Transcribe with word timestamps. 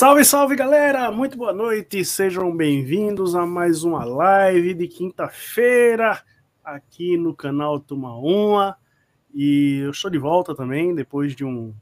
Salve, 0.00 0.24
salve 0.24 0.56
galera! 0.56 1.10
Muito 1.10 1.36
boa 1.36 1.52
noite, 1.52 2.02
sejam 2.06 2.56
bem-vindos 2.56 3.34
a 3.34 3.44
mais 3.44 3.84
uma 3.84 4.02
live 4.02 4.72
de 4.72 4.88
quinta-feira 4.88 6.22
aqui 6.64 7.18
no 7.18 7.34
canal 7.34 7.78
Tuma 7.78 8.16
Uma. 8.16 8.78
E 9.34 9.80
eu 9.84 9.90
estou 9.90 10.10
de 10.10 10.16
volta 10.16 10.54
também 10.54 10.94
depois 10.94 11.36
de 11.36 11.44
um, 11.44 11.74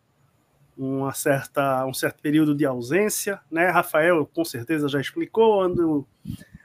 uma 0.77 1.12
certa, 1.12 1.87
um 1.87 1.95
certo 1.95 2.21
período 2.21 2.57
de 2.57 2.67
ausência, 2.67 3.41
né? 3.49 3.69
Rafael 3.69 4.27
com 4.27 4.45
certeza 4.45 4.89
já 4.89 5.01
explicou, 5.01 5.62
ando 5.62 6.05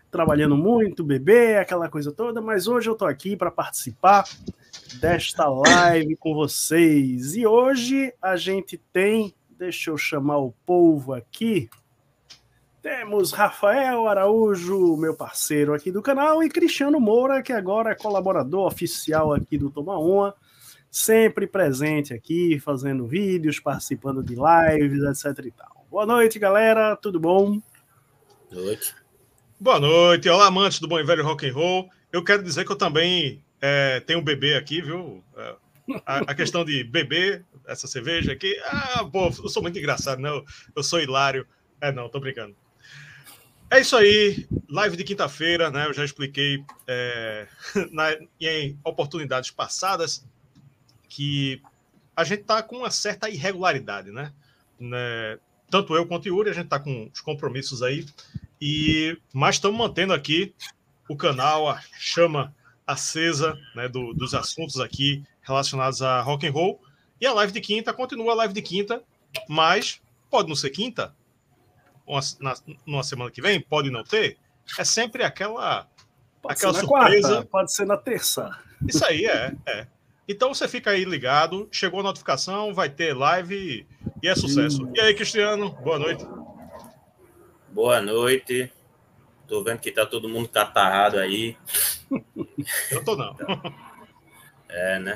trabalhando 0.10 0.58
muito, 0.58 1.04
bebê, 1.04 1.58
aquela 1.58 1.88
coisa 1.88 2.12
toda, 2.12 2.42
mas 2.42 2.68
hoje 2.68 2.90
eu 2.90 2.94
estou 2.94 3.08
aqui 3.08 3.38
para 3.38 3.52
participar 3.52 4.24
desta 5.00 5.48
live 5.48 6.16
com 6.16 6.34
vocês. 6.34 7.36
E 7.36 7.46
hoje 7.46 8.12
a 8.20 8.36
gente 8.36 8.76
tem 8.92 9.36
Deixa 9.58 9.92
eu 9.92 9.98
chamar 9.98 10.38
o 10.38 10.54
povo 10.66 11.14
aqui. 11.14 11.70
Temos 12.82 13.32
Rafael 13.32 14.08
Araújo, 14.08 14.98
meu 14.98 15.16
parceiro 15.16 15.74
aqui 15.74 15.92
do 15.92 16.02
canal, 16.02 16.44
e 16.44 16.50
Cristiano 16.50 17.00
Moura, 17.00 17.42
que 17.42 17.54
agora 17.54 17.92
é 17.92 17.96
colaborador 17.96 18.68
oficial 18.68 19.34
aqui 19.34 19.58
do 19.58 19.70
Toma 19.70 19.98
Uma, 19.98 20.36
sempre 20.92 21.48
presente 21.48 22.14
aqui, 22.14 22.60
fazendo 22.60 23.08
vídeos, 23.08 23.60
participando 23.60 24.22
de 24.22 24.36
lives, 24.36 25.04
etc 25.04 25.46
e 25.46 25.52
tal. 25.52 25.86
Boa 25.90 26.06
noite, 26.06 26.40
galera, 26.40 26.96
tudo 26.96 27.20
bom? 27.20 27.62
Boa 28.52 28.66
noite. 28.66 28.96
Boa 29.60 29.80
noite, 29.80 30.28
olá 30.28 30.48
amantes 30.48 30.80
do 30.80 30.88
bom 30.88 31.00
e 31.00 31.06
velho 31.06 31.24
rock 31.24 31.48
and 31.48 31.54
roll. 31.54 31.90
Eu 32.12 32.24
quero 32.24 32.44
dizer 32.44 32.66
que 32.66 32.72
eu 32.72 32.76
também 32.76 33.42
é, 33.62 34.02
tenho 34.02 34.20
um 34.20 34.24
bebê 34.24 34.56
aqui, 34.56 34.82
viu? 34.82 35.24
É, 35.38 35.56
a, 36.06 36.18
a, 36.20 36.36
questão 36.36 36.66
de 36.66 36.84
beber 36.84 37.46
essa 37.68 37.88
cerveja 37.88 38.32
aqui. 38.32 38.58
Ah, 38.66 39.06
pô, 39.06 39.28
eu 39.28 39.50
sou 39.50 39.62
muito 39.62 39.78
engraçado, 39.78 40.20
não. 40.20 40.44
Eu 40.76 40.84
sou 40.84 41.00
hilário. 41.00 41.48
É, 41.82 41.92
não, 41.92 42.10
tô 42.10 42.20
brincando. 42.20 42.56
É 43.70 43.80
isso 43.80 43.96
aí, 43.96 44.48
live 44.70 44.96
de 44.96 45.04
quinta-feira, 45.04 45.72
né? 45.72 45.88
Eu 45.88 45.94
já 45.94 46.06
expliquei 46.06 46.64
é, 46.88 47.48
na, 47.92 48.16
em 48.40 48.78
oportunidades 48.84 49.50
passadas 49.50 50.26
que 51.10 51.62
a 52.16 52.24
gente 52.24 52.44
tá 52.44 52.62
com 52.62 52.78
uma 52.78 52.92
certa 52.92 53.30
irregularidade, 53.30 54.12
né? 54.12 54.32
né? 54.80 55.40
Tanto 55.70 55.96
eu 55.96 56.06
quanto 56.06 56.26
o 56.26 56.28
Yuri, 56.28 56.52
a 56.52 56.54
gente 56.54 56.68
tá 56.68 56.80
com 56.80 57.10
os 57.12 57.20
compromissos 57.20 57.82
aí, 57.82 58.06
e 58.62 59.18
mas 59.34 59.56
estamos 59.56 59.78
mantendo 59.78 60.14
aqui 60.14 60.54
o 61.10 61.18
canal, 61.18 61.68
a 61.68 61.82
chama 61.98 62.56
acesa 62.86 63.58
né, 63.76 63.88
do, 63.88 64.14
dos 64.14 64.34
assuntos 64.34 64.80
aqui 64.80 65.24
relacionados 65.42 66.02
a 66.02 66.22
rock 66.22 66.48
and 66.48 66.52
roll. 66.52 66.82
E 67.20 67.26
a 67.26 67.34
live 67.34 67.54
de 67.54 67.62
quinta 67.62 67.94
continua 67.94 68.34
a 68.34 68.36
live 68.36 68.54
de 68.54 68.62
quinta, 68.62 69.04
mas 69.48 70.02
pode 70.30 70.50
não 70.50 70.56
ser 70.56 70.70
quinta, 70.72 71.14
uma, 72.06 72.20
na, 72.40 72.56
numa 72.86 73.04
semana 73.04 73.32
que 73.32 73.42
vem, 73.42 73.62
pode 73.62 73.90
não 73.90 74.04
ter. 74.04 74.38
É 74.78 74.84
sempre 74.84 75.24
aquela, 75.24 75.88
pode 76.42 76.56
aquela 76.56 76.74
surpresa. 76.74 77.28
Quarta, 77.30 77.46
pode 77.46 77.74
ser 77.74 77.86
na 77.86 77.98
terça. 77.98 78.50
Isso 78.88 79.06
aí 79.06 79.26
é, 79.26 79.56
é. 79.66 79.88
Então 80.28 80.54
você 80.54 80.68
fica 80.68 80.92
aí 80.92 81.04
ligado, 81.04 81.68
chegou 81.72 82.00
a 82.00 82.04
notificação, 82.04 82.74
vai 82.74 82.90
ter 82.90 83.14
live 83.14 83.86
e 84.22 84.28
é 84.28 84.36
sucesso. 84.36 84.84
Hum. 84.84 84.94
E 84.96 85.02
aí, 85.02 85.14
Cristiano, 85.14 85.72
boa 85.84 86.00
noite. 86.00 86.26
Boa 87.70 88.02
noite. 88.02 88.72
Tô 89.48 89.64
vendo 89.64 89.80
que 89.80 89.92
tá 89.92 90.06
todo 90.06 90.30
mundo 90.30 90.48
catarrado 90.48 91.20
aí. 91.20 91.58
Eu 92.90 93.04
tô 93.04 93.16
não. 93.16 93.36
É, 94.74 94.98
né? 94.98 95.16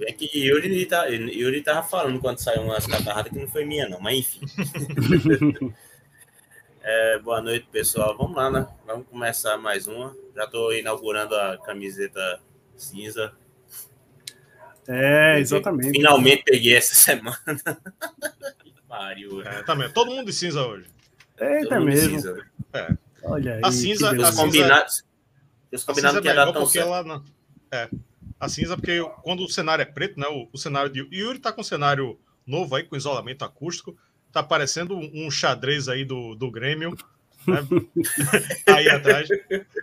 É. 0.00 0.10
é 0.10 0.12
que 0.12 0.28
Yuri, 0.36 0.84
tá, 0.86 1.06
Yuri 1.06 1.62
tava 1.62 1.86
falando 1.86 2.18
quando 2.18 2.40
saiu 2.40 2.62
umas 2.62 2.88
catarradas 2.88 3.30
que 3.32 3.38
não 3.38 3.46
foi 3.46 3.64
minha, 3.64 3.88
não, 3.88 4.00
mas 4.00 4.18
enfim. 4.18 4.40
é, 6.82 7.20
boa 7.20 7.40
noite, 7.40 7.68
pessoal. 7.70 8.16
Vamos 8.18 8.36
lá, 8.36 8.50
né? 8.50 8.66
Vamos 8.84 9.06
começar 9.06 9.56
mais 9.58 9.86
uma. 9.86 10.12
Já 10.34 10.42
estou 10.42 10.74
inaugurando 10.74 11.36
a 11.36 11.56
camiseta 11.58 12.40
cinza. 12.76 13.32
É, 14.88 15.38
exatamente. 15.38 15.92
Finalmente 15.92 16.42
peguei 16.42 16.74
essa 16.74 16.96
semana. 16.96 17.38
Pariu. 18.88 19.40
É, 19.42 19.62
também. 19.62 19.88
Todo 19.90 20.10
mundo 20.10 20.26
de 20.26 20.32
cinza 20.32 20.66
hoje. 20.66 20.86
Eita 21.38 21.78
mesmo. 21.78 22.10
Cinza. 22.10 22.44
É. 22.72 22.88
Olha 23.22 23.54
aí. 23.54 23.60
A 23.62 23.70
cinza. 23.70 24.12
Os 24.12 24.34
combinados. 24.34 25.04
Os 25.70 25.84
combinados 25.84 26.20
que 26.20 26.26
ia 26.26 26.34
dar 26.34 26.52
tão 26.52 26.66
certo. 26.66 26.88
Ela 26.88 27.04
não... 27.04 27.24
É 27.70 27.88
a 28.38 28.48
cinza, 28.48 28.76
porque 28.76 29.00
quando 29.22 29.44
o 29.44 29.48
cenário 29.48 29.82
é 29.82 29.86
preto, 29.86 30.18
né? 30.18 30.26
O, 30.28 30.48
o 30.52 30.58
cenário 30.58 30.90
de. 30.90 31.06
Yuri 31.12 31.38
tá 31.38 31.52
com 31.52 31.60
um 31.60 31.64
cenário 31.64 32.18
novo 32.46 32.74
aí, 32.74 32.84
com 32.84 32.96
isolamento 32.96 33.44
acústico. 33.44 33.96
Tá 34.32 34.42
parecendo 34.42 34.96
um 34.96 35.30
xadrez 35.30 35.88
aí 35.88 36.04
do, 36.04 36.34
do 36.34 36.50
Grêmio. 36.50 36.96
Né? 37.46 37.66
aí 38.66 38.88
atrás. 38.88 39.28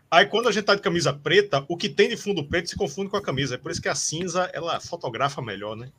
Aí 0.09 0.25
quando 0.27 0.47
a 0.47 0.51
gente 0.51 0.65
tá 0.65 0.75
de 0.75 0.81
camisa 0.81 1.11
preta, 1.11 1.65
o 1.67 1.75
que 1.75 1.89
tem 1.89 2.09
de 2.09 2.15
fundo 2.15 2.43
preto 2.43 2.69
se 2.69 2.75
confunde 2.75 3.09
com 3.09 3.17
a 3.17 3.21
camisa. 3.21 3.55
É 3.55 3.57
por 3.57 3.71
isso 3.71 3.81
que 3.81 3.89
a 3.89 3.95
cinza 3.95 4.49
ela 4.53 4.79
fotografa 4.79 5.41
melhor, 5.41 5.75
né? 5.75 5.91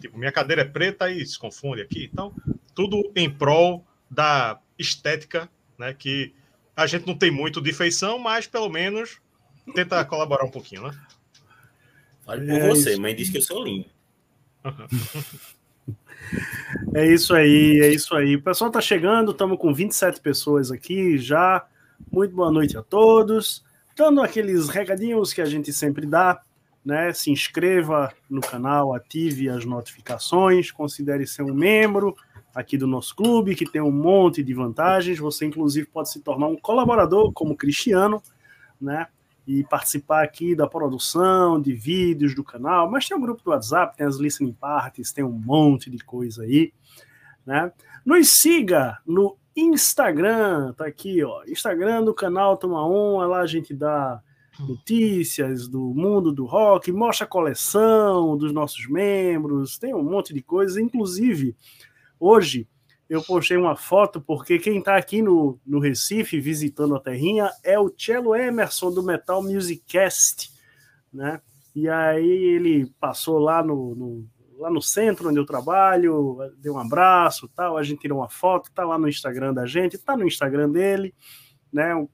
Tipo, 0.00 0.18
minha 0.18 0.32
cadeira 0.32 0.62
é 0.62 0.66
preta 0.66 1.10
e 1.10 1.24
se 1.24 1.38
confunde 1.38 1.80
aqui. 1.80 2.10
Então, 2.12 2.34
tudo 2.74 3.10
em 3.14 3.30
prol 3.30 3.86
da 4.10 4.58
estética, 4.78 5.48
né? 5.78 5.94
Que 5.94 6.34
a 6.76 6.86
gente 6.86 7.06
não 7.06 7.16
tem 7.16 7.30
muito 7.30 7.60
de 7.60 7.72
feição, 7.72 8.18
mas 8.18 8.46
pelo 8.46 8.68
menos 8.68 9.20
tenta 9.74 10.04
colaborar 10.04 10.44
um 10.44 10.50
pouquinho, 10.50 10.82
né? 10.82 10.98
Fale 12.24 12.46
por 12.46 12.54
é 12.54 12.68
você, 12.68 12.92
isso. 12.92 13.00
mãe 13.00 13.14
diz 13.14 13.30
que 13.30 13.38
eu 13.38 13.42
sou 13.42 13.64
lindo. 13.64 13.86
É 16.94 17.06
isso 17.06 17.34
aí, 17.34 17.80
é 17.80 17.88
isso 17.88 18.14
aí. 18.14 18.36
O 18.36 18.42
pessoal 18.42 18.70
tá 18.70 18.80
chegando, 18.80 19.32
estamos 19.32 19.58
com 19.58 19.72
27 19.72 20.20
pessoas 20.20 20.70
aqui 20.70 21.18
já. 21.18 21.66
Muito 22.10 22.34
boa 22.34 22.50
noite 22.50 22.76
a 22.76 22.82
todos. 22.82 23.64
Dando 23.96 24.22
aqueles 24.22 24.68
recadinhos 24.68 25.32
que 25.32 25.40
a 25.40 25.44
gente 25.44 25.72
sempre 25.72 26.06
dá, 26.06 26.40
né? 26.84 27.12
Se 27.12 27.30
inscreva 27.30 28.12
no 28.30 28.40
canal, 28.40 28.94
ative 28.94 29.48
as 29.48 29.64
notificações, 29.64 30.70
considere 30.70 31.26
ser 31.26 31.42
um 31.42 31.54
membro 31.54 32.16
aqui 32.54 32.76
do 32.76 32.86
nosso 32.86 33.14
clube, 33.14 33.54
que 33.54 33.66
tem 33.66 33.80
um 33.80 33.90
monte 33.90 34.42
de 34.42 34.54
vantagens. 34.54 35.18
Você, 35.18 35.44
inclusive, 35.44 35.86
pode 35.86 36.10
se 36.10 36.20
tornar 36.20 36.46
um 36.46 36.56
colaborador, 36.56 37.32
como 37.32 37.56
Cristiano, 37.56 38.22
né? 38.80 39.06
E 39.46 39.64
participar 39.64 40.22
aqui 40.22 40.54
da 40.54 40.66
produção 40.66 41.60
de 41.60 41.72
vídeos 41.72 42.34
do 42.34 42.44
canal, 42.44 42.90
mas 42.90 43.08
tem 43.08 43.16
um 43.16 43.20
grupo 43.20 43.42
do 43.42 43.50
WhatsApp, 43.50 43.96
tem 43.96 44.06
as 44.06 44.16
listening 44.16 44.52
parties, 44.52 45.12
tem 45.12 45.24
um 45.24 45.32
monte 45.32 45.90
de 45.90 45.98
coisa 45.98 46.42
aí, 46.44 46.72
né? 47.44 47.72
Nos 48.04 48.28
siga 48.28 48.98
no 49.06 49.36
Instagram, 49.54 50.72
tá 50.72 50.86
aqui, 50.86 51.22
ó, 51.22 51.42
Instagram 51.46 52.04
do 52.04 52.14
canal 52.14 52.56
Toma 52.56 52.86
Um, 52.86 53.18
lá 53.18 53.40
a 53.40 53.46
gente 53.46 53.74
dá 53.74 54.22
notícias 54.60 55.66
do 55.66 55.80
mundo 55.94 56.32
do 56.32 56.44
rock, 56.44 56.92
mostra 56.92 57.24
a 57.24 57.28
coleção 57.28 58.36
dos 58.36 58.52
nossos 58.52 58.86
membros, 58.88 59.78
tem 59.78 59.94
um 59.94 60.02
monte 60.02 60.32
de 60.32 60.42
coisa, 60.42 60.80
inclusive 60.80 61.56
hoje 62.18 62.68
eu 63.12 63.22
postei 63.22 63.58
uma 63.58 63.76
foto 63.76 64.22
porque 64.22 64.58
quem 64.58 64.78
está 64.78 64.96
aqui 64.96 65.20
no, 65.20 65.60
no 65.66 65.78
Recife 65.78 66.40
visitando 66.40 66.96
a 66.96 67.00
terrinha 67.00 67.50
é 67.62 67.78
o 67.78 67.92
Cello 67.94 68.34
Emerson 68.34 68.90
do 68.90 69.02
Metal 69.02 69.42
Music 69.42 69.84
Cast, 69.86 70.50
né? 71.12 71.42
E 71.76 71.90
aí 71.90 72.26
ele 72.26 72.86
passou 72.98 73.38
lá 73.38 73.62
no, 73.62 73.94
no, 73.94 74.26
lá 74.56 74.70
no 74.70 74.80
centro 74.80 75.28
onde 75.28 75.38
eu 75.38 75.44
trabalho, 75.44 76.38
deu 76.56 76.72
um 76.72 76.78
abraço, 76.78 77.50
tal, 77.54 77.76
a 77.76 77.82
gente 77.82 78.00
tirou 78.00 78.20
uma 78.20 78.30
foto, 78.30 78.72
tá 78.72 78.82
lá 78.82 78.96
no 78.96 79.06
Instagram 79.06 79.52
da 79.52 79.66
gente, 79.66 79.98
tá 79.98 80.16
no 80.16 80.26
Instagram 80.26 80.70
dele, 80.70 81.14
né? 81.70 81.94
O 81.94 82.08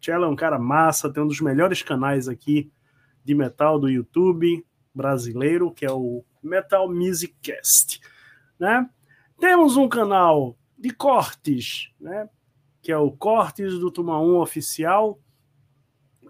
Cello 0.00 0.24
é 0.24 0.28
um 0.28 0.34
cara 0.34 0.58
massa, 0.58 1.12
tem 1.12 1.22
um 1.22 1.28
dos 1.28 1.40
melhores 1.40 1.80
canais 1.80 2.26
aqui 2.26 2.72
de 3.24 3.36
metal 3.36 3.78
do 3.78 3.88
YouTube 3.88 4.66
brasileiro, 4.92 5.70
que 5.70 5.86
é 5.86 5.92
o 5.92 6.24
Metal 6.42 6.92
Music 6.92 7.36
Cast, 7.40 8.00
né? 8.58 8.90
Temos 9.40 9.74
um 9.78 9.88
canal 9.88 10.54
de 10.78 10.90
cortes, 10.90 11.90
né? 11.98 12.28
Que 12.82 12.92
é 12.92 12.98
o 12.98 13.10
Cortes 13.10 13.78
do 13.78 13.90
Tuma 13.90 14.20
1 14.20 14.38
Oficial. 14.38 15.18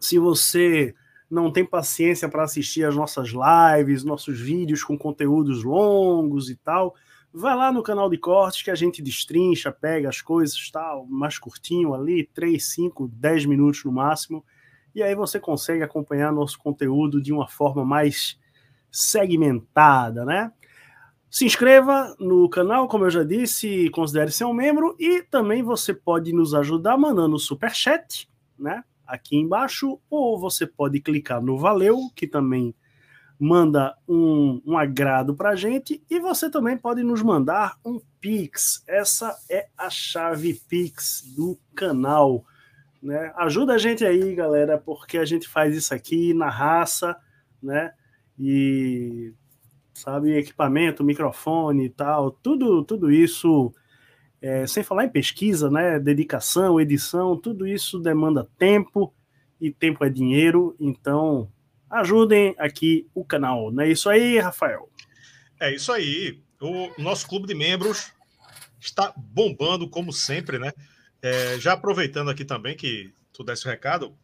Se 0.01 0.17
você 0.17 0.95
não 1.29 1.53
tem 1.53 1.67
paciência 1.67 2.29
para 2.29 2.45
assistir 2.45 2.85
as 2.85 2.95
nossas 2.95 3.31
lives, 3.31 4.05
nossos 4.05 4.41
vídeos 4.41 4.85
com 4.85 4.97
conteúdos 4.97 5.65
longos 5.65 6.51
e 6.51 6.57
tal, 6.57 6.95
vai 7.33 7.57
lá 7.57 7.73
no 7.73 7.83
canal 7.83 8.09
de 8.09 8.17
cortes 8.17 8.62
que 8.62 8.71
a 8.71 8.77
gente 8.77 9.03
destrincha, 9.03 9.73
pega 9.73 10.09
as 10.09 10.21
coisas 10.21 10.71
tal, 10.71 11.05
mais 11.07 11.37
curtinho 11.37 11.95
ali, 11.95 12.31
3, 12.33 12.65
5, 12.65 13.09
10 13.09 13.47
minutos 13.47 13.85
no 13.85 13.91
máximo, 13.91 14.45
e 14.95 15.03
aí 15.03 15.17
você 15.17 15.41
consegue 15.41 15.83
acompanhar 15.83 16.33
nosso 16.33 16.59
conteúdo 16.59 17.21
de 17.21 17.33
uma 17.33 17.49
forma 17.49 17.85
mais 17.85 18.39
segmentada, 18.91 20.25
né? 20.25 20.53
Se 21.31 21.44
inscreva 21.44 22.17
no 22.19 22.49
canal, 22.49 22.88
como 22.88 23.05
eu 23.05 23.11
já 23.11 23.23
disse, 23.23 23.88
considere 23.91 24.32
ser 24.32 24.44
um 24.47 24.53
membro 24.53 24.97
e 24.99 25.23
também 25.23 25.62
você 25.62 25.94
pode 25.94 26.32
nos 26.32 26.55
ajudar 26.55 26.99
mandando 26.99 27.38
super 27.38 27.73
chat, 27.73 28.29
né? 28.59 28.82
Aqui 29.06 29.37
embaixo, 29.37 30.00
ou 30.11 30.37
você 30.41 30.67
pode 30.67 31.00
clicar 31.00 31.41
no 31.41 31.56
Valeu, 31.56 32.11
que 32.17 32.27
também 32.27 32.75
manda 33.38 33.97
um, 34.09 34.61
um 34.67 34.77
agrado 34.77 35.35
para 35.35 35.50
a 35.50 35.56
gente, 35.56 36.03
e 36.11 36.19
você 36.19 36.50
também 36.50 36.77
pode 36.77 37.05
nos 37.05 37.23
mandar 37.23 37.79
um 37.85 38.00
Pix. 38.21 38.83
Essa 38.88 39.35
é 39.49 39.69
a 39.79 39.88
chave 39.88 40.61
Pix 40.69 41.23
do 41.37 41.56
canal. 41.76 42.44
Né? 43.00 43.33
Ajuda 43.37 43.75
a 43.75 43.79
gente 43.79 44.05
aí, 44.05 44.35
galera, 44.35 44.76
porque 44.79 45.17
a 45.17 45.25
gente 45.25 45.49
faz 45.49 45.76
isso 45.76 45.94
aqui 45.94 46.35
na 46.35 46.50
raça, 46.50 47.17
né? 47.62 47.93
E 48.38 49.33
sabe, 50.00 50.37
equipamento, 50.37 51.05
microfone 51.05 51.87
e 51.87 51.91
tal, 51.91 52.31
tudo, 52.31 52.82
tudo 52.85 53.11
isso, 53.11 53.73
é, 54.41 54.67
sem 54.67 54.82
falar 54.82 55.05
em 55.05 55.11
pesquisa, 55.11 55.70
né, 55.70 55.99
dedicação, 55.99 56.81
edição, 56.81 57.37
tudo 57.37 57.67
isso 57.67 57.99
demanda 57.99 58.49
tempo 58.58 59.14
e 59.61 59.70
tempo 59.70 60.05
é 60.05 60.08
dinheiro, 60.08 60.75
então 60.81 61.50
ajudem 61.91 62.55
aqui 62.58 63.06
o 63.14 63.25
canal, 63.25 63.70
não 63.70 63.82
é 63.82 63.91
isso 63.91 64.08
aí, 64.08 64.38
Rafael? 64.38 64.88
É 65.61 65.75
isso 65.75 65.93
aí. 65.93 66.41
O 66.61 66.91
nosso 67.02 67.26
clube 67.29 67.47
de 67.47 67.55
membros 67.55 68.12
está 68.81 69.12
bombando 69.17 69.88
como 69.88 70.12
sempre, 70.12 70.58
né? 70.58 70.73
É, 71.23 71.58
já 71.58 71.73
aproveitando 71.73 72.31
aqui 72.31 72.44
também 72.44 72.75
que 72.75 73.12
tu 73.32 73.44
desse 73.44 73.67
o 73.67 73.70
recado, 73.70 74.17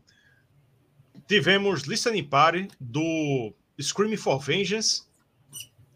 tivemos 1.27 1.83
listening 1.83 2.25
party 2.25 2.69
do 2.81 3.53
Screaming 3.81 4.17
for 4.17 4.39
Vengeance 4.39 5.06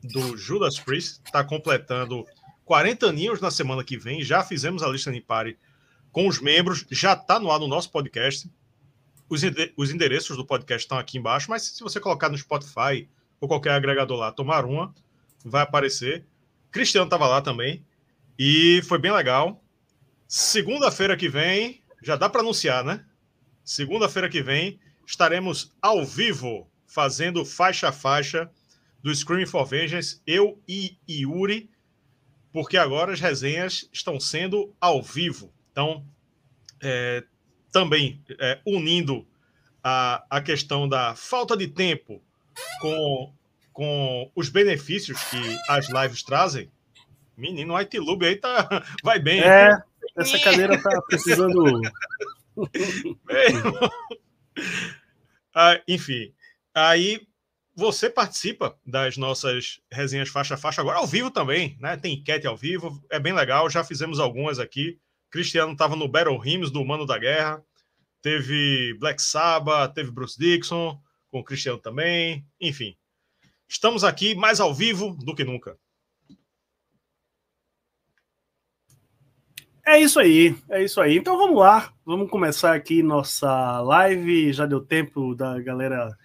do 0.03 0.37
Judas 0.37 0.79
Priest, 0.79 1.21
está 1.25 1.45
completando 1.45 2.27
40 2.65 3.07
aninhos 3.07 3.41
na 3.41 3.51
semana 3.51 3.85
que 3.85 3.97
vem. 3.97 4.23
Já 4.23 4.43
fizemos 4.43 4.83
a 4.83 4.89
lista 4.89 5.11
de 5.13 5.21
pare 5.21 5.59
com 6.13 6.27
os 6.27 6.41
membros, 6.41 6.87
já 6.91 7.13
está 7.13 7.39
no 7.39 7.51
ar 7.51 7.59
no 7.59 7.69
nosso 7.69 7.91
podcast. 7.91 8.51
Os, 9.29 9.43
os 9.77 9.91
endereços 9.91 10.37
do 10.37 10.45
podcast 10.45 10.85
estão 10.85 10.99
aqui 10.99 11.19
embaixo, 11.19 11.51
mas 11.51 11.63
se 11.63 11.83
você 11.83 12.01
colocar 12.01 12.29
no 12.29 12.39
Spotify 12.39 13.09
ou 13.41 13.49
qualquer 13.49 13.73
agregador 13.73 14.19
lá, 14.19 14.33
tomar 14.33 14.65
uma, 14.65 14.95
vai 15.45 15.63
aparecer. 15.63 16.25
Cristiano 16.71 17.07
estava 17.07 17.27
lá 17.27 17.41
também 17.41 17.85
e 18.39 18.81
foi 18.85 18.99
bem 18.99 19.13
legal. 19.13 19.63
Segunda-feira 20.27 21.17
que 21.17 21.29
vem, 21.29 21.83
já 22.03 22.17
dá 22.17 22.29
para 22.29 22.41
anunciar, 22.41 22.85
né? 22.85 23.05
Segunda-feira 23.65 24.29
que 24.29 24.43
vem 24.43 24.81
estaremos 25.07 25.73
ao 25.83 26.05
vivo 26.05 26.71
fazendo 26.87 27.45
faixa 27.45 27.89
a 27.89 27.93
faixa 27.93 28.51
do 29.03 29.15
Screaming 29.15 29.47
for 29.47 29.65
Vengeance, 29.65 30.21
eu 30.27 30.61
e 30.69 30.99
Yuri, 31.09 31.71
porque 32.53 32.77
agora 32.77 33.13
as 33.13 33.21
resenhas 33.21 33.89
estão 33.93 34.19
sendo 34.21 34.75
ao 34.81 35.03
vivo. 35.03 35.53
Então, 35.71 36.05
é, 36.83 37.25
também 37.73 38.23
é, 38.39 38.61
unindo 38.67 39.27
a, 39.83 40.25
a 40.29 40.41
questão 40.41 40.89
da 40.89 41.15
falta 41.15 41.57
de 41.57 41.69
tempo 41.69 42.23
com, 42.81 43.33
com 43.73 44.31
os 44.35 44.49
benefícios 44.49 45.23
que 45.25 45.59
as 45.69 45.89
lives 45.89 46.23
trazem. 46.23 46.71
Menino, 47.37 47.75
o 47.75 47.81
iTlube 47.81 48.27
aí 48.27 48.37
tá, 48.37 48.69
vai 49.03 49.19
bem. 49.19 49.41
É, 49.41 49.81
essa 50.17 50.39
cadeira 50.39 50.81
tá 50.81 51.01
precisando. 51.03 51.81
ah, 55.55 55.81
enfim, 55.89 56.35
aí 56.75 57.27
você 57.75 58.11
participa 58.11 58.79
das 58.85 59.17
nossas 59.17 59.81
resenhas 59.91 60.29
faixa 60.29 60.55
a 60.55 60.59
faixa 60.59 60.81
agora 60.81 60.99
ao 60.99 61.07
vivo 61.07 61.31
também, 61.31 61.77
né? 61.81 61.97
Tem 61.97 62.15
enquete 62.15 62.47
ao 62.47 62.57
vivo, 62.57 63.03
é 63.11 63.19
bem 63.19 63.33
legal. 63.33 63.71
Já 63.71 63.85
fizemos 63.85 64.19
algumas 64.19 64.59
aqui. 64.59 64.99
Cristiano 65.31 65.73
estava 65.73 65.97
no 65.97 66.09
Battle 66.09 66.41
Hymns 66.45 66.71
do 66.71 66.85
Mano 66.85 67.07
da 67.07 67.19
Guerra. 67.19 67.65
Teve 68.21 68.95
Black 68.99 69.23
Sabbath, 69.23 69.95
teve 69.95 70.11
Bruce 70.11 70.39
Dixon, 70.39 71.01
com 71.31 71.41
o 71.41 71.45
Cristiano 71.45 71.79
também. 71.79 72.45
Enfim, 72.61 72.97
estamos 73.69 74.05
aqui 74.05 74.35
mais 74.35 74.61
ao 74.61 74.75
vivo 74.75 75.17
do 75.25 75.35
que 75.35 75.45
nunca. 75.45 75.79
É 79.87 79.99
isso 79.99 80.21
aí, 80.21 80.55
é 80.69 80.85
isso 80.85 81.01
aí. 81.01 81.17
Então 81.17 81.39
vamos 81.39 81.59
lá, 81.59 81.93
vamos 82.05 82.31
começar 82.31 82.75
aqui 82.75 83.03
nossa 83.03 83.81
live. 83.81 84.53
Já 84.53 84.67
deu 84.67 84.81
tempo 84.81 85.35
da 85.35 85.59
galera 85.61 86.17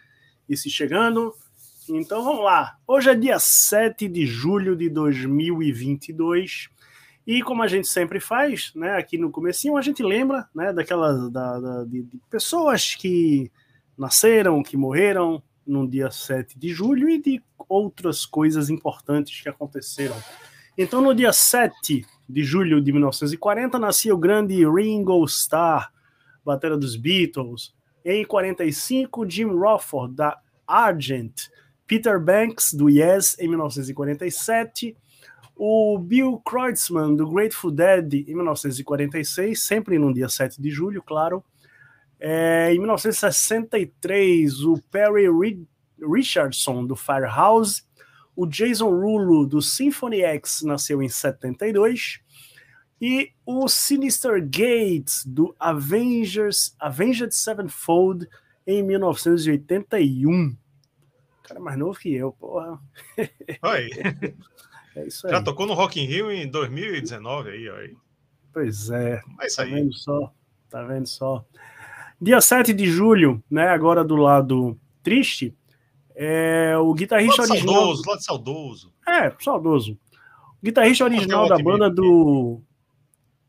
ir 0.47 0.57
se 0.57 0.69
chegando. 0.69 1.33
Então 1.89 2.23
vamos 2.23 2.43
lá. 2.43 2.77
Hoje 2.87 3.09
é 3.09 3.15
dia 3.15 3.39
7 3.39 4.07
de 4.07 4.25
julho 4.25 4.75
de 4.75 4.89
2022. 4.89 6.69
E 7.27 7.41
como 7.41 7.63
a 7.63 7.67
gente 7.67 7.87
sempre 7.87 8.19
faz, 8.19 8.71
né, 8.75 8.97
aqui 8.97 9.17
no 9.17 9.31
comecinho, 9.31 9.77
a 9.77 9.81
gente 9.81 10.03
lembra, 10.03 10.47
né, 10.53 10.71
daquelas 10.71 11.31
da, 11.31 11.59
da 11.59 11.83
de, 11.83 12.03
de, 12.03 12.19
pessoas 12.29 12.93
que 12.95 13.51
nasceram, 13.97 14.61
que 14.61 14.77
morreram 14.77 15.41
no 15.65 15.87
dia 15.87 16.11
7 16.11 16.57
de 16.57 16.69
julho 16.69 17.09
e 17.09 17.19
de 17.19 17.41
outras 17.67 18.25
coisas 18.25 18.69
importantes 18.69 19.41
que 19.41 19.49
aconteceram. 19.49 20.15
Então, 20.77 21.01
no 21.01 21.15
dia 21.15 21.33
7 21.33 22.05
de 22.27 22.43
julho 22.43 22.81
de 22.81 22.91
1940, 22.91 23.79
nascia 23.79 24.13
o 24.13 24.17
grande 24.17 24.63
Ringo 24.67 25.23
Starr, 25.25 25.91
batera 26.43 26.77
dos 26.77 26.95
Beatles. 26.95 27.73
Em 28.05 28.23
45, 28.23 29.27
Jim 29.27 29.45
Rothford, 29.45 30.15
da 30.15 30.37
Argent, 30.67 31.49
Peter 31.87 32.19
Banks, 32.19 32.71
do 32.71 32.87
Yes, 32.87 33.35
em 33.39 33.47
1947, 33.47 34.95
o 35.55 35.97
Bill 35.97 36.39
Kreutzmann, 36.45 37.15
do 37.15 37.29
Grateful 37.29 37.71
Dead, 37.71 38.13
em 38.27 38.35
1946, 38.35 39.59
sempre 39.59 39.97
no 39.97 40.13
dia 40.13 40.29
7 40.29 40.61
de 40.61 40.69
julho, 40.69 41.01
claro. 41.01 41.43
É, 42.19 42.73
em 42.73 42.77
1963, 42.77 44.61
o 44.61 44.81
Perry 44.91 45.25
Richardson, 45.99 46.85
do 46.85 46.95
Firehouse. 46.95 47.83
O 48.35 48.45
Jason 48.45 48.89
Rulo, 48.89 49.47
do 49.47 49.61
Symphony 49.61 50.21
X, 50.21 50.61
nasceu 50.63 51.01
em 51.01 51.07
72. 51.07 52.19
E 53.01 53.31
o 53.45 53.67
Sinister 53.67 54.41
Gates, 54.41 55.25
do 55.25 55.55
Avengers, 55.59 56.75
Avenged 56.79 57.33
Sevenfold, 57.33 58.27
em 58.65 58.81
1981 58.81 60.55
cara 61.45 61.59
é 61.59 61.63
mais 61.63 61.77
novo 61.77 61.97
que 61.97 62.13
eu, 62.13 62.31
porra. 62.33 62.79
Oi. 63.63 63.89
É 64.97 65.07
isso 65.07 65.27
aí. 65.27 65.33
Já 65.33 65.43
tocou 65.43 65.67
no 65.67 65.73
Rock 65.73 65.99
in 65.99 66.05
Rio 66.05 66.31
em 66.31 66.49
2019 66.49 67.49
aí, 67.49 67.69
ó. 67.69 67.97
Pois 68.53 68.89
é. 68.89 69.21
É 69.41 69.45
isso 69.45 69.57
tá 69.57 69.63
aí. 69.63 69.73
vendo 69.73 69.93
só? 69.93 70.33
Tá 70.69 70.83
vendo 70.83 71.05
só? 71.05 71.45
Dia 72.21 72.39
7 72.39 72.71
de 72.71 72.85
julho, 72.89 73.43
né, 73.51 73.67
agora 73.67 74.05
do 74.05 74.15
lado 74.15 74.79
triste, 75.03 75.53
é 76.15 76.77
o 76.77 76.93
guitarrista 76.93 77.41
lado 77.41 77.51
original... 77.51 77.75
Saudoso, 77.75 78.03
lado 78.09 78.23
saudoso. 78.23 78.93
É, 79.05 79.33
saudoso. 79.37 79.99
O 80.61 80.65
guitarrista 80.65 81.03
original 81.03 81.49
da 81.49 81.57
banda 81.57 81.89
do... 81.89 82.61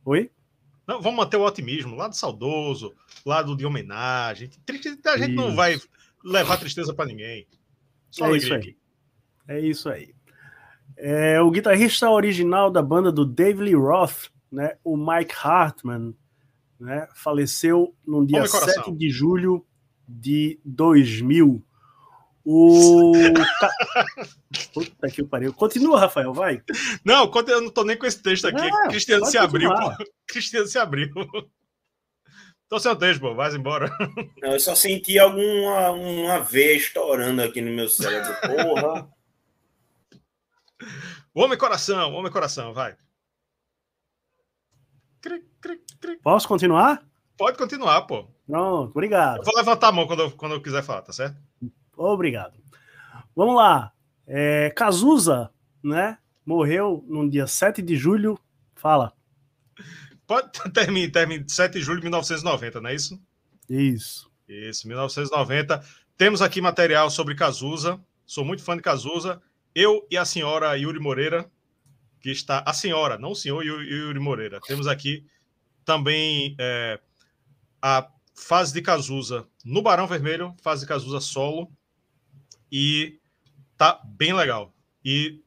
Oi? 0.06 0.30
Não, 0.86 1.02
vamos 1.02 1.18
manter 1.18 1.36
o 1.36 1.44
otimismo, 1.44 1.96
lado 1.96 2.14
saudoso, 2.14 2.94
lado 3.24 3.56
de 3.56 3.66
homenagem. 3.66 4.48
Triste, 4.64 4.96
a 5.04 5.18
gente 5.18 5.32
Isso. 5.32 5.34
não 5.34 5.56
vai 5.56 5.76
levar 6.24 6.58
tristeza 6.58 6.94
para 6.94 7.06
ninguém. 7.06 7.44
Só 8.08 8.32
é 8.32 8.36
isso 8.36 8.54
aí. 8.54 8.76
É 9.48 9.60
isso 9.60 9.88
aí. 9.88 10.14
É, 10.96 11.40
o 11.40 11.50
guitarrista 11.50 12.08
original 12.08 12.70
da 12.70 12.80
banda 12.80 13.10
do 13.10 13.26
Dave 13.26 13.64
Lee 13.64 13.74
Roth, 13.74 14.30
né, 14.50 14.76
o 14.84 14.96
Mike 14.96 15.34
Hartman, 15.42 16.14
né, 16.78 17.08
faleceu 17.12 17.92
no 18.06 18.24
dia 18.24 18.46
7 18.46 18.92
de 18.92 19.10
julho 19.10 19.66
de 20.08 20.60
2000. 20.64 21.64
O. 22.48 23.10
Puta 24.72 25.08
que 25.10 25.24
pariu. 25.24 25.52
Continua, 25.52 25.98
Rafael, 25.98 26.32
vai. 26.32 26.62
Não, 27.04 27.28
eu 27.48 27.60
não 27.60 27.70
tô 27.70 27.82
nem 27.82 27.98
com 27.98 28.06
esse 28.06 28.22
texto 28.22 28.46
aqui. 28.46 28.64
É, 28.64 28.70
Cristiano 28.88 29.26
se 29.26 29.36
abriu. 29.36 29.68
Cristiano 30.28 30.66
se 30.68 30.78
abriu. 30.78 31.12
Tô 32.68 32.78
sem 32.78 32.92
o 32.92 32.96
texto, 32.96 33.20
pô. 33.20 33.34
Vai 33.34 33.52
embora. 33.52 33.90
Não, 34.40 34.52
eu 34.52 34.60
só 34.60 34.74
senti 34.74 35.18
alguma 35.18 35.90
uma 35.90 36.40
veia 36.40 36.76
estourando 36.76 37.42
aqui 37.42 37.60
no 37.60 37.72
meu 37.72 37.88
cérebro. 37.88 38.32
Porra. 38.40 39.08
Homem 41.34 41.58
coração, 41.58 42.12
homem 42.12 42.30
coração, 42.30 42.72
vai. 42.72 42.96
Posso 46.22 46.46
continuar? 46.46 47.04
Pode 47.36 47.58
continuar, 47.58 48.02
pô. 48.02 48.28
Pronto, 48.46 48.90
obrigado. 48.90 49.38
Eu 49.38 49.44
vou 49.44 49.56
levantar 49.56 49.88
a 49.88 49.92
mão 49.92 50.06
quando 50.06 50.22
eu, 50.22 50.30
quando 50.32 50.52
eu 50.52 50.62
quiser 50.62 50.82
falar, 50.82 51.02
tá 51.02 51.12
certo? 51.12 51.36
Obrigado. 51.96 52.58
Vamos 53.34 53.56
lá. 53.56 53.92
É, 54.26 54.70
Cazuza, 54.70 55.50
né? 55.82 56.18
Morreu 56.44 57.04
no 57.08 57.28
dia 57.28 57.46
7 57.46 57.82
de 57.82 57.96
julho. 57.96 58.38
Fala. 58.74 59.12
Pode 60.26 60.50
terminar, 60.72 61.10
termine 61.12 61.44
7 61.48 61.72
de 61.74 61.80
julho 61.80 61.98
de 61.98 62.04
1990, 62.04 62.80
não 62.80 62.90
é 62.90 62.94
isso? 62.94 63.20
Isso. 63.68 64.30
Isso, 64.48 64.86
1990. 64.86 65.82
Temos 66.16 66.40
aqui 66.40 66.60
material 66.60 67.10
sobre 67.10 67.34
Cazuza. 67.34 68.00
Sou 68.24 68.44
muito 68.44 68.62
fã 68.62 68.76
de 68.76 68.82
Cazuza. 68.82 69.40
Eu 69.74 70.06
e 70.10 70.16
a 70.16 70.24
senhora 70.24 70.76
Yuri 70.76 70.98
Moreira, 70.98 71.50
que 72.20 72.30
está. 72.30 72.62
A 72.66 72.72
senhora, 72.72 73.18
não 73.18 73.32
o 73.32 73.36
senhor 73.36 73.62
Yuri 73.62 74.18
Moreira. 74.18 74.60
Temos 74.66 74.86
aqui 74.86 75.24
também 75.84 76.56
é, 76.58 76.98
a 77.82 78.08
fase 78.34 78.72
de 78.72 78.82
Cazuza 78.82 79.46
no 79.64 79.82
Barão 79.82 80.06
Vermelho, 80.06 80.54
fase 80.62 80.82
de 80.82 80.88
Cazuza 80.88 81.20
solo. 81.20 81.70
E 82.70 83.20
tá 83.76 84.00
bem 84.04 84.32
legal. 84.32 84.74
E 85.04 85.42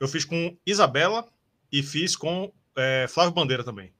eu 0.00 0.08
fiz 0.08 0.24
com 0.24 0.56
Isabela 0.64 1.26
e 1.70 1.82
fiz 1.82 2.16
com 2.16 2.52
é, 2.76 3.06
Flávio 3.08 3.32
Bandeira 3.32 3.64
também. 3.64 3.92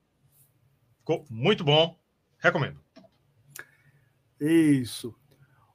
Ficou 0.98 1.25
muito 1.30 1.64
bom. 1.64 1.98
Recomendo. 2.38 2.80
Isso. 4.40 5.14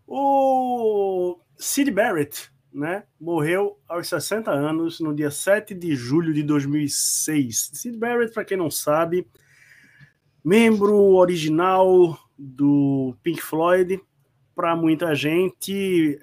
O 0.05 1.39
Sid 1.57 1.89
Barrett, 1.91 2.51
né? 2.71 3.03
Morreu 3.19 3.79
aos 3.87 4.07
60 4.07 4.51
anos 4.51 4.99
no 4.99 5.15
dia 5.15 5.31
7 5.31 5.73
de 5.73 5.95
julho 5.95 6.33
de 6.33 6.43
2006. 6.43 7.71
Sid 7.73 7.97
Barrett, 7.97 8.33
para 8.33 8.45
quem 8.45 8.57
não 8.57 8.69
sabe, 8.69 9.27
membro 10.43 10.95
original 11.15 12.19
do 12.37 13.15
Pink 13.23 13.41
Floyd. 13.41 14.01
Para 14.55 14.75
muita 14.75 15.15
gente, 15.15 16.19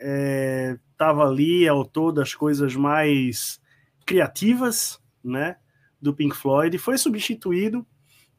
estava 0.93 1.23
é, 1.23 1.27
ali 1.27 1.69
autor 1.69 2.13
das 2.13 2.35
coisas 2.35 2.77
mais 2.77 3.61
criativas, 4.05 5.01
né? 5.25 5.57
Do 6.01 6.15
Pink 6.15 6.37
Floyd. 6.37 6.77
Foi 6.79 6.97
substituído 6.99 7.87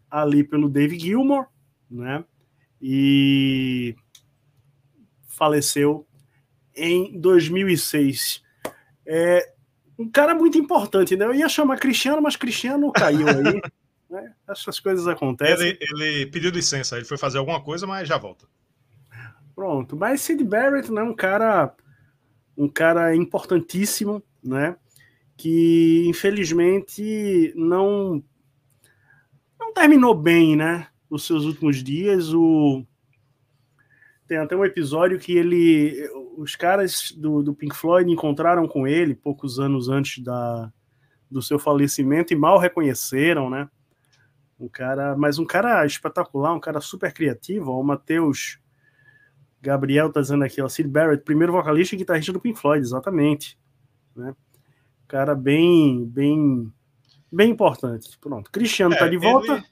ali 0.10 0.43
pelo 0.43 0.69
Dave 0.69 0.98
Gilmore, 0.98 1.48
né? 1.89 2.24
E 2.81 3.96
faleceu 5.27 6.08
em 6.75 7.19
2006. 7.19 8.43
É 9.05 9.53
um 9.98 10.10
cara 10.10 10.34
muito 10.34 10.58
importante, 10.58 11.15
né? 11.17 11.25
Eu 11.25 11.34
ia 11.34 11.50
chamar 11.50 11.77
Cristiano, 11.77 12.22
mas 12.22 12.36
Cristiano 12.36 12.91
caiu 12.91 13.27
aí. 13.27 13.62
né? 14.10 14.34
Essas 14.48 14.79
coisas 14.79 15.08
acontecem. 15.08 15.67
Ele, 15.67 15.77
ele, 15.81 16.25
pediu 16.27 16.51
licença, 16.51 16.96
ele 16.96 17.05
foi 17.05 17.17
fazer 17.17 17.38
alguma 17.38 17.62
coisa, 17.62 17.86
mas 17.86 18.08
já 18.08 18.17
volta. 18.17 18.46
Pronto, 19.59 19.97
mas 19.97 20.21
Sid 20.21 20.41
Barrett, 20.45 20.89
né? 20.89 21.03
Um 21.03 21.13
cara, 21.13 21.75
um 22.55 22.69
cara 22.69 23.13
importantíssimo, 23.13 24.23
né? 24.41 24.77
Que 25.35 26.05
infelizmente 26.07 27.53
não 27.57 28.23
não 29.59 29.73
terminou 29.73 30.15
bem, 30.15 30.55
né? 30.55 30.87
Os 31.09 31.27
seus 31.27 31.43
últimos 31.43 31.83
dias. 31.83 32.33
O... 32.33 32.85
Tem 34.29 34.37
até 34.37 34.55
um 34.55 34.63
episódio 34.63 35.19
que 35.19 35.33
ele. 35.33 36.09
Os 36.37 36.55
caras 36.55 37.11
do, 37.11 37.43
do 37.43 37.53
Pink 37.53 37.75
Floyd 37.75 38.09
encontraram 38.09 38.65
com 38.65 38.87
ele 38.87 39.13
poucos 39.13 39.59
anos 39.59 39.89
antes 39.89 40.23
da, 40.23 40.71
do 41.29 41.41
seu 41.41 41.59
falecimento 41.59 42.31
e 42.31 42.37
mal 42.37 42.57
reconheceram, 42.59 43.49
né? 43.49 43.69
Um 44.57 44.69
cara, 44.69 45.17
mas 45.17 45.37
um 45.37 45.45
cara 45.45 45.85
espetacular, 45.85 46.53
um 46.53 46.61
cara 46.61 46.79
super 46.79 47.11
criativo. 47.11 47.73
O 47.73 47.83
Matheus 47.83 48.57
Gabriel 49.61 50.11
tá 50.11 50.21
dizendo 50.21 50.43
aqui, 50.43 50.61
ó, 50.61 50.69
Sid 50.69 50.89
Barrett, 50.89 51.23
primeiro 51.23 51.51
vocalista 51.51 51.95
e 51.95 51.97
guitarrista 51.97 52.31
do 52.31 52.39
Pink 52.39 52.59
Floyd, 52.59 52.81
exatamente. 52.81 53.57
Né? 54.15 54.33
Cara 55.07 55.35
bem, 55.35 56.05
bem 56.05 56.71
bem 57.31 57.51
importante. 57.51 58.17
Pronto. 58.19 58.49
Cristiano 58.51 58.93
está 58.93 59.05
é, 59.05 59.09
de 59.09 59.17
volta. 59.17 59.63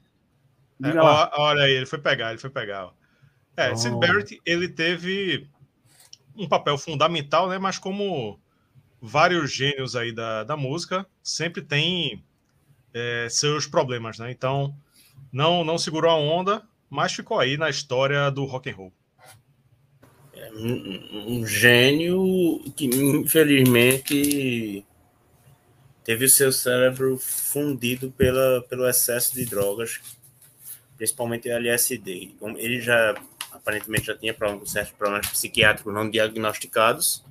É, 0.84 1.00
olha 1.40 1.64
aí, 1.64 1.72
ele 1.72 1.86
foi 1.86 2.00
pegar, 2.00 2.30
ele 2.30 2.40
foi 2.40 2.50
pegar. 2.50 2.92
É, 3.56 3.72
oh. 3.72 3.78
Sid 3.78 3.96
Barrett, 4.00 4.40
ele 4.46 4.68
teve 4.68 5.50
um 6.36 6.48
papel 6.48 6.78
fundamental, 6.78 7.50
né? 7.50 7.58
Mas 7.58 7.80
como 7.80 8.40
vários 9.02 9.52
gênios 9.52 9.96
aí 9.96 10.12
da, 10.12 10.44
da 10.44 10.56
música, 10.56 11.06
sempre 11.24 11.62
tem 11.62 12.24
é, 12.94 13.28
seus 13.30 13.66
problemas, 13.66 14.20
né? 14.20 14.32
Então, 14.32 14.76
não, 15.32 15.64
não 15.64 15.78
segurou 15.78 16.12
a 16.12 16.16
onda, 16.16 16.64
mas 16.90 17.14
ficou 17.14 17.40
aí 17.40 17.58
na 17.58 17.70
história 17.70 18.30
do 18.30 18.46
rock 18.46 18.70
and 18.70 18.76
roll. 18.76 18.94
Um, 20.54 21.40
um 21.40 21.48
gênio 21.48 22.60
que, 22.76 22.86
infelizmente, 22.86 24.86
teve 26.04 26.26
o 26.26 26.30
seu 26.30 26.52
cérebro 26.52 27.18
fundido 27.18 28.12
pela, 28.12 28.62
pelo 28.70 28.88
excesso 28.88 29.36
de 29.36 29.46
drogas, 29.46 30.00
principalmente 30.96 31.50
LSD. 31.50 32.36
Ele 32.58 32.82
já 32.82 33.16
aparentemente 33.52 34.08
já 34.08 34.16
tinha 34.16 34.36
certos 34.66 34.94
problemas 34.94 35.28
psiquiátricos 35.28 35.94
não 35.94 36.10
diagnosticados 36.10 37.24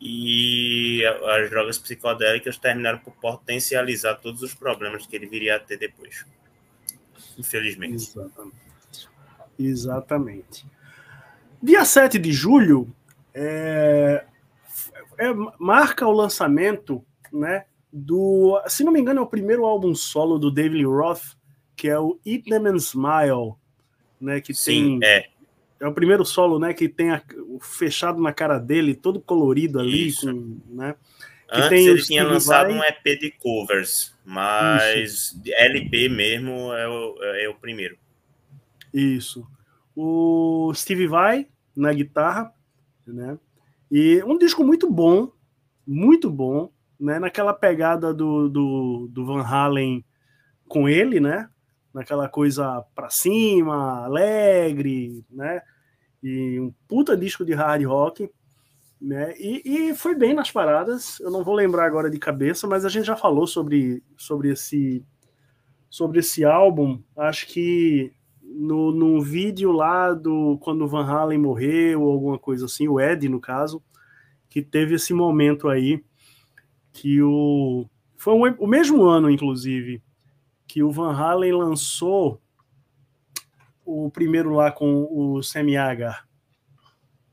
e 0.00 1.04
as 1.04 1.50
drogas 1.50 1.78
psicodélicas 1.78 2.56
terminaram 2.56 2.98
por 2.98 3.12
potencializar 3.16 4.14
todos 4.16 4.42
os 4.42 4.54
problemas 4.54 5.06
que 5.06 5.14
ele 5.14 5.26
viria 5.26 5.56
a 5.56 5.60
ter 5.60 5.76
depois. 5.76 6.24
Infelizmente. 7.38 7.94
Exatamente. 7.94 8.56
Exatamente. 9.58 10.66
Dia 11.62 11.84
7 11.84 12.18
de 12.18 12.32
julho, 12.32 12.92
é, 13.34 14.24
é, 15.18 15.26
marca 15.58 16.06
o 16.06 16.12
lançamento, 16.12 17.04
né? 17.32 17.64
Do, 17.92 18.60
se 18.68 18.84
não 18.84 18.92
me 18.92 19.00
engano, 19.00 19.20
é 19.20 19.22
o 19.22 19.26
primeiro 19.26 19.66
álbum 19.66 19.94
solo 19.94 20.38
do 20.38 20.50
David 20.50 20.84
Roth, 20.84 21.36
que 21.76 21.88
é 21.88 21.98
o 21.98 22.18
Eat 22.24 22.44
Them 22.44 22.68
and 22.68 22.76
Smile, 22.76 23.54
né? 24.20 24.40
Que 24.40 24.54
Sim, 24.54 25.00
tem, 25.00 25.08
é. 25.08 25.26
É 25.80 25.86
o 25.86 25.94
primeiro 25.94 26.24
solo, 26.24 26.58
né? 26.58 26.72
Que 26.72 26.88
tem 26.88 27.10
a, 27.10 27.22
o 27.48 27.58
fechado 27.60 28.20
na 28.20 28.32
cara 28.32 28.58
dele, 28.58 28.94
todo 28.94 29.20
colorido 29.20 29.80
ali, 29.80 30.08
Isso. 30.08 30.26
com, 30.26 30.58
né? 30.68 30.94
Antes 31.50 31.68
tem 31.68 31.86
ele 31.86 32.02
tinha 32.02 32.24
lançado 32.24 32.68
vai... 32.68 32.78
um 32.78 32.84
EP 32.84 33.18
de 33.18 33.32
covers, 33.32 34.14
mas 34.24 34.94
Isso. 34.96 35.42
LP 35.46 36.08
mesmo 36.08 36.72
é 36.72 36.88
o, 36.88 37.16
é 37.22 37.48
o 37.48 37.54
primeiro. 37.54 37.98
Isso. 38.94 39.46
O 39.94 40.72
Steve 40.74 41.06
Vai 41.06 41.48
na 41.76 41.92
guitarra, 41.92 42.52
né? 43.06 43.38
E 43.90 44.22
um 44.24 44.38
disco 44.38 44.62
muito 44.62 44.88
bom, 44.90 45.32
muito 45.86 46.30
bom, 46.30 46.70
né? 46.98 47.18
Naquela 47.18 47.52
pegada 47.52 48.14
do, 48.14 48.48
do, 48.48 49.08
do 49.10 49.26
Van 49.26 49.42
Halen 49.42 50.04
com 50.68 50.88
ele, 50.88 51.18
né? 51.18 51.48
Naquela 51.92 52.28
coisa 52.28 52.84
pra 52.94 53.10
cima, 53.10 54.04
alegre, 54.04 55.24
né? 55.30 55.60
E 56.22 56.60
um 56.60 56.72
puta 56.86 57.16
disco 57.16 57.44
de 57.44 57.52
hard 57.52 57.84
rock, 57.84 58.30
né? 59.00 59.34
E, 59.38 59.62
e 59.64 59.94
foi 59.94 60.14
bem 60.14 60.34
nas 60.34 60.50
paradas. 60.50 61.18
Eu 61.20 61.30
não 61.30 61.42
vou 61.42 61.54
lembrar 61.54 61.86
agora 61.86 62.10
de 62.10 62.18
cabeça, 62.18 62.66
mas 62.68 62.84
a 62.84 62.88
gente 62.88 63.06
já 63.06 63.16
falou 63.16 63.46
sobre, 63.46 64.02
sobre 64.16 64.50
esse 64.50 65.04
sobre 65.88 66.20
esse 66.20 66.44
álbum. 66.44 67.02
Acho 67.16 67.48
que 67.48 68.12
no, 68.52 68.90
no 68.92 69.20
vídeo 69.20 69.70
lá 69.70 70.12
do 70.12 70.58
quando 70.58 70.82
o 70.82 70.88
Van 70.88 71.04
Halen 71.04 71.38
morreu, 71.38 72.02
ou 72.02 72.12
alguma 72.12 72.38
coisa 72.38 72.66
assim, 72.66 72.88
o 72.88 73.00
Ed, 73.00 73.28
no 73.28 73.40
caso, 73.40 73.82
que 74.48 74.60
teve 74.60 74.94
esse 74.94 75.14
momento 75.14 75.68
aí 75.68 76.04
que 76.92 77.22
o. 77.22 77.86
Foi 78.16 78.34
um, 78.34 78.54
o 78.58 78.66
mesmo 78.66 79.04
ano, 79.04 79.30
inclusive, 79.30 80.02
que 80.66 80.82
o 80.82 80.90
Van 80.90 81.12
Halen 81.12 81.52
lançou 81.52 82.40
o 83.84 84.10
primeiro 84.10 84.50
lá 84.54 84.70
com 84.70 85.08
o 85.10 85.42
Sammy 85.42 85.76
Hagar, 85.76 86.28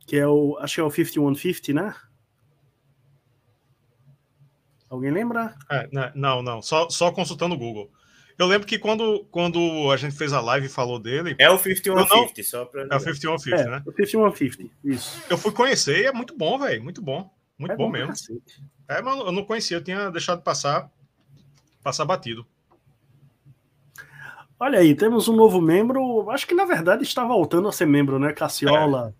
que 0.05 0.15
é 0.15 0.27
o. 0.27 0.57
Acho 0.59 0.75
que 0.75 0.81
é 0.81 0.83
o 0.83 0.91
5150, 0.91 1.73
né? 1.73 1.95
Alguém 4.89 5.11
lembra? 5.11 5.55
É, 5.69 5.89
né, 5.91 6.11
não, 6.15 6.41
não. 6.41 6.61
Só, 6.61 6.89
só 6.89 7.11
consultando 7.11 7.55
o 7.55 7.57
Google. 7.57 7.91
Eu 8.37 8.45
lembro 8.45 8.67
que 8.67 8.77
quando, 8.77 9.25
quando 9.31 9.91
a 9.91 9.97
gente 9.97 10.15
fez 10.15 10.31
a 10.31 10.39
live 10.39 10.67
e 10.67 10.69
falou 10.69 10.99
dele. 10.99 11.35
É 11.39 11.49
o 11.49 11.57
5150, 11.57 12.43
só 12.43 12.65
pra. 12.65 12.83
É 12.83 12.95
o 12.95 12.99
5150, 12.99 13.61
é, 13.61 13.65
né? 13.65 13.83
O 13.85 13.91
5150, 13.91 14.71
isso. 14.83 15.23
Eu 15.29 15.37
fui 15.37 15.51
conhecer 15.51 16.01
e 16.01 16.05
é 16.05 16.11
muito 16.11 16.37
bom, 16.37 16.59
velho. 16.59 16.83
Muito 16.83 17.01
bom. 17.01 17.29
Muito 17.57 17.71
é 17.71 17.75
bom, 17.75 17.85
bom 17.85 17.91
mesmo. 17.91 18.09
Cacete. 18.09 18.63
É, 18.87 19.01
mas 19.01 19.17
eu 19.19 19.31
não 19.31 19.43
conhecia, 19.43 19.77
eu 19.77 19.83
tinha 19.83 20.11
deixado 20.11 20.41
passar, 20.41 20.89
passar 21.83 22.05
batido. 22.05 22.45
Olha 24.59 24.79
aí, 24.79 24.95
temos 24.95 25.27
um 25.27 25.35
novo 25.35 25.59
membro. 25.59 26.29
Acho 26.29 26.47
que 26.47 26.53
na 26.53 26.65
verdade 26.65 27.03
está 27.03 27.25
voltando 27.25 27.67
a 27.67 27.71
ser 27.71 27.85
membro, 27.85 28.19
né? 28.19 28.33
Cassiola. 28.33 29.13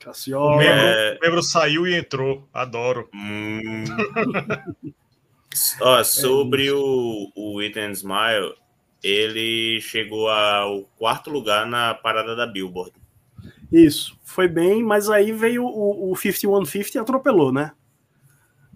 É. 0.00 0.04
Cassiola. 0.04 0.56
O 0.56 0.58
membro, 0.58 0.74
é... 0.74 1.16
o 1.16 1.20
membro, 1.20 1.42
saiu 1.42 1.86
e 1.86 1.94
entrou. 1.94 2.48
Adoro. 2.52 3.08
Hum. 3.14 3.84
Ó, 5.80 6.02
sobre 6.04 6.68
é 6.68 6.72
o, 6.72 7.32
o 7.34 7.62
Ethan 7.62 7.90
Smile, 7.90 8.54
ele 9.02 9.80
chegou 9.80 10.28
ao 10.28 10.84
quarto 10.96 11.30
lugar 11.30 11.66
na 11.66 11.94
parada 11.94 12.36
da 12.36 12.46
Billboard. 12.46 12.92
Isso, 13.72 14.18
foi 14.24 14.48
bem, 14.48 14.82
mas 14.82 15.08
aí 15.08 15.32
veio 15.32 15.64
o, 15.64 16.12
o 16.12 16.16
5150 16.16 16.96
e 16.96 17.00
atropelou, 17.00 17.52
né? 17.52 17.72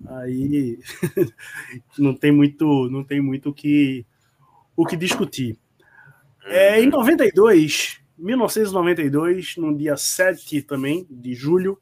Aí 0.07 0.79
não 1.99 2.15
tem 2.15 2.33
muito, 2.33 2.89
não 2.91 3.05
tem 3.05 3.21
muito 3.21 3.51
o 3.51 3.55
que, 3.55 4.05
o 4.77 4.85
que 4.85 4.97
discutir. 4.97 5.59
É, 6.45 6.81
em 6.81 6.89
92, 6.89 8.01
1992, 8.19 9.57
no 9.57 9.77
dia 9.77 9.97
7 9.97 10.63
também 10.63 11.07
de 11.11 11.35
julho, 11.35 11.79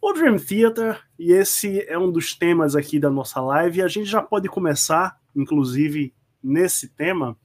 o 0.00 0.12
Dream 0.12 0.36
Theater, 0.36 1.00
e 1.22 1.32
esse 1.32 1.80
é 1.88 1.96
um 1.96 2.10
dos 2.10 2.34
temas 2.34 2.74
aqui 2.74 2.98
da 2.98 3.08
nossa 3.08 3.40
live, 3.40 3.80
a 3.80 3.86
gente 3.86 4.06
já 4.06 4.20
pode 4.20 4.48
começar, 4.48 5.20
inclusive, 5.36 6.12
nesse 6.42 6.88
tema. 6.88 7.38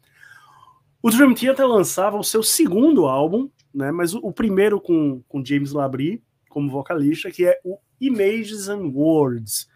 O 0.99 1.11
Dream 1.11 1.35
Theater 1.35 1.67
lançava 1.67 2.17
o 2.17 2.23
seu 2.23 2.41
segundo 2.41 3.05
álbum, 3.05 3.47
né, 3.71 3.91
mas 3.91 4.15
o, 4.15 4.19
o 4.19 4.33
primeiro 4.33 4.81
com, 4.81 5.21
com 5.27 5.45
James 5.45 5.73
Labrie 5.73 6.23
como 6.49 6.71
vocalista, 6.71 7.29
que 7.29 7.45
é 7.45 7.59
o 7.63 7.77
Images 8.01 8.67
and 8.67 8.91
Words. 8.91 9.69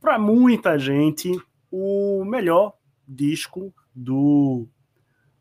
Para 0.00 0.18
muita 0.18 0.76
gente, 0.76 1.30
o 1.70 2.24
melhor 2.24 2.74
disco 3.06 3.72
do, 3.94 4.66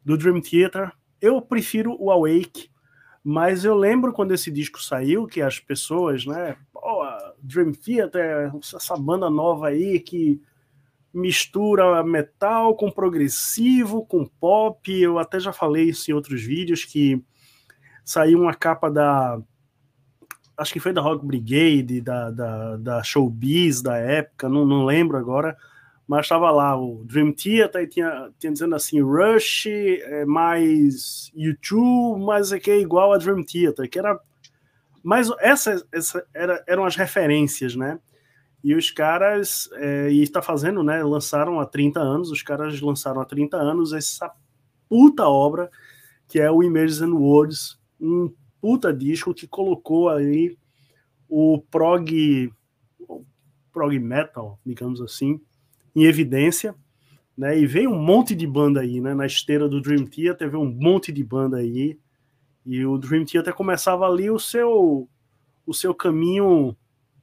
do 0.06 0.16
Dream 0.16 0.40
Theater. 0.40 0.92
Eu 1.20 1.42
prefiro 1.42 1.98
o 2.00 2.12
Awake, 2.12 2.70
mas 3.24 3.66
eu 3.66 3.76
lembro 3.76 4.14
quando 4.14 4.36
esse 4.36 4.52
disco 4.52 4.80
saiu 4.84 5.26
que 5.26 5.42
as 5.42 5.60
pessoas, 5.60 6.28
né, 6.28 6.56
Dream 7.44 7.74
Theater, 7.74 8.52
essa 8.74 8.96
banda 8.96 9.30
nova 9.30 9.68
aí 9.68 10.00
que 10.00 10.42
mistura 11.14 12.04
metal 12.04 12.76
com 12.76 12.90
progressivo, 12.90 14.06
com 14.06 14.26
pop. 14.26 14.92
Eu 14.92 15.20
até 15.20 15.40
já 15.40 15.54
falei 15.54 15.90
isso 15.90 16.10
em 16.10 16.14
outros 16.14 16.42
vídeos 16.42 16.86
que 16.86 17.22
saiu 18.04 18.42
uma 18.42 18.54
capa 18.54 18.90
da. 18.90 19.40
Acho 20.58 20.74
que 20.74 20.80
foi 20.80 20.94
da 20.94 21.02
Rock 21.02 21.26
Brigade, 21.26 22.02
da, 22.02 22.32
da, 22.32 22.78
da 22.78 23.04
Showbiz 23.04 23.82
da 23.82 23.98
época, 23.98 24.48
não, 24.48 24.66
não 24.66 24.86
lembro 24.86 25.18
agora, 25.18 25.58
mas 26.08 26.26
estava 26.26 26.52
lá 26.52 26.80
o 26.80 27.04
Dream 27.06 27.34
Theater 27.34 27.82
e 27.82 27.88
tinha, 27.88 28.30
tinha 28.40 28.54
dizendo 28.54 28.76
assim: 28.76 29.02
Rush 29.02 29.66
é 29.68 30.26
mais 30.26 31.32
YouTube, 31.36 32.24
mas 32.24 32.52
é 32.52 32.60
que 32.60 32.72
é 32.72 32.80
igual 32.80 33.14
a 33.14 33.18
Dream 33.18 33.44
Theater, 33.44 33.90
que 33.90 34.00
era. 34.00 34.20
Mas 35.04 35.30
essa, 35.40 35.86
essa 35.92 36.26
era, 36.34 36.64
eram 36.66 36.86
as 36.86 36.96
referências, 36.96 37.76
né? 37.76 38.00
E 38.64 38.74
os 38.74 38.90
caras, 38.90 39.70
é, 39.74 40.10
e 40.10 40.24
está 40.24 40.42
fazendo, 40.42 40.82
né? 40.82 41.04
Lançaram 41.04 41.60
há 41.60 41.66
30 41.66 42.00
anos, 42.00 42.32
os 42.32 42.42
caras 42.42 42.80
lançaram 42.80 43.20
há 43.20 43.26
30 43.26 43.58
anos 43.58 43.92
essa 43.92 44.32
puta 44.88 45.28
obra 45.28 45.70
que 46.28 46.40
é 46.40 46.50
o 46.50 46.64
Images 46.64 47.02
and 47.02 47.14
Words, 47.14 47.80
um 48.00 48.34
puta 48.60 48.94
disco 48.94 49.34
que 49.34 49.48
colocou 49.48 50.10
aí 50.10 50.58
o 51.30 51.62
prog, 51.70 52.52
o 53.00 53.24
prog 53.72 54.00
metal, 54.00 54.60
digamos 54.66 55.02
assim, 55.02 55.40
em 55.96 56.06
evidência, 56.06 56.74
né? 57.38 57.58
E 57.58 57.66
veio 57.66 57.92
um 57.92 58.02
monte 58.02 58.34
de 58.34 58.48
banda 58.48 58.82
aí, 58.82 59.00
né? 59.00 59.14
Na 59.14 59.26
esteira 59.26 59.68
do 59.68 59.82
Dream 59.82 60.06
Theater, 60.06 60.50
veio 60.50 60.64
um 60.64 60.72
monte 60.72 61.12
de 61.12 61.24
banda 61.24 61.58
aí. 61.58 62.00
E 62.66 62.86
o 62.86 62.98
Dream 62.98 63.26
Theater 63.26 63.54
começava 63.54 64.06
ali 64.06 64.30
o 64.30 64.40
seu 64.40 65.08
o 65.66 65.74
seu 65.74 65.94
caminho 65.94 66.76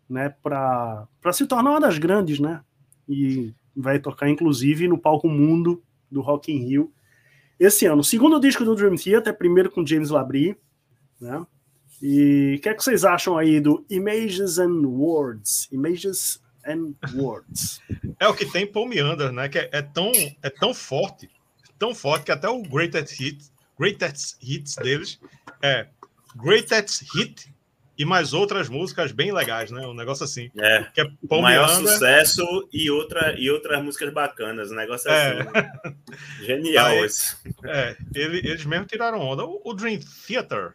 né, 0.08 0.34
para 0.42 1.06
se 1.32 1.46
tornar 1.46 1.70
uma 1.70 1.80
das 1.80 1.98
grandes, 1.98 2.40
né? 2.40 2.62
E 3.08 3.54
vai 3.76 3.98
tocar 3.98 4.28
inclusive 4.28 4.88
no 4.88 4.98
palco 4.98 5.28
mundo 5.28 5.82
do 6.10 6.20
Rock 6.20 6.52
in 6.52 6.64
Rio 6.64 6.92
esse 7.58 7.86
ano. 7.86 8.00
O 8.00 8.04
segundo 8.04 8.40
disco 8.40 8.64
do 8.64 8.74
Dream 8.74 8.96
Theater, 8.96 9.36
primeiro 9.36 9.70
com 9.70 9.86
James 9.86 10.10
Labrie, 10.10 10.56
né? 11.20 11.46
E 12.02 12.56
o 12.56 12.62
que, 12.62 12.68
é 12.70 12.74
que 12.74 12.82
vocês 12.82 13.04
acham 13.04 13.36
aí 13.36 13.60
do 13.60 13.84
Images 13.90 14.58
and 14.58 14.86
Words? 14.86 15.68
Images 15.70 16.40
and 16.66 16.94
Words. 17.14 17.80
É 18.18 18.26
o 18.26 18.34
que 18.34 18.46
tem 18.46 18.66
Paul 18.66 18.88
Meander, 18.88 19.30
né? 19.30 19.48
Que 19.48 19.58
é, 19.58 19.68
é, 19.72 19.82
tão, 19.82 20.10
é 20.42 20.48
tão 20.48 20.72
forte, 20.72 21.28
tão 21.78 21.94
forte 21.94 22.24
que 22.24 22.32
até 22.32 22.48
o 22.48 22.62
Greatest 22.62 23.20
Hits, 23.20 23.52
Greatest 23.80 24.36
Hits 24.42 24.76
deles 24.76 25.18
é 25.62 25.86
Greatest 26.36 27.02
Hit 27.14 27.50
e 27.96 28.04
mais 28.04 28.34
outras 28.34 28.68
músicas 28.68 29.10
bem 29.10 29.32
legais, 29.32 29.70
né? 29.70 29.86
Um 29.86 29.94
negócio 29.94 30.22
assim. 30.24 30.50
É. 30.58 30.84
Que 30.84 31.00
é 31.00 31.04
o 31.30 31.40
maior 31.40 31.66
Miranda. 31.68 31.90
sucesso 31.90 32.68
e, 32.70 32.90
outra, 32.90 33.34
e 33.38 33.50
outras 33.50 33.82
músicas 33.82 34.12
bacanas. 34.12 34.70
Um 34.70 34.74
negócio 34.74 35.10
é. 35.10 35.40
assim. 35.40 35.96
Genial 36.44 36.86
Aí, 36.86 36.98
esse. 37.04 37.36
É, 37.64 37.96
ele, 38.14 38.38
eles 38.38 38.66
mesmo 38.66 38.84
tiraram 38.84 39.18
onda. 39.18 39.44
O, 39.46 39.62
o, 39.64 39.72
Dream 39.72 39.98
Theater, 40.26 40.74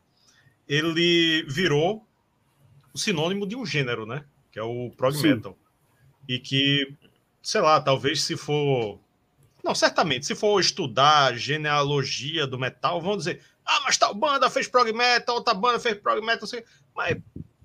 ele 0.67 1.43
virou 1.47 2.07
o 2.91 2.97
sinônimo 2.97 3.47
de 3.47 3.55
um 3.55 3.65
gênero, 3.65 4.07
né? 4.07 4.25
Que 4.51 4.57
é 4.57 4.63
o 4.63 4.89
prog 4.97 5.15
Sim. 5.15 5.35
metal. 5.35 5.57
E 6.27 6.39
que, 6.39 6.91
sei 7.41 7.61
lá, 7.61 7.79
talvez 7.79 8.23
se 8.23 8.35
for. 8.35 8.99
Não, 9.65 9.73
certamente, 9.73 10.27
se 10.27 10.35
for 10.35 10.59
estudar 10.59 11.25
a 11.25 11.35
genealogia 11.35 12.45
do 12.45 12.59
metal, 12.59 13.01
vão 13.01 13.17
dizer 13.17 13.41
ah, 13.65 13.81
mas 13.83 13.97
tal 13.97 14.13
banda 14.13 14.47
fez 14.47 14.67
prog 14.67 14.93
metal, 14.93 15.37
outra 15.37 15.55
banda 15.55 15.79
fez 15.79 15.97
prog 15.97 16.23
metal. 16.23 16.43
Assim. 16.43 16.61
Mas 16.95 17.17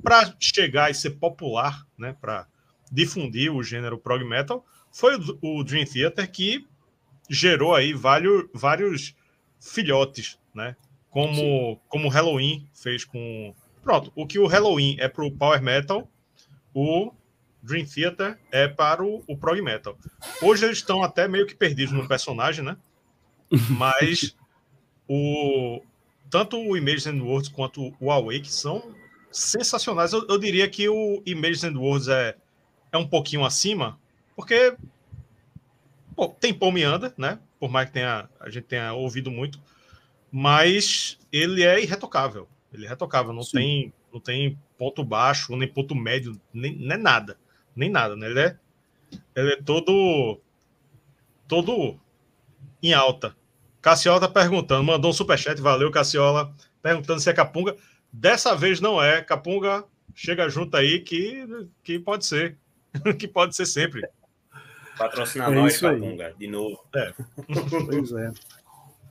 para 0.03 0.35
chegar 0.41 0.91
e 0.91 0.95
ser 0.95 1.11
popular, 1.11 1.87
né, 1.99 2.17
para 2.19 2.47
difundir 2.91 3.55
o 3.55 3.63
gênero 3.63 3.99
prog 3.99 4.25
metal, 4.25 4.65
foi 4.91 5.15
o, 5.43 5.63
Dream 5.63 5.85
Theater 5.85 6.29
que 6.33 6.67
gerou 7.29 7.75
aí 7.75 7.93
vários, 7.93 8.49
vários 8.55 9.15
filhotes, 9.61 10.39
né? 10.55 10.75
Como, 11.11 11.77
como 11.87 12.09
o 12.09 12.11
Halloween 12.11 12.67
fez 12.73 13.05
com. 13.05 13.55
Pronto, 13.83 14.11
o 14.15 14.27
que 14.27 14.39
o 14.39 14.47
Halloween 14.47 14.97
é 14.99 15.07
para 15.07 15.25
o 15.25 15.31
Power 15.31 15.63
Metal, 15.63 16.11
o 16.73 17.13
Dream 17.63 17.85
Theater 17.87 18.39
é 18.51 18.69
para 18.69 19.03
o, 19.05 19.23
o 19.27 19.37
Prog 19.37 19.61
Metal. 19.61 19.97
Hoje 20.43 20.65
eles 20.65 20.79
estão 20.79 21.03
até 21.03 21.29
meio 21.29 21.47
que 21.47 21.55
perdidos 21.55 21.93
no 21.93 22.09
personagem, 22.09 22.65
né? 22.65 22.77
Mas 23.71 24.37
o, 25.09 25.83
tanto 26.31 26.59
o 26.59 26.77
Images 26.77 27.07
and 27.07 27.23
Words 27.23 27.49
quanto 27.49 27.95
o 28.01 28.11
Awake 28.11 28.51
são 28.51 28.95
sensacionais. 29.31 30.13
Eu, 30.13 30.27
eu, 30.29 30.39
diria 30.39 30.69
que 30.69 30.89
o 30.89 31.23
Images 31.27 31.65
and 31.65 31.79
Words 31.79 32.09
é, 32.09 32.37
é 32.93 32.97
um 32.97 33.07
pouquinho 33.07 33.45
acima, 33.45 33.99
porque 34.35 34.77
pô, 36.15 36.29
tem 36.29 36.55
Paul 36.55 36.73
Meander, 36.73 37.13
né? 37.19 37.39
Por 37.59 37.71
mais 37.71 37.89
que 37.89 37.95
tenha, 37.95 38.29
a 38.39 38.49
gente 38.49 38.65
tenha 38.65 38.93
ouvido 38.93 39.31
muito, 39.31 39.61
mas 40.31 41.19
ele 41.33 41.63
é 41.63 41.83
irretocável. 41.83 42.49
Ele 42.73 42.85
é 42.85 42.87
irretocável, 42.87 43.33
não 43.33 43.45
tem 43.45 43.93
não 44.13 44.21
tem 44.21 44.59
ponto 44.77 45.05
baixo, 45.05 45.57
nem 45.57 45.69
ponto 45.69 45.95
médio, 45.95 46.41
nem, 46.53 46.75
nem 46.75 46.99
nada. 46.99 47.39
Nem 47.81 47.89
nada, 47.89 48.15
né? 48.15 48.27
Ele 48.27 48.41
é, 48.41 48.57
ele 49.35 49.53
é 49.55 49.63
todo 49.63 50.39
todo 51.49 51.99
em 52.83 52.93
alta. 52.93 53.35
Cassiola 53.81 54.21
tá 54.21 54.29
perguntando, 54.29 54.85
mandou 54.85 55.11
um 55.11 55.15
superchat, 55.15 55.59
valeu, 55.63 55.91
Cassiola, 55.91 56.55
perguntando 56.83 57.21
se 57.21 57.31
é 57.31 57.33
Capunga. 57.33 57.75
Dessa 58.13 58.55
vez 58.55 58.83
não 58.83 59.03
é. 59.03 59.23
Capunga, 59.23 59.83
chega 60.15 60.47
junto 60.51 60.77
aí 60.77 61.01
que, 61.01 61.49
que 61.83 61.99
pode 61.99 62.27
ser. 62.27 62.59
que 63.19 63.27
pode 63.27 63.57
ser 63.57 63.65
sempre. 63.65 64.07
Patrocinar 64.99 65.51
é 65.51 65.55
nós, 65.55 65.81
Capunga, 65.81 66.35
de 66.39 66.49
novo. 66.49 66.85
É. 66.95 67.15
pois 67.87 68.13
é. 68.13 68.31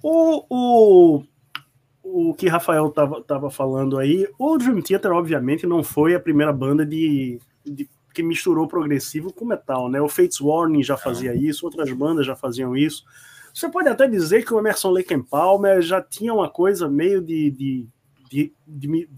O, 0.04 0.46
o, 0.48 1.24
o 2.04 2.34
que 2.36 2.48
Rafael 2.48 2.88
tava, 2.92 3.24
tava 3.24 3.50
falando 3.50 3.98
aí, 3.98 4.30
o 4.38 4.60
Dream 4.60 4.80
Theater, 4.84 5.12
obviamente, 5.12 5.66
não 5.66 5.84
foi 5.84 6.14
a 6.14 6.20
primeira 6.20 6.54
banda 6.54 6.86
de, 6.86 7.40
de 7.66 7.90
que 8.14 8.24
misturou 8.24 8.68
progressivo 8.68 9.32
com 9.32 9.46
metal, 9.46 9.90
né? 9.90 10.02
O 10.02 10.10
Fates 10.10 10.42
Warning 10.42 10.84
já 10.84 10.98
fazia 10.98 11.36
isso, 11.36 11.66
outras 11.66 11.92
bandas 11.92 12.26
já 12.26 12.36
faziam 12.36 12.76
isso. 12.76 13.04
Você 13.54 13.70
pode 13.70 13.90
até 13.90 14.08
dizer 14.08 14.46
que 14.46 14.54
o 14.54 14.60
Emerson 14.60 14.92
Lake 14.92 15.18
Palmer 15.24 15.82
já 15.82 16.02
tinha 16.02 16.34
uma 16.34 16.50
coisa 16.50 16.88
meio 16.88 17.22
de, 17.22 17.52
de, 17.52 17.88
de, 18.30 18.54
de 18.68 19.10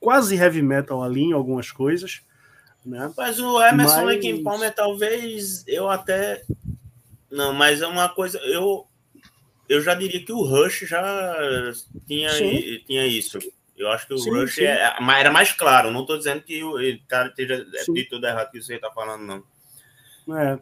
quase 0.00 0.36
heavy 0.36 0.62
metal 0.62 1.02
ali 1.02 1.22
em 1.22 1.32
algumas 1.32 1.70
coisas. 1.70 2.22
Né? 2.84 3.12
Mas 3.16 3.38
o 3.38 3.62
Emerson 3.62 4.04
mas... 4.04 4.16
Lake 4.16 4.42
Palmer 4.42 4.74
talvez 4.74 5.64
eu 5.66 5.88
até. 5.88 6.42
Não, 7.30 7.52
mas 7.52 7.80
é 7.80 7.86
uma 7.86 8.08
coisa. 8.08 8.38
Eu, 8.38 8.86
eu 9.68 9.80
já 9.80 9.94
diria 9.94 10.24
que 10.24 10.32
o 10.32 10.42
Rush 10.42 10.80
já 10.80 11.34
tinha, 12.06 12.30
tinha 12.86 13.06
isso. 13.06 13.38
Eu 13.76 13.90
acho 13.90 14.06
que 14.06 14.14
o 14.14 14.18
sim, 14.18 14.30
Rush 14.30 14.56
sim. 14.56 14.64
É, 14.64 14.94
era 15.18 15.30
mais 15.30 15.52
claro. 15.52 15.90
Não 15.90 16.02
estou 16.02 16.18
dizendo 16.18 16.42
que 16.42 16.62
o 16.62 16.76
cara 17.08 17.28
esteja 17.28 17.64
de 17.64 18.04
tudo 18.04 18.26
errado 18.26 18.50
que 18.50 18.60
você 18.60 18.74
está 18.74 18.90
falando, 18.90 19.22
não. 20.26 20.36
É. 20.38 20.58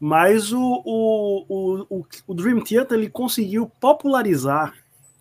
Mas 0.00 0.52
o, 0.52 0.82
o, 0.84 1.86
o, 1.88 2.06
o, 2.26 2.34
Dream 2.34 2.60
Theater 2.60 2.96
ele 2.96 3.10
conseguiu 3.10 3.70
popularizar 3.80 4.74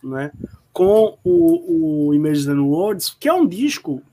né, 0.04 0.32
com 0.72 1.18
o, 1.24 2.08
o 2.08 2.14
Images 2.14 2.48
and 2.48 2.62
Words, 2.62 3.16
que 3.20 3.28
é 3.28 3.34
um 3.34 3.48
disco 3.48 4.04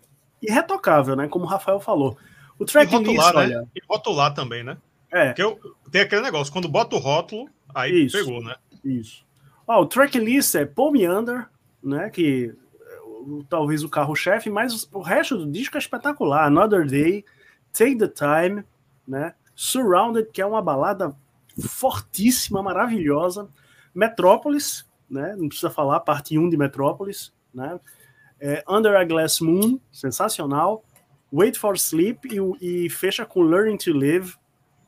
irretocável, 0.42 1.16
né? 1.16 1.28
Como 1.28 1.44
o 1.44 1.48
Rafael 1.48 1.80
falou. 1.80 2.16
O 2.58 2.64
track 2.64 2.92
e 2.92 2.96
rotular, 2.96 3.46
list, 3.46 3.56
né? 3.56 3.66
E 3.74 3.80
rotular 3.88 4.34
também, 4.34 4.62
né? 4.62 4.76
É. 5.12 5.26
Porque 5.26 5.42
eu, 5.42 5.58
tem 5.90 6.00
aquele 6.00 6.22
negócio, 6.22 6.52
quando 6.52 6.68
bota 6.68 6.96
o 6.96 6.98
rótulo, 6.98 7.48
aí 7.74 8.06
isso, 8.06 8.16
pegou, 8.16 8.42
né? 8.42 8.56
Isso. 8.84 9.24
Ó, 9.66 9.82
o 9.82 9.86
tracklist 9.86 10.54
é 10.54 10.64
Paul 10.64 10.92
Meander, 10.92 11.46
né? 11.82 12.10
Que 12.10 12.54
talvez 13.48 13.82
o 13.82 13.88
carro-chefe, 13.88 14.50
mas 14.50 14.88
o 14.92 15.00
resto 15.00 15.36
do 15.36 15.50
disco 15.50 15.76
é 15.76 15.80
espetacular. 15.80 16.46
Another 16.46 16.86
Day, 16.86 17.24
Take 17.72 17.96
the 17.96 18.08
Time, 18.08 18.64
né? 19.06 19.34
Surrounded, 19.54 20.30
que 20.32 20.40
é 20.40 20.46
uma 20.46 20.62
balada 20.62 21.14
fortíssima, 21.60 22.62
maravilhosa. 22.62 23.48
Metrópolis, 23.94 24.86
né? 25.08 25.34
Não 25.36 25.48
precisa 25.48 25.70
falar, 25.70 26.00
parte 26.00 26.38
1 26.38 26.48
de 26.48 26.56
Metrópolis, 26.56 27.32
né? 27.52 27.78
É, 28.40 28.64
Under 28.68 28.96
a 28.96 29.04
Glass 29.04 29.40
Moon, 29.40 29.78
sensacional. 29.92 30.84
Wait 31.32 31.56
for 31.56 31.76
Sleep 31.76 32.28
e, 32.28 32.84
e 32.84 32.90
fecha 32.90 33.24
com 33.24 33.42
Learning 33.42 33.76
to 33.76 33.92
Live, 33.92 34.34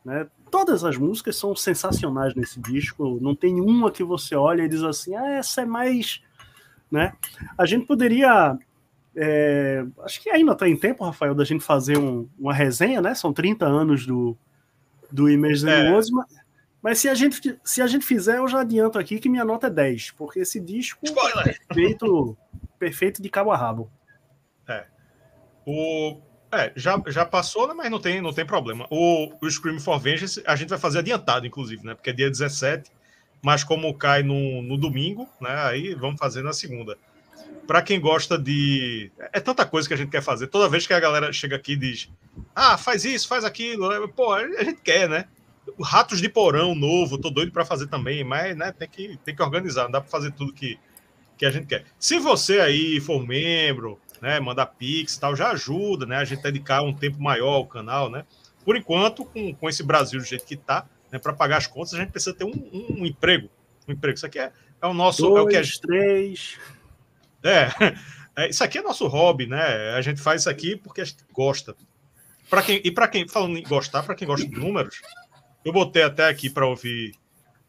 né? 0.05 0.29
Todas 0.51 0.85
as 0.85 0.96
músicas 0.96 1.37
são 1.37 1.55
sensacionais 1.57 2.35
nesse 2.35 2.61
disco. 2.61 3.18
Não 3.20 3.35
tem 3.35 3.61
uma 3.61 3.90
que 3.90 4.05
você 4.05 4.37
olha 4.37 4.62
e 4.62 4.68
diz 4.68 4.83
assim, 4.83 5.14
ah, 5.16 5.33
essa 5.33 5.62
é 5.62 5.66
mais, 5.66 6.22
né? 6.90 7.12
A 7.59 7.66
gente 7.66 7.87
poderia 7.87 8.59
é, 9.16 9.83
acho 10.03 10.22
que 10.22 10.29
ainda 10.29 10.53
está 10.53 10.68
em 10.68 10.77
tempo, 10.77 11.03
Rafael, 11.03 11.35
da 11.35 11.44
gente 11.44 11.64
fazer 11.64 11.96
um, 11.96 12.29
uma 12.38 12.53
resenha, 12.53 13.01
né? 13.01 13.14
São 13.14 13.33
30 13.33 13.64
anos 13.64 14.07
do, 14.07 14.37
do 15.11 15.31
Imagine 15.31 15.70
é. 15.70 15.90
Woods, 15.90 16.11
mas, 16.11 16.27
mas 16.83 16.99
se 16.99 17.09
a, 17.09 17.14
gente, 17.14 17.59
se 17.64 17.81
a 17.81 17.87
gente 17.87 18.05
fizer, 18.05 18.37
eu 18.37 18.46
já 18.46 18.61
adianto 18.61 18.99
aqui 18.99 19.18
que 19.18 19.31
minha 19.31 19.44
nota 19.44 19.68
é 19.68 19.70
10, 19.70 20.11
porque 20.12 20.40
esse 20.40 20.61
disco 20.61 21.01
é 21.38 21.42
perfeito, 21.42 22.37
perfeito 22.79 23.22
de 23.22 23.31
cabo 23.31 23.51
a 23.51 23.57
rabo. 23.57 23.90
É. 24.68 24.85
O, 25.64 26.20
é, 26.53 26.72
já, 26.77 27.03
já 27.07 27.25
passou, 27.25 27.66
né, 27.68 27.75
mas 27.75 27.90
não 27.90 27.99
tem, 27.99 28.20
não 28.20 28.35
tem 28.35 28.44
problema. 28.44 28.87
O, 28.90 29.33
o 29.40 29.51
Scream 29.51 29.81
for 29.81 29.99
Vengeance 29.99 30.42
a 30.46 30.55
gente 30.55 30.68
vai 30.68 30.79
fazer 30.79 30.99
adiantado, 30.99 31.46
inclusive, 31.46 31.83
né? 31.87 31.94
Porque 31.94 32.11
é 32.11 32.12
dia 32.12 32.31
17, 32.31 32.90
mas 33.42 33.62
como 33.62 33.92
cai 33.94 34.22
no, 34.22 34.62
no 34.62 34.77
domingo, 34.77 35.29
né? 35.40 35.55
Aí 35.64 35.94
vamos 35.94 36.18
fazer 36.18 36.42
na 36.42 36.53
segunda. 36.53 36.96
Para 37.66 37.83
quem 37.83 38.01
gosta 38.01 38.38
de. 38.38 39.11
É 39.33 39.40
tanta 39.40 39.66
coisa 39.66 39.88
que 39.88 39.94
a 39.94 39.96
gente 39.96 40.11
quer 40.11 40.22
fazer. 40.22 40.46
Toda 40.46 40.68
vez 40.68 40.87
que 40.87 40.94
a 40.94 41.01
galera 41.01 41.33
chega 41.33 41.57
aqui 41.57 41.72
e 41.72 41.77
diz: 41.77 42.09
Ah, 42.55 42.79
faz 42.79 43.05
isso, 43.05 43.27
faz 43.27 43.44
aquilo. 43.44 43.88
Né, 43.88 44.07
pô, 44.14 44.33
a 44.33 44.46
gente 44.64 44.81
quer, 44.83 45.09
né? 45.09 45.27
Ratos 45.83 46.20
de 46.20 46.29
Porão 46.29 46.75
novo, 46.75 47.18
tô 47.18 47.29
doido 47.29 47.51
para 47.51 47.64
fazer 47.64 47.88
também, 47.88 48.22
mas 48.22 48.57
né, 48.57 48.72
tem, 48.72 48.88
que, 48.88 49.18
tem 49.25 49.35
que 49.35 49.42
organizar, 49.42 49.85
não 49.85 49.90
dá 49.90 50.01
para 50.01 50.09
fazer 50.09 50.31
tudo 50.31 50.53
que, 50.53 50.79
que 51.37 51.44
a 51.44 51.51
gente 51.51 51.66
quer. 51.66 51.85
Se 51.99 52.20
você 52.20 52.61
aí 52.61 53.01
for 53.01 53.27
membro, 53.27 53.99
né, 54.22 54.38
mandar 54.38 54.66
pix 54.66 55.14
e 55.14 55.20
tal, 55.20 55.35
já 55.35 55.51
ajuda, 55.51 56.07
né? 56.07 56.16
A 56.16 56.25
gente 56.25 56.42
dedicar 56.42 56.83
um 56.83 56.92
tempo 56.92 57.20
maior 57.20 57.55
ao 57.55 57.66
canal, 57.66 58.09
né? 58.09 58.25
Por 58.64 58.77
enquanto, 58.77 59.25
com, 59.25 59.55
com 59.55 59.68
esse 59.68 59.83
Brasil 59.83 60.20
do 60.20 60.27
jeito 60.27 60.44
que 60.44 60.57
tá, 60.57 60.87
né, 61.11 61.19
para 61.19 61.33
pagar 61.33 61.59
as 61.59 61.66
contas, 61.66 61.95
a 61.95 61.99
gente 61.99 62.11
precisa 62.11 62.35
ter 62.35 62.45
um, 62.45 62.51
um, 62.51 63.01
um 63.01 63.07
emprego. 63.07 63.49
Um 63.88 63.92
emprego. 63.92 64.16
Isso 64.16 64.27
aqui 64.27 64.38
é, 64.38 64.53
é 64.81 64.87
o 64.87 64.95
nosso. 64.95 65.23
Dois, 65.23 65.37
é 65.37 65.40
o 65.42 65.47
que 65.47 65.57
a 65.57 65.62
gente... 65.62 65.81
três. 65.81 66.59
É, 67.42 67.69
é, 68.45 68.49
isso 68.49 68.62
aqui 68.64 68.79
é 68.79 68.83
nosso 68.83 69.07
hobby, 69.07 69.47
né? 69.47 69.95
A 69.95 70.01
gente 70.01 70.21
faz 70.21 70.42
isso 70.42 70.51
aqui 70.51 70.77
porque 70.77 71.01
a 71.01 71.05
gente 71.05 71.25
gosta. 71.33 71.75
Para 72.49 72.62
quem 72.62 72.81
e 72.85 72.90
para 72.90 73.09
quem 73.09 73.27
falando 73.29 73.59
em 73.59 73.62
gostar, 73.62 74.03
para 74.03 74.14
quem 74.14 74.27
gosta 74.27 74.47
de 74.47 74.55
números, 74.55 75.01
eu 75.64 75.73
botei 75.73 76.03
até 76.03 76.29
aqui 76.29 76.49
para 76.49 76.66
ouvir 76.66 77.12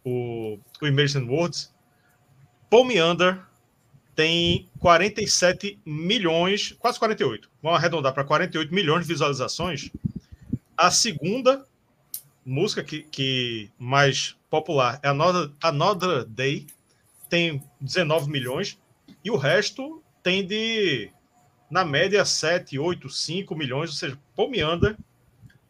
o, 0.03 0.59
o 0.81 0.87
Imagine 0.87 1.27
Words. 1.27 1.73
Paul 2.69 2.85
Meander 2.85 3.41
tem 4.15 4.69
47 4.79 5.79
milhões, 5.85 6.75
quase 6.79 6.99
48. 6.99 7.49
Vamos 7.61 7.77
arredondar 7.77 8.13
para 8.13 8.23
48 8.23 8.73
milhões 8.73 9.01
de 9.01 9.07
visualizações. 9.07 9.91
A 10.75 10.91
segunda 10.91 11.65
música 12.47 12.81
que, 12.81 13.03
que 13.03 13.69
mais 13.77 14.37
popular 14.49 14.99
é 15.03 15.09
Another, 15.09 15.51
Another 15.61 16.25
Day, 16.25 16.65
tem 17.29 17.61
19 17.81 18.31
milhões. 18.31 18.79
E 19.23 19.29
o 19.29 19.35
resto 19.35 20.01
tem 20.23 20.47
de, 20.47 21.11
na 21.69 21.83
média, 21.83 22.23
7, 22.23 22.79
8, 22.79 23.09
5 23.09 23.53
milhões, 23.53 23.89
ou 23.89 23.95
seja, 23.95 24.17
Paul. 24.33 24.51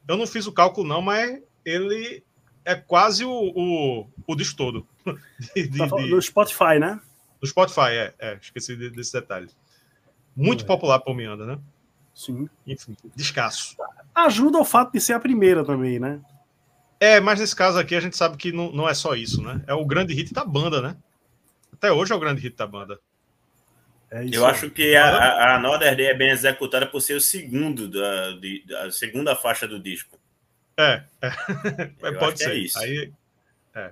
Eu 0.08 0.16
não 0.16 0.28
fiz 0.28 0.46
o 0.46 0.52
cálculo, 0.52 0.88
não, 0.88 1.02
mas 1.02 1.42
ele 1.66 2.24
é 2.64 2.76
quase 2.76 3.26
o, 3.26 3.32
o, 3.32 4.08
o 4.28 4.36
disco 4.36 4.56
todo. 4.56 4.88
De, 5.56 5.68
de, 5.68 5.78
tá 5.78 5.86
do 5.86 6.22
Spotify, 6.22 6.80
né? 6.80 7.00
Do 7.40 7.48
Spotify, 7.48 7.92
é. 7.92 8.14
é 8.20 8.40
esqueci 8.42 8.76
desse 8.76 9.14
detalhe. 9.14 9.50
Muito 10.36 10.64
é. 10.64 10.68
popular 10.68 11.00
Paul 11.00 11.16
né? 11.16 11.60
Sim. 12.14 12.50
Enfim, 12.66 12.96
descasso. 13.16 13.76
Ajuda 14.14 14.58
o 14.58 14.66
fato 14.66 14.92
de 14.92 15.00
ser 15.00 15.14
a 15.14 15.20
primeira 15.20 15.64
também, 15.64 16.00
né? 16.00 16.20
É, 17.00 17.20
mas 17.20 17.40
nesse 17.40 17.56
caso 17.56 17.78
aqui 17.78 17.96
a 17.96 18.00
gente 18.00 18.18
sabe 18.18 18.38
que 18.38 18.52
não, 18.52 18.72
não 18.72 18.90
é 18.90 18.94
só 18.94 19.16
isso, 19.16 19.42
né? 19.42 19.64
É 19.68 19.74
o 19.74 19.86
grande 19.86 20.14
hit 20.14 20.34
da 20.34 20.44
banda, 20.44 20.82
né? 20.82 20.98
Até 21.72 21.92
hoje 21.92 22.12
é 22.12 22.16
o 22.16 22.20
grande 22.20 22.42
hit 22.42 22.56
da 22.56 22.66
banda. 22.66 23.00
É 24.10 24.26
eu 24.32 24.46
acho 24.46 24.70
que 24.70 24.96
a, 24.96 25.56
a 25.56 25.60
Northern 25.60 25.96
Day 25.96 26.08
é 26.08 26.14
bem 26.14 26.30
executada 26.30 26.88
por 26.88 27.02
ser 27.02 27.16
o 27.16 27.22
segundo 27.22 27.90
da, 27.90 28.32
de, 28.32 28.64
a 28.84 28.90
segunda 28.90 29.36
faixa 29.36 29.68
do 29.68 29.80
disco. 29.80 30.18
É, 30.78 31.04
é. 31.22 32.12
pode 32.18 32.40
ser. 32.40 32.52
É 32.52 32.56
isso. 32.56 32.80
Aí, 32.80 33.12
é. 33.76 33.92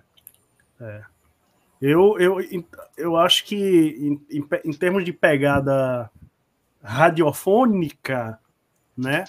é. 0.79 1.03
Eu, 1.81 2.17
eu, 2.17 2.37
eu 2.97 3.17
acho 3.17 3.43
que 3.43 3.55
em, 3.55 4.37
em, 4.37 4.47
em, 4.63 4.73
termos 4.73 5.03
de 5.03 5.11
pegada 5.11 6.09
radiofônica, 6.81 8.39
né? 8.97 9.25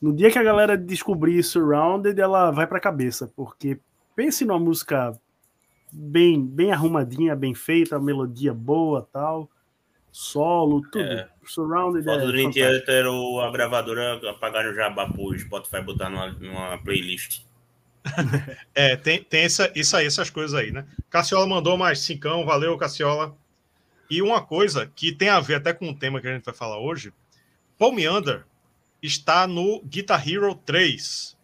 No 0.00 0.12
dia 0.12 0.30
que 0.30 0.38
a 0.38 0.42
galera 0.42 0.76
descobrir 0.76 1.42
Surrounded, 1.42 2.20
ela 2.20 2.50
vai 2.50 2.66
para 2.66 2.78
a 2.78 2.80
cabeça, 2.80 3.30
porque 3.34 3.78
pense 4.14 4.44
numa 4.44 4.58
música 4.58 5.18
bem, 5.92 6.44
bem 6.44 6.72
arrumadinha, 6.72 7.34
bem 7.34 7.54
feita, 7.54 7.98
melodia 7.98 8.54
boa, 8.54 9.08
tal 9.12 9.50
solo, 10.18 10.82
tudo. 10.82 11.04
É. 11.04 11.28
Surrounded. 11.44 12.04
Foda 12.04 12.40
é 12.40 12.50
Theater 12.50 13.06
ou 13.06 13.40
a 13.40 13.50
gravadora 13.50 14.20
apagaram 14.28 14.70
o 14.70 14.74
jabá 14.74 15.06
pro 15.06 15.38
Spotify 15.38 15.80
botar 15.80 16.10
numa, 16.10 16.32
numa 16.32 16.78
playlist. 16.78 17.42
é, 18.74 18.96
tem, 18.96 19.22
tem 19.22 19.44
essa, 19.44 19.70
isso 19.74 19.96
aí, 19.96 20.06
essas 20.06 20.28
coisas 20.28 20.58
aí, 20.58 20.72
né? 20.72 20.86
Cassiola 21.08 21.46
mandou 21.46 21.76
mais 21.76 22.00
cincão, 22.00 22.44
valeu, 22.44 22.76
Cassiola. 22.76 23.36
E 24.10 24.20
uma 24.20 24.42
coisa 24.42 24.90
que 24.94 25.12
tem 25.12 25.28
a 25.28 25.40
ver 25.40 25.56
até 25.56 25.72
com 25.72 25.88
o 25.88 25.94
tema 25.94 26.20
que 26.20 26.26
a 26.26 26.34
gente 26.34 26.44
vai 26.44 26.54
falar 26.54 26.80
hoje, 26.80 27.12
Paul 27.78 27.92
Meander 27.92 28.44
está 29.02 29.46
no 29.46 29.80
Guitar 29.82 30.26
Hero 30.28 30.54
3. 30.54 31.36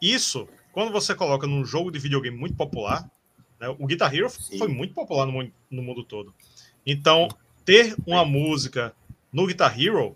Isso, 0.00 0.48
quando 0.72 0.92
você 0.92 1.14
coloca 1.14 1.46
num 1.46 1.64
jogo 1.64 1.90
de 1.90 1.98
videogame 1.98 2.36
muito 2.36 2.56
popular, 2.56 3.08
né, 3.60 3.68
o 3.68 3.86
Guitar 3.86 4.14
Hero 4.14 4.28
Sim. 4.30 4.58
foi 4.58 4.68
muito 4.68 4.94
popular 4.94 5.26
no, 5.26 5.50
no 5.70 5.82
mundo 5.82 6.04
todo. 6.04 6.34
Então, 6.86 7.28
ter 7.64 7.96
uma 8.06 8.24
música 8.24 8.94
no 9.32 9.46
Guitar 9.46 9.78
Hero 9.80 10.14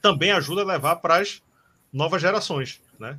também 0.00 0.32
ajuda 0.32 0.62
a 0.62 0.66
levar 0.66 0.96
para 0.96 1.18
as 1.18 1.42
novas 1.92 2.20
gerações, 2.20 2.80
né? 2.98 3.18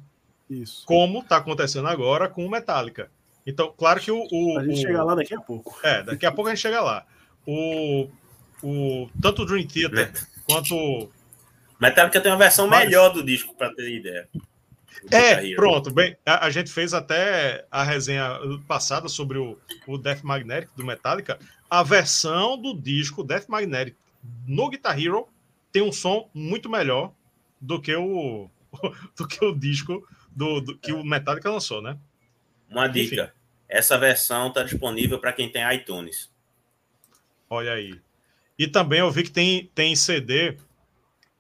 Isso. 0.49 0.85
Como 0.85 1.19
está 1.19 1.37
acontecendo 1.37 1.87
agora 1.87 2.29
com 2.29 2.45
o 2.45 2.49
Metallica. 2.49 3.09
Então, 3.45 3.73
claro 3.75 3.99
que 3.99 4.11
o. 4.11 4.27
o 4.31 4.59
a 4.59 4.63
gente 4.63 4.79
o, 4.79 4.81
chega 4.81 5.03
lá 5.03 5.15
daqui 5.15 5.33
a 5.33 5.41
pouco. 5.41 5.79
É, 5.83 6.03
daqui 6.03 6.25
a 6.25 6.31
pouco 6.31 6.49
a 6.49 6.53
gente 6.53 6.61
chega 6.61 6.81
lá. 6.81 7.05
O, 7.45 8.07
o, 8.61 9.09
tanto 9.21 9.43
o 9.43 9.45
Dream 9.45 9.67
Theater 9.67 10.11
quanto. 10.47 11.11
Metallica 11.79 12.21
tem 12.21 12.31
uma 12.31 12.38
versão 12.38 12.69
melhor 12.69 13.09
do 13.09 13.23
disco, 13.23 13.55
para 13.55 13.73
ter 13.73 13.97
ideia. 13.97 14.29
É, 15.11 15.53
pronto. 15.55 15.91
Bem, 15.93 16.15
a, 16.25 16.45
a, 16.45 16.49
gente 16.49 16.71
fez 16.71 16.93
até 16.93 17.65
a 17.69 17.83
resenha 17.83 18.39
passada 18.67 19.07
sobre 19.07 19.38
o, 19.38 19.57
o 19.85 19.97
Death 19.97 20.23
Magnetic 20.23 20.69
do 20.75 20.85
Metallica. 20.85 21.38
A 21.69 21.83
versão 21.83 22.57
do 22.59 22.73
disco 22.73 23.23
Death 23.23 23.47
Magnetic 23.47 23.95
no 24.47 24.69
Guitar 24.69 24.99
Hero 24.99 25.27
tem 25.71 25.81
um 25.81 25.91
som 25.91 26.29
muito 26.33 26.69
melhor 26.69 27.11
do 27.59 27.81
que 27.81 27.95
o, 27.95 28.49
do 29.15 29.27
que 29.27 29.43
o 29.43 29.53
disco 29.53 30.07
do, 30.31 30.61
do 30.61 30.77
que 30.77 30.91
o 30.91 31.03
Metallica 31.03 31.49
lançou, 31.49 31.81
né? 31.81 31.97
Uma 32.69 32.88
dica: 32.88 33.15
Enfim. 33.15 33.31
essa 33.69 33.97
versão 33.97 34.47
está 34.47 34.63
disponível 34.63 35.19
para 35.19 35.33
quem 35.33 35.51
tem 35.51 35.63
iTunes. 35.73 36.31
Olha 37.49 37.73
aí. 37.73 37.99
E 38.57 38.67
também 38.67 38.99
eu 38.99 39.11
vi 39.11 39.23
que 39.23 39.31
tem, 39.31 39.69
tem 39.75 39.95
CD, 39.95 40.57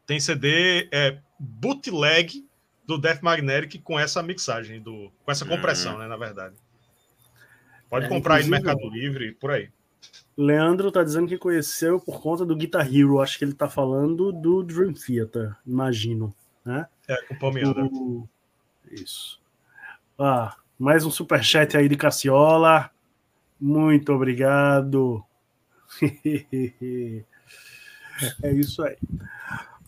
tem 0.05 0.19
CD 0.19 0.87
é, 0.91 1.19
bootleg 1.39 2.45
do 2.85 2.97
Death 2.97 3.21
Magnetic 3.21 3.81
com 3.81 3.99
essa 3.99 4.21
mixagem, 4.21 4.81
do, 4.81 5.11
com 5.23 5.31
essa 5.31 5.45
compressão, 5.45 5.95
hum. 5.95 5.99
né? 5.99 6.07
Na 6.07 6.17
verdade. 6.17 6.55
Pode 7.89 8.05
é, 8.05 8.09
comprar 8.09 8.35
aí 8.35 8.43
no 8.43 8.49
Mercado 8.49 8.87
Livre, 8.89 9.31
por 9.33 9.51
aí. 9.51 9.69
Leandro 10.37 10.91
tá 10.91 11.03
dizendo 11.03 11.27
que 11.27 11.37
conheceu 11.37 11.99
por 11.99 12.21
conta 12.21 12.45
do 12.45 12.55
Guitar 12.55 12.93
Hero. 12.93 13.21
Acho 13.21 13.37
que 13.37 13.45
ele 13.45 13.53
tá 13.53 13.69
falando 13.69 14.31
do 14.31 14.63
Dream 14.63 14.93
Theater, 14.93 15.55
imagino. 15.65 16.35
Né? 16.63 16.87
É, 17.07 17.21
com 17.23 17.33
o 17.35 17.39
Palmeiras. 17.39 17.89
O... 17.91 18.27
Isso. 18.91 19.41
Ah, 20.19 20.55
mais 20.77 21.05
um 21.05 21.11
superchat 21.11 21.77
aí 21.77 21.87
de 21.87 21.95
Cassiola. 21.95 22.91
Muito 23.59 24.11
obrigado. 24.11 25.23
é 26.01 27.23
isso 28.51 28.83
aí. 28.83 28.97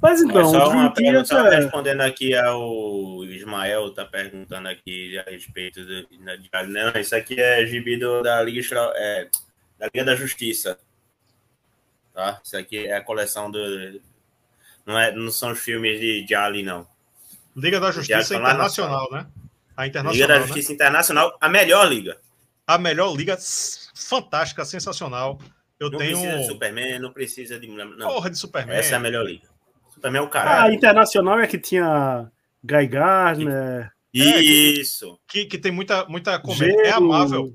Mas 0.01 0.21
então, 0.21 0.41
é 0.41 0.43
só 0.43 0.69
uma 0.69 0.93
pergunta, 0.93 1.35
é... 1.35 1.55
respondendo 1.55 2.01
aqui 2.01 2.35
ao 2.35 3.23
Ismael, 3.25 3.91
tá 3.93 4.05
perguntando 4.05 4.67
aqui 4.67 5.17
a 5.17 5.23
respeito 5.23 5.83
de, 5.83 6.05
de, 6.05 6.49
não, 6.67 7.01
isso 7.01 7.15
aqui 7.15 7.39
é 7.39 7.65
gibi 7.65 7.97
do, 7.97 8.21
da 8.21 8.41
Liga 8.43 8.61
é, 8.95 9.27
da 9.79 9.85
Liga 9.87 10.05
da 10.05 10.15
Justiça. 10.15 10.77
Tá? 12.13 12.39
Isso 12.43 12.55
aqui 12.55 12.85
é 12.85 12.95
a 12.95 13.01
coleção 13.01 13.49
do 13.49 13.59
não 14.85 14.97
é, 14.97 15.11
não 15.11 15.31
são 15.31 15.51
os 15.51 15.59
filmes 15.59 15.99
de, 15.99 16.23
de 16.23 16.35
Ali 16.35 16.63
não. 16.63 16.87
Liga 17.55 17.79
da 17.79 17.91
Justiça 17.91 18.35
Internacional, 18.35 19.09
né? 19.11 19.27
A 19.75 19.87
Internacional, 19.87 20.13
Liga 20.13 20.27
da 20.27 20.39
né? 20.39 20.45
Justiça 20.45 20.69
né? 20.69 20.75
Internacional, 20.75 21.37
a 21.41 21.49
melhor 21.49 21.87
liga. 21.87 22.17
A 22.67 22.77
melhor 22.77 23.15
liga, 23.15 23.37
fantástica, 23.95 24.63
sensacional. 24.63 25.39
Eu 25.79 25.89
não 25.89 25.97
tenho. 25.97 26.17
precisa 26.17 26.37
de 26.37 26.47
Superman, 26.47 26.99
não 26.99 27.11
precisa 27.11 27.59
de. 27.59 27.67
Não. 27.67 28.07
Porra 28.07 28.29
de 28.29 28.37
Superman. 28.37 28.77
Essa 28.77 28.93
é 28.93 28.95
a 28.95 28.99
melhor 28.99 29.25
liga. 29.25 29.47
Superman 29.97 30.21
é 30.21 30.25
o 30.25 30.29
caralho. 30.29 30.59
Ah, 30.59 30.63
a 30.65 30.73
Internacional 30.73 31.39
é 31.39 31.47
que 31.47 31.57
tinha 31.57 32.31
Guy 32.63 32.87
Gardner. 32.87 33.91
Isso. 34.13 35.19
que, 35.27 35.45
que 35.45 35.57
tem 35.57 35.71
muita, 35.71 36.05
muita 36.05 36.39
comédia. 36.39 36.87
É 36.87 36.91
amável. 36.91 37.53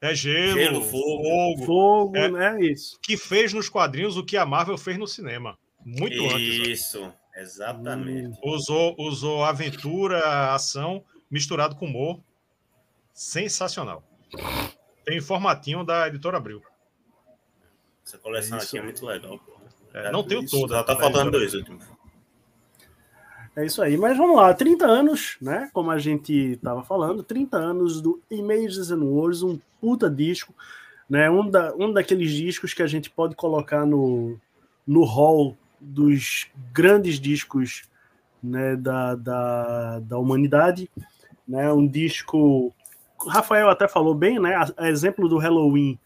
É 0.00 0.14
gelo, 0.14 0.58
gelo 0.58 0.82
fogo. 0.82 1.22
Fogo, 1.22 1.66
fogo 1.66 2.16
é, 2.16 2.30
né? 2.30 2.64
Isso. 2.64 2.98
Que 3.02 3.16
fez 3.16 3.52
nos 3.52 3.68
quadrinhos 3.68 4.16
o 4.16 4.24
que 4.24 4.36
a 4.36 4.46
Marvel 4.46 4.78
fez 4.78 4.96
no 4.96 5.06
cinema. 5.06 5.58
Muito 5.84 6.16
Isso, 6.16 6.34
antes. 6.34 6.68
Isso, 6.68 7.12
exatamente. 7.36 8.38
Usou, 8.42 8.94
usou 8.98 9.44
aventura, 9.44 10.54
ação, 10.54 11.04
misturado 11.30 11.76
com 11.76 11.84
humor. 11.86 12.20
Sensacional. 13.12 14.02
Tem 15.04 15.20
formatinho 15.20 15.84
da 15.84 16.08
editora 16.08 16.38
Abril. 16.38 16.62
Essa 18.06 18.16
coleção 18.16 18.56
Isso. 18.56 18.68
aqui 18.68 18.78
é 18.78 18.82
muito 18.82 19.04
legal. 19.04 19.38
É, 19.92 20.10
não 20.10 20.22
tenho 20.22 20.46
toda. 20.46 20.74
Só 20.74 20.82
tá 20.82 20.96
faltando 20.96 21.30
dois 21.30 21.54
últimos. 21.54 21.84
É 23.56 23.66
isso 23.66 23.82
aí, 23.82 23.96
mas 23.96 24.16
vamos 24.16 24.36
lá, 24.36 24.54
30 24.54 24.86
anos, 24.86 25.36
né? 25.40 25.68
Como 25.72 25.90
a 25.90 25.98
gente 25.98 26.32
estava 26.52 26.84
falando, 26.84 27.22
30 27.22 27.56
anos 27.56 28.00
do 28.00 28.22
Images 28.30 28.90
and 28.92 29.02
Words, 29.02 29.42
um 29.42 29.58
puta 29.80 30.08
disco, 30.08 30.54
né? 31.08 31.28
Um, 31.28 31.50
da, 31.50 31.74
um 31.74 31.92
daqueles 31.92 32.30
discos 32.30 32.72
que 32.72 32.82
a 32.82 32.86
gente 32.86 33.10
pode 33.10 33.34
colocar 33.34 33.84
no, 33.84 34.38
no 34.86 35.02
hall 35.04 35.56
dos 35.80 36.46
grandes 36.72 37.18
discos 37.18 37.82
né, 38.42 38.76
da, 38.76 39.16
da, 39.16 39.98
da 40.00 40.18
humanidade. 40.18 40.88
Né, 41.46 41.72
um 41.72 41.86
disco. 41.86 42.72
Rafael 43.26 43.68
até 43.68 43.88
falou 43.88 44.14
bem, 44.14 44.38
né? 44.38 44.54
A, 44.54 44.84
a 44.84 44.88
exemplo 44.88 45.28
do 45.28 45.38
Halloween, 45.38 45.98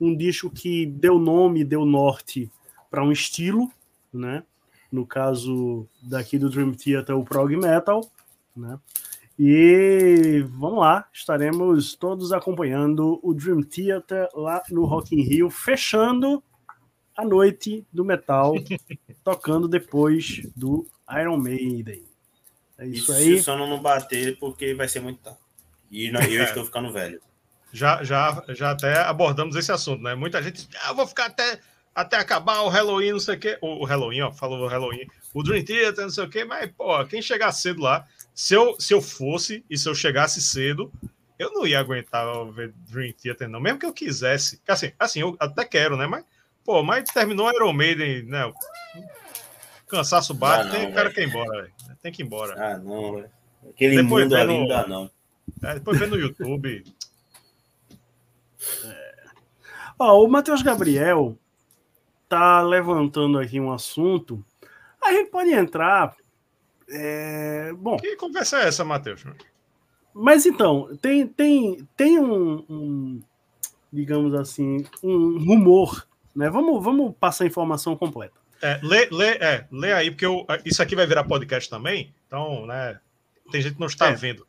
um 0.00 0.16
disco 0.16 0.50
que 0.50 0.84
deu 0.84 1.18
nome, 1.18 1.64
deu 1.64 1.84
norte 1.84 2.50
para 2.90 3.02
um 3.02 3.12
estilo, 3.12 3.70
né? 4.12 4.42
No 4.90 5.06
caso 5.06 5.86
daqui 6.02 6.38
do 6.38 6.48
Dream 6.48 6.72
Theater, 6.72 7.16
o 7.16 7.24
prog 7.24 7.54
metal, 7.56 8.10
né? 8.56 8.78
E 9.38 10.44
vamos 10.50 10.80
lá, 10.80 11.06
estaremos 11.12 11.94
todos 11.94 12.32
acompanhando 12.32 13.20
o 13.22 13.32
Dream 13.32 13.62
Theater 13.62 14.28
lá 14.34 14.62
no 14.70 14.84
Rock 14.84 15.14
in 15.14 15.22
Rio, 15.22 15.48
fechando 15.48 16.42
a 17.16 17.24
noite 17.24 17.86
do 17.92 18.04
metal, 18.04 18.54
tocando 19.22 19.68
depois 19.68 20.42
do 20.56 20.86
Iron 21.20 21.36
Maiden. 21.36 22.02
É 22.78 22.86
isso, 22.86 23.10
isso 23.10 23.12
aí. 23.12 23.42
Só 23.42 23.56
não 23.56 23.80
bater 23.80 24.38
porque 24.38 24.74
vai 24.74 24.88
ser 24.88 25.00
muito 25.00 25.20
tarde. 25.20 25.38
E 25.90 26.06
eu 26.06 26.14
estou 26.44 26.64
ficando 26.64 26.92
velho. 26.92 27.20
Já, 27.72 28.02
já, 28.02 28.42
já 28.48 28.70
até 28.70 28.98
abordamos 29.00 29.54
esse 29.54 29.70
assunto, 29.70 30.02
né? 30.02 30.14
Muita 30.14 30.42
gente, 30.42 30.68
ah, 30.82 30.88
eu 30.88 30.94
vou 30.94 31.06
ficar 31.06 31.26
até, 31.26 31.60
até 32.00 32.16
acabar 32.16 32.62
o 32.62 32.68
Halloween, 32.68 33.12
não 33.12 33.20
sei 33.20 33.34
o 33.34 33.38
quê. 33.38 33.58
O, 33.60 33.84
Halloween, 33.84 34.22
ó, 34.22 34.32
falou 34.32 34.60
o 34.60 34.68
Halloween. 34.68 35.06
O 35.34 35.42
Dream 35.42 35.64
Theater, 35.64 36.04
não 36.04 36.10
sei 36.10 36.24
o 36.24 36.30
quê, 36.30 36.44
mas, 36.44 36.70
pô, 36.70 37.04
quem 37.06 37.20
chegar 37.20 37.52
cedo 37.52 37.82
lá, 37.82 38.06
se 38.34 38.54
eu, 38.54 38.76
se 38.78 38.94
eu 38.94 39.02
fosse 39.02 39.64
e 39.68 39.76
se 39.76 39.88
eu 39.88 39.94
chegasse 39.94 40.40
cedo, 40.40 40.92
eu 41.38 41.52
não 41.52 41.66
ia 41.66 41.78
aguentar 41.78 42.26
ver 42.52 42.72
Dream 42.88 43.12
Theater, 43.12 43.48
não. 43.48 43.60
Mesmo 43.60 43.78
que 43.78 43.86
eu 43.86 43.92
quisesse. 43.92 44.60
Assim, 44.66 44.92
assim 44.98 45.20
eu 45.20 45.36
até 45.38 45.64
quero, 45.64 45.96
né? 45.96 46.06
Mas 46.06 46.24
Pô, 46.68 46.82
mas 46.82 47.08
terminou 47.10 47.50
Iron 47.50 47.72
Maiden, 47.72 48.24
né? 48.24 48.52
Cansaço 49.86 50.34
bate, 50.34 50.68
ah, 50.68 50.70
tem 50.70 50.86
o 50.86 50.92
cara 50.92 51.10
que 51.10 51.18
ir 51.18 51.26
embora, 51.26 51.62
véio. 51.62 51.72
Tem 52.02 52.12
que 52.12 52.22
ir 52.22 52.26
embora. 52.26 52.54
Ah, 52.62 52.76
não, 52.76 53.14
velho. 53.14 53.30
Aquele 53.70 54.02
depois 54.02 54.24
mundo 54.24 54.36
ali 54.36 54.58
não 54.58 54.68
dá, 54.68 54.86
não. 54.86 55.10
É, 55.62 55.74
depois 55.76 55.98
vê 55.98 56.06
no 56.06 56.18
YouTube. 56.18 56.84
É. 58.84 59.14
Ó, 59.98 60.22
o 60.22 60.28
Matheus 60.28 60.60
Gabriel 60.60 61.38
tá 62.28 62.62
levantando 62.62 63.38
aqui 63.38 63.58
um 63.58 63.72
assunto. 63.72 64.44
A 65.02 65.12
gente 65.12 65.30
pode 65.30 65.50
entrar. 65.50 66.14
É... 66.88 67.72
Bom. 67.74 67.96
Que 67.96 68.16
conversa 68.16 68.58
é 68.58 68.68
essa, 68.68 68.84
Matheus? 68.84 69.24
Mas 70.14 70.46
então, 70.46 70.96
tem, 71.00 71.26
tem, 71.26 71.86
tem 71.96 72.18
um, 72.18 72.64
um 72.68 73.20
digamos 73.92 74.34
assim, 74.34 74.84
um 75.02 75.38
rumor 75.38 76.08
né? 76.38 76.48
Vamos, 76.48 76.84
vamos 76.84 77.14
passar 77.18 77.42
a 77.42 77.46
informação 77.48 77.96
completa. 77.96 78.34
É, 78.62 78.78
lê, 78.80 79.08
lê, 79.10 79.30
é, 79.40 79.66
lê 79.72 79.92
aí, 79.92 80.08
porque 80.08 80.24
eu, 80.24 80.46
isso 80.64 80.80
aqui 80.80 80.94
vai 80.94 81.04
virar 81.04 81.24
podcast 81.24 81.68
também, 81.68 82.14
então, 82.28 82.64
né? 82.64 83.00
Tem 83.50 83.60
gente 83.60 83.74
que 83.74 83.80
não 83.80 83.88
está 83.88 84.06
é. 84.06 84.14
vendo. 84.14 84.46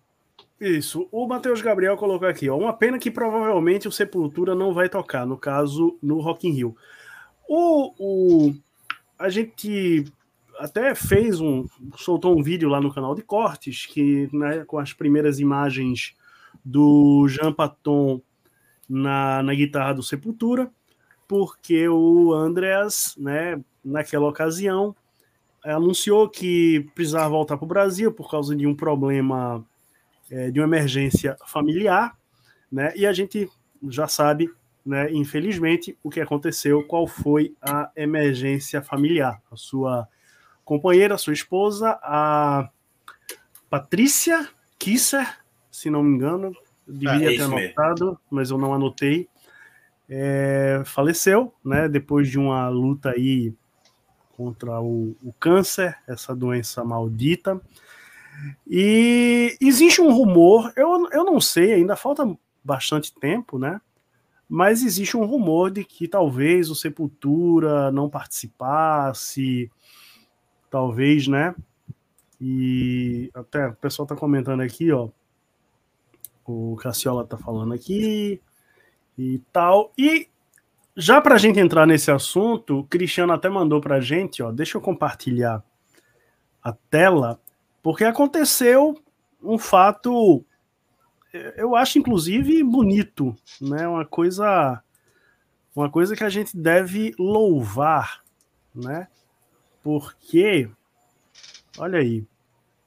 Isso. 0.61 1.07
O 1.11 1.25
Matheus 1.25 1.61
Gabriel 1.61 1.97
colocou 1.97 2.27
aqui, 2.27 2.47
ó. 2.47 2.55
Uma 2.55 2.73
pena 2.73 2.99
que 2.99 3.09
provavelmente 3.09 3.87
o 3.87 3.91
Sepultura 3.91 4.53
não 4.53 4.71
vai 4.71 4.87
tocar, 4.87 5.25
no 5.25 5.35
caso, 5.35 5.97
no 6.01 6.19
Rock 6.19 6.47
in 6.47 6.51
Rio. 6.51 6.77
O, 7.49 7.93
o, 7.97 8.55
a 9.17 9.27
gente 9.27 10.05
até 10.59 10.93
fez 10.93 11.41
um. 11.41 11.67
soltou 11.97 12.38
um 12.38 12.43
vídeo 12.43 12.69
lá 12.69 12.79
no 12.79 12.93
canal 12.93 13.15
de 13.15 13.23
cortes, 13.23 13.85
que 13.88 14.29
né, 14.31 14.63
com 14.65 14.77
as 14.77 14.93
primeiras 14.93 15.39
imagens 15.39 16.13
do 16.63 17.27
Jean 17.27 17.51
Paton 17.51 18.21
na, 18.88 19.41
na 19.41 19.53
guitarra 19.53 19.93
do 19.93 20.03
Sepultura 20.03 20.71
porque 21.29 21.88
o 21.88 22.33
Andreas, 22.33 23.13
né, 23.15 23.63
naquela 23.85 24.27
ocasião, 24.27 24.95
anunciou 25.63 26.27
que 26.27 26.89
precisava 26.95 27.29
voltar 27.29 27.55
para 27.55 27.65
o 27.65 27.67
Brasil 27.67 28.12
por 28.12 28.31
causa 28.31 28.55
de 28.55 28.65
um 28.65 28.75
problema, 28.75 29.63
é, 30.31 30.49
de 30.49 30.59
uma 30.59 30.65
emergência 30.65 31.38
familiar, 31.45 32.17
né, 32.71 32.91
e 32.95 33.05
a 33.05 33.13
gente 33.13 33.47
já 33.88 34.07
sabe, 34.07 34.49
né, 34.89 35.12
infelizmente, 35.12 35.95
o 36.02 36.10
que 36.10 36.19
aconteceu, 36.19 36.84
qual 36.84 37.06
foi 37.06 37.56
a 37.62 37.91
emergência 37.95 38.82
familiar. 38.82 39.39
A 39.52 39.56
sua 39.56 40.08
companheira, 40.65 41.13
a 41.13 41.17
sua 41.17 41.34
esposa, 41.34 41.99
a 42.02 42.71
Patrícia 43.69 44.49
Kisser, 44.80 45.28
se 45.69 45.91
não 45.91 46.02
me 46.02 46.15
engano, 46.15 46.52
devia 46.88 47.34
é, 47.34 47.38
ter 47.38 47.41
anotado, 47.43 48.06
mesmo. 48.06 48.19
mas 48.32 48.49
eu 48.49 48.58
não 48.58 48.73
anotei 48.73 49.30
é, 50.10 50.82
faleceu, 50.86 51.54
né, 51.63 51.88
depois 51.88 52.28
de 52.28 52.39
uma 52.39 52.67
luta 52.67 53.12
aí 53.12 53.54
contra 54.36 54.82
o, 54.82 55.15
o, 55.23 55.32
câncer, 55.39 55.95
essa 56.08 56.36
doença 56.36 56.84
maldita. 56.84 57.62
E 58.65 59.56
existe 59.62 60.02
um 60.02 60.12
rumor, 60.12 60.73
eu, 60.75 61.08
eu 61.12 61.23
não 61.23 61.39
sei, 61.39 61.73
ainda 61.73 61.95
falta 61.95 62.25
bastante 62.63 63.13
tempo, 63.13 63.60
né? 63.60 63.80
Mas 64.49 64.81
existe 64.81 65.15
um 65.15 65.25
rumor 65.25 65.69
de 65.69 65.85
que 65.85 66.07
talvez 66.07 66.71
o 66.71 66.75
Sepultura 66.75 67.91
não 67.91 68.09
participasse, 68.09 69.69
talvez, 70.71 71.27
né? 71.27 71.53
E 72.41 73.29
até 73.33 73.67
o 73.67 73.75
pessoal 73.75 74.07
tá 74.07 74.15
comentando 74.15 74.62
aqui, 74.62 74.91
ó. 74.91 75.09
O 76.45 76.75
Cassiola 76.77 77.23
tá 77.23 77.38
falando 77.38 77.73
aqui 77.73 78.41
e 79.15 79.39
tal. 79.51 79.91
E 79.95 80.27
já 80.97 81.21
para 81.21 81.35
a 81.35 81.38
gente 81.38 81.59
entrar 81.59 81.85
nesse 81.85 82.09
assunto, 82.09 82.79
o 82.79 82.83
Cristiano 82.85 83.33
até 83.33 83.49
mandou 83.49 83.79
para 83.79 83.97
a 83.97 84.01
gente, 84.01 84.41
ó, 84.41 84.51
deixa 84.51 84.77
eu 84.77 84.81
compartilhar 84.81 85.63
a 86.63 86.73
tela, 86.73 87.39
porque 87.83 88.03
aconteceu 88.03 88.97
um 89.41 89.57
fato, 89.57 90.43
eu 91.33 91.75
acho 91.75 91.99
inclusive 91.99 92.63
bonito, 92.63 93.35
né? 93.61 93.87
Uma 93.87 94.05
coisa, 94.05 94.83
uma 95.75 95.89
coisa 95.89 96.15
que 96.15 96.23
a 96.23 96.29
gente 96.29 96.57
deve 96.57 97.13
louvar, 97.17 98.21
né? 98.73 99.07
Porque, 99.83 100.69
olha 101.77 101.99
aí, 101.99 102.25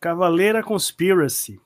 Cavaleira 0.00 0.62
Conspiracy, 0.62 1.60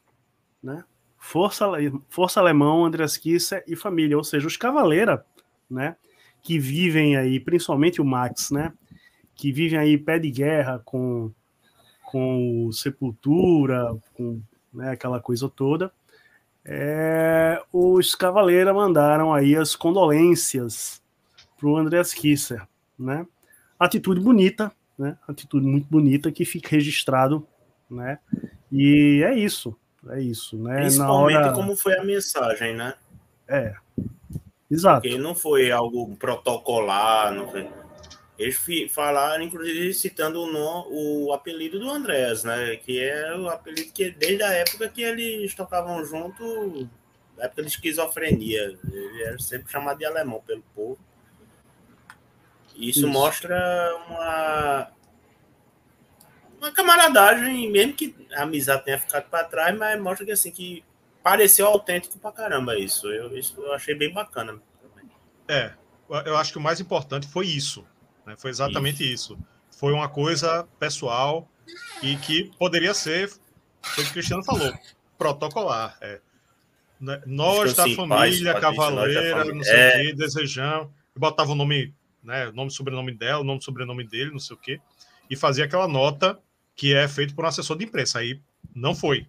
né? 0.63 0.85
Força, 1.27 1.67
Força 2.09 2.39
Alemão, 2.39 2.85
Andreas 2.85 3.17
Kisser 3.17 3.65
e 3.67 3.75
família, 3.75 4.17
ou 4.17 4.23
seja, 4.23 4.47
os 4.47 4.57
Cavaleira, 4.57 5.27
né, 5.69 5.97
que 6.41 6.57
vivem 6.57 7.17
aí, 7.17 7.41
principalmente 7.41 8.01
o 8.01 8.05
Max, 8.05 8.53
né, 8.53 8.73
que 9.35 9.51
vivem 9.51 9.77
aí 9.77 9.99
pé 9.99 10.21
de 10.21 10.31
guerra 10.31 10.81
com, 10.85 11.33
com 12.05 12.71
Sepultura, 12.73 13.93
com 14.15 14.41
né, 14.73 14.91
aquela 14.91 15.19
coisa 15.19 15.49
toda, 15.49 15.93
é, 16.69 17.63
os 17.73 18.15
Cavaleira 18.15 18.75
mandaram 18.75 19.33
aí 19.33 19.57
as 19.57 19.77
condolências 19.77 21.01
para 21.57 21.69
o 21.69 21.77
Andreas 21.77 22.13
Kisser, 22.13 22.67
né, 22.99 23.27
atitude 23.79 24.21
bonita, 24.21 24.73
né? 24.99 25.17
Atitude 25.29 25.67
muito 25.67 25.87
bonita 25.89 26.33
que 26.33 26.45
fica 26.45 26.71
registrado, 26.71 27.47
né? 27.89 28.19
E 28.73 29.23
é 29.25 29.35
isso, 29.35 29.77
é 30.09 30.21
isso, 30.21 30.57
né? 30.57 30.77
Principalmente 30.77 31.37
hora... 31.37 31.53
como 31.53 31.77
foi 31.77 31.99
a 31.99 32.05
mensagem, 32.05 32.75
né? 32.75 32.95
É, 33.47 33.75
exato. 34.71 35.03
Porque 35.03 35.19
não 35.19 35.35
foi 35.35 35.71
algo 35.71 36.17
protocolar, 36.17 37.33
não 37.33 37.49
foi... 37.49 37.69
Eles 38.39 38.61
falaram, 38.93 39.43
inclusive, 39.43 39.95
citando 39.95 40.43
o, 40.43 40.53
nome, 40.53 40.89
o 40.91 41.33
apelido 41.33 41.79
do 41.79 41.89
Andrés, 41.89 42.45
né? 42.45 42.77
Que 42.77 43.01
é 43.01 43.35
o 43.35 43.49
apelido 43.49 43.93
que 43.93 44.11
desde 44.11 44.43
a 44.43 44.53
época 44.53 44.89
que 44.89 45.03
eles 45.03 45.55
tocavam 45.55 46.05
junto, 46.05 46.87
época 47.39 47.63
de 47.63 47.69
esquizofrenia. 47.69 48.79
Ele 48.93 49.23
era 49.23 49.39
sempre 49.39 49.73
chamado 49.73 49.99
de 49.99 50.05
alemão 50.05 50.43
pelo 50.47 50.63
povo. 50.75 50.99
Isso, 52.75 53.01
Isso. 53.01 53.09
mostra 53.09 53.57
uma, 54.07 54.89
uma 56.59 56.73
camaradagem, 56.73 57.71
mesmo 57.71 57.95
que 57.95 58.15
a 58.35 58.43
amizade 58.43 58.85
tenha 58.85 58.99
ficado 58.99 59.31
para 59.31 59.45
trás, 59.45 59.77
mas 59.77 59.99
mostra 59.99 60.27
que 60.27 60.33
assim 60.33 60.51
que 60.51 60.85
pareceu 61.23 61.67
autêntico 61.67 62.19
pra 62.19 62.31
caramba 62.31 62.79
isso. 62.79 63.11
Eu, 63.11 63.37
isso 63.37 63.59
eu 63.61 63.73
achei 63.73 63.95
bem 63.95 64.13
bacana. 64.13 64.61
É, 65.49 65.73
eu 66.27 66.37
acho 66.37 66.53
que 66.53 66.59
o 66.59 66.61
mais 66.61 66.81
importante 66.81 67.27
foi 67.27 67.47
isso. 67.47 67.87
Né? 68.27 68.35
Foi 68.37 68.51
exatamente 68.51 69.03
isso. 69.03 69.35
isso. 69.35 69.39
Foi 69.71 69.93
uma 69.93 70.09
coisa 70.09 70.67
pessoal 70.79 71.49
e 72.03 72.17
que 72.17 72.51
poderia 72.59 72.93
ser, 72.93 73.31
foi 73.83 74.03
o 74.03 74.07
que 74.07 74.11
o 74.11 74.15
Cristiano 74.15 74.45
falou, 74.45 74.73
protocolar. 75.17 75.97
É. 76.01 76.21
Né? 77.01 77.23
Nós 77.27 77.75
da 77.75 77.85
família 77.91 78.53
paz, 78.53 78.61
Cavaleira, 78.61 79.45
não 79.45 79.63
sei 79.63 79.75
é. 79.75 79.89
o 79.89 79.93
quê, 79.93 80.13
desejamos. 80.15 80.89
Botava 81.15 81.53
o 81.53 81.55
nome 81.55 81.95
né, 82.27 82.51
nome 82.53 82.71
sobrenome 82.71 83.13
dela, 83.13 83.45
nome 83.45 83.61
e 83.61 83.65
sobrenome 83.65 84.05
dele, 84.05 84.33
não 84.33 84.41
sei 84.41 84.57
o 84.57 84.59
quê, 84.59 84.81
e 85.31 85.37
fazia 85.37 85.65
aquela 85.65 85.87
nota 85.87 86.39
que 86.75 86.93
é 86.93 87.07
feito 87.07 87.35
por 87.35 87.45
um 87.45 87.49
assessor 87.49 87.79
de 87.79 87.85
imprensa. 87.85 88.19
Aí 88.19 88.41
não 88.75 88.95
foi. 88.95 89.27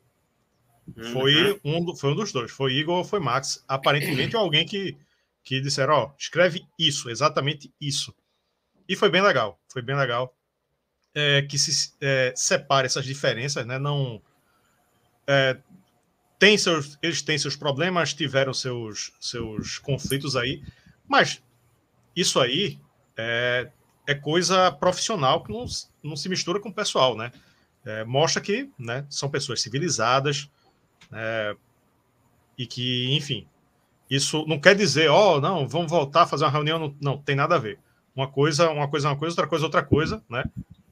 Uhum. 0.96 1.14
Foi, 1.14 1.60
um, 1.64 1.96
foi 1.96 2.12
um 2.12 2.16
dos 2.16 2.32
dois, 2.32 2.52
foi 2.52 2.74
Igor 2.74 2.98
ou 2.98 3.04
foi 3.04 3.20
Max. 3.20 3.64
Aparentemente 3.68 4.36
alguém 4.36 4.66
que, 4.66 4.98
que 5.44 5.62
disseram, 5.62 5.94
ó, 5.94 6.12
escreve 6.18 6.66
isso, 6.78 7.10
exatamente 7.10 7.72
isso. 7.80 8.14
E 8.88 8.96
foi 8.96 9.10
bem 9.10 9.22
legal, 9.22 9.60
foi 9.68 9.82
bem 9.82 9.96
legal. 9.96 10.36
É, 11.14 11.42
que 11.42 11.58
se 11.58 11.94
é, 12.00 12.34
separe 12.36 12.86
essas 12.86 13.06
diferenças, 13.06 13.66
né? 13.66 13.80
Não. 13.80 14.22
É, 15.26 15.58
tem 16.40 16.58
seus, 16.58 16.98
eles 17.02 17.22
têm 17.22 17.38
seus 17.38 17.56
problemas, 17.56 18.14
tiveram 18.14 18.54
seus, 18.54 19.12
seus 19.20 19.80
conflitos 19.80 20.36
aí, 20.36 20.64
mas 21.08 21.42
isso 22.16 22.40
aí 22.40 22.80
é, 23.18 23.72
é 24.06 24.16
coisa 24.16 24.72
profissional 24.72 25.44
que 25.44 25.52
não, 25.52 25.66
não 26.04 26.16
se 26.16 26.30
mistura 26.30 26.60
com 26.60 26.70
o 26.70 26.74
pessoal, 26.74 27.18
né? 27.18 27.32
É, 27.84 28.04
mostra 28.04 28.42
que 28.42 28.70
né, 28.78 29.06
são 29.10 29.30
pessoas 29.30 29.62
civilizadas 29.62 30.50
é, 31.12 31.56
e 32.58 32.68
que, 32.68 33.16
enfim, 33.16 33.48
isso 34.10 34.46
não 34.48 34.60
quer 34.60 34.76
dizer, 34.76 35.10
ó, 35.10 35.36
oh, 35.38 35.42
não, 35.42 35.68
vamos 35.68 35.90
voltar 35.90 36.24
a 36.24 36.28
fazer 36.28 36.44
uma 36.44 36.52
reunião, 36.52 36.80
não, 36.80 36.96
não, 37.00 37.18
tem 37.18 37.36
nada 37.36 37.56
a 37.56 37.60
ver. 37.60 37.80
Uma 38.18 38.28
coisa, 38.28 38.72
uma 38.72 38.88
coisa, 38.88 39.10
uma 39.10 39.16
coisa, 39.16 39.34
outra 39.34 39.48
coisa, 39.48 39.66
outra 39.66 39.84
coisa, 39.84 40.24
né? 40.28 40.44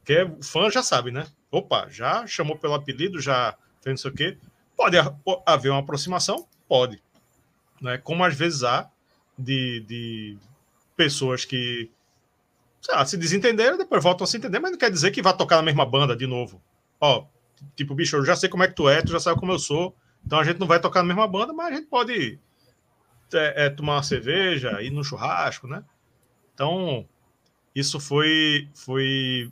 Que 0.05 0.21
o 0.21 0.43
fã 0.43 0.69
já 0.69 0.83
sabe, 0.83 1.09
né? 1.09 1.25
Opa, 1.49 1.87
já 1.89 2.27
chamou 2.27 2.55
pelo 2.55 2.75
apelido, 2.75 3.19
já 3.19 3.57
fez 3.81 3.93
não 3.93 3.97
sei 3.97 4.11
o 4.11 4.13
quê. 4.13 4.37
Pode 4.77 4.95
haver 5.43 5.71
uma 5.71 5.79
aproximação? 5.79 6.47
Pode. 6.67 7.01
Né? 7.81 7.97
Como 7.97 8.23
às 8.23 8.35
vezes 8.35 8.63
há 8.63 8.87
de, 9.35 9.83
de 9.87 10.37
pessoas 10.95 11.45
que 11.45 11.89
lá, 12.87 13.03
se 13.03 13.17
desentenderam, 13.17 13.75
depois 13.75 14.03
voltam 14.03 14.23
a 14.23 14.27
se 14.27 14.37
entender, 14.37 14.59
mas 14.59 14.69
não 14.69 14.77
quer 14.77 14.91
dizer 14.91 15.09
que 15.09 15.23
vá 15.23 15.33
tocar 15.33 15.55
na 15.55 15.63
mesma 15.63 15.83
banda 15.83 16.15
de 16.15 16.27
novo. 16.27 16.61
Ó, 17.01 17.25
tipo, 17.75 17.95
bicho, 17.95 18.17
eu 18.17 18.23
já 18.23 18.35
sei 18.35 18.49
como 18.49 18.61
é 18.61 18.67
que 18.67 18.75
tu 18.75 18.87
é, 18.87 19.01
tu 19.01 19.11
já 19.11 19.19
sabe 19.19 19.39
como 19.39 19.51
eu 19.51 19.57
sou, 19.57 19.95
então 20.23 20.39
a 20.39 20.43
gente 20.43 20.59
não 20.59 20.67
vai 20.67 20.79
tocar 20.79 21.01
na 21.01 21.07
mesma 21.07 21.27
banda, 21.27 21.53
mas 21.53 21.73
a 21.73 21.75
gente 21.75 21.87
pode 21.87 22.39
é, 23.33 23.65
é, 23.65 23.69
tomar 23.71 23.95
uma 23.95 24.03
cerveja, 24.03 24.79
ir 24.83 24.91
no 24.91 25.03
churrasco, 25.03 25.67
né? 25.67 25.83
Então, 26.53 27.07
isso 27.75 27.99
foi, 27.99 28.69
foi 28.73 29.51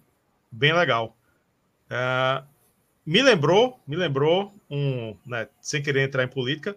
bem 0.52 0.74
legal. 0.74 1.16
É, 1.90 2.44
me 3.06 3.22
lembrou, 3.22 3.80
me 3.86 3.96
lembrou 3.96 4.54
um, 4.70 5.16
né, 5.26 5.48
sem 5.60 5.84
querer 5.84 6.08
entrar 6.08 6.24
em 6.24 6.28
política, 6.28 6.76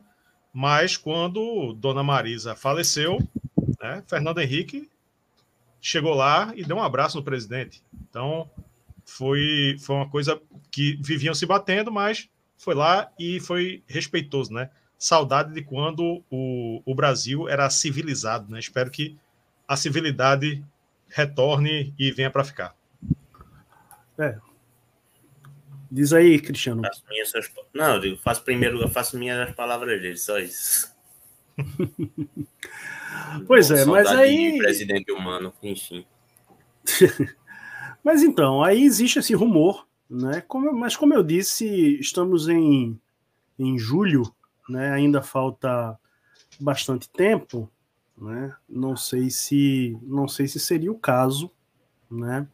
mas 0.52 0.96
quando 0.96 1.72
Dona 1.74 2.02
Marisa 2.02 2.56
faleceu, 2.56 3.18
né, 3.80 4.02
Fernando 4.08 4.40
Henrique 4.40 4.90
chegou 5.80 6.14
lá 6.14 6.52
e 6.56 6.64
deu 6.64 6.76
um 6.76 6.82
abraço 6.82 7.16
no 7.16 7.22
presidente. 7.22 7.82
Então, 8.10 8.50
foi, 9.04 9.76
foi 9.78 9.96
uma 9.96 10.08
coisa 10.08 10.40
que 10.70 10.98
viviam 11.00 11.32
se 11.32 11.46
batendo, 11.46 11.92
mas 11.92 12.28
foi 12.58 12.74
lá 12.74 13.08
e 13.18 13.38
foi 13.38 13.82
respeitoso, 13.86 14.52
né? 14.52 14.70
Saudade 14.98 15.54
de 15.54 15.62
quando 15.62 16.24
o, 16.30 16.82
o 16.84 16.94
Brasil 16.94 17.48
era 17.48 17.70
civilizado, 17.70 18.50
né? 18.50 18.58
Espero 18.58 18.90
que 18.90 19.16
a 19.68 19.76
civilidade 19.76 20.64
retorne 21.08 21.94
e 21.98 22.10
venha 22.10 22.30
para 22.30 22.44
ficar. 22.44 22.76
É. 24.18 24.38
Diz 25.90 26.12
aí, 26.12 26.38
Cristiano. 26.40 26.82
Faço 26.82 27.04
minhas, 27.08 27.32
não, 27.72 27.94
eu 27.94 28.00
digo, 28.00 28.16
faço 28.18 28.42
primeiro, 28.42 28.80
eu 28.80 28.88
faço 28.88 29.18
minhas 29.18 29.54
palavras 29.54 30.00
dele, 30.00 30.16
só 30.16 30.38
isso. 30.38 30.94
Pois 33.46 33.70
é, 33.70 33.84
mas 33.84 34.06
aí. 34.08 34.58
Presidente 34.58 35.10
humano, 35.10 35.52
enfim. 35.62 36.04
mas 38.04 38.22
então, 38.22 38.62
aí 38.62 38.82
existe 38.82 39.18
esse 39.18 39.34
rumor, 39.34 39.86
né? 40.08 40.42
Como, 40.46 40.72
mas 40.72 40.96
como 40.96 41.14
eu 41.14 41.22
disse, 41.22 41.66
estamos 41.98 42.48
em, 42.48 42.98
em 43.58 43.78
julho, 43.78 44.22
né? 44.68 44.92
Ainda 44.92 45.22
falta 45.22 45.98
bastante 46.60 47.08
tempo, 47.10 47.70
né? 48.16 48.54
Não 48.68 48.96
sei 48.96 49.30
se 49.30 49.98
não 50.02 50.26
sei 50.26 50.48
se 50.48 50.58
seria 50.58 50.90
o 50.90 50.98
caso, 50.98 51.50
né? 52.10 52.46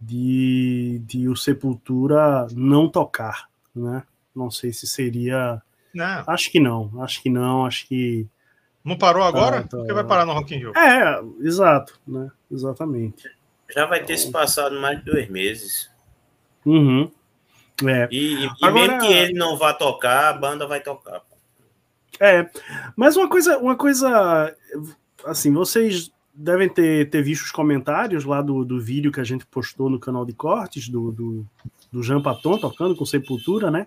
De, 0.00 1.00
de 1.06 1.28
o 1.28 1.36
Sepultura 1.36 2.46
não 2.52 2.88
tocar, 2.88 3.48
né? 3.74 4.02
Não 4.34 4.50
sei 4.50 4.72
se 4.72 4.86
seria. 4.86 5.62
Não. 5.94 6.24
Acho 6.26 6.50
que 6.50 6.60
não, 6.60 6.90
acho 7.02 7.22
que 7.22 7.30
não, 7.30 7.64
acho 7.64 7.86
que 7.86 8.26
não 8.84 8.98
parou 8.98 9.22
agora? 9.22 9.60
Ah, 9.60 9.62
tá. 9.62 9.78
Porque 9.78 9.92
vai 9.92 10.04
parar 10.04 10.26
no 10.26 10.32
Rock 10.32 10.54
in 10.54 10.58
Rio. 10.58 10.72
É, 10.76 11.20
exato, 11.40 11.98
né? 12.06 12.30
Exatamente. 12.50 13.30
Já 13.70 13.86
vai 13.86 14.04
ter 14.04 14.18
se 14.18 14.30
passado 14.30 14.78
mais 14.78 14.98
de 14.98 15.04
dois 15.06 15.28
meses. 15.30 15.90
Uhum. 16.66 17.10
É. 17.86 18.08
E, 18.10 18.44
e 18.44 18.50
agora... 18.62 18.72
mesmo 18.72 19.00
que 19.00 19.12
ele 19.12 19.32
não 19.32 19.56
vá 19.56 19.72
tocar, 19.72 20.28
a 20.28 20.32
banda 20.32 20.66
vai 20.66 20.80
tocar. 20.80 21.22
É, 22.20 22.48
mas 22.96 23.16
uma 23.16 23.28
coisa, 23.28 23.58
uma 23.58 23.76
coisa, 23.76 24.54
assim, 25.24 25.52
vocês 25.52 26.12
devem 26.34 26.68
ter, 26.68 27.08
ter 27.10 27.22
visto 27.22 27.44
os 27.44 27.52
comentários 27.52 28.24
lá 28.24 28.42
do, 28.42 28.64
do 28.64 28.80
vídeo 28.80 29.12
que 29.12 29.20
a 29.20 29.24
gente 29.24 29.46
postou 29.46 29.88
no 29.88 30.00
canal 30.00 30.24
de 30.24 30.32
cortes 30.32 30.88
do, 30.88 31.12
do, 31.12 31.46
do 31.92 32.02
Jean 32.02 32.20
Paton 32.20 32.58
tocando 32.58 32.96
com 32.96 33.04
Sepultura, 33.04 33.70
né? 33.70 33.86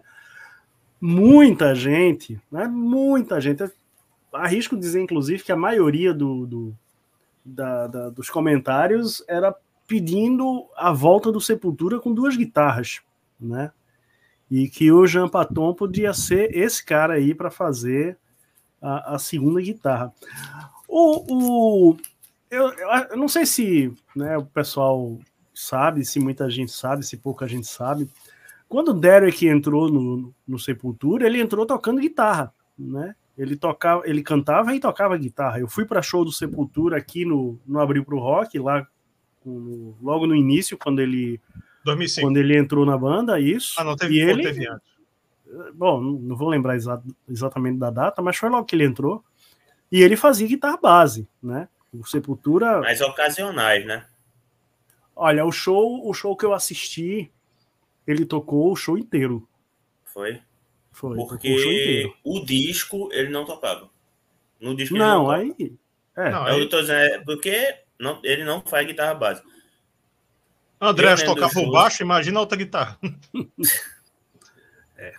Muita 0.99 1.75
gente, 1.75 2.41
né? 2.51 2.67
Muita 2.67 3.39
gente 3.39 3.63
arrisco 4.33 4.77
dizer, 4.77 5.01
inclusive, 5.01 5.43
que 5.43 5.51
a 5.51 5.57
maioria 5.57 6.13
do, 6.13 6.45
do 6.45 6.75
da, 7.43 7.87
da, 7.87 8.09
dos 8.09 8.29
comentários 8.29 9.23
era 9.27 9.55
pedindo 9.87 10.65
a 10.75 10.91
volta 10.91 11.31
do 11.31 11.39
Sepultura 11.39 11.99
com 11.99 12.13
duas 12.13 12.35
guitarras, 12.35 13.01
né? 13.39 13.71
E 14.49 14.69
que 14.69 14.91
o 14.91 15.05
Jean 15.05 15.27
Paton 15.27 15.73
podia 15.73 16.13
ser 16.13 16.55
esse 16.55 16.83
cara 16.85 17.15
aí 17.15 17.35
para 17.35 17.51
fazer 17.51 18.17
a, 18.81 19.15
a, 19.15 19.19
segunda 19.19 19.61
guitarra. 19.61 20.13
O, 20.87 21.91
o 21.91 21.97
eu, 22.49 22.71
eu, 23.09 23.17
não 23.17 23.27
sei 23.27 23.45
se 23.45 23.93
né, 24.15 24.37
o 24.37 24.45
pessoal 24.45 25.19
sabe, 25.53 26.05
se 26.05 26.19
muita 26.19 26.49
gente 26.49 26.71
sabe, 26.71 27.05
se 27.05 27.17
pouca 27.17 27.47
gente 27.47 27.67
sabe. 27.67 28.09
Quando 28.69 28.89
o 28.89 28.93
Derek 28.93 29.47
entrou 29.47 29.89
no, 29.89 30.33
no 30.47 30.59
Sepultura, 30.59 31.25
ele 31.25 31.41
entrou 31.41 31.65
tocando 31.65 32.01
guitarra, 32.01 32.53
né? 32.77 33.15
Ele 33.37 33.55
tocava, 33.55 34.01
ele 34.05 34.23
cantava 34.23 34.73
e 34.73 34.79
tocava 34.79 35.15
guitarra. 35.15 35.59
Eu 35.59 35.67
fui 35.67 35.85
para 35.85 36.01
show 36.01 36.25
do 36.25 36.31
Sepultura 36.31 36.97
aqui 36.97 37.23
no, 37.23 37.59
no 37.67 37.79
Abril 37.79 38.03
pro 38.03 38.19
Rock, 38.19 38.57
lá 38.57 38.85
no, 39.45 39.95
logo 40.01 40.25
no 40.25 40.35
início, 40.35 40.77
quando 40.77 40.99
ele 40.99 41.39
2005. 41.87 42.27
quando 42.27 42.37
ele 42.37 42.57
entrou 42.57 42.85
na 42.85 42.97
banda, 42.97 43.39
isso. 43.39 43.75
Ah, 43.79 43.83
não 43.83 43.95
teve, 43.95 44.15
e 44.15 44.21
ele, 44.21 44.43
teve 44.43 44.67
antes. 44.67 44.87
Bom, 45.73 46.01
não 46.01 46.35
vou 46.35 46.49
lembrar 46.49 46.75
exa 46.75 47.01
exatamente 47.27 47.77
da 47.79 47.89
data, 47.89 48.21
mas 48.21 48.37
foi 48.37 48.49
logo 48.49 48.65
que 48.65 48.75
ele 48.75 48.83
entrou. 48.83 49.23
E 49.91 50.01
ele 50.01 50.17
fazia 50.17 50.47
guitarra 50.47 50.77
base, 50.77 51.27
né? 51.41 51.69
O 51.93 52.05
Sepultura. 52.05 52.81
Mais 52.81 52.99
ocasionais, 52.99 53.85
né? 53.85 54.05
Olha, 55.15 55.45
o 55.45 55.51
show, 55.51 56.07
o 56.07 56.13
show 56.13 56.35
que 56.35 56.45
eu 56.45 56.53
assisti, 56.53 57.31
ele 58.05 58.25
tocou 58.25 58.71
o 58.71 58.75
show 58.75 58.97
inteiro. 58.97 59.47
Foi? 60.03 60.41
Foi, 60.91 61.15
porque 61.15 62.11
o, 62.23 62.43
disco 62.43 63.09
ele 63.11 63.29
não 63.29 63.45
tocava. 63.45 63.89
No 64.59 64.75
disco 64.75 64.95
não, 64.95 65.23
não 65.23 65.31
aí. 65.31 65.55
É. 66.15 66.31
Não, 66.31 66.47
eu 66.49 66.67
tô 66.67 66.81
dizendo, 66.81 66.99
é 66.99 67.19
porque 67.23 67.75
não, 67.99 68.19
ele 68.23 68.43
não 68.43 68.61
faz 68.61 68.85
guitarra 68.85 69.13
básica. 69.13 69.47
André 70.79 71.15
tocava 71.15 71.59
o 71.59 71.71
baixo, 71.71 72.03
imagina 72.03 72.39
a 72.39 72.41
outra 72.41 72.57
guitarra. 72.57 72.99
é. 74.97 75.13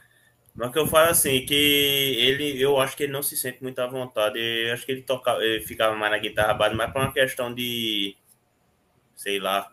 Mas 0.55 0.73
que 0.73 0.79
eu 0.79 0.87
falo 0.87 1.11
assim, 1.11 1.45
que 1.45 1.55
ele, 1.55 2.61
eu 2.61 2.79
acho 2.81 2.97
que 2.97 3.05
ele 3.05 3.13
não 3.13 3.23
se 3.23 3.37
sente 3.37 3.63
muito 3.63 3.79
à 3.81 3.87
vontade. 3.87 4.39
Eu 4.39 4.73
acho 4.73 4.87
que 4.87 4.93
ele, 4.93 5.03
toca, 5.03 5.33
ele 5.41 5.65
ficava 5.65 5.97
mais 5.97 6.13
na 6.13 6.19
guitarra 6.19 6.55
base, 6.55 6.75
mais 6.75 6.93
por 6.93 7.03
uma 7.03 7.13
questão 7.13 7.53
de, 7.53 8.17
sei 9.15 9.41
lá, 9.41 9.73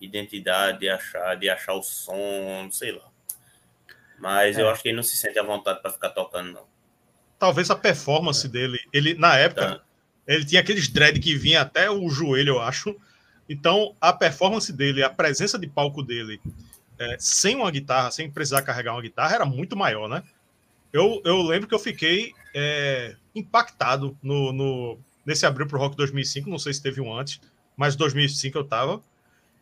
identidade, 0.00 0.80
de 0.80 0.88
achar, 0.88 1.34
de 1.36 1.48
achar 1.48 1.74
o 1.74 1.82
som, 1.82 2.68
sei 2.70 2.92
lá. 2.92 3.08
Mas 4.18 4.58
é. 4.58 4.62
eu 4.62 4.68
acho 4.68 4.82
que 4.82 4.88
ele 4.88 4.96
não 4.96 5.02
se 5.02 5.16
sente 5.16 5.38
à 5.38 5.42
vontade 5.42 5.80
para 5.80 5.92
ficar 5.92 6.10
tocando, 6.10 6.52
não. 6.52 6.66
Talvez 7.38 7.70
a 7.70 7.76
performance 7.76 8.46
é. 8.46 8.50
dele, 8.50 8.78
ele 8.92 9.14
na 9.14 9.36
época, 9.36 9.76
tá. 9.76 9.84
ele 10.26 10.44
tinha 10.44 10.60
aqueles 10.60 10.88
dread 10.88 11.18
que 11.20 11.36
vinha 11.36 11.62
até 11.62 11.90
o 11.90 12.08
joelho, 12.08 12.54
eu 12.54 12.60
acho. 12.60 12.96
Então, 13.48 13.94
a 14.00 14.12
performance 14.12 14.72
dele, 14.72 15.02
a 15.02 15.10
presença 15.10 15.58
de 15.58 15.66
palco 15.66 16.02
dele, 16.02 16.40
é, 16.98 17.16
sem 17.18 17.56
uma 17.56 17.70
guitarra, 17.70 18.10
sem 18.10 18.30
precisar 18.30 18.62
carregar 18.62 18.92
uma 18.92 19.02
guitarra, 19.02 19.34
era 19.34 19.44
muito 19.46 19.76
maior, 19.76 20.08
né? 20.08 20.22
Eu, 20.92 21.20
eu 21.24 21.42
lembro 21.42 21.68
que 21.68 21.74
eu 21.74 21.78
fiquei 21.78 22.32
é, 22.54 23.16
impactado 23.34 24.16
no, 24.22 24.52
no, 24.52 24.98
nesse 25.24 25.46
abril 25.46 25.66
pro 25.66 25.78
Rock 25.78 25.96
2005, 25.96 26.48
não 26.48 26.58
sei 26.58 26.72
se 26.72 26.82
teve 26.82 27.00
um 27.00 27.14
antes, 27.14 27.40
mas 27.76 27.96
2005 27.96 28.58
eu 28.58 28.64
tava. 28.64 29.02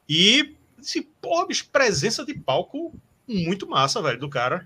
E, 0.09 0.55
assim, 0.79 1.03
porra, 1.03 1.47
bicho, 1.47 1.69
presença 1.71 2.25
de 2.25 2.35
palco 2.35 2.93
muito 3.29 3.69
massa, 3.69 4.01
velho, 4.01 4.19
do 4.19 4.29
cara. 4.29 4.65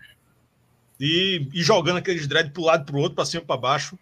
E, 0.98 1.48
e 1.52 1.62
jogando 1.62 1.96
aqueles 1.96 2.26
dread 2.26 2.50
pro 2.50 2.62
lado, 2.62 2.84
pro 2.84 2.98
outro, 2.98 3.14
pra 3.14 3.24
cima, 3.24 3.42
pra 3.42 3.56
baixo. 3.56 3.98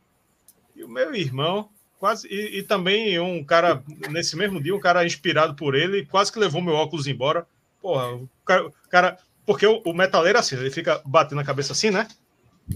E 0.74 0.82
o 0.82 0.88
meu 0.88 1.14
irmão, 1.14 1.70
quase. 1.98 2.28
E, 2.28 2.58
e, 2.58 2.62
também 2.62 3.18
um 3.18 3.44
cara, 3.44 3.82
nesse 4.10 4.36
mesmo 4.36 4.62
dia, 4.62 4.74
um 4.74 4.80
cara 4.80 5.04
inspirado 5.04 5.54
por 5.54 5.74
ele, 5.74 6.06
quase 6.06 6.32
que 6.32 6.38
levou 6.38 6.62
meu 6.62 6.74
óculos 6.74 7.06
embora. 7.06 7.46
Porra, 7.80 8.14
o 8.14 8.28
cara. 8.44 8.66
O 8.66 8.72
cara 8.88 9.18
porque 9.48 9.66
o, 9.66 9.80
o 9.86 9.94
metaleiro, 9.94 10.38
assim, 10.38 10.56
ele 10.56 10.70
fica 10.70 11.00
batendo 11.06 11.40
a 11.40 11.44
cabeça 11.44 11.72
assim, 11.72 11.90
né? 11.90 12.06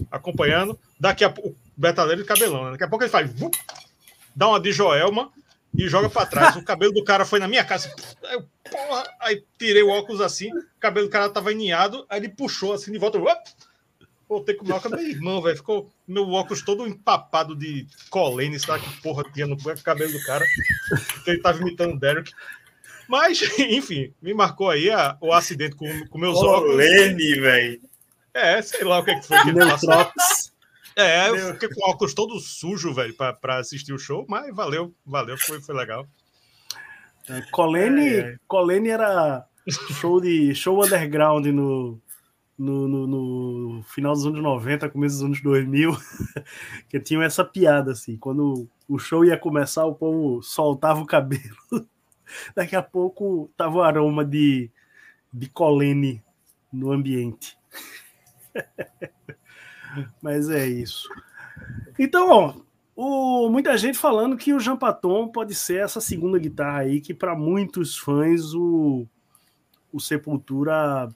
Acompanhando. 0.09 0.79
Daqui 0.99 1.23
a 1.23 1.29
pouco. 1.29 1.55
Metaleiro 1.77 2.21
de 2.21 2.27
cabelão, 2.27 2.65
né? 2.65 2.71
Daqui 2.71 2.83
a 2.83 2.87
pouco 2.87 3.03
ele 3.03 3.11
faz. 3.11 3.29
dá 4.35 4.47
uma 4.47 4.59
de 4.59 4.71
Joelma 4.71 5.31
e 5.77 5.87
joga 5.87 6.09
para 6.09 6.25
trás. 6.25 6.55
O 6.55 6.63
cabelo 6.63 6.91
do 6.91 7.03
cara 7.03 7.25
foi 7.25 7.39
na 7.39 7.47
minha 7.47 7.63
casa. 7.63 7.93
Aí, 8.25 8.43
porra, 8.71 9.03
aí 9.19 9.43
tirei 9.57 9.83
o 9.83 9.89
óculos 9.89 10.19
assim, 10.19 10.51
o 10.51 10.79
cabelo 10.79 11.05
do 11.05 11.11
cara 11.11 11.29
tava 11.29 11.51
iniado, 11.51 12.05
aí 12.09 12.19
ele 12.19 12.29
puxou 12.29 12.73
assim 12.73 12.91
de 12.91 12.97
volta. 12.97 13.19
Voltei 14.33 14.55
com 14.55 14.65
o 14.65 14.67
meu 14.67 14.77
óculos, 14.77 14.99
meu 14.99 15.09
irmão, 15.09 15.41
velho. 15.43 15.57
Ficou 15.57 15.93
meu 16.07 16.27
óculos 16.31 16.63
todo 16.63 16.87
empapado 16.87 17.55
de 17.55 17.85
colene, 18.09 18.59
sabe 18.59 18.83
que 18.83 19.01
porra 19.01 19.23
tinha 19.31 19.45
no 19.45 19.55
cabelo 19.83 20.11
do 20.11 20.23
cara. 20.23 20.43
Que 21.23 21.29
ele 21.29 21.39
tava 21.39 21.61
imitando 21.61 21.93
o 21.93 21.99
Derek. 21.99 22.31
Mas, 23.07 23.39
enfim, 23.59 24.11
me 24.19 24.33
marcou 24.33 24.71
aí 24.71 24.89
a, 24.89 25.15
o 25.21 25.31
acidente 25.31 25.75
com, 25.75 26.07
com 26.07 26.17
meus 26.17 26.33
colene, 26.33 26.55
óculos. 26.55 26.75
Colene, 26.75 27.39
velho. 27.39 27.81
É, 28.33 28.59
sei 28.63 28.83
lá 28.83 28.99
o 28.99 29.05
que, 29.05 29.11
é 29.11 29.19
que 29.19 29.27
foi 29.27 29.39
que 29.43 29.49
ele 29.49 29.59
passou. 29.59 30.11
É, 30.95 31.29
eu 31.29 31.53
fiquei 31.53 31.69
com 31.69 31.85
o 31.85 31.91
óculos 31.91 32.15
todo 32.15 32.39
sujo, 32.39 32.91
velho, 32.91 33.15
para 33.15 33.57
assistir 33.57 33.93
o 33.93 33.99
show, 33.99 34.25
mas 34.27 34.53
valeu, 34.55 34.93
valeu, 35.05 35.37
foi, 35.37 35.61
foi 35.61 35.75
legal. 35.75 36.07
É, 37.29 37.41
Colene, 37.51 38.07
é, 38.07 38.19
é. 38.19 38.35
Colene 38.47 38.89
era 38.89 39.45
show 39.69 40.19
de 40.19 40.55
show 40.55 40.83
underground 40.83 41.45
no, 41.45 42.01
no, 42.57 42.87
no, 42.87 43.07
no, 43.07 43.83
final 43.83 44.13
dos 44.13 44.25
anos 44.25 44.41
90, 44.41 44.89
começo 44.89 45.15
dos 45.15 45.23
anos 45.23 45.41
2000, 45.41 45.91
que 46.87 46.99
tinham 46.99 47.21
essa 47.21 47.43
piada 47.43 47.91
assim, 47.91 48.17
quando 48.17 48.67
o 48.87 48.99
show 48.99 49.25
ia 49.25 49.37
começar, 49.37 49.85
o 49.85 49.95
povo 49.95 50.41
soltava 50.41 51.01
o 51.01 51.05
cabelo. 51.05 51.57
Daqui 52.55 52.75
a 52.75 52.81
pouco 52.81 53.51
tava 53.57 53.77
o 53.77 53.81
aroma 53.81 54.23
de, 54.23 54.71
de 55.31 55.49
Colene 55.49 56.23
no 56.71 56.91
ambiente. 56.91 57.57
Mas 60.21 60.49
é 60.49 60.65
isso. 60.67 61.07
Então, 61.97 62.29
ó, 62.29 62.55
o, 62.95 63.49
muita 63.49 63.77
gente 63.77 63.97
falando 63.97 64.37
que 64.37 64.53
o 64.53 64.59
Jampaton 64.59 65.27
pode 65.27 65.53
ser 65.53 65.83
essa 65.83 66.01
segunda 66.01 66.39
guitarra 66.39 66.79
aí, 66.79 67.01
que 67.01 67.13
para 67.13 67.35
muitos 67.35 67.97
fãs 67.97 68.53
o, 68.53 69.07
o 69.91 69.99
Sepultura 69.99 71.09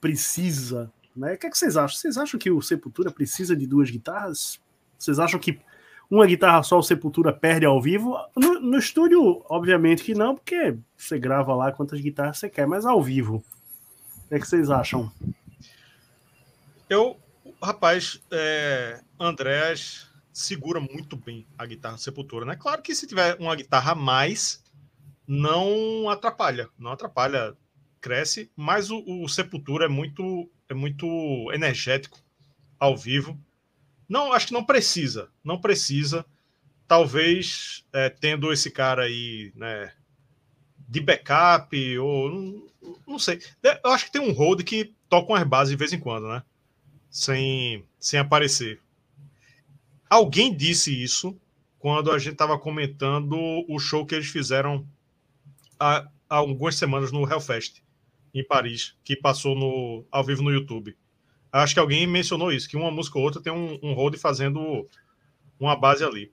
precisa. 0.00 0.92
Né? 1.14 1.34
O 1.34 1.38
que, 1.38 1.46
é 1.46 1.50
que 1.50 1.58
vocês 1.58 1.76
acham? 1.76 1.96
Vocês 1.96 2.18
acham 2.18 2.38
que 2.38 2.50
o 2.50 2.60
Sepultura 2.60 3.10
precisa 3.10 3.56
de 3.56 3.66
duas 3.66 3.90
guitarras? 3.90 4.60
Vocês 4.98 5.18
acham 5.18 5.38
que 5.40 5.58
uma 6.10 6.26
guitarra 6.26 6.62
só 6.62 6.78
o 6.78 6.82
Sepultura 6.82 7.32
perde 7.32 7.66
ao 7.66 7.80
vivo? 7.80 8.16
No, 8.36 8.60
no 8.60 8.78
estúdio, 8.78 9.44
obviamente 9.48 10.04
que 10.04 10.14
não, 10.14 10.34
porque 10.34 10.76
você 10.96 11.18
grava 11.18 11.54
lá 11.54 11.72
quantas 11.72 12.00
guitarras 12.00 12.38
você 12.38 12.48
quer, 12.48 12.66
mas 12.66 12.84
ao 12.84 13.02
vivo. 13.02 13.42
O 14.24 14.28
que, 14.28 14.34
é 14.34 14.38
que 14.38 14.46
vocês 14.46 14.70
acham? 14.70 15.10
Eu, 16.88 17.16
rapaz, 17.62 18.22
é, 18.30 19.00
Andrés 19.18 20.08
segura 20.32 20.80
muito 20.80 21.16
bem 21.16 21.46
a 21.56 21.64
guitarra 21.64 21.96
Sepultura, 21.96 22.44
né? 22.44 22.56
Claro 22.56 22.82
que 22.82 22.94
se 22.94 23.06
tiver 23.06 23.36
uma 23.40 23.56
guitarra 23.56 23.92
a 23.92 23.94
mais, 23.94 24.62
não 25.26 26.08
atrapalha, 26.10 26.68
não 26.78 26.92
atrapalha, 26.92 27.56
cresce, 28.06 28.48
mas 28.54 28.88
o, 28.88 29.02
o 29.04 29.28
Sepultura 29.28 29.86
é 29.86 29.88
muito, 29.88 30.48
é 30.68 30.74
muito 30.74 31.50
energético 31.52 32.22
ao 32.78 32.96
vivo. 32.96 33.36
Não, 34.08 34.32
acho 34.32 34.46
que 34.46 34.52
não 34.52 34.64
precisa, 34.64 35.28
não 35.42 35.60
precisa. 35.60 36.24
Talvez 36.86 37.84
é, 37.92 38.08
tendo 38.08 38.52
esse 38.52 38.70
cara 38.70 39.02
aí, 39.02 39.50
né, 39.56 39.92
de 40.88 41.00
backup 41.00 41.98
ou 41.98 42.30
não, 42.30 42.68
não 43.08 43.18
sei. 43.18 43.40
Eu 43.82 43.90
acho 43.90 44.04
que 44.04 44.12
tem 44.12 44.22
um 44.22 44.32
hold 44.32 44.62
que 44.62 44.94
toca 45.08 45.32
umas 45.32 45.42
bases 45.42 45.72
de 45.72 45.76
vez 45.76 45.92
em 45.92 45.98
quando, 45.98 46.28
né? 46.28 46.44
sem, 47.10 47.84
sem 47.98 48.20
aparecer. 48.20 48.78
Alguém 50.08 50.54
disse 50.54 51.02
isso 51.02 51.36
quando 51.78 52.12
a 52.12 52.18
gente 52.18 52.32
estava 52.32 52.58
comentando 52.58 53.36
o 53.68 53.78
show 53.78 54.04
que 54.04 54.14
eles 54.14 54.28
fizeram 54.28 54.86
há, 55.80 56.06
há, 56.28 56.36
algumas 56.36 56.76
semanas 56.76 57.10
no 57.10 57.28
Hellfest, 57.28 57.82
em 58.38 58.44
Paris, 58.44 58.96
que 59.02 59.16
passou 59.16 59.54
no, 59.54 60.04
ao 60.10 60.24
vivo 60.24 60.42
no 60.42 60.50
YouTube. 60.50 60.96
Acho 61.50 61.74
que 61.74 61.80
alguém 61.80 62.06
mencionou 62.06 62.52
isso, 62.52 62.68
que 62.68 62.76
uma 62.76 62.90
música 62.90 63.18
ou 63.18 63.24
outra 63.24 63.40
tem 63.40 63.52
um, 63.52 63.78
um 63.82 64.18
fazendo 64.18 64.86
uma 65.58 65.74
base 65.74 66.04
ali. 66.04 66.32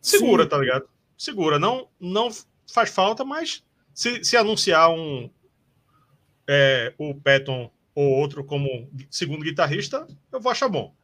Segura, 0.00 0.44
Sim. 0.44 0.48
tá 0.48 0.58
ligado? 0.58 0.88
Segura. 1.16 1.58
Não, 1.58 1.88
não 2.00 2.28
faz 2.72 2.90
falta, 2.90 3.24
mas 3.24 3.64
se, 3.92 4.24
se 4.24 4.36
anunciar 4.36 4.90
um 4.90 5.30
é, 6.48 6.92
o 6.98 7.14
Patton 7.14 7.70
ou 7.94 8.18
outro 8.18 8.44
como 8.44 8.90
segundo 9.08 9.44
guitarrista, 9.44 10.06
eu 10.32 10.40
vou 10.40 10.50
achar 10.50 10.68
bom. 10.68 10.94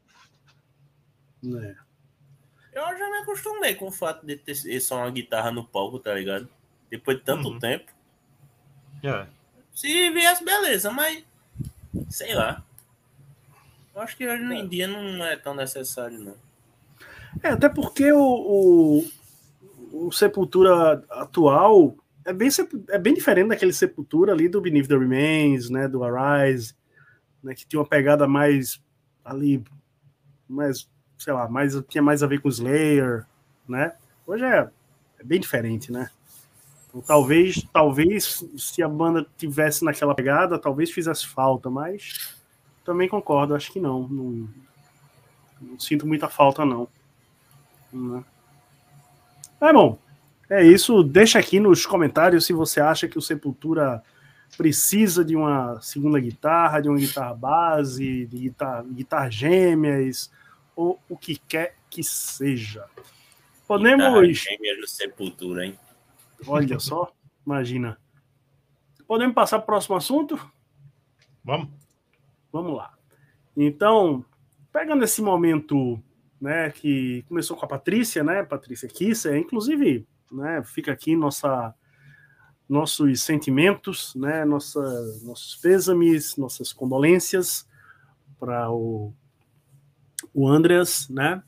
É. 1.45 1.77
Eu 2.73 2.99
já 2.99 3.11
me 3.11 3.19
acostumei 3.19 3.75
com 3.75 3.87
o 3.87 3.93
fato 3.93 4.27
de 4.27 4.37
ter 4.37 4.81
só 4.81 4.97
uma 4.97 5.11
guitarra 5.11 5.51
no 5.51 5.65
palco, 5.65 5.99
tá 5.99 6.15
ligado? 6.15 6.49
Depois 6.91 7.19
de 7.19 7.25
tanto 7.25 7.49
uhum. 7.49 7.59
tempo. 7.59 7.93
É. 9.03 9.27
Se 9.81 10.11
viesse, 10.11 10.45
beleza, 10.45 10.91
mas 10.91 11.25
sei 12.11 12.35
lá. 12.35 12.63
Eu 13.95 14.03
acho 14.03 14.15
que 14.15 14.29
hoje 14.29 14.43
em 14.43 14.65
é. 14.65 14.67
dia 14.67 14.87
não 14.87 15.25
é 15.25 15.37
tão 15.37 15.55
necessário, 15.55 16.19
não. 16.19 16.35
É, 17.43 17.49
até 17.49 17.67
porque 17.67 18.13
o, 18.13 18.21
o, 18.21 20.07
o 20.07 20.13
Sepultura 20.13 21.03
atual 21.09 21.97
é 22.27 22.33
bem, 22.33 22.51
é 22.91 22.99
bem 22.99 23.15
diferente 23.15 23.49
daquele 23.49 23.73
Sepultura 23.73 24.33
ali 24.33 24.51
do 24.51 24.61
Beneath 24.61 24.87
the 24.87 24.99
Remains, 24.99 25.71
né, 25.71 25.89
do 25.89 26.05
Arise 26.05 26.75
né, 27.43 27.55
que 27.55 27.67
tinha 27.67 27.81
uma 27.81 27.89
pegada 27.89 28.29
mais 28.29 28.83
ali, 29.25 29.65
mais, 30.47 30.91
sei 31.17 31.33
lá, 31.33 31.49
mais, 31.49 31.75
tinha 31.89 32.03
mais 32.03 32.23
a 32.23 32.27
ver 32.27 32.43
com 32.43 32.51
Slayer, 32.51 33.25
né? 33.67 33.95
Hoje 34.27 34.45
é, 34.45 34.69
é 35.19 35.25
bem 35.25 35.41
diferente, 35.41 35.91
né? 35.91 36.11
Talvez, 37.07 37.65
talvez 37.73 38.45
se 38.57 38.83
a 38.83 38.89
banda 38.89 39.27
tivesse 39.37 39.85
naquela 39.85 40.15
pegada, 40.15 40.59
talvez 40.59 40.91
fizesse 40.91 41.27
falta, 41.27 41.71
mas 41.71 42.35
também 42.85 43.09
concordo, 43.09 43.55
acho 43.55 43.73
que 43.73 43.79
não. 43.79 44.09
Não, 44.09 44.49
não 45.61 45.79
sinto 45.79 46.07
muita 46.07 46.29
falta, 46.29 46.65
não. 46.65 46.89
Né? 47.93 48.25
É 49.61 49.73
bom. 49.73 49.99
É 50.49 50.65
isso. 50.65 51.03
Deixa 51.05 51.39
aqui 51.39 51.61
nos 51.61 51.87
comentários 51.87 52.47
se 52.47 52.53
você 52.53 52.81
acha 52.81 53.07
que 53.07 53.19
o 53.19 53.23
Sepultura 53.23 54.03
precisa 54.57 55.25
de 55.25 55.37
uma 55.37 55.81
segunda 55.81 56.19
guitarra, 56.19 56.81
de 56.81 56.89
uma 56.89 56.99
guitarra 56.99 57.35
base, 57.35 58.27
de 58.27 58.39
guitarra, 58.39 58.83
guitarra 58.83 59.31
gêmeas, 59.31 60.31
ou 60.75 60.99
o 61.09 61.17
que 61.17 61.37
quer 61.37 61.77
que 61.89 62.03
seja. 62.03 62.85
Podemos. 63.69 64.39
Gêmeas 64.39 64.81
no 64.81 64.89
Sepultura, 64.89 65.67
hein? 65.67 65.79
Olha 66.47 66.79
só, 66.79 67.13
imagina. 67.47 67.99
Podemos 69.07 69.35
passar 69.35 69.59
para 69.59 69.65
o 69.65 69.67
próximo 69.67 69.97
assunto? 69.97 70.39
Vamos. 71.45 71.69
Vamos 72.53 72.77
lá. 72.77 72.93
Então, 73.57 74.25
pegando 74.73 75.05
esse 75.05 75.21
momento 75.21 76.03
né, 76.41 76.71
que 76.71 77.23
começou 77.29 77.57
com 77.57 77.65
a 77.65 77.69
Patrícia, 77.69 78.25
né? 78.25 78.43
Patrícia 78.43 78.89
Kisser, 78.89 79.37
inclusive, 79.37 80.07
né, 80.31 80.63
fica 80.65 80.93
aqui 80.93 81.15
nossa 81.15 81.75
nossos 82.69 83.23
sentimentos, 83.23 84.15
né, 84.15 84.45
nossa, 84.45 84.81
nossos 85.25 85.57
pêsames, 85.57 86.37
nossas 86.37 86.73
condolências 86.73 87.69
para 88.39 88.71
o, 88.71 89.13
o 90.33 90.47
Andreas, 90.47 91.09
né? 91.09 91.43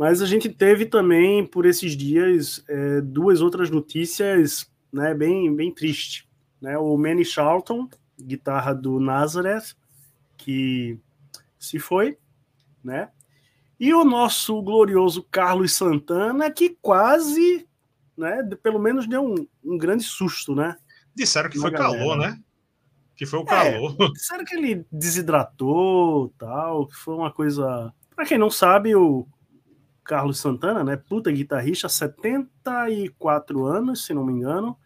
Mas 0.00 0.22
a 0.22 0.26
gente 0.26 0.48
teve 0.48 0.86
também 0.86 1.44
por 1.44 1.66
esses 1.66 1.94
dias 1.94 2.64
é, 2.66 3.02
duas 3.02 3.42
outras 3.42 3.68
notícias, 3.68 4.66
né, 4.90 5.12
bem 5.12 5.54
bem 5.54 5.70
triste, 5.70 6.26
né? 6.58 6.78
O 6.78 6.96
Manny 6.96 7.22
Charlton, 7.22 7.86
guitarra 8.18 8.72
do 8.72 8.98
Nazareth, 8.98 9.74
que 10.38 10.98
se 11.58 11.78
foi, 11.78 12.16
né? 12.82 13.10
E 13.78 13.92
o 13.92 14.02
nosso 14.02 14.62
glorioso 14.62 15.22
Carlos 15.30 15.74
Santana, 15.74 16.50
que 16.50 16.78
quase 16.80 17.68
né, 18.16 18.42
pelo 18.62 18.78
menos 18.78 19.06
deu 19.06 19.22
um, 19.22 19.46
um 19.62 19.76
grande 19.76 20.04
susto, 20.04 20.54
né? 20.54 20.78
Disseram 21.14 21.50
que 21.50 21.58
foi 21.58 21.70
galera. 21.70 21.98
calor, 21.98 22.16
né? 22.16 22.40
Que 23.14 23.26
foi 23.26 23.40
o 23.40 23.44
calor. 23.44 23.94
É, 24.00 24.08
disseram 24.16 24.46
que 24.46 24.54
ele 24.54 24.82
desidratou, 24.90 26.32
tal, 26.38 26.86
que 26.86 26.96
foi 26.96 27.14
uma 27.14 27.30
coisa. 27.30 27.92
Para 28.16 28.24
quem 28.24 28.38
não 28.38 28.48
sabe, 28.48 28.96
o 28.96 29.28
Carlos 30.10 30.40
Santana, 30.40 30.82
né, 30.82 30.96
puta 30.96 31.30
guitarrista, 31.30 31.88
74 31.88 33.64
anos, 33.64 34.04
se 34.04 34.12
não 34.12 34.26
me 34.26 34.32
engano, 34.32 34.76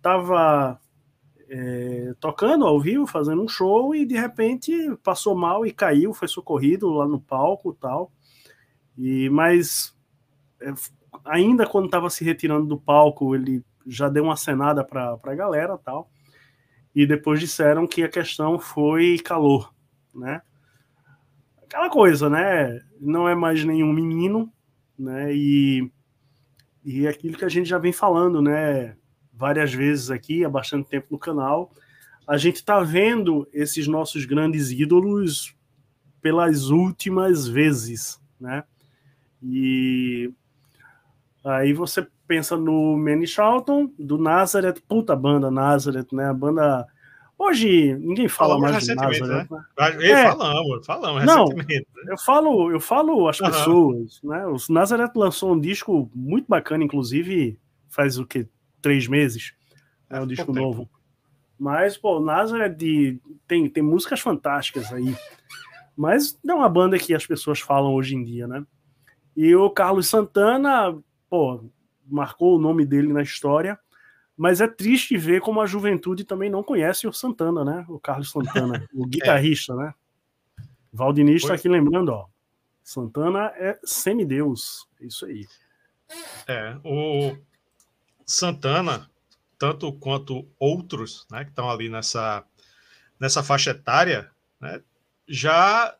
tava 0.00 0.80
é, 1.48 2.14
tocando 2.20 2.64
ao 2.64 2.80
vivo, 2.80 3.04
fazendo 3.04 3.42
um 3.42 3.48
show 3.48 3.92
e 3.92 4.06
de 4.06 4.14
repente 4.14 4.72
passou 5.02 5.34
mal 5.34 5.66
e 5.66 5.72
caiu, 5.72 6.14
foi 6.14 6.28
socorrido 6.28 6.88
lá 6.90 7.08
no 7.08 7.20
palco, 7.20 7.72
tal. 7.72 8.12
E 8.96 9.28
mas 9.30 9.96
é, 10.60 10.72
ainda 11.24 11.66
quando 11.66 11.86
estava 11.86 12.08
se 12.08 12.22
retirando 12.22 12.64
do 12.64 12.78
palco, 12.78 13.34
ele 13.34 13.64
já 13.84 14.08
deu 14.08 14.22
uma 14.22 14.36
cenada 14.36 14.84
para 14.84 15.18
a 15.20 15.34
galera 15.34 15.76
tal. 15.76 16.08
E 16.94 17.04
depois 17.04 17.40
disseram 17.40 17.84
que 17.84 18.04
a 18.04 18.08
questão 18.08 18.60
foi 18.60 19.18
calor, 19.18 19.74
né? 20.14 20.40
Aquela 21.72 21.88
coisa, 21.88 22.28
né? 22.28 22.80
Não 23.00 23.26
é 23.26 23.34
mais 23.34 23.64
nenhum 23.64 23.92
menino, 23.92 24.52
né? 24.98 25.34
E, 25.34 25.90
e 26.84 27.06
é 27.06 27.08
aquilo 27.08 27.38
que 27.38 27.46
a 27.46 27.48
gente 27.48 27.66
já 27.66 27.78
vem 27.78 27.92
falando, 27.92 28.42
né? 28.42 28.94
Várias 29.32 29.72
vezes 29.72 30.10
aqui, 30.10 30.44
há 30.44 30.50
bastante 30.50 30.90
tempo 30.90 31.06
no 31.10 31.18
canal. 31.18 31.72
A 32.28 32.36
gente 32.36 32.56
está 32.56 32.80
vendo 32.80 33.48
esses 33.52 33.86
nossos 33.86 34.26
grandes 34.26 34.70
ídolos 34.70 35.56
pelas 36.20 36.68
últimas 36.68 37.48
vezes, 37.48 38.20
né? 38.38 38.64
E 39.42 40.30
Aí 41.44 41.72
você 41.72 42.06
pensa 42.26 42.56
no 42.56 42.96
Manny 42.96 43.26
Charlton, 43.26 43.92
do 43.98 44.16
Nazareth, 44.16 44.80
puta 44.86 45.16
banda 45.16 45.50
Nazareth, 45.50 46.08
né? 46.12 46.26
A 46.26 46.34
banda. 46.34 46.86
Hoje 47.44 47.94
ninguém 47.94 48.28
fala 48.28 48.54
falamos 48.54 48.70
mais 48.70 48.84
de 48.84 48.94
Nazareth. 48.94 49.26
Né? 49.26 49.46
né? 49.50 50.10
É. 50.10 50.28
Falamos, 50.28 50.86
falamos 50.86 51.24
Não, 51.24 51.44
recentemente. 51.46 51.88
Né? 51.96 52.12
Eu 52.12 52.18
falo, 52.18 52.70
eu 52.70 52.80
falo 52.80 53.28
as 53.28 53.38
pessoas, 53.38 54.22
uhum. 54.22 54.30
né? 54.30 54.46
O 54.46 54.56
Nazareth 54.72 55.10
lançou 55.16 55.52
um 55.52 55.58
disco 55.58 56.08
muito 56.14 56.46
bacana, 56.48 56.84
inclusive 56.84 57.58
faz 57.88 58.16
o 58.16 58.24
que? 58.24 58.46
Três 58.80 59.08
meses. 59.08 59.54
É 60.08 60.20
um 60.20 60.26
disco 60.26 60.52
novo. 60.52 60.88
Mas, 61.58 61.96
pô, 61.96 62.20
Nazareth 62.20 62.76
de, 62.76 63.20
tem, 63.48 63.68
tem 63.68 63.82
músicas 63.82 64.20
fantásticas 64.20 64.92
aí. 64.92 65.16
Mas 65.96 66.38
não 66.44 66.56
é 66.56 66.58
uma 66.58 66.68
banda 66.68 66.96
que 66.96 67.12
as 67.12 67.26
pessoas 67.26 67.58
falam 67.58 67.92
hoje 67.92 68.14
em 68.14 68.22
dia, 68.22 68.46
né? 68.46 68.64
E 69.36 69.54
o 69.56 69.68
Carlos 69.68 70.06
Santana, 70.08 70.96
pô, 71.28 71.64
marcou 72.06 72.56
o 72.56 72.60
nome 72.60 72.86
dele 72.86 73.12
na 73.12 73.22
história. 73.22 73.76
Mas 74.36 74.60
é 74.60 74.66
triste 74.66 75.16
ver 75.16 75.40
como 75.40 75.60
a 75.60 75.66
juventude 75.66 76.24
também 76.24 76.50
não 76.50 76.62
conhece 76.62 77.06
o 77.06 77.12
Santana, 77.12 77.64
né? 77.64 77.84
O 77.88 77.98
Carlos 77.98 78.30
Santana, 78.30 78.88
o 78.94 79.06
guitarrista, 79.06 79.72
é. 79.74 79.76
né? 79.76 79.94
Valdinista 80.92 81.46
está 81.46 81.54
aqui 81.54 81.68
lembrando, 81.68 82.10
ó. 82.10 82.26
Santana 82.82 83.52
é 83.56 83.78
semideus. 83.84 84.88
É 85.00 85.06
isso 85.06 85.24
aí. 85.26 85.46
É, 86.46 86.76
o 86.84 87.36
Santana, 88.26 89.08
tanto 89.58 89.92
quanto 89.92 90.46
outros, 90.58 91.26
né, 91.30 91.44
que 91.44 91.50
estão 91.50 91.70
ali 91.70 91.88
nessa, 91.88 92.44
nessa 93.18 93.42
faixa 93.42 93.70
etária, 93.70 94.30
né, 94.60 94.82
já 95.26 95.96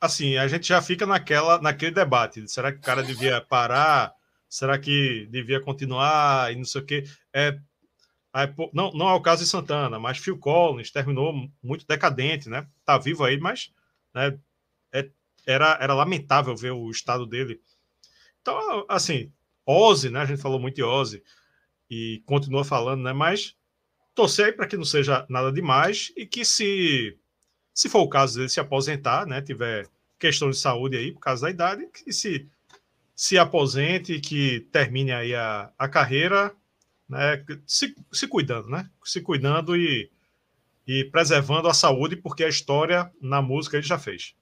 assim, 0.00 0.36
a 0.36 0.46
gente 0.46 0.68
já 0.68 0.82
fica 0.82 1.06
naquela 1.06 1.60
naquele 1.60 1.92
debate, 1.92 2.46
será 2.48 2.70
que 2.70 2.78
o 2.78 2.82
cara 2.82 3.02
devia 3.02 3.40
parar 3.40 4.14
Será 4.48 4.78
que 4.78 5.26
devia 5.30 5.60
continuar 5.60 6.52
e 6.52 6.56
não 6.56 6.64
sei 6.64 6.80
o 6.80 6.84
quê? 6.84 7.04
É, 7.32 7.58
não, 8.72 8.92
não 8.92 9.08
é 9.08 9.14
o 9.14 9.20
caso 9.20 9.42
de 9.42 9.48
Santana, 9.48 9.98
mas 9.98 10.18
Phil 10.18 10.38
Collins 10.38 10.90
terminou 10.90 11.32
muito 11.62 11.86
decadente, 11.86 12.48
né? 12.48 12.66
Tá 12.84 12.98
vivo 12.98 13.24
aí, 13.24 13.38
mas 13.38 13.72
né, 14.14 14.38
é, 14.92 15.08
era, 15.46 15.78
era 15.80 15.94
lamentável 15.94 16.54
ver 16.56 16.72
o 16.72 16.90
estado 16.90 17.26
dele. 17.26 17.60
Então, 18.40 18.84
assim, 18.88 19.32
Ozzy, 19.66 20.10
né? 20.10 20.20
A 20.20 20.26
gente 20.26 20.40
falou 20.40 20.60
muito 20.60 20.76
de 20.76 20.82
Ozzy 20.82 21.22
e 21.90 22.22
continua 22.26 22.64
falando, 22.64 23.02
né? 23.02 23.12
Mas 23.12 23.56
torcer 24.14 24.56
para 24.56 24.66
que 24.66 24.76
não 24.76 24.84
seja 24.84 25.26
nada 25.28 25.52
demais 25.52 26.12
e 26.16 26.26
que 26.26 26.44
se 26.44 27.18
se 27.74 27.90
for 27.90 28.00
o 28.00 28.08
caso 28.08 28.36
dele 28.36 28.48
se 28.48 28.58
aposentar, 28.58 29.26
né? 29.26 29.42
Tiver 29.42 29.86
questão 30.18 30.48
de 30.48 30.56
saúde 30.56 30.96
aí 30.96 31.12
por 31.12 31.20
causa 31.20 31.42
da 31.42 31.50
idade, 31.50 31.86
que 31.88 32.10
se 32.12 32.48
se 33.16 33.38
aposente, 33.38 34.20
que 34.20 34.60
termine 34.70 35.10
aí 35.10 35.34
a, 35.34 35.70
a 35.78 35.88
carreira, 35.88 36.54
né, 37.08 37.42
se, 37.66 37.96
se 38.12 38.28
cuidando, 38.28 38.68
né? 38.68 38.90
Se 39.02 39.22
cuidando 39.22 39.74
e, 39.74 40.10
e 40.86 41.04
preservando 41.04 41.66
a 41.66 41.74
saúde, 41.74 42.14
porque 42.14 42.44
a 42.44 42.48
história 42.48 43.10
na 43.18 43.40
música 43.40 43.78
ele 43.78 43.86
já 43.86 43.98
fez. 43.98 44.34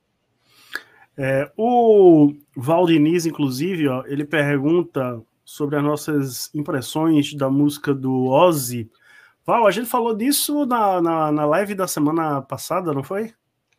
É, 1.16 1.48
o 1.56 2.34
Valdiniz, 2.56 3.24
inclusive, 3.24 3.86
ó, 3.86 4.04
ele 4.06 4.24
pergunta 4.24 5.22
sobre 5.44 5.76
as 5.76 5.84
nossas 5.84 6.52
impressões 6.52 7.32
da 7.34 7.48
música 7.48 7.94
do 7.94 8.26
Ozzy. 8.26 8.90
Val, 9.46 9.68
a 9.68 9.70
gente 9.70 9.88
falou 9.88 10.16
disso 10.16 10.66
na, 10.66 11.00
na, 11.00 11.30
na 11.30 11.44
live 11.44 11.74
da 11.74 11.86
semana 11.86 12.42
passada, 12.42 12.92
não 12.92 13.04
foi? 13.04 13.32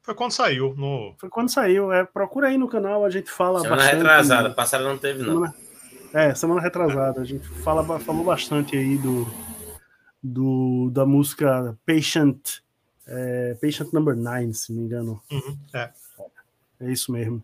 Foi 0.06 0.14
quando 0.14 0.32
saiu. 0.34 0.76
No... 0.78 1.16
Foi 1.18 1.30
quando 1.30 1.50
saiu. 1.50 1.92
É, 1.92 2.06
procura 2.06 2.48
aí 2.48 2.60
no 2.60 2.68
canal, 2.68 3.04
a 3.04 3.10
gente 3.10 3.32
fala 3.32 3.60
semana 3.60 3.78
bastante. 3.78 3.98
Semana 3.98 4.18
retrasada, 4.18 4.50
passada 4.52 4.84
não 4.84 4.98
teve, 5.00 5.24
não. 5.24 5.34
Semana... 5.34 5.56
É, 6.14 6.36
semana 6.36 6.62
retrasada. 6.62 7.22
A 7.22 7.26
gente 7.26 7.48
fala, 7.48 8.00
falou 8.00 8.24
bastante 8.24 8.78
aí 8.78 9.00
do, 9.00 9.28
do 10.22 10.92
da 10.92 11.08
música 11.08 11.76
Patient, 11.88 12.60
é, 13.08 13.58
Patient 13.60 13.92
Number 13.92 14.16
9, 14.16 14.54
se 14.54 14.72
não 14.72 14.80
me 14.80 14.86
engano. 14.86 15.22
Uhum, 15.32 15.58
é. 15.74 15.90
é 16.82 16.92
isso 16.92 17.12
mesmo. 17.12 17.44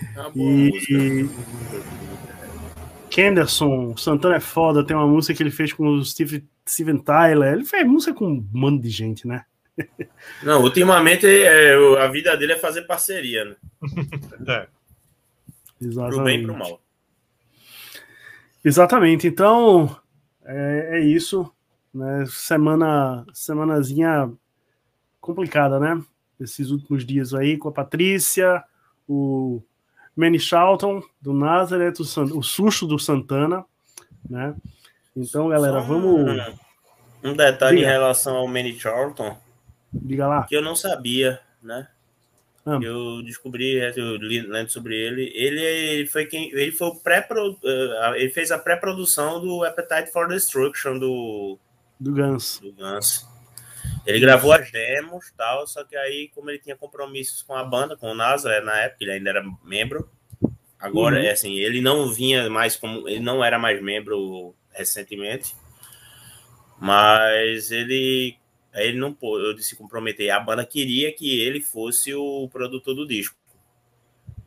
É 0.00 0.38
e, 0.38 0.70
e 0.88 1.30
Kenderson, 3.10 3.96
Santana 3.96 4.36
é 4.36 4.40
foda, 4.40 4.86
tem 4.86 4.96
uma 4.96 5.08
música 5.08 5.34
que 5.34 5.42
ele 5.42 5.50
fez 5.50 5.72
com 5.72 5.88
o 5.88 6.04
Steve, 6.04 6.46
Steven 6.68 6.98
Tyler. 6.98 7.52
Ele 7.52 7.64
fez 7.64 7.84
música 7.84 8.14
com 8.14 8.28
um 8.28 8.48
monte 8.52 8.82
de 8.82 8.90
gente, 8.90 9.26
né? 9.26 9.44
Não, 10.42 10.62
ultimamente 10.62 11.26
é, 11.26 11.74
a 11.98 12.06
vida 12.08 12.36
dele 12.36 12.52
é 12.52 12.58
fazer 12.58 12.82
parceria, 12.82 13.44
né? 13.44 13.56
é. 14.48 14.68
Exatamente. 15.80 16.14
Pro 16.14 16.24
bem 16.24 16.40
e 16.40 16.44
pro 16.44 16.56
mal. 16.56 16.80
Exatamente. 18.64 19.26
Então, 19.26 19.96
é, 20.44 20.90
é 20.94 21.00
isso. 21.00 21.50
Né? 21.92 22.24
Semana, 22.28 23.24
semanazinha 23.32 24.30
complicada, 25.20 25.78
né? 25.78 26.02
Esses 26.40 26.70
últimos 26.70 27.04
dias 27.04 27.32
aí 27.32 27.56
com 27.56 27.68
a 27.68 27.72
Patrícia, 27.72 28.62
o 29.08 29.62
Manny 30.14 30.38
Charlton 30.38 31.02
do 31.20 31.32
Nazareth, 31.32 31.94
o, 32.00 32.38
o 32.38 32.42
susto 32.42 32.86
do 32.86 32.98
Santana, 32.98 33.64
né? 34.28 34.54
Então, 35.14 35.48
galera, 35.48 35.80
vamos. 35.80 36.30
Um 37.24 37.34
detalhe 37.34 37.78
Diga. 37.78 37.88
em 37.88 37.92
relação 37.92 38.36
ao 38.36 38.46
Manny 38.46 38.78
Charlton 38.78 39.36
Diga 40.02 40.26
lá. 40.26 40.44
Que 40.44 40.56
eu 40.56 40.62
não 40.62 40.76
sabia, 40.76 41.40
né? 41.62 41.88
Ah. 42.66 42.80
Eu 42.82 43.22
descobri, 43.22 43.78
eu 43.96 44.16
li, 44.16 44.40
lendo 44.40 44.70
sobre 44.70 44.96
ele. 44.96 45.30
Ele 45.34 46.04
foi 46.06 46.26
quem. 46.26 46.50
Ele 46.50 46.72
foi 46.72 46.88
o 46.88 46.96
pré 46.96 47.24
uh, 47.30 48.14
Ele 48.16 48.28
fez 48.30 48.50
a 48.50 48.58
pré-produção 48.58 49.40
do 49.40 49.64
Appetite 49.64 50.10
for 50.10 50.26
Destruction 50.26 50.98
do. 50.98 51.58
Do 52.00 52.12
Guns. 52.12 52.58
Do 52.58 52.72
Guns. 52.72 53.24
Ele 54.04 54.18
gravou 54.18 54.52
as 54.52 54.70
demos 54.70 55.32
tal, 55.36 55.66
só 55.66 55.84
que 55.84 55.96
aí, 55.96 56.28
como 56.34 56.50
ele 56.50 56.58
tinha 56.58 56.76
compromissos 56.76 57.42
com 57.42 57.54
a 57.54 57.64
banda, 57.64 57.96
com 57.96 58.10
o 58.10 58.14
NASA, 58.14 58.60
na 58.60 58.78
época, 58.80 59.04
ele 59.04 59.12
ainda 59.12 59.30
era 59.30 59.44
membro. 59.64 60.10
Agora, 60.78 61.16
uhum. 61.16 61.22
é 61.22 61.30
assim, 61.30 61.54
ele 61.54 61.80
não 61.80 62.12
vinha 62.12 62.50
mais 62.50 62.76
como. 62.76 63.08
Ele 63.08 63.20
não 63.20 63.44
era 63.44 63.60
mais 63.60 63.80
membro 63.80 64.56
recentemente. 64.72 65.54
Mas 66.78 67.70
ele 67.70 68.36
ele 68.84 68.98
não 68.98 69.12
pôde 69.12 69.62
se 69.62 69.74
comprometer. 69.74 70.30
A 70.30 70.40
banda 70.40 70.64
queria 70.64 71.12
que 71.12 71.40
ele 71.40 71.60
fosse 71.60 72.14
o 72.14 72.48
produtor 72.50 72.94
do 72.94 73.06
disco. 73.06 73.36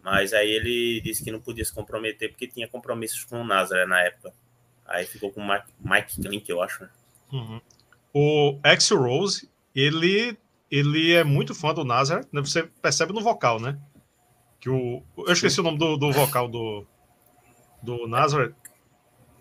Mas 0.04 0.34
aí 0.34 0.50
ele 0.50 1.02
disse 1.02 1.24
que 1.24 1.32
não 1.32 1.42
podia 1.42 1.66
se 1.66 1.74
comprometer 1.74 2.30
porque 2.30 2.48
tinha 2.48 2.68
compromissos 2.68 3.24
com 3.24 3.42
o 3.42 3.44
Nazareth 3.44 3.88
na 3.88 4.02
época. 4.02 4.34
Aí 4.86 5.06
ficou 5.06 5.32
com 5.32 5.42
o 5.42 5.48
Mike, 5.48 5.72
Mike 5.80 6.22
Klink, 6.22 6.50
eu 6.50 6.62
acho. 6.62 6.84
Né? 6.84 6.90
Uhum. 7.32 7.62
o 8.12 8.60
Axel 8.64 8.98
Rose, 8.98 9.50
ele, 9.76 10.36
ele 10.72 11.14
é 11.14 11.24
muito 11.24 11.54
fã 11.54 11.74
do 11.74 11.86
Nazareth, 11.86 12.28
né? 12.32 12.42
Você 12.42 12.64
percebe 12.64 13.14
no 13.14 13.22
vocal, 13.22 13.60
né? 13.60 13.80
Que 14.60 14.70
o, 14.70 15.04
eu 15.18 15.32
esqueci 15.32 15.56
Sim. 15.56 15.62
o 15.62 15.64
nome 15.66 15.78
do, 15.78 15.96
do 15.96 16.12
vocal 16.12 16.48
do, 16.48 16.88
do 17.84 18.08
Nazareth, 18.08 18.56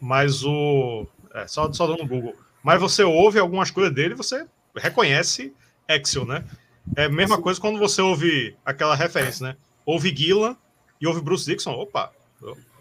mas 0.01 0.45
o. 0.45 1.07
É, 1.34 1.47
só, 1.47 1.72
só 1.72 1.86
dando 1.86 2.03
no 2.03 2.09
Google. 2.09 2.36
Mas 2.62 2.80
você 2.80 3.03
ouve 3.03 3.39
algumas 3.39 3.70
coisas 3.70 3.95
dele 3.95 4.14
você 4.14 4.47
reconhece 4.79 5.55
Axel, 5.89 6.26
né? 6.26 6.45
É 6.97 7.05
a 7.05 7.09
mesma 7.09 7.37
Sim. 7.37 7.43
coisa 7.43 7.61
quando 7.61 7.79
você 7.79 8.01
ouve 8.01 8.57
aquela 8.64 8.95
referência, 8.95 9.49
né? 9.49 9.57
Ouve 9.85 10.14
Gillan 10.14 10.57
e 11.01 11.07
ouve 11.07 11.20
Bruce 11.20 11.47
Dixon. 11.47 11.72
Opa, 11.72 12.12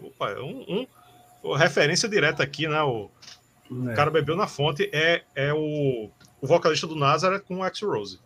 opa, 0.02 0.30
é 0.32 0.40
um, 0.40 0.88
um 1.44 1.54
referência 1.54 2.08
direta 2.08 2.44
aqui, 2.44 2.68
né? 2.68 2.82
O, 2.84 3.10
é. 3.70 3.92
o 3.92 3.96
cara 3.96 4.12
bebeu 4.12 4.36
na 4.36 4.48
fonte. 4.48 4.90
É, 4.94 5.24
é 5.36 5.54
o, 5.54 6.10
o 6.42 6.48
vocalista 6.48 6.88
do 6.88 6.96
Nazareth 6.96 7.42
com 7.42 7.58
o 7.58 7.64
Axel 7.64 7.90
Rose. 7.90 8.20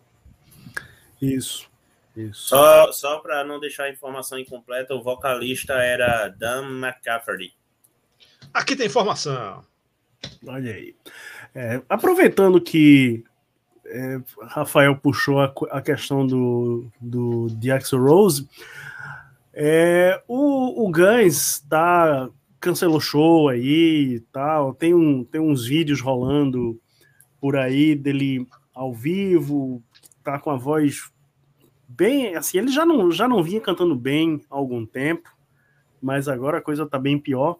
Isso. 1.20 1.70
Isso. 2.16 2.48
Só, 2.48 2.92
só 2.92 3.18
para 3.20 3.44
não 3.44 3.58
deixar 3.58 3.84
a 3.84 3.90
informação 3.90 4.38
incompleta, 4.38 4.94
o 4.94 5.02
vocalista 5.02 5.74
era 5.74 6.28
Dan 6.28 6.64
McCafferty. 6.78 7.54
Aqui 8.52 8.76
tem 8.76 8.86
informação. 8.86 9.64
Olha 10.46 10.74
aí. 10.74 10.94
É, 11.54 11.82
aproveitando 11.88 12.60
que 12.60 13.24
é, 13.92 14.20
Rafael 14.48 14.96
puxou 14.96 15.40
a, 15.40 15.52
a, 15.70 15.82
questão 15.82 16.26
do, 16.26 16.86
do 17.00 17.48
de 17.50 17.70
Axel 17.70 18.02
Rose, 18.02 18.48
é, 19.52 20.22
o, 20.26 20.86
o 20.86 20.90
Guns 20.90 21.60
tá, 21.68 22.30
cancelou 22.58 23.00
show 23.00 23.48
aí 23.48 24.20
tal. 24.32 24.72
Tem, 24.72 24.94
um, 24.94 25.22
tem 25.24 25.40
uns 25.40 25.66
vídeos 25.66 26.00
rolando 26.00 26.80
por 27.40 27.56
aí 27.56 27.94
dele 27.94 28.46
ao 28.74 28.94
vivo, 28.94 29.82
tá 30.24 30.38
com 30.38 30.50
a 30.50 30.56
voz 30.56 31.12
bem. 31.86 32.34
Assim, 32.34 32.58
ele 32.58 32.68
já 32.68 32.86
não, 32.86 33.10
já 33.10 33.28
não 33.28 33.42
vinha 33.42 33.60
cantando 33.60 33.94
bem 33.94 34.40
há 34.50 34.56
algum 34.56 34.86
tempo, 34.86 35.28
mas 36.00 36.28
agora 36.28 36.58
a 36.58 36.62
coisa 36.62 36.86
tá 36.86 36.98
bem 36.98 37.18
pior. 37.18 37.58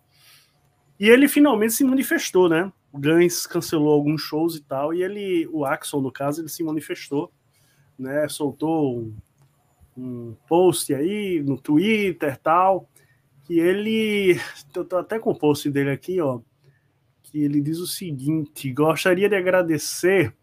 E 0.99 1.09
ele 1.09 1.29
finalmente 1.29 1.75
se 1.75 1.85
manifestou, 1.85 2.49
né? 2.49 2.73
Guns 2.93 3.47
cancelou 3.47 3.93
alguns 3.93 4.21
shows 4.21 4.57
e 4.57 4.63
tal, 4.63 4.93
e 4.93 5.03
ele, 5.03 5.49
o 5.51 5.65
Axel, 5.65 6.01
no 6.01 6.13
caso, 6.13 6.41
ele 6.41 6.49
se 6.49 6.63
manifestou, 6.63 7.33
né? 7.99 8.29
Soltou 8.29 8.99
um, 8.99 9.15
um 9.97 10.37
post 10.47 10.93
aí 10.95 11.43
no 11.43 11.57
Twitter 11.57 12.37
tal, 12.39 12.89
que 13.45 13.59
ele. 13.59 14.39
Eu 14.75 14.85
tô 14.85 14.97
até 14.97 15.19
com 15.19 15.31
o 15.31 15.39
post 15.39 15.71
dele 15.71 15.91
aqui, 15.91 16.21
ó. 16.21 16.41
Que 17.23 17.43
ele 17.43 17.61
diz 17.61 17.79
o 17.79 17.87
seguinte: 17.87 18.73
gostaria 18.73 19.29
de 19.29 19.37
agradecer 19.37 20.35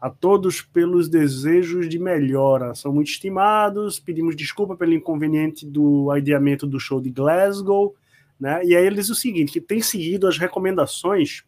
a 0.00 0.10
todos 0.10 0.60
pelos 0.60 1.08
desejos 1.08 1.88
de 1.88 1.98
melhora. 1.98 2.74
São 2.74 2.92
muito 2.92 3.08
estimados. 3.08 4.00
Pedimos 4.00 4.34
desculpa 4.34 4.76
pelo 4.76 4.92
inconveniente 4.92 5.64
do 5.64 6.10
adiamento 6.10 6.66
do 6.66 6.80
show 6.80 7.00
de 7.00 7.10
Glasgow. 7.10 7.94
Né? 8.40 8.64
E 8.64 8.74
aí 8.74 8.84
ele 8.84 8.96
diz 8.96 9.08
o 9.08 9.14
seguinte: 9.14 9.52
que 9.52 9.60
tem 9.60 9.80
seguido 9.80 10.26
as 10.26 10.38
recomendações 10.38 11.44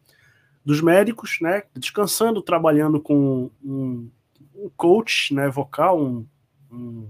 dos 0.65 0.81
médicos, 0.81 1.37
né? 1.39 1.63
Descansando, 1.75 2.41
trabalhando 2.41 2.99
com 2.99 3.51
um, 3.63 4.09
um 4.55 4.69
coach 4.75 5.33
né, 5.33 5.47
vocal, 5.47 6.01
um, 6.01 6.25
um 6.71 7.07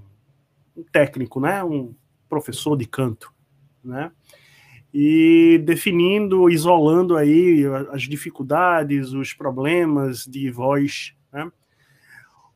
um 0.75 0.83
técnico, 0.83 1.39
né? 1.39 1.63
Um 1.63 1.95
professor 2.27 2.75
de 2.75 2.85
canto, 2.85 3.31
né? 3.83 4.11
E 4.93 5.61
definindo, 5.65 6.49
isolando 6.49 7.17
aí 7.17 7.63
as 7.91 8.03
dificuldades, 8.03 9.13
os 9.13 9.33
problemas 9.33 10.25
de 10.25 10.49
voz, 10.51 11.13
né? 11.31 11.49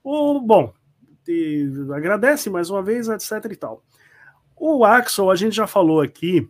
O, 0.03 0.39
bom, 0.39 0.73
agradece 1.93 2.49
mais 2.49 2.69
uma 2.69 2.81
vez, 2.81 3.07
etc 3.07 3.51
e 3.51 3.55
tal. 3.55 3.83
O 4.55 4.83
Axel, 4.83 5.29
a 5.29 5.35
gente 5.35 5.55
já 5.55 5.67
falou 5.67 6.01
aqui, 6.01 6.49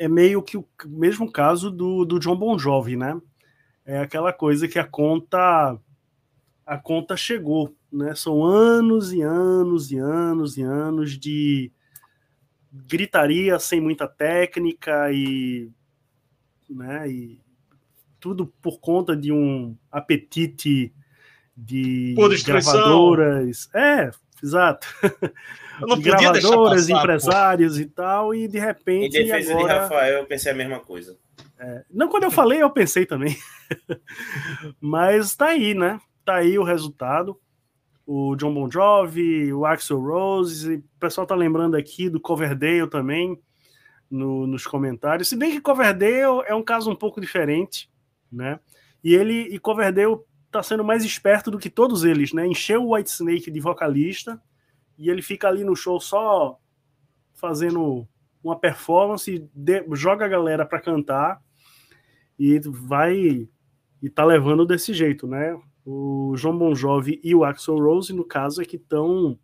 é 0.00 0.08
meio 0.08 0.42
que 0.42 0.56
o 0.56 0.66
mesmo 0.86 1.30
caso 1.30 1.70
do, 1.70 2.06
do 2.06 2.18
John 2.18 2.34
Bon 2.34 2.58
Jovi, 2.58 2.96
né? 2.96 3.20
É 3.84 3.98
aquela 4.00 4.32
coisa 4.32 4.66
que 4.66 4.78
a 4.78 4.84
conta 4.86 5.78
a 6.64 6.78
conta 6.78 7.18
chegou, 7.18 7.76
né? 7.92 8.14
São 8.14 8.42
anos 8.42 9.12
e 9.12 9.20
anos 9.20 9.92
e 9.92 9.98
anos 9.98 10.56
e 10.56 10.62
anos 10.62 11.18
de 11.18 11.70
gritaria 12.72 13.58
sem 13.58 13.78
muita 13.78 14.08
técnica 14.08 15.12
e, 15.12 15.70
né, 16.68 17.10
e 17.10 17.38
tudo 18.18 18.46
por 18.62 18.80
conta 18.80 19.14
de 19.14 19.30
um 19.30 19.76
apetite 19.92 20.94
de 21.54 22.14
gravadoras. 22.46 23.68
É, 23.74 24.10
exato. 24.42 24.86
gravadoras, 26.02 26.86
passar, 26.86 27.00
empresários 27.00 27.76
pô. 27.76 27.82
e 27.82 27.86
tal, 27.86 28.34
e 28.34 28.48
de 28.48 28.58
repente. 28.58 29.18
Em 29.18 29.24
defesa 29.26 29.52
agora... 29.52 29.74
de 29.74 29.80
Rafael, 29.80 30.18
eu 30.18 30.26
pensei 30.26 30.52
a 30.52 30.54
mesma 30.54 30.80
coisa. 30.80 31.16
É, 31.58 31.84
não, 31.90 32.08
quando 32.08 32.24
eu 32.24 32.30
falei, 32.30 32.62
eu 32.62 32.70
pensei 32.70 33.04
também. 33.04 33.36
Mas 34.80 35.34
tá 35.34 35.46
aí, 35.46 35.74
né? 35.74 36.00
Tá 36.24 36.36
aí 36.36 36.58
o 36.58 36.64
resultado 36.64 37.38
o 38.12 38.34
John 38.34 38.52
Bon 38.52 38.68
Jovi, 38.68 39.52
o 39.52 39.64
Axel 39.64 40.00
Rose, 40.00 40.74
o 40.74 40.98
pessoal 40.98 41.24
tá 41.24 41.36
lembrando 41.36 41.76
aqui 41.76 42.08
do 42.08 42.18
Coverdale 42.18 42.90
também 42.90 43.40
no, 44.10 44.48
nos 44.48 44.66
comentários. 44.66 45.28
Se 45.28 45.36
bem 45.36 45.52
que 45.52 45.60
Coverdale 45.60 46.42
é 46.48 46.52
um 46.52 46.62
caso 46.64 46.90
um 46.90 46.96
pouco 46.96 47.20
diferente, 47.20 47.88
né? 48.30 48.58
E 49.04 49.14
ele 49.14 49.42
e 49.54 49.60
Coverdale 49.60 50.18
tá 50.50 50.62
sendo 50.62 50.84
mais 50.84 51.04
esperto 51.04 51.50
do 51.50 51.58
que 51.58 51.70
todos 51.70 52.04
eles, 52.04 52.32
né? 52.32 52.46
Encheu 52.46 52.84
o 52.84 52.94
White 52.94 53.10
Snake 53.10 53.50
de 53.50 53.60
vocalista 53.60 54.40
e 54.98 55.08
ele 55.08 55.22
fica 55.22 55.48
ali 55.48 55.64
no 55.64 55.76
show 55.76 56.00
só 56.00 56.58
fazendo 57.34 58.06
uma 58.42 58.58
performance, 58.58 59.48
de, 59.54 59.84
joga 59.92 60.24
a 60.24 60.28
galera 60.28 60.66
para 60.66 60.80
cantar 60.80 61.42
e 62.38 62.58
vai 62.60 63.48
e 64.02 64.08
tá 64.08 64.24
levando 64.24 64.64
desse 64.64 64.94
jeito, 64.94 65.26
né? 65.26 65.58
o 65.84 66.36
João 66.36 66.56
Bon 66.56 66.74
Jovi 66.74 67.20
e 67.22 67.34
o 67.34 67.44
Axel 67.44 67.78
Rose, 67.78 68.12
no 68.12 68.24
caso, 68.24 68.62
é 68.62 68.64
que 68.64 68.76
estão 68.76 69.38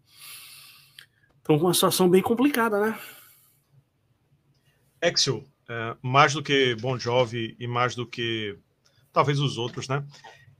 estão 1.38 1.58
com 1.58 1.66
uma 1.66 1.74
situação 1.74 2.08
bem 2.08 2.22
complicada, 2.22 2.80
né? 2.80 2.98
Axel, 5.00 5.44
é, 5.68 5.96
mais 6.02 6.34
do 6.34 6.42
que 6.42 6.74
Bon 6.76 6.98
Jovi 6.98 7.56
e 7.58 7.66
mais 7.66 7.94
do 7.94 8.06
que 8.06 8.58
talvez 9.12 9.38
os 9.38 9.56
outros, 9.56 9.88
né? 9.88 10.04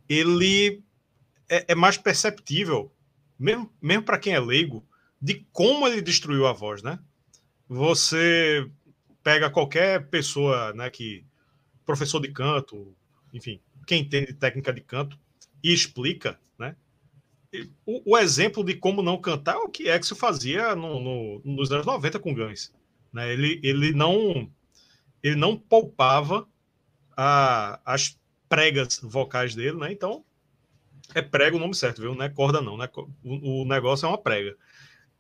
Ele 0.09 0.82
é, 1.48 1.72
é 1.72 1.74
mais 1.74 1.96
perceptível, 1.96 2.92
mesmo, 3.38 3.72
mesmo 3.80 4.02
para 4.02 4.18
quem 4.18 4.34
é 4.34 4.40
leigo, 4.40 4.86
de 5.20 5.46
como 5.52 5.86
ele 5.86 6.02
destruiu 6.02 6.46
a 6.46 6.52
voz, 6.52 6.82
né? 6.82 6.98
Você 7.68 8.68
pega 9.22 9.50
qualquer 9.50 10.09
pessoa, 10.09 10.72
né, 10.72 10.88
que 10.88 11.24
professor 11.84 12.20
de 12.20 12.28
canto, 12.28 12.94
enfim, 13.32 13.61
quem 13.86 14.02
entende 14.02 14.32
técnica 14.32 14.72
de 14.72 14.80
canto, 14.80 15.18
e 15.62 15.72
explica, 15.72 16.38
né? 16.59 16.76
O, 17.84 18.12
o, 18.12 18.18
exemplo 18.18 18.62
de 18.62 18.74
como 18.74 19.02
não 19.02 19.20
cantar 19.20 19.54
é 19.54 19.59
o 19.59 19.68
que 19.68 19.88
Exo 19.88 20.14
fazia 20.14 20.74
no, 20.74 21.00
no, 21.00 21.42
nos 21.44 21.72
anos 21.72 21.86
90 21.86 22.18
com 22.18 22.34
Guns. 22.34 22.72
Né? 23.12 23.32
Ele, 23.32 23.61
ele, 23.62 23.92
não, 23.92 24.50
ele 25.22 25.36
não 25.36 25.57
poupava 25.57 26.46
a, 27.16 27.80
as 27.84 28.18
pregas 28.49 29.01
vocais 29.03 29.55
dele, 29.55 29.76
né? 29.76 29.92
Então, 29.92 30.24
é 31.14 31.22
prega 31.22 31.57
o 31.57 31.61
nome 31.61 31.74
certo, 31.74 32.01
viu? 32.01 32.14
Não 32.14 32.24
é 32.24 32.28
corda, 32.28 32.61
não. 32.61 32.76
Né? 32.76 32.88
O, 33.24 33.62
o 33.62 33.64
negócio 33.64 34.07
é 34.07 34.09
uma 34.09 34.18
prega. 34.18 34.57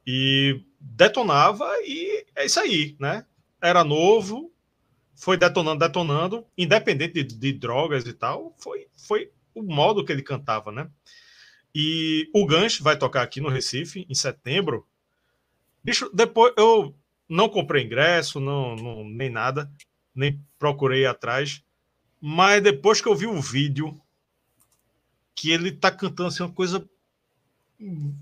E 0.06 0.62
detonava, 0.80 1.66
e 1.84 2.26
é 2.34 2.46
isso 2.46 2.60
aí, 2.60 2.96
né? 3.00 3.26
Era 3.60 3.82
novo, 3.82 4.52
foi 5.14 5.36
detonando, 5.36 5.80
detonando, 5.80 6.46
independente 6.56 7.24
de, 7.24 7.24
de 7.24 7.52
drogas 7.52 8.06
e 8.06 8.12
tal, 8.12 8.54
foi, 8.58 8.86
foi 8.96 9.30
o 9.54 9.62
modo 9.62 10.04
que 10.04 10.12
ele 10.12 10.22
cantava, 10.22 10.70
né? 10.70 10.88
E 11.74 12.30
o 12.34 12.46
Gancho 12.46 12.84
vai 12.84 12.96
tocar 12.96 13.22
aqui 13.22 13.40
no 13.40 13.48
Recife 13.48 14.06
em 14.08 14.14
setembro. 14.14 14.86
Bicho, 15.82 16.10
depois 16.14 16.52
eu 16.56 16.94
não 17.28 17.48
comprei 17.48 17.84
ingresso, 17.84 18.38
não, 18.38 18.76
não 18.76 19.04
nem 19.04 19.30
nada, 19.30 19.70
nem 20.14 20.40
procurei 20.58 21.04
atrás, 21.06 21.62
mas 22.20 22.62
depois 22.62 23.00
que 23.00 23.08
eu 23.08 23.14
vi 23.14 23.26
o 23.26 23.40
vídeo 23.40 23.98
que 25.34 25.50
ele 25.50 25.70
tá 25.70 25.90
cantando 25.90 26.28
assim 26.28 26.42
uma 26.42 26.52
coisa 26.52 26.88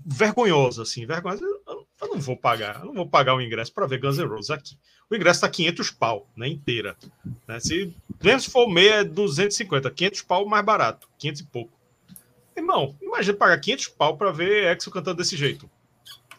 vergonhosa 0.05 0.83
assim, 0.83 1.05
vergonhosa, 1.05 1.43
eu, 1.43 1.87
eu 2.01 2.07
não 2.09 2.19
vou 2.19 2.35
pagar, 2.35 2.79
eu 2.79 2.85
não 2.85 2.93
vou 2.93 3.07
pagar 3.07 3.35
o 3.35 3.41
ingresso 3.41 3.73
para 3.73 3.87
ver 3.87 3.99
Guns 3.99 4.17
N' 4.17 4.27
Roses 4.27 4.49
aqui. 4.49 4.77
O 5.09 5.15
ingresso 5.15 5.41
tá 5.41 5.49
500 5.49 5.91
pau, 5.91 6.29
né, 6.35 6.47
inteira. 6.47 6.97
Né? 7.47 7.59
Se 7.59 7.93
mesmo 8.23 8.41
se 8.41 8.49
for 8.49 8.67
meia, 8.67 8.95
é 8.95 9.03
250. 9.03 9.89
500 9.91 10.21
pau 10.23 10.45
mais 10.45 10.65
barato. 10.65 11.07
500 11.19 11.41
e 11.41 11.43
pouco. 11.45 11.79
Irmão, 12.55 12.95
imagina 13.01 13.37
pagar 13.37 13.59
500 13.59 13.87
pau 13.89 14.17
para 14.17 14.31
ver 14.31 14.75
Exo 14.75 14.89
cantando 14.89 15.17
desse 15.17 15.37
jeito. 15.37 15.69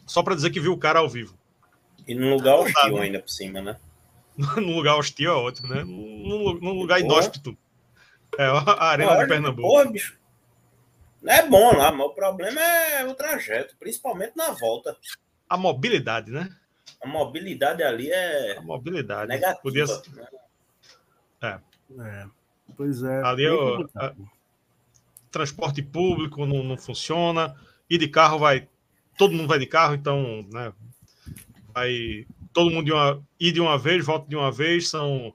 Só 0.05 0.23
para 0.23 0.35
dizer 0.35 0.51
que 0.51 0.61
viu 0.61 0.73
o 0.73 0.79
cara 0.79 0.99
ao 0.99 1.09
vivo. 1.09 1.39
E 2.07 2.15
num 2.15 2.35
lugar 2.35 2.59
hostil 2.59 2.99
ainda 2.99 3.21
por 3.21 3.31
cima, 3.31 3.61
né? 3.61 3.77
num 4.57 4.77
lugar 4.77 4.97
hostil 4.97 5.31
é 5.31 5.35
ótimo, 5.35 5.69
né? 5.69 5.83
Num, 5.85 6.55
num 6.61 6.73
lugar 6.73 7.01
inóspito. 7.01 7.57
É 8.39 8.45
a 8.45 8.85
Arena 8.85 9.13
Olha, 9.13 9.23
de 9.23 9.29
Pernambuco. 9.29 9.69
Porra, 9.69 9.87
bicho. 9.87 10.19
É 11.25 11.47
bom 11.49 11.77
lá, 11.77 11.91
mas 11.91 12.07
o 12.07 12.11
problema 12.11 12.61
é 12.61 13.05
o 13.05 13.15
trajeto, 13.15 13.75
principalmente 13.79 14.37
na 14.37 14.51
volta. 14.51 14.97
A 15.49 15.57
mobilidade, 15.57 16.31
né? 16.31 16.55
A 17.03 17.09
mobilidade 17.09 17.83
ali 17.83 18.11
é. 18.11 18.59
A 18.59 18.63
mobilidade. 18.63 19.29
Negativa. 19.29 19.61
Podia... 19.63 19.87
Né? 19.87 20.27
É. 21.43 21.61
é. 22.01 22.27
Pois 22.77 23.03
é. 23.03 23.23
Ali 23.23 23.45
é 23.45 23.53
o 23.53 23.89
transporte 25.31 25.83
público 25.83 26.47
não, 26.47 26.63
não 26.63 26.77
funciona. 26.77 27.57
E 27.89 27.97
de 27.99 28.09
carro 28.09 28.39
vai. 28.39 28.69
Todo 29.17 29.35
mundo 29.35 29.49
vai 29.49 29.59
de 29.59 29.67
carro, 29.67 29.95
então, 29.95 30.47
né? 30.53 30.73
Vai 31.73 32.27
todo 32.57 32.71
mundo 32.71 32.87
de 32.87 32.93
uma, 32.93 33.23
ir 33.39 33.53
de 33.53 33.61
uma 33.61 33.77
vez, 33.77 34.03
volta 34.03 34.27
de 34.27 34.35
uma 34.35 34.51
vez. 34.51 34.89
São, 34.89 35.35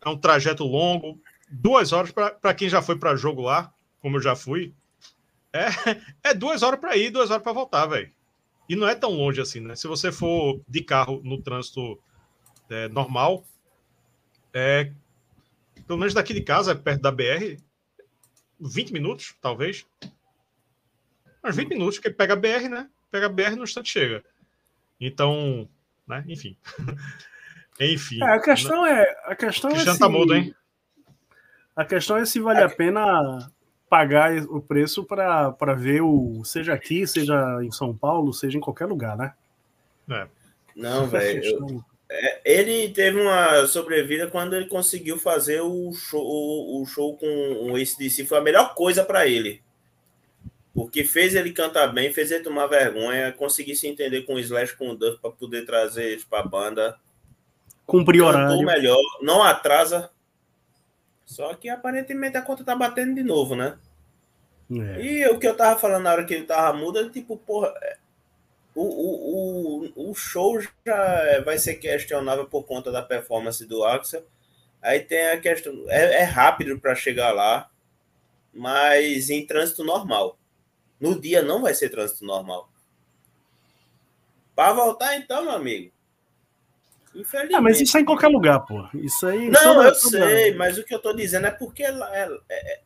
é 0.00 0.08
um 0.08 0.16
trajeto 0.16 0.64
longo. 0.64 1.20
Duas 1.50 1.92
horas 1.92 2.10
para 2.10 2.54
quem 2.54 2.70
já 2.70 2.80
foi 2.80 2.98
para 2.98 3.14
jogo 3.14 3.42
lá, 3.42 3.70
como 4.00 4.16
eu 4.16 4.22
já 4.22 4.34
fui. 4.34 4.74
É, 5.52 5.66
é 6.30 6.32
duas 6.32 6.62
horas 6.62 6.80
para 6.80 6.96
ir, 6.96 7.10
duas 7.10 7.30
horas 7.30 7.42
para 7.42 7.52
voltar, 7.52 7.84
velho. 7.84 8.10
E 8.66 8.74
não 8.74 8.88
é 8.88 8.94
tão 8.94 9.10
longe 9.10 9.42
assim, 9.42 9.60
né? 9.60 9.76
Se 9.76 9.86
você 9.86 10.10
for 10.10 10.58
de 10.66 10.82
carro 10.82 11.20
no 11.22 11.42
trânsito 11.42 12.00
é, 12.70 12.88
normal, 12.88 13.44
é, 14.54 14.90
pelo 15.86 15.98
menos 15.98 16.14
daqui 16.14 16.32
de 16.32 16.40
casa, 16.40 16.74
perto 16.74 17.02
da 17.02 17.10
BR, 17.10 17.58
20 18.58 18.90
minutos, 18.90 19.34
talvez. 19.42 19.84
Mas 21.42 21.56
20 21.56 21.68
minutos, 21.68 21.96
porque 21.98 22.08
pega 22.08 22.32
a 22.32 22.36
BR, 22.36 22.70
né? 22.70 22.88
Pega 23.10 23.26
a 23.26 23.28
BR 23.28 23.54
no 23.54 23.64
instante 23.64 23.90
chega. 23.90 24.24
Então, 24.98 25.68
né? 26.06 26.24
Enfim. 26.28 26.56
Enfim. 27.80 28.22
É, 28.22 28.26
a 28.26 28.40
questão 28.40 28.82
né? 28.84 29.02
é. 29.02 29.16
A 29.24 29.34
questão 29.34 29.70
é 29.70 29.78
se... 29.78 29.98
tá 29.98 30.08
mudo, 30.08 30.34
hein? 30.34 30.54
A 31.74 31.84
questão 31.84 32.16
é 32.16 32.24
se 32.24 32.38
vale 32.38 32.62
a 32.62 32.68
pena 32.68 33.50
pagar 33.88 34.32
o 34.44 34.60
preço 34.60 35.04
para 35.04 35.74
ver 35.74 36.02
o. 36.02 36.42
Seja 36.44 36.74
aqui, 36.74 37.06
seja 37.06 37.58
em 37.62 37.70
São 37.70 37.96
Paulo, 37.96 38.32
seja 38.32 38.58
em 38.58 38.60
qualquer 38.60 38.86
lugar, 38.86 39.16
né? 39.16 39.32
É. 40.10 40.26
Não, 40.76 41.06
velho. 41.06 41.84
É, 42.10 42.40
ele 42.44 42.90
teve 42.90 43.18
uma 43.18 43.66
sobrevida 43.66 44.28
quando 44.28 44.54
ele 44.54 44.66
conseguiu 44.66 45.18
fazer 45.18 45.62
o 45.62 45.92
show, 45.94 46.22
o, 46.22 46.82
o 46.82 46.86
show 46.86 47.16
com 47.16 47.70
o 47.70 47.76
ACDC. 47.76 48.26
Foi 48.26 48.36
a 48.36 48.42
melhor 48.42 48.74
coisa 48.74 49.02
para 49.02 49.26
ele. 49.26 49.61
Porque 50.74 51.04
fez 51.04 51.34
ele 51.34 51.52
cantar 51.52 51.88
bem, 51.88 52.12
fez 52.12 52.30
ele 52.30 52.44
tomar 52.44 52.66
vergonha, 52.66 53.32
conseguir 53.32 53.76
se 53.76 53.86
entender 53.86 54.22
com 54.22 54.34
o 54.34 54.38
Slash, 54.38 54.74
com 54.76 54.90
o 54.90 54.96
Duff, 54.96 55.20
para 55.20 55.30
poder 55.30 55.66
trazer 55.66 56.04
eles 56.12 56.24
para 56.24 56.40
a 56.40 56.46
banda. 56.46 56.98
Cumprir 57.84 58.22
horário. 58.22 58.64
melhor, 58.64 58.98
não 59.20 59.42
atrasa. 59.42 60.10
Só 61.26 61.54
que 61.54 61.68
aparentemente 61.68 62.36
a 62.36 62.42
conta 62.42 62.64
tá 62.64 62.74
batendo 62.74 63.14
de 63.14 63.22
novo, 63.22 63.54
né? 63.54 63.78
É. 64.70 65.04
E 65.04 65.26
o 65.28 65.38
que 65.38 65.46
eu 65.46 65.56
tava 65.56 65.78
falando 65.78 66.04
na 66.04 66.12
hora 66.12 66.24
que 66.24 66.32
ele 66.32 66.46
tava 66.46 66.76
mudo, 66.76 66.98
é 66.98 67.08
tipo, 67.10 67.36
porra, 67.36 67.74
é, 67.82 67.96
o, 68.74 68.82
o, 68.82 69.92
o, 69.96 70.10
o 70.10 70.14
show 70.14 70.58
já 70.60 71.40
vai 71.44 71.58
ser 71.58 71.74
questionável 71.74 72.46
por 72.46 72.64
conta 72.64 72.90
da 72.90 73.02
performance 73.02 73.64
do 73.66 73.84
Axel. 73.84 74.24
Aí 74.80 75.00
tem 75.00 75.28
a 75.28 75.40
questão, 75.40 75.72
é, 75.88 76.22
é 76.22 76.24
rápido 76.24 76.78
para 76.80 76.94
chegar 76.94 77.32
lá, 77.32 77.70
mas 78.52 79.30
em 79.30 79.46
trânsito 79.46 79.84
normal. 79.84 80.38
No 81.02 81.20
dia 81.20 81.42
não 81.42 81.60
vai 81.60 81.74
ser 81.74 81.90
trânsito 81.90 82.24
normal. 82.24 82.70
Para 84.54 84.72
voltar 84.72 85.16
então, 85.16 85.42
meu 85.42 85.50
amigo. 85.50 85.92
Infelizmente. 87.12 87.54
Ah, 87.56 87.60
mas 87.60 87.80
isso 87.80 87.98
é 87.98 88.00
em 88.00 88.04
qualquer 88.04 88.28
lugar, 88.28 88.60
pô. 88.60 88.88
Isso 88.94 89.26
aí. 89.26 89.50
Não, 89.50 89.82
eu 89.82 89.92
sei, 89.96 90.54
mas 90.54 90.78
o 90.78 90.84
que 90.84 90.94
eu 90.94 91.00
tô 91.00 91.12
dizendo 91.12 91.48
é 91.48 91.50
porque 91.50 91.82
é, 91.82 91.90
é, 91.90 92.28
é 92.48 92.80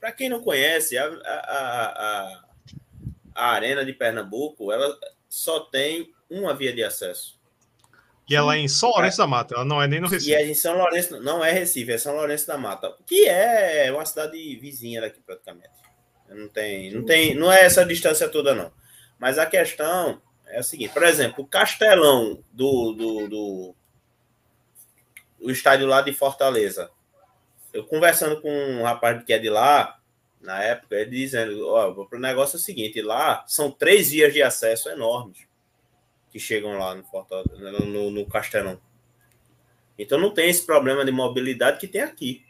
para 0.00 0.12
quem 0.12 0.30
não 0.30 0.40
conhece, 0.40 0.96
a, 0.96 1.04
a, 1.04 1.84
a, 1.84 2.44
a 3.34 3.46
Arena 3.50 3.84
de 3.84 3.92
Pernambuco, 3.92 4.72
ela 4.72 4.98
só 5.28 5.60
tem 5.60 6.10
uma 6.28 6.54
via 6.54 6.72
de 6.72 6.82
acesso. 6.82 7.38
E 8.26 8.34
ela 8.34 8.54
é 8.54 8.60
em 8.60 8.68
São 8.68 8.88
Lourenço 8.88 9.18
da 9.18 9.26
Mata, 9.26 9.56
ela 9.56 9.64
não 9.64 9.82
é 9.82 9.86
nem 9.86 10.00
no 10.00 10.08
Recife. 10.08 10.30
E 10.30 10.34
é 10.34 10.46
em 10.46 10.54
São 10.54 10.74
Lourenço, 10.78 11.20
não 11.20 11.44
é 11.44 11.52
Recife, 11.52 11.92
é 11.92 11.98
São 11.98 12.14
Lourenço 12.14 12.46
da 12.46 12.56
Mata, 12.56 12.96
que 13.04 13.28
é 13.28 13.92
uma 13.92 14.06
cidade 14.06 14.56
vizinha 14.56 15.02
daqui 15.02 15.20
praticamente. 15.20 15.68
Não 16.30 16.48
tem, 16.48 16.92
não 16.92 17.04
tem, 17.04 17.34
não 17.34 17.52
é 17.52 17.64
essa 17.64 17.84
distância 17.84 18.28
toda 18.28 18.54
não. 18.54 18.72
Mas 19.18 19.38
a 19.38 19.46
questão 19.46 20.22
é 20.46 20.58
a 20.58 20.62
seguinte, 20.62 20.92
por 20.92 21.02
exemplo, 21.02 21.44
o 21.44 21.46
Castelão 21.46 22.42
do, 22.52 22.92
do, 22.92 23.28
do 23.28 23.74
o 25.40 25.50
estádio 25.50 25.86
lá 25.86 26.02
de 26.02 26.12
Fortaleza. 26.12 26.90
Eu 27.72 27.84
conversando 27.84 28.40
com 28.40 28.50
um 28.50 28.82
rapaz 28.82 29.22
que 29.24 29.32
é 29.32 29.38
de 29.38 29.48
lá, 29.48 30.00
na 30.40 30.62
época, 30.62 30.96
ele 30.96 31.10
dizendo, 31.10 31.68
ó, 31.68 31.90
o 31.90 32.18
negócio 32.18 32.56
é 32.56 32.58
o 32.58 32.62
seguinte, 32.62 33.02
lá 33.02 33.44
são 33.46 33.70
três 33.70 34.10
vias 34.10 34.32
de 34.32 34.42
acesso 34.42 34.88
enormes 34.88 35.46
que 36.30 36.38
chegam 36.38 36.78
lá 36.78 36.94
no, 36.94 37.86
no, 37.86 38.10
no 38.10 38.26
Castelão. 38.26 38.80
Então 39.98 40.18
não 40.18 40.32
tem 40.32 40.48
esse 40.48 40.64
problema 40.64 41.04
de 41.04 41.12
mobilidade 41.12 41.78
que 41.78 41.88
tem 41.88 42.00
aqui. 42.00 42.44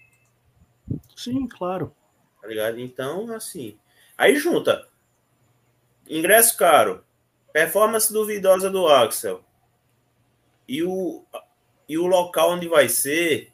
Sim, 1.17 1.47
claro. 1.49 1.95
Tá 2.41 2.49
ligado? 2.49 2.81
Então, 2.81 3.33
assim. 3.33 3.79
Aí 4.17 4.37
junta. 4.37 4.87
Ingresso 6.09 6.57
caro. 6.57 7.05
Performance 7.53 8.13
duvidosa 8.13 8.71
do 8.71 8.87
Axel. 8.87 9.45
E 10.69 10.83
o, 10.83 11.25
e 11.89 11.99
o 11.99 12.07
local 12.07 12.53
onde 12.53 12.69
vai 12.69 12.89
ser 12.89 13.53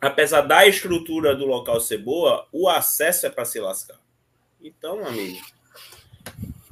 apesar 0.00 0.40
da 0.42 0.66
estrutura 0.66 1.36
do 1.36 1.44
local 1.44 1.80
ser 1.80 1.98
boa, 1.98 2.46
o 2.50 2.68
acesso 2.68 3.26
é 3.26 3.30
para 3.30 3.44
se 3.44 3.60
lascar. 3.60 4.00
Então, 4.62 5.04
amigo. 5.06 5.38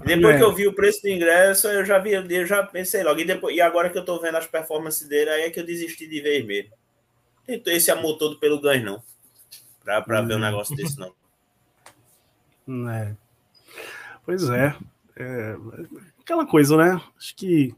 Depois 0.05 0.37
é. 0.37 0.39
que 0.39 0.45
eu 0.45 0.55
vi 0.55 0.67
o 0.67 0.73
preço 0.73 1.03
do 1.03 1.09
ingresso, 1.09 1.69
eu 1.69 1.85
já 1.85 1.99
vi, 1.99 2.13
eu 2.13 2.47
já 2.47 2.63
pensei 2.63 3.03
logo. 3.03 3.21
E, 3.21 3.25
depois, 3.25 3.55
e 3.55 3.61
agora 3.61 3.91
que 3.91 3.99
eu 3.99 4.05
tô 4.05 4.19
vendo 4.21 4.37
as 4.37 4.47
performances 4.47 5.07
dele, 5.07 5.31
aí 5.31 5.43
é 5.43 5.51
que 5.51 5.61
eu 5.61 5.67
desisti 5.67 6.07
de 6.07 6.21
ver 6.21 6.45
mesmo. 6.45 6.71
Tem 7.47 7.77
esse 7.77 7.91
amor 7.91 8.17
todo 8.17 8.39
pelo 8.39 8.61
ganho, 8.61 8.85
não. 8.85 9.03
Pra, 9.83 10.01
pra 10.01 10.23
hum. 10.23 10.27
ver 10.27 10.37
um 10.37 10.41
negócio 10.41 10.75
desse, 10.77 10.99
não. 10.99 11.13
É. 12.91 13.17
Pois 14.25 14.49
é. 14.49 14.77
é. 15.17 15.57
Aquela 16.21 16.47
coisa, 16.47 16.77
né? 16.77 17.01
Acho 17.17 17.35
que 17.35 17.75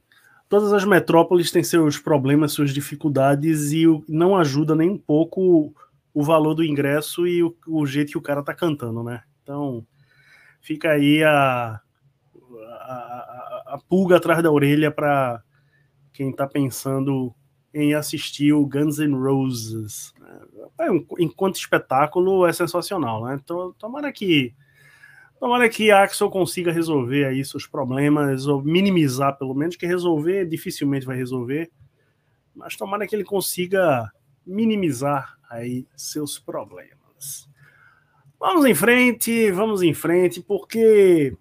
todas 0.48 0.72
as 0.72 0.84
metrópoles 0.84 1.52
têm 1.52 1.62
seus 1.62 1.98
problemas, 1.98 2.52
suas 2.52 2.74
dificuldades 2.74 3.72
e 3.72 3.84
não 4.08 4.36
ajuda 4.36 4.74
nem 4.74 4.90
um 4.90 4.98
pouco 4.98 5.72
o 6.12 6.22
valor 6.24 6.54
do 6.54 6.64
ingresso 6.64 7.26
e 7.26 7.42
o, 7.42 7.56
o 7.68 7.86
jeito 7.86 8.10
que 8.10 8.18
o 8.18 8.22
cara 8.22 8.42
tá 8.42 8.52
cantando, 8.52 9.04
né? 9.04 9.22
Então, 9.42 9.86
fica 10.60 10.90
aí 10.90 11.22
a, 11.22 11.80
a, 12.60 13.62
a, 13.66 13.80
pulga 13.88 14.16
atrás 14.16 14.42
da 14.42 14.50
orelha 14.50 14.90
para 14.90 15.40
quem 16.12 16.32
tá 16.32 16.48
pensando 16.48 17.32
em 17.72 17.94
assistir 17.94 18.52
o 18.52 18.66
Guns 18.66 18.98
N' 18.98 19.14
Roses. 19.14 20.12
É, 20.80 20.88
enquanto 21.20 21.56
espetáculo 21.56 22.44
é 22.44 22.52
sensacional, 22.52 23.24
né? 23.24 23.38
Então, 23.40 23.72
tomara 23.78 24.12
que 24.12 24.52
Tomara 25.40 25.70
que 25.70 25.90
a 25.90 26.02
Axel 26.02 26.28
consiga 26.28 26.70
resolver 26.70 27.24
aí 27.24 27.42
seus 27.42 27.66
problemas, 27.66 28.46
ou 28.46 28.62
minimizar 28.62 29.38
pelo 29.38 29.54
menos, 29.54 29.74
que 29.74 29.86
resolver 29.86 30.44
dificilmente 30.44 31.06
vai 31.06 31.16
resolver, 31.16 31.70
mas 32.54 32.76
tomara 32.76 33.06
que 33.06 33.16
ele 33.16 33.24
consiga 33.24 34.12
minimizar 34.46 35.38
aí 35.48 35.86
seus 35.96 36.38
problemas. 36.38 37.48
Vamos 38.38 38.66
em 38.66 38.74
frente, 38.74 39.50
vamos 39.50 39.82
em 39.82 39.94
frente, 39.94 40.42
porque 40.42 41.34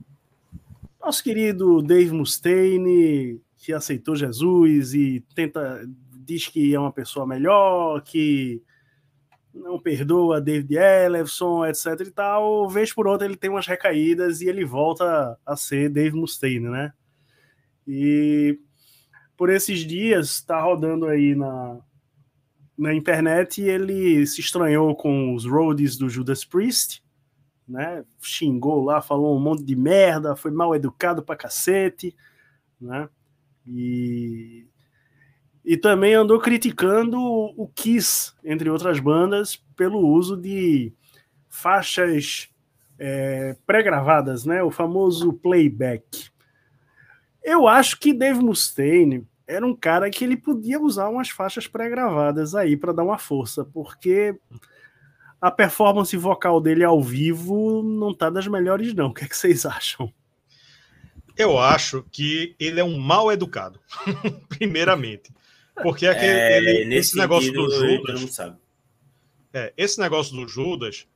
nosso 1.02 1.22
querido 1.22 1.82
Dave 1.82 2.14
Mustaine, 2.14 3.41
que 3.58 3.74
aceitou 3.74 4.16
Jesus 4.16 4.93
e 4.93 5.22
tenta 5.36 5.86
diz 6.14 6.47
que 6.47 6.74
é 6.74 6.80
uma 6.80 6.91
pessoa 6.91 7.26
melhor, 7.28 8.02
que 8.02 8.62
não 9.54 9.80
perdoa 9.80 10.41
David 10.41 10.76
Ellefson, 10.78 11.66
etc 11.66 11.86
e 12.02 12.12
tal, 12.12 12.70
vez 12.70 12.93
por 12.93 13.08
outra 13.08 13.26
ele 13.26 13.36
tem 13.36 13.50
umas 13.50 13.68
recaídas 13.68 14.41
e 14.41 14.47
ele 14.47 14.64
volta 14.64 15.38
a 15.45 15.56
ser 15.56 15.89
Dave 15.89 16.16
Mustaine, 16.16 16.70
né? 16.70 16.93
E 17.88 18.60
por 19.36 19.50
esses 19.50 19.80
dias 19.80 20.30
está 20.30 20.62
rodando 20.62 21.08
aí 21.08 21.34
na, 21.34 21.80
na 22.78 22.93
internet 22.93 23.62
e 23.62 23.70
ele 23.70 24.26
se 24.28 24.41
estranhou 24.41 24.95
com 24.95 25.34
os 25.34 25.45
roadies 25.45 25.97
do 25.97 26.10
Judas 26.10 26.45
Priest, 26.45 27.04
né? 27.68 28.06
Xingou 28.22 28.84
lá, 28.84 29.02
falou 29.02 29.36
um 29.36 29.39
monte 29.39 29.64
de 29.64 29.76
merda, 29.76 30.36
foi 30.36 30.52
mal 30.52 30.76
educado 30.76 31.24
pra 31.24 31.36
cacete, 31.36 32.16
né? 32.80 33.10
E 33.66 34.68
e 35.70 35.78
também 35.78 36.16
andou 36.16 36.40
criticando 36.40 37.22
o 37.22 37.68
Kiss, 37.76 38.34
entre 38.44 38.72
outras 38.72 39.00
bandas, 39.00 39.56
pelo 39.78 40.00
uso 40.00 40.36
de 40.36 40.92
faixas 41.48 42.50
é, 42.98 43.56
pré-gravadas, 43.68 44.46
né? 44.46 44.64
o 44.64 44.72
famoso 44.72 45.32
playback. 45.32 46.32
Eu 47.44 47.68
acho 47.68 48.00
que 48.00 48.16
Dave 48.16 48.40
Mustaine 48.40 49.28
era 49.46 49.64
um 49.64 49.76
cara 49.76 50.10
que 50.10 50.24
ele 50.24 50.36
podia 50.36 50.82
usar 50.82 51.08
umas 51.08 51.30
faixas 51.30 51.68
pré-gravadas 51.68 52.56
aí 52.56 52.76
para 52.76 52.92
dar 52.92 53.04
uma 53.04 53.20
força, 53.20 53.64
porque 53.64 54.36
a 55.40 55.52
performance 55.52 56.18
vocal 56.18 56.60
dele 56.60 56.84
ao 56.84 57.00
vivo 57.00 57.84
não 57.84 58.12
tá 58.12 58.32
das 58.32 58.48
melhores, 58.48 58.96
não. 58.96 59.10
O 59.10 59.14
que, 59.14 59.24
é 59.24 59.28
que 59.28 59.38
vocês 59.38 59.68
acham? 59.68 60.12
Eu 61.38 61.60
acho 61.60 62.04
que 62.12 62.56
ele 62.60 62.80
é 62.80 62.84
um 62.84 62.98
mal 62.98 63.32
educado, 63.32 63.80
primeiramente. 64.50 65.32
Porque 65.82 66.08
aquele, 66.08 66.32
é, 66.32 66.58
ele, 66.58 66.96
esse 66.96 67.18
negócio 67.18 67.52
do 67.52 67.70
Judas. 67.70 68.40
É, 69.54 69.74
esse 69.76 70.00
negócio 70.00 70.36
do 70.36 70.48
Judas 70.48 71.08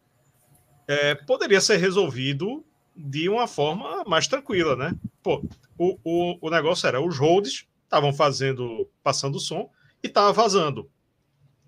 é, 0.87 1.15
poderia 1.15 1.61
ser 1.61 1.77
resolvido 1.77 2.65
de 2.95 3.29
uma 3.29 3.47
forma 3.47 4.03
mais 4.05 4.27
tranquila, 4.27 4.75
né? 4.75 4.95
Pô, 5.21 5.43
o, 5.77 5.97
o, 6.03 6.37
o 6.41 6.49
negócio 6.49 6.87
era 6.87 7.01
os 7.01 7.17
holds 7.17 7.67
estavam 7.83 8.11
fazendo, 8.11 8.89
passando 9.03 9.35
o 9.35 9.39
som 9.39 9.69
e 10.01 10.07
estava 10.07 10.33
vazando. 10.33 10.89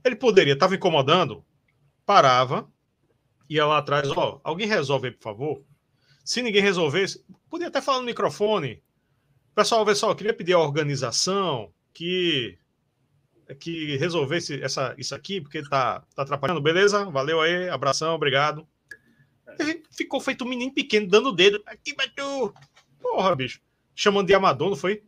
Ele 0.03 0.15
poderia, 0.15 0.53
estava 0.53 0.75
incomodando, 0.75 1.45
parava, 2.05 2.67
ia 3.47 3.65
lá 3.65 3.77
atrás, 3.77 4.09
ó, 4.09 4.39
alguém 4.43 4.67
resolve 4.67 5.07
aí, 5.07 5.13
por 5.13 5.23
favor. 5.23 5.63
Se 6.23 6.41
ninguém 6.41 6.61
resolvesse, 6.61 7.23
podia 7.49 7.67
até 7.67 7.79
falar 7.79 7.99
no 7.99 8.05
microfone. 8.05 8.81
Pessoal, 9.53 9.95
só, 9.95 10.09
eu 10.09 10.15
queria 10.15 10.33
pedir 10.33 10.53
a 10.53 10.59
organização 10.59 11.71
que 11.93 12.57
que 13.53 13.97
resolvesse 13.97 14.61
essa, 14.61 14.95
isso 14.97 15.13
aqui, 15.13 15.39
porque 15.39 15.61
tá, 15.63 16.01
tá 16.15 16.23
atrapalhando. 16.23 16.61
Beleza? 16.61 17.05
Valeu 17.05 17.41
aí, 17.41 17.69
abração, 17.69 18.15
obrigado. 18.15 18.67
Ele 19.59 19.83
ficou 19.91 20.19
feito 20.19 20.43
um 20.43 20.47
menino 20.47 20.73
pequeno, 20.73 21.07
dando 21.07 21.29
o 21.29 21.35
dedo. 21.35 21.61
Aqui 21.65 21.95
tu. 22.15 22.53
Porra, 22.99 23.35
bicho. 23.35 23.61
Chamando 23.93 24.27
de 24.27 24.33
amador, 24.33 24.69
não 24.69 24.75
foi? 24.75 25.03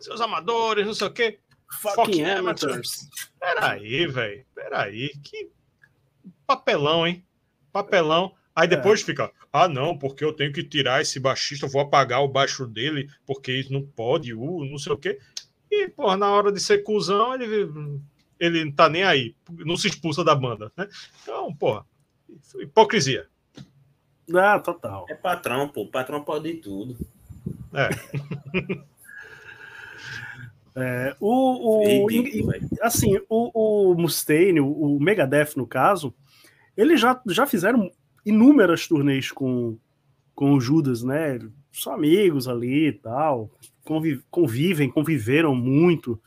Seus 0.00 0.20
amadores, 0.20 0.86
não 0.86 0.94
sei 0.94 1.06
o 1.06 1.12
quê. 1.12 1.38
Fucking, 1.80 1.94
Fucking 1.94 2.24
amateurs. 2.24 3.08
Peraí, 3.38 4.06
velho. 4.06 4.44
Peraí. 4.54 5.10
Que 5.22 5.50
papelão, 6.46 7.06
hein? 7.06 7.24
Papelão. 7.72 8.34
Aí 8.54 8.64
é. 8.64 8.68
depois 8.68 9.02
é. 9.02 9.04
fica, 9.04 9.32
ah, 9.52 9.68
não, 9.68 9.96
porque 9.96 10.24
eu 10.24 10.32
tenho 10.32 10.52
que 10.52 10.64
tirar 10.64 11.00
esse 11.00 11.20
baixista, 11.20 11.66
vou 11.66 11.80
apagar 11.80 12.22
o 12.22 12.28
baixo 12.28 12.66
dele, 12.66 13.08
porque 13.24 13.52
isso 13.52 13.72
não 13.72 13.82
pode, 13.82 14.34
uh, 14.34 14.64
não 14.64 14.78
sei 14.78 14.92
o 14.92 14.98
quê. 14.98 15.18
E, 15.70 15.88
porra, 15.88 16.16
na 16.16 16.30
hora 16.30 16.50
de 16.50 16.60
ser 16.60 16.82
cuzão, 16.82 17.34
ele, 17.34 17.70
ele 18.38 18.64
não 18.64 18.72
tá 18.72 18.88
nem 18.88 19.02
aí, 19.02 19.34
não 19.50 19.76
se 19.76 19.88
expulsa 19.88 20.24
da 20.24 20.34
banda, 20.34 20.72
né? 20.76 20.88
Então, 21.22 21.54
porra, 21.54 21.84
hipocrisia. 22.60 23.26
Ah, 24.34 24.58
total. 24.58 25.06
É 25.08 25.14
patrão, 25.14 25.68
pô. 25.68 25.86
Patrão 25.86 26.22
pode 26.22 26.48
ir 26.48 26.56
tudo. 26.56 26.96
É. 27.72 27.88
é 30.76 31.16
o, 31.18 32.06
o 32.06 32.06
assim, 32.82 33.18
o, 33.28 33.92
o 33.92 33.94
Mustaine, 33.94 34.60
o, 34.60 34.70
o 34.70 35.00
Megadeth, 35.00 35.56
no 35.56 35.66
caso, 35.66 36.14
eles 36.76 37.00
já, 37.00 37.20
já 37.28 37.46
fizeram 37.46 37.90
inúmeras 38.24 38.86
turnês 38.86 39.32
com, 39.32 39.78
com 40.34 40.52
o 40.52 40.60
Judas, 40.60 41.02
né? 41.02 41.38
São 41.72 41.92
amigos 41.92 42.46
ali 42.48 42.88
e 42.88 42.92
tal, 42.92 43.50
convivem, 44.30 44.90
conviveram 44.90 45.54
muito. 45.54 46.20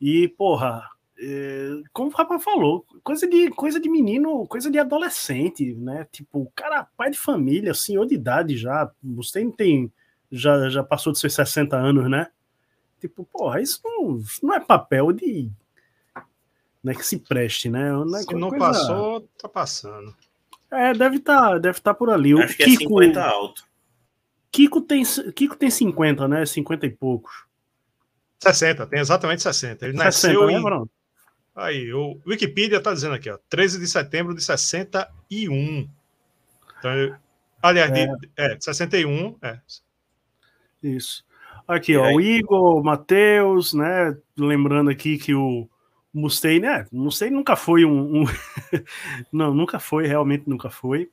E, 0.00 0.28
porra, 0.28 0.88
é, 1.18 1.82
como 1.92 2.10
o 2.10 2.14
Rafa 2.14 2.38
falou, 2.38 2.84
coisa 3.02 3.28
de, 3.28 3.50
coisa 3.50 3.78
de 3.78 3.88
menino, 3.88 4.46
coisa 4.46 4.70
de 4.70 4.78
adolescente, 4.78 5.74
né? 5.74 6.06
Tipo, 6.10 6.50
cara, 6.54 6.86
pai 6.96 7.10
de 7.10 7.18
família, 7.18 7.72
senhor 7.74 8.06
de 8.06 8.14
idade 8.14 8.56
já. 8.56 8.90
Você 9.02 9.48
tem. 9.52 9.92
Já, 10.30 10.70
já 10.70 10.82
passou 10.82 11.12
de 11.12 11.18
seus 11.18 11.34
60 11.34 11.76
anos, 11.76 12.10
né? 12.10 12.28
Tipo, 13.00 13.24
porra, 13.24 13.60
isso 13.60 13.80
não, 13.84 14.20
não 14.42 14.54
é 14.54 14.60
papel 14.60 15.12
de. 15.12 15.50
Né, 16.82 16.94
que 16.94 17.06
se 17.06 17.18
preste, 17.18 17.68
né? 17.68 17.92
Não 17.92 18.16
é 18.16 18.22
se 18.22 18.34
não 18.34 18.48
coisa... 18.48 18.64
passou, 18.64 19.28
tá 19.40 19.48
passando. 19.48 20.12
É, 20.68 20.92
deve 20.92 21.16
estar 21.16 21.50
tá, 21.50 21.58
deve 21.58 21.80
tá 21.80 21.94
por 21.94 22.10
ali. 22.10 22.32
Acho 22.32 22.54
o 22.54 22.56
que 22.56 22.62
é 22.62 22.66
Kiko, 22.66 23.00
é 23.00 23.06
50 23.06 23.22
alto. 23.22 23.71
Kiko 24.52 24.82
tem, 24.82 25.02
Kiko 25.34 25.56
tem 25.56 25.70
50, 25.70 26.28
né? 26.28 26.44
50 26.44 26.86
e 26.86 26.90
poucos. 26.90 27.46
60, 28.40 28.86
tem 28.86 29.00
exatamente 29.00 29.42
60. 29.42 29.86
Ele 29.86 29.96
60, 29.96 30.04
nasceu 30.04 30.46
né, 30.46 30.52
em... 30.52 30.90
Aí, 31.54 31.92
o 31.92 32.20
Wikipedia 32.26 32.78
está 32.78 32.92
dizendo 32.92 33.14
aqui, 33.14 33.30
ó, 33.30 33.38
13 33.48 33.78
de 33.78 33.86
setembro 33.86 34.34
de 34.34 34.42
61. 34.42 35.88
Então, 36.78 37.18
aliás, 37.62 37.90
é. 37.90 38.06
De, 38.06 38.30
é, 38.36 38.56
61, 38.60 39.36
é. 39.42 39.58
Isso. 40.82 41.24
Aqui, 41.66 41.96
ó, 41.96 42.12
o 42.12 42.20
Igor, 42.20 42.78
o 42.78 42.82
Matheus, 42.82 43.72
né? 43.72 44.16
Lembrando 44.36 44.90
aqui 44.90 45.16
que 45.16 45.34
o 45.34 45.68
Mustaine, 46.12 46.60
né? 46.60 46.86
Mustaine 46.90 47.34
nunca 47.34 47.54
foi 47.54 47.84
um. 47.84 48.22
um... 48.22 48.24
não, 49.32 49.54
nunca 49.54 49.78
foi, 49.78 50.06
realmente 50.06 50.48
nunca 50.48 50.70
foi. 50.70 51.10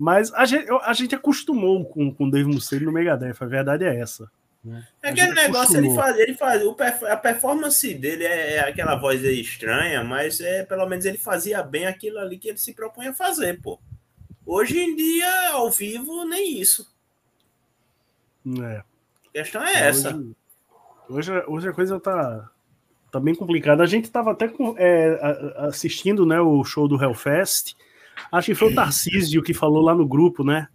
Mas 0.00 0.32
a 0.32 0.46
gente, 0.46 0.66
a 0.82 0.94
gente 0.94 1.14
acostumou 1.14 1.84
com, 1.84 2.10
com 2.10 2.24
o 2.24 2.30
Dave 2.30 2.48
Mustaine 2.48 2.86
no 2.86 2.92
Megadeth, 2.92 3.36
a 3.38 3.44
verdade 3.44 3.84
é 3.84 4.00
essa. 4.00 4.32
Né? 4.64 4.82
É 5.02 5.10
aquele 5.10 5.34
negócio, 5.34 5.76
ele 5.76 5.94
faz, 5.94 6.18
ele 6.18 6.34
faz 6.34 6.64
o, 6.64 6.74
a 7.06 7.16
performance 7.18 7.92
dele 7.92 8.24
é, 8.24 8.54
é 8.54 8.60
aquela 8.60 8.94
voz 8.94 9.22
estranha, 9.22 10.02
mas 10.02 10.40
é 10.40 10.64
pelo 10.64 10.86
menos 10.86 11.04
ele 11.04 11.18
fazia 11.18 11.62
bem 11.62 11.84
aquilo 11.84 12.18
ali 12.18 12.38
que 12.38 12.48
ele 12.48 12.56
se 12.56 12.72
propunha 12.72 13.12
fazer, 13.12 13.60
pô. 13.60 13.78
Hoje 14.46 14.80
em 14.80 14.96
dia, 14.96 15.50
ao 15.50 15.70
vivo, 15.70 16.24
nem 16.24 16.58
isso. 16.58 16.90
É. 18.62 18.76
A 18.78 19.32
questão 19.34 19.62
é 19.62 19.86
essa. 19.86 20.16
Hoje, 21.10 21.30
hoje, 21.30 21.44
hoje 21.46 21.68
a 21.68 21.72
coisa 21.74 22.00
tá, 22.00 22.50
tá 23.12 23.20
bem 23.20 23.34
complicada. 23.34 23.82
A 23.82 23.86
gente 23.86 24.10
tava 24.10 24.32
até 24.32 24.48
com, 24.48 24.74
é, 24.78 25.20
assistindo 25.58 26.24
né, 26.24 26.40
o 26.40 26.64
show 26.64 26.88
do 26.88 26.96
Hellfest. 26.96 27.76
Acho 28.30 28.46
que 28.46 28.54
foi 28.54 28.72
o 28.72 28.74
Tarcísio 28.74 29.42
que 29.42 29.52
falou 29.52 29.82
lá 29.82 29.94
no 29.94 30.06
grupo, 30.06 30.44
né? 30.44 30.68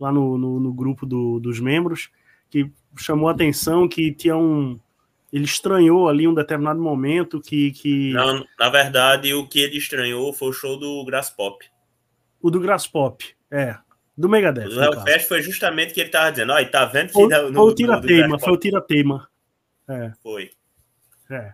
Lá 0.00 0.10
no, 0.10 0.38
no, 0.38 0.58
no 0.58 0.72
grupo 0.72 1.06
do, 1.06 1.38
dos 1.38 1.60
membros, 1.60 2.10
que 2.50 2.70
chamou 2.96 3.28
a 3.28 3.32
atenção 3.32 3.88
que 3.88 4.12
tinha 4.12 4.36
um. 4.36 4.78
Ele 5.32 5.44
estranhou 5.44 6.08
ali 6.08 6.26
um 6.26 6.34
determinado 6.34 6.80
momento 6.80 7.40
que. 7.40 7.72
que... 7.72 8.12
Não, 8.12 8.44
na 8.58 8.68
verdade, 8.68 9.32
o 9.32 9.46
que 9.46 9.60
ele 9.60 9.78
estranhou 9.78 10.32
foi 10.32 10.48
o 10.48 10.52
show 10.52 10.78
do 10.78 11.04
Grass 11.04 11.30
Pop. 11.30 11.64
O 12.40 12.50
do 12.50 12.60
Grass 12.60 12.86
Pop, 12.86 13.24
é. 13.50 13.76
Do 14.16 14.28
Megadeth. 14.28 14.68
O 14.68 14.82
Hellfest 14.82 15.26
foi 15.26 15.40
justamente 15.40 15.92
o 15.92 15.94
que 15.94 16.00
ele 16.00 16.10
tava 16.10 16.30
dizendo. 16.30 16.52
Olha, 16.52 16.70
tá 16.70 16.84
vendo 16.84 17.08
que. 17.08 17.12
Foi, 17.14 17.28
no, 17.28 17.54
foi 17.54 17.72
o 17.72 17.74
tira-teima, 17.74 18.38
foi 18.38 18.52
o 18.52 18.56
tira-teima. 18.56 19.28
É. 19.88 20.12
Foi. 20.22 20.50
É. 21.30 21.52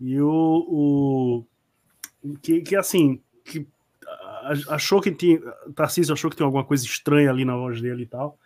E 0.00 0.20
o. 0.20 1.46
o 2.22 2.38
que, 2.42 2.60
que 2.60 2.76
assim. 2.76 3.22
Que 3.44 3.66
achou 4.68 5.00
que 5.00 5.10
tinha. 5.10 5.40
Tarcísio 5.74 6.12
achou 6.12 6.30
que 6.30 6.36
tinha 6.36 6.46
alguma 6.46 6.64
coisa 6.64 6.84
estranha 6.84 7.30
ali 7.30 7.44
na 7.44 7.56
voz 7.56 7.80
dele 7.80 8.04
e 8.04 8.06
tal. 8.06 8.38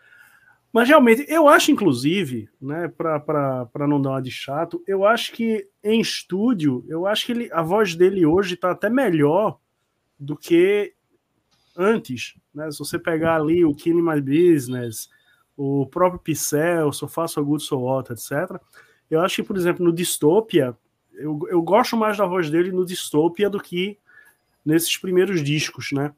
Mas 0.73 0.89
realmente, 0.89 1.27
eu 1.29 1.49
acho, 1.49 1.73
inclusive, 1.73 2.49
né, 2.61 2.87
para 2.89 3.89
não 3.89 4.01
dar 4.01 4.11
uma 4.11 4.23
de 4.23 4.31
chato, 4.31 4.83
eu 4.87 5.05
acho 5.05 5.33
que 5.33 5.69
em 5.83 6.01
estúdio, 6.01 6.85
eu 6.89 7.07
acho 7.07 7.27
que 7.27 7.33
ele, 7.33 7.53
a 7.53 7.61
voz 7.61 7.97
dele 7.97 8.25
hoje 8.25 8.55
está 8.55 8.71
até 8.71 8.89
melhor 8.89 9.59
do 10.19 10.37
que 10.37 10.95
antes. 11.77 12.35
Né? 12.55 12.71
Se 12.71 12.79
você 12.79 12.99
pegar 12.99 13.37
ali 13.37 13.65
o 13.65 13.75
Killing 13.75 14.03
My 14.03 14.21
Business, 14.21 15.09
o 15.57 15.87
próprio 15.87 16.21
Pixel, 16.21 16.93
So 16.93 17.09
Far 17.09 17.29
So 17.29 17.45
Good 17.45 17.65
So 17.65 17.81
What, 17.81 18.13
etc. 18.13 18.61
Eu 19.11 19.23
acho 19.23 19.37
que, 19.37 19.43
por 19.43 19.57
exemplo, 19.57 19.85
no 19.85 19.93
Dystopia, 19.93 20.77
eu, 21.15 21.39
eu 21.49 21.61
gosto 21.63 21.97
mais 21.97 22.17
da 22.17 22.27
voz 22.27 22.49
dele 22.49 22.71
no 22.71 22.87
Dystopia 22.87 23.51
do 23.51 23.59
que 23.61 23.99
nesses 24.65 24.97
primeiros 24.97 25.43
discos, 25.43 25.93
né? 25.93 26.13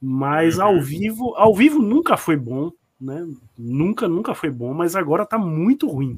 Mas 0.00 0.58
ao 0.58 0.74
uhum. 0.74 0.80
vivo, 0.80 1.34
ao 1.36 1.54
vivo 1.54 1.80
nunca 1.80 2.16
foi 2.16 2.36
bom, 2.36 2.70
né? 3.00 3.26
Nunca, 3.56 4.06
nunca 4.06 4.34
foi 4.34 4.50
bom, 4.50 4.72
mas 4.72 4.94
agora 4.94 5.26
tá 5.26 5.38
muito 5.38 5.88
ruim. 5.88 6.16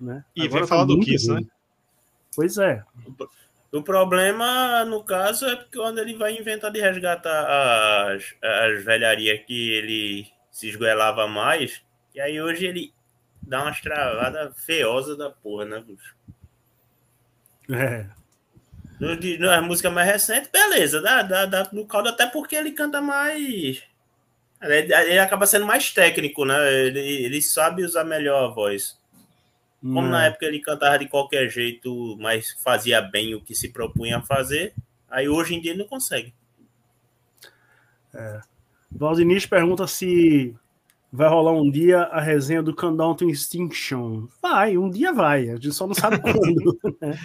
Né? 0.00 0.24
E 0.34 0.42
agora 0.42 0.52
vem 0.52 0.60
tá 0.62 0.66
falar 0.66 0.84
do 0.84 1.00
Kiss, 1.00 1.28
ruim. 1.28 1.42
né? 1.42 1.48
Pois 2.34 2.58
é. 2.58 2.84
O 3.72 3.82
problema, 3.82 4.84
no 4.84 5.02
caso, 5.02 5.46
é 5.46 5.56
porque 5.56 5.78
quando 5.78 5.98
ele 5.98 6.14
vai 6.14 6.36
inventar 6.36 6.70
de 6.70 6.80
resgatar 6.80 8.10
as, 8.12 8.34
as 8.42 8.84
velharias 8.84 9.44
que 9.46 9.70
ele 9.72 10.26
se 10.50 10.68
esgoelava 10.68 11.26
mais, 11.26 11.82
e 12.14 12.20
aí 12.20 12.40
hoje 12.40 12.66
ele 12.66 12.92
dá 13.42 13.62
umas 13.62 13.80
travadas 13.80 14.54
feiosas 14.64 15.16
da 15.16 15.30
porra, 15.30 15.64
né, 15.64 15.84
bicho? 15.86 16.16
É. 17.70 18.06
Nas 18.98 19.64
músicas 19.64 19.92
mais 19.92 20.10
recentes, 20.10 20.50
beleza, 20.50 21.02
dá, 21.02 21.22
dá, 21.22 21.44
dá 21.44 21.68
no 21.72 21.86
caldo 21.86 22.08
até 22.08 22.26
porque 22.26 22.56
ele 22.56 22.72
canta 22.72 23.00
mais. 23.00 23.82
Ele, 24.62 24.94
ele 24.94 25.18
acaba 25.18 25.46
sendo 25.46 25.66
mais 25.66 25.92
técnico, 25.92 26.44
né? 26.44 26.56
Ele, 26.72 27.00
ele 27.00 27.42
sabe 27.42 27.84
usar 27.84 28.04
melhor 28.04 28.44
a 28.44 28.54
voz. 28.54 28.98
Como 29.80 30.00
hum. 30.00 30.08
na 30.08 30.26
época 30.26 30.46
ele 30.46 30.60
cantava 30.60 30.98
de 30.98 31.08
qualquer 31.08 31.48
jeito, 31.50 32.16
mas 32.18 32.56
fazia 32.64 33.02
bem 33.02 33.34
o 33.34 33.40
que 33.40 33.54
se 33.54 33.68
propunha 33.68 34.18
a 34.18 34.22
fazer, 34.22 34.74
aí 35.10 35.28
hoje 35.28 35.54
em 35.54 35.60
dia 35.60 35.72
ele 35.72 35.80
não 35.80 35.88
consegue. 35.88 36.34
É. 38.14 38.40
Valdiniz 38.90 39.44
pergunta 39.44 39.86
se 39.86 40.56
vai 41.12 41.28
rolar 41.28 41.52
um 41.52 41.70
dia 41.70 42.02
a 42.02 42.20
resenha 42.20 42.62
do 42.62 42.74
Countdown 42.74 43.14
to 43.14 43.28
Extinction. 43.28 44.26
Vai, 44.42 44.76
um 44.76 44.90
dia 44.90 45.12
vai, 45.12 45.48
a 45.48 45.54
gente 45.54 45.72
só 45.72 45.86
não 45.86 45.94
sabe 45.94 46.18
quando. 46.22 46.78
Né? 47.00 47.18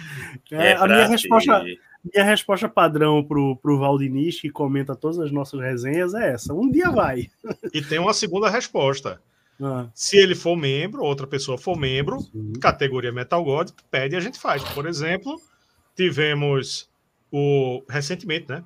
É, 0.50 0.70
é 0.70 0.76
a 0.76 0.86
minha 0.86 1.06
resposta, 1.06 1.64
minha 2.12 2.24
resposta 2.24 2.68
padrão 2.68 3.22
pro, 3.22 3.56
pro 3.56 3.78
Valdiniz, 3.78 4.40
que 4.40 4.50
comenta 4.50 4.96
todas 4.96 5.18
as 5.18 5.30
nossas 5.30 5.60
resenhas, 5.60 6.14
é 6.14 6.32
essa: 6.32 6.54
um 6.54 6.70
dia 6.70 6.90
vai. 6.90 7.30
E 7.72 7.82
tem 7.82 7.98
uma 7.98 8.14
segunda 8.14 8.48
resposta. 8.48 9.20
Ah. 9.60 9.88
Se 9.94 10.16
ele 10.16 10.34
for 10.34 10.56
membro, 10.56 11.02
outra 11.02 11.26
pessoa 11.26 11.56
for 11.56 11.76
membro, 11.76 12.20
Sim. 12.20 12.52
categoria 12.60 13.12
Metal 13.12 13.44
God, 13.44 13.70
pede 13.90 14.14
e 14.14 14.18
a 14.18 14.20
gente 14.20 14.38
faz. 14.38 14.62
Por 14.64 14.86
exemplo, 14.86 15.40
tivemos 15.94 16.90
o 17.30 17.82
recentemente, 17.88 18.48
né? 18.48 18.64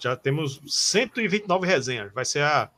Já 0.00 0.16
temos 0.16 0.60
129 0.66 1.66
resenhas. 1.66 2.12
Vai 2.12 2.24
ser 2.24 2.42
a, 2.42 2.70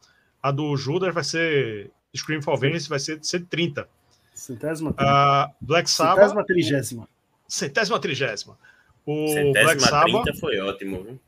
a 0.43 0.51
do 0.51 0.77
Judas, 0.77 1.15
vai 1.15 1.25
ser 1.25 1.91
Scream 2.17 2.43
for 2.43 2.57
Vengeance, 2.59 2.89
vai 2.89 2.99
ser 2.99 3.19
130. 3.23 3.89
Centésima. 4.35 4.91
Uh, 4.91 5.53
Black 5.61 5.91
Sabbath. 5.91 6.17
Centésima 6.17 6.45
trigésima. 6.45 7.09
Centésima 7.47 8.01
trigésima. 8.01 8.59
O 9.05 9.29
Centésima 9.29 9.63
Black 9.65 9.83
Sabbath. 9.83 10.39
foi 10.39 10.59
ótimo, 10.61 11.03
viu? 11.03 11.21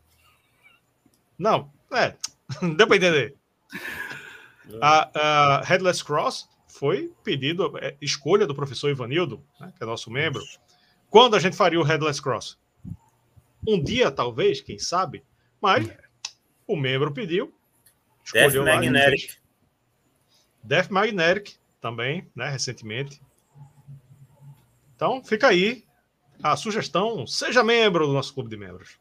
Não, 1.39 1.71
é. 1.93 2.15
Deu 2.77 2.87
para 2.87 2.97
entender. 2.97 3.35
A, 4.81 5.59
a, 5.59 5.65
Headless 5.65 6.05
Cross 6.05 6.49
foi 6.69 7.13
pedido, 7.23 7.77
é, 7.79 7.97
escolha 8.01 8.47
do 8.47 8.55
professor 8.55 8.91
Ivanildo, 8.91 9.43
né, 9.61 9.73
que 9.77 9.83
é 9.83 9.87
nosso 9.87 10.11
membro. 10.11 10.43
Quando 11.11 11.37
a 11.37 11.39
gente 11.39 11.57
faria 11.57 11.79
o 11.79 11.83
Headless 11.83 12.23
Cross? 12.23 12.59
Um 13.67 13.83
dia, 13.83 14.11
talvez, 14.11 14.61
quem 14.61 14.79
sabe, 14.79 15.23
mas 15.61 15.89
o 16.67 16.77
membro 16.77 17.13
pediu. 17.13 17.53
Death 18.33 18.55
Magnetic. 18.55 19.37
Death 20.63 20.91
Magnetic 20.91 21.57
também, 21.81 22.29
né, 22.35 22.49
recentemente. 22.49 23.21
Então, 24.95 25.23
fica 25.25 25.49
aí 25.49 25.85
a 26.43 26.57
sugestão, 26.57 27.27
seja 27.27 27.65
membro 27.65 28.07
do 28.07 28.13
nosso 28.13 28.33
clube 28.35 28.51
de 28.51 28.57
membros. 28.57 28.99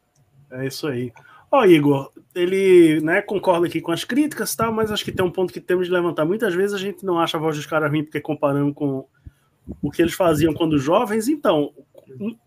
É 0.50 0.66
isso 0.66 0.86
aí. 0.86 1.12
Ó, 1.50 1.64
Igor, 1.64 2.10
ele 2.34 3.00
né, 3.02 3.20
concorda 3.20 3.66
aqui 3.66 3.80
com 3.80 3.92
as 3.92 4.04
críticas, 4.04 4.56
tá, 4.56 4.70
mas 4.70 4.90
acho 4.90 5.04
que 5.04 5.12
tem 5.12 5.24
um 5.24 5.30
ponto 5.30 5.52
que 5.52 5.60
temos 5.60 5.86
de 5.86 5.92
levantar. 5.92 6.24
Muitas 6.24 6.54
vezes 6.54 6.74
a 6.74 6.78
gente 6.78 7.04
não 7.04 7.18
acha 7.18 7.36
a 7.36 7.40
voz 7.40 7.56
dos 7.56 7.66
caras 7.66 7.90
ruim 7.90 8.02
porque 8.02 8.20
comparando 8.20 8.72
com 8.72 9.06
o 9.80 9.90
que 9.90 10.02
eles 10.02 10.14
faziam 10.14 10.54
quando 10.54 10.78
jovens. 10.78 11.28
Então, 11.28 11.72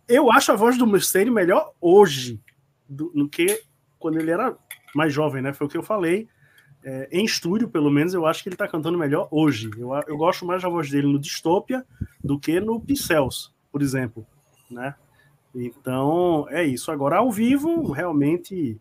eu 0.07 0.31
acho 0.31 0.51
a 0.51 0.55
voz 0.55 0.77
do 0.77 0.87
Mustaine 0.87 1.29
melhor 1.29 1.71
hoje 1.79 2.41
do, 2.89 3.11
do, 3.11 3.29
que 3.29 3.61
quando 3.99 4.19
ele 4.19 4.31
era 4.31 4.57
mais 4.93 5.13
jovem, 5.13 5.41
né? 5.41 5.53
Foi 5.53 5.67
o 5.67 5.69
que 5.69 5.77
eu 5.77 5.83
falei. 5.83 6.27
É, 6.87 7.09
em 7.11 7.25
estúdio, 7.25 7.67
pelo 7.67 7.89
menos, 7.89 8.13
eu 8.13 8.27
acho 8.27 8.43
que 8.43 8.49
ele 8.49 8.55
tá 8.55 8.67
cantando 8.67 8.95
melhor 8.95 9.27
hoje. 9.31 9.71
Eu, 9.75 9.91
eu 10.07 10.15
gosto 10.15 10.45
mais 10.45 10.61
da 10.61 10.69
voz 10.69 10.87
dele 10.87 11.07
no 11.07 11.17
Dystopia 11.17 11.83
do 12.23 12.39
que 12.39 12.59
no 12.59 12.79
Pixels, 12.79 13.51
por 13.71 13.81
exemplo, 13.81 14.23
né? 14.69 14.93
Então, 15.55 16.45
é 16.49 16.63
isso. 16.63 16.91
Agora, 16.91 17.17
ao 17.17 17.31
vivo, 17.31 17.91
realmente, 17.91 18.79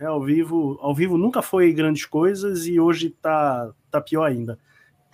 é, 0.00 0.04
ao 0.04 0.20
vivo, 0.20 0.76
ao 0.82 0.92
vivo 0.92 1.16
nunca 1.16 1.40
foi 1.42 1.72
grandes 1.72 2.04
coisas 2.06 2.66
e 2.66 2.80
hoje 2.80 3.10
tá, 3.10 3.70
tá 3.88 4.00
pior 4.00 4.24
ainda. 4.24 4.58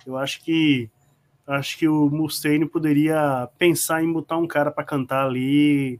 Eu 0.03 0.17
acho 0.17 0.43
que 0.43 0.89
acho 1.45 1.77
que 1.77 1.87
o 1.87 2.09
Mustaine 2.09 2.65
poderia 2.65 3.47
pensar 3.59 4.03
em 4.03 4.11
botar 4.11 4.37
um 4.37 4.47
cara 4.47 4.71
para 4.71 4.83
cantar 4.83 5.27
ali. 5.27 5.99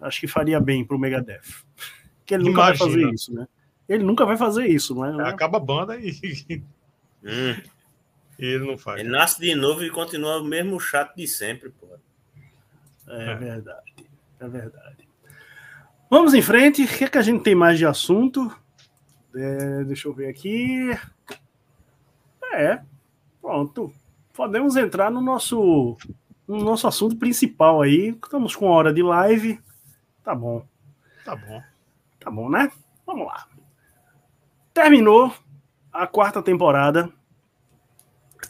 Acho 0.00 0.18
que 0.18 0.26
faria 0.26 0.58
bem 0.58 0.84
pro 0.84 0.98
Megadeth. 0.98 1.42
Que 2.24 2.34
ele 2.34 2.44
nunca 2.44 2.60
Imagina. 2.60 2.78
vai 2.78 2.88
fazer 2.88 3.12
isso, 3.12 3.34
né? 3.34 3.48
Ele 3.92 4.04
nunca 4.04 4.24
vai 4.24 4.36
fazer 4.36 4.66
isso, 4.66 4.98
né? 5.00 5.24
Acaba 5.28 5.58
a 5.58 5.60
banda 5.60 5.96
e. 5.96 6.62
Hum. 7.24 7.54
e 8.38 8.44
ele 8.44 8.66
não 8.66 8.76
faz. 8.76 9.00
Ele 9.00 9.08
nasce 9.08 9.40
de 9.40 9.54
novo 9.54 9.84
e 9.84 9.90
continua 9.90 10.40
o 10.40 10.44
mesmo 10.44 10.80
chato 10.80 11.14
de 11.14 11.28
sempre, 11.28 11.70
pô. 11.70 11.86
É, 13.08 13.30
é 13.30 13.34
verdade. 13.36 13.92
É 14.40 14.48
verdade. 14.48 15.08
Vamos 16.10 16.34
em 16.34 16.42
frente. 16.42 16.82
O 16.82 16.88
que, 16.88 17.04
é 17.04 17.08
que 17.08 17.18
a 17.18 17.22
gente 17.22 17.44
tem 17.44 17.54
mais 17.54 17.78
de 17.78 17.86
assunto? 17.86 18.52
É, 19.34 19.84
deixa 19.84 20.08
eu 20.08 20.12
ver 20.12 20.28
aqui. 20.28 20.90
É, 22.52 22.82
pronto 23.40 23.94
podemos 24.32 24.76
entrar 24.76 25.10
no 25.10 25.20
nosso, 25.20 25.96
no 26.46 26.64
nosso 26.64 26.86
assunto 26.86 27.16
principal 27.16 27.82
aí. 27.82 28.08
Estamos 28.22 28.56
com 28.56 28.66
hora 28.66 28.92
de 28.92 29.02
live. 29.02 29.60
Tá 30.24 30.34
bom. 30.34 30.64
Tá 31.24 31.36
bom. 31.36 31.62
Tá 32.18 32.30
bom, 32.30 32.48
né? 32.48 32.70
Vamos 33.06 33.26
lá. 33.26 33.46
Terminou 34.74 35.34
a 35.92 36.06
quarta 36.06 36.42
temporada 36.42 37.12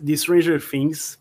de 0.00 0.16
Stranger 0.16 0.60
Things. 0.64 1.20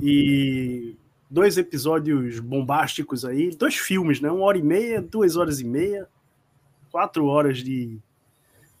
E 0.00 0.96
dois 1.30 1.56
episódios 1.56 2.40
bombásticos 2.40 3.24
aí, 3.24 3.50
dois 3.50 3.76
filmes, 3.76 4.20
né? 4.20 4.30
Uma 4.30 4.44
hora 4.44 4.58
e 4.58 4.62
meia, 4.62 5.00
duas 5.00 5.36
horas 5.36 5.60
e 5.60 5.64
meia, 5.64 6.08
quatro 6.90 7.26
horas 7.26 7.58
de, 7.58 7.98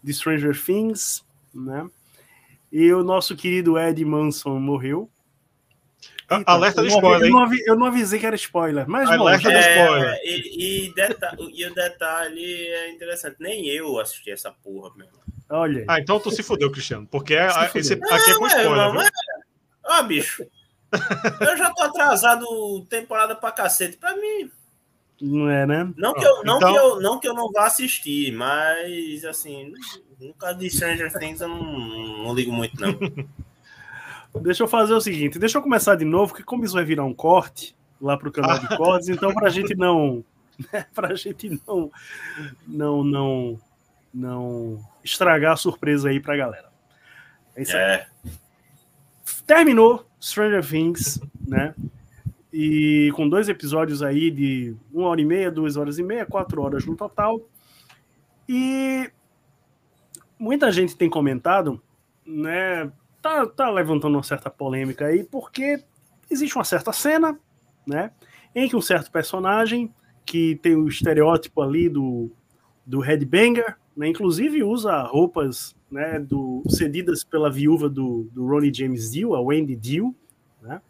de 0.02 0.14
Stranger 0.14 0.58
Things, 0.60 1.24
né? 1.54 1.88
E 2.70 2.92
o 2.92 3.02
nosso 3.02 3.36
querido 3.36 3.78
Ed 3.78 4.02
Manson 4.04 4.58
morreu. 4.58 5.10
Eita, 6.38 6.50
Alerta 6.50 6.82
de 6.82 6.88
spoiler. 6.88 7.28
Eu 7.28 7.32
não, 7.32 7.54
eu 7.66 7.76
não, 7.76 7.86
avisei 7.86 8.18
que 8.18 8.26
era 8.26 8.36
spoiler, 8.36 8.88
mas 8.88 9.08
Alerta 9.08 9.48
de 9.48 9.58
spoiler. 9.58 10.08
É, 10.08 10.20
e, 10.24 10.86
e, 10.86 10.94
deta 10.94 11.36
e, 11.38 11.66
o 11.66 11.74
detalhe 11.74 12.66
é 12.66 12.90
interessante. 12.90 13.36
Nem 13.40 13.66
eu 13.68 13.98
assisti 13.98 14.30
essa 14.30 14.50
porra 14.50 14.90
mesmo. 14.96 15.20
Olha. 15.48 15.84
Ah, 15.88 16.00
então 16.00 16.18
tu 16.18 16.30
se 16.30 16.42
fudeu, 16.42 16.70
Cristiano. 16.70 17.06
Porque 17.06 17.34
é, 17.34 17.46
esse, 17.74 17.94
aqui 17.94 18.30
é 18.30 18.34
com 18.38 18.46
spoiler. 18.46 18.92
Não, 18.92 19.02
Ah, 19.84 20.02
bicho. 20.02 20.44
eu 21.40 21.56
já 21.56 21.70
tô 21.72 21.82
atrasado 21.82 22.86
temporada 22.88 23.34
pra 23.34 23.52
cacete. 23.52 23.96
Pra 23.96 24.16
mim. 24.16 24.50
Não 25.20 25.48
é, 25.48 25.64
né? 25.64 25.92
Não 25.96 26.12
que, 26.14 26.24
eu, 26.24 26.42
não, 26.42 26.56
então... 26.56 26.72
que 26.72 26.78
eu, 26.78 27.00
não 27.00 27.20
que 27.20 27.28
eu 27.28 27.34
não 27.34 27.52
vá 27.52 27.66
assistir, 27.66 28.32
mas 28.32 29.24
assim, 29.24 29.72
no 30.18 30.34
caso 30.34 30.58
de 30.58 30.68
Stranger 30.68 31.12
Things 31.16 31.40
eu 31.40 31.46
não, 31.46 31.62
não 32.24 32.34
ligo 32.34 32.52
muito, 32.52 32.74
não. 32.80 32.92
deixa 34.40 34.62
eu 34.62 34.68
fazer 34.68 34.94
o 34.94 35.00
seguinte, 35.00 35.38
deixa 35.38 35.58
eu 35.58 35.62
começar 35.62 35.94
de 35.96 36.04
novo, 36.04 36.32
porque 36.32 36.44
como 36.44 36.64
isso 36.64 36.74
vai 36.74 36.84
virar 36.84 37.04
um 37.04 37.14
corte 37.14 37.76
lá 38.00 38.16
pro 38.16 38.32
canal 38.32 38.58
de 38.58 38.68
cortes, 38.76 39.08
então 39.08 39.32
pra 39.32 39.48
gente 39.48 39.74
não. 39.76 40.24
Né, 40.72 40.86
pra 40.94 41.14
gente 41.14 41.60
não. 41.66 41.90
Não, 42.66 43.04
não. 43.04 43.60
Não 44.12 44.78
estragar 45.02 45.54
a 45.54 45.56
surpresa 45.56 46.10
aí 46.10 46.20
pra 46.20 46.36
galera. 46.36 46.70
É 47.56 47.62
isso 47.62 47.76
aí. 47.76 47.82
É. 47.82 48.06
Terminou 49.46 50.06
Stranger 50.20 50.66
Things, 50.66 51.20
né? 51.46 51.74
E 52.52 53.10
com 53.14 53.28
dois 53.28 53.48
episódios 53.48 54.02
aí 54.02 54.30
de 54.30 54.76
uma 54.92 55.08
hora 55.08 55.20
e 55.20 55.24
meia, 55.24 55.50
duas 55.50 55.76
horas 55.76 55.98
e 55.98 56.02
meia, 56.02 56.26
quatro 56.26 56.60
horas 56.60 56.84
no 56.84 56.94
total. 56.94 57.40
E 58.46 59.10
muita 60.38 60.70
gente 60.70 60.94
tem 60.94 61.08
comentado, 61.08 61.80
né? 62.26 62.92
Tá, 63.22 63.46
tá 63.46 63.70
levantando 63.70 64.16
uma 64.16 64.22
certa 64.22 64.50
polêmica 64.50 65.06
aí, 65.06 65.22
porque 65.22 65.82
existe 66.28 66.56
uma 66.56 66.64
certa 66.64 66.92
cena, 66.92 67.38
né? 67.86 68.10
Em 68.54 68.68
que 68.68 68.74
um 68.74 68.80
certo 68.80 69.10
personagem 69.10 69.94
que 70.26 70.56
tem 70.56 70.74
o 70.74 70.88
estereótipo 70.88 71.62
ali 71.62 71.88
do, 71.88 72.30
do 72.84 72.98
headbanger, 72.98 73.76
né? 73.96 74.08
Inclusive 74.08 74.64
usa 74.64 75.02
roupas 75.02 75.76
né, 75.90 76.18
do, 76.18 76.62
cedidas 76.68 77.22
pela 77.22 77.50
viúva 77.50 77.88
do, 77.88 78.28
do 78.32 78.46
Ronnie 78.46 78.74
James 78.74 79.12
Dio, 79.12 79.34
a 79.34 79.40
Wendy 79.40 79.76
Dio, 79.76 80.14
né? 80.60 80.80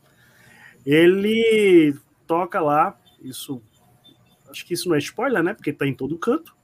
Ele 0.87 1.95
toca 2.27 2.61
lá, 2.61 2.99
isso 3.21 3.63
acho 4.51 4.65
que 4.65 4.75
isso 4.75 4.89
não 4.89 4.97
é 4.97 4.99
spoiler, 4.99 5.43
né? 5.43 5.55
Porque 5.55 5.73
tá 5.73 5.87
em 5.87 5.95
todo 5.95 6.19
canto. 6.19 6.55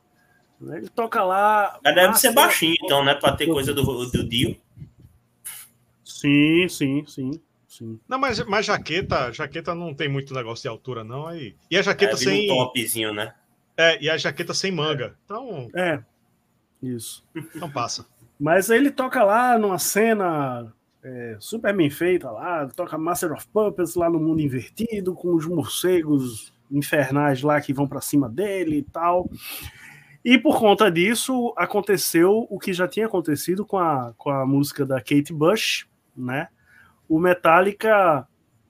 Né? 0.60 0.78
Ele 0.78 0.88
toca 0.88 1.22
lá. 1.22 1.78
Mas 1.82 1.94
deve 1.94 2.14
ser 2.14 2.32
baixinho, 2.32 2.76
então, 2.82 3.04
né? 3.04 3.14
Para 3.14 3.36
ter 3.36 3.46
coisa 3.46 3.74
do, 3.74 3.82
do 3.82 4.28
Dio. 4.28 4.56
Sim, 6.18 6.68
sim, 6.68 7.04
sim. 7.06 7.40
Sim. 7.68 8.00
Não, 8.08 8.18
mas, 8.18 8.44
mas 8.46 8.66
jaqueta, 8.66 9.30
jaqueta 9.30 9.72
não 9.72 9.94
tem 9.94 10.08
muito 10.08 10.34
negócio 10.34 10.62
de 10.62 10.68
altura, 10.68 11.04
não. 11.04 11.28
Aí. 11.28 11.54
E 11.70 11.76
a 11.76 11.82
jaqueta 11.82 12.14
é, 12.14 12.16
sem. 12.16 12.50
Um 12.50 12.56
topzinho, 12.56 13.14
né? 13.14 13.34
É, 13.76 14.02
e 14.02 14.10
a 14.10 14.16
jaqueta 14.16 14.52
sem 14.52 14.72
manga. 14.72 15.16
Então. 15.24 15.68
É. 15.76 16.02
Isso. 16.82 17.24
Não 17.54 17.70
passa. 17.70 18.04
Mas 18.40 18.68
ele 18.68 18.90
toca 18.90 19.22
lá 19.22 19.56
numa 19.56 19.78
cena 19.78 20.72
é, 21.04 21.36
super 21.38 21.76
bem 21.76 21.88
feita 21.88 22.30
lá, 22.30 22.66
toca 22.68 22.98
Master 22.98 23.32
of 23.32 23.46
Puppets 23.52 23.94
lá 23.94 24.10
no 24.10 24.18
mundo 24.18 24.40
invertido, 24.40 25.14
com 25.14 25.34
os 25.34 25.46
morcegos 25.46 26.52
infernais 26.70 27.42
lá 27.42 27.60
que 27.60 27.72
vão 27.72 27.86
para 27.86 28.00
cima 28.00 28.28
dele 28.28 28.78
e 28.78 28.82
tal. 28.82 29.30
E 30.24 30.36
por 30.36 30.58
conta 30.58 30.90
disso, 30.90 31.54
aconteceu 31.56 32.46
o 32.50 32.58
que 32.58 32.72
já 32.72 32.88
tinha 32.88 33.06
acontecido 33.06 33.64
com 33.64 33.78
a, 33.78 34.12
com 34.16 34.30
a 34.30 34.44
música 34.44 34.84
da 34.84 34.96
Kate 34.96 35.32
Bush, 35.32 35.86
né? 36.18 36.48
O 37.08 37.18
Metallica 37.18 38.26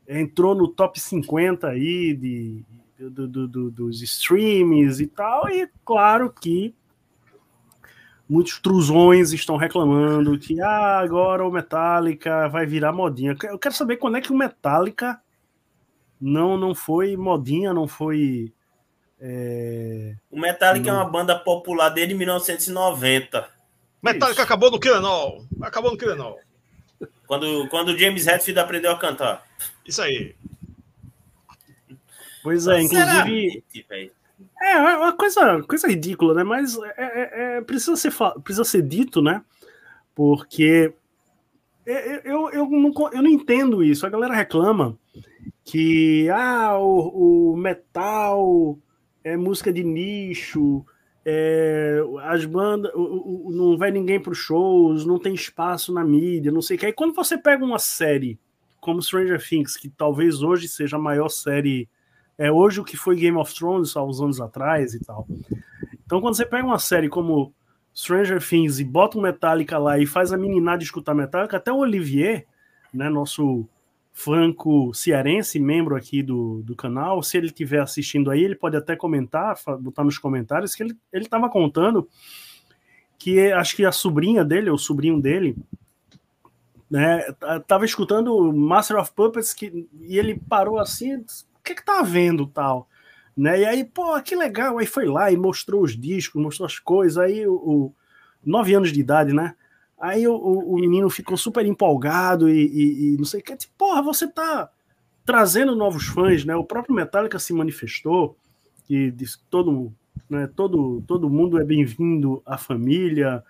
entrou 0.06 0.54
no 0.54 0.68
top 0.68 0.98
50 0.98 1.68
aí 1.68 2.14
de, 2.14 2.64
do, 2.98 3.28
do, 3.28 3.48
do, 3.48 3.70
dos 3.70 4.02
streams 4.02 5.02
e 5.02 5.06
tal, 5.06 5.48
e 5.48 5.68
claro 5.84 6.30
que 6.30 6.74
muitos 8.28 8.58
trusões 8.60 9.32
estão 9.32 9.56
reclamando 9.56 10.38
que 10.38 10.60
ah, 10.60 10.98
agora 10.98 11.46
o 11.46 11.50
Metallica 11.50 12.48
vai 12.48 12.66
virar 12.66 12.92
modinha. 12.92 13.36
Eu 13.44 13.58
quero 13.58 13.74
saber 13.74 13.96
quando 13.96 14.18
é 14.18 14.20
que 14.20 14.32
o 14.32 14.36
Metallica 14.36 15.20
não, 16.20 16.56
não 16.56 16.74
foi 16.74 17.16
modinha, 17.16 17.72
não 17.72 17.88
foi. 17.88 18.52
É... 19.20 20.14
O 20.30 20.38
Metallica 20.38 20.92
não... 20.92 21.00
é 21.00 21.02
uma 21.02 21.10
banda 21.10 21.38
popular 21.38 21.88
desde 21.88 22.14
1990. 22.14 23.48
Metallica 24.02 24.32
Isso. 24.32 24.42
acabou 24.42 24.70
no 24.70 24.78
Killenol. 24.78 25.44
Acabou 25.60 25.90
no 25.90 25.98
Killenol. 25.98 26.38
Quando, 27.26 27.68
quando 27.68 27.88
o 27.90 27.98
James 27.98 28.26
Hetfield 28.26 28.58
aprendeu 28.58 28.92
a 28.92 28.98
cantar. 28.98 29.46
Isso 29.86 30.02
aí. 30.02 30.34
Pois 32.42 32.66
é, 32.66 32.80
inclusive. 32.80 33.62
É, 34.60 34.72
é 34.72 34.96
uma 34.96 35.12
coisa, 35.12 35.62
coisa 35.62 35.88
ridícula, 35.88 36.34
né? 36.34 36.42
Mas 36.42 36.76
é, 36.76 36.94
é, 36.96 37.56
é 37.56 37.60
precisa, 37.60 37.96
ser, 37.96 38.12
precisa 38.42 38.64
ser 38.64 38.82
dito, 38.82 39.20
né? 39.20 39.42
Porque 40.14 40.92
eu, 41.84 42.20
eu, 42.24 42.50
eu, 42.50 42.70
não, 42.70 42.92
eu 43.12 43.22
não 43.22 43.30
entendo 43.30 43.82
isso. 43.82 44.06
A 44.06 44.10
galera 44.10 44.34
reclama 44.34 44.98
que 45.64 46.28
ah, 46.30 46.78
o, 46.78 47.52
o 47.52 47.56
metal 47.56 48.78
é 49.22 49.36
música 49.36 49.72
de 49.72 49.84
nicho, 49.84 50.84
é, 51.30 52.00
as 52.22 52.46
bandas, 52.46 52.90
o, 52.94 53.48
o, 53.48 53.52
não 53.52 53.76
vai 53.76 53.90
ninguém 53.90 54.18
para 54.18 54.32
os 54.32 54.38
shows, 54.38 55.04
não 55.04 55.18
tem 55.18 55.34
espaço 55.34 55.92
na 55.92 56.02
mídia, 56.02 56.50
não 56.50 56.62
sei 56.62 56.76
o 56.76 56.80
que. 56.80 56.86
Aí 56.86 56.92
quando 56.92 57.14
você 57.14 57.36
pega 57.36 57.62
uma 57.62 57.78
série 57.78 58.38
como 58.80 59.02
Stranger 59.02 59.46
Things, 59.46 59.76
que 59.76 59.90
talvez 59.90 60.42
hoje 60.42 60.66
seja 60.66 60.96
a 60.96 60.98
maior 60.98 61.28
série, 61.28 61.86
é 62.38 62.50
hoje 62.50 62.80
o 62.80 62.84
que 62.84 62.96
foi 62.96 63.14
Game 63.14 63.36
of 63.36 63.54
Thrones 63.54 63.94
há 63.94 64.02
uns 64.02 64.22
anos 64.22 64.40
atrás 64.40 64.94
e 64.94 65.04
tal. 65.04 65.28
Então 66.06 66.18
quando 66.22 66.34
você 66.34 66.46
pega 66.46 66.66
uma 66.66 66.78
série 66.78 67.10
como 67.10 67.52
Stranger 67.94 68.42
Things 68.42 68.78
e 68.78 68.84
bota 68.84 69.18
um 69.18 69.20
Metallica 69.20 69.76
lá 69.76 69.98
e 69.98 70.06
faz 70.06 70.32
a 70.32 70.38
meninada 70.38 70.82
escutar 70.82 71.12
Metallica, 71.12 71.58
até 71.58 71.70
o 71.70 71.76
Olivier, 71.76 72.46
né, 72.90 73.10
nosso 73.10 73.68
franco-cearense, 74.18 75.60
membro 75.60 75.94
aqui 75.94 76.24
do, 76.24 76.60
do 76.64 76.74
canal, 76.74 77.22
se 77.22 77.36
ele 77.36 77.46
estiver 77.46 77.80
assistindo 77.80 78.32
aí, 78.32 78.42
ele 78.42 78.56
pode 78.56 78.76
até 78.76 78.96
comentar, 78.96 79.56
botar 79.80 80.02
nos 80.02 80.18
comentários, 80.18 80.74
que 80.74 80.82
ele 80.82 80.96
estava 81.12 81.48
contando 81.48 82.08
que 83.16 83.52
acho 83.52 83.76
que 83.76 83.84
a 83.84 83.92
sobrinha 83.92 84.44
dele, 84.44 84.70
ou 84.70 84.74
o 84.74 84.78
sobrinho 84.78 85.20
dele, 85.22 85.56
né, 86.90 87.20
tava 87.68 87.84
escutando 87.84 88.52
Master 88.52 88.98
of 88.98 89.12
Puppets 89.12 89.54
que, 89.54 89.88
e 90.00 90.18
ele 90.18 90.40
parou 90.48 90.80
assim, 90.80 91.18
o 91.18 91.24
que 91.62 91.76
que 91.76 91.84
tá 91.84 92.02
vendo 92.02 92.44
tal? 92.44 92.88
Né? 93.36 93.60
E 93.60 93.66
aí, 93.66 93.84
pô, 93.84 94.20
que 94.20 94.34
legal, 94.34 94.78
aí 94.78 94.86
foi 94.86 95.06
lá 95.06 95.30
e 95.30 95.36
mostrou 95.36 95.80
os 95.80 95.96
discos, 95.96 96.42
mostrou 96.42 96.66
as 96.66 96.80
coisas, 96.80 97.18
aí 97.18 97.46
o, 97.46 97.54
o 97.54 97.94
nove 98.44 98.74
anos 98.74 98.92
de 98.92 98.98
idade, 98.98 99.32
né? 99.32 99.54
Aí 100.00 100.28
o, 100.28 100.34
o, 100.34 100.76
menino 100.76 101.10
ficou 101.10 101.36
super 101.36 101.66
empolgado 101.66 102.48
e, 102.48 102.66
e, 102.66 103.14
e 103.14 103.16
não 103.16 103.24
sei 103.24 103.40
o 103.40 103.42
que. 103.42 103.56
Tipo, 103.56 103.74
porra, 103.76 104.00
você 104.00 104.28
tá 104.28 104.70
trazendo 105.24 105.74
novos 105.74 106.06
fãs, 106.06 106.44
né? 106.44 106.54
O 106.54 106.64
próprio 106.64 106.94
Metallica 106.94 107.38
se 107.38 107.52
manifestou 107.52 108.36
e 108.88 109.10
disse 109.10 109.38
que 109.38 109.44
todo, 109.50 109.92
né, 110.30 110.48
todo, 110.54 111.02
todo 111.06 111.28
mundo 111.28 111.60
é 111.60 111.64
bem-vindo 111.64 112.40
à 112.46 112.56
família. 112.56 113.42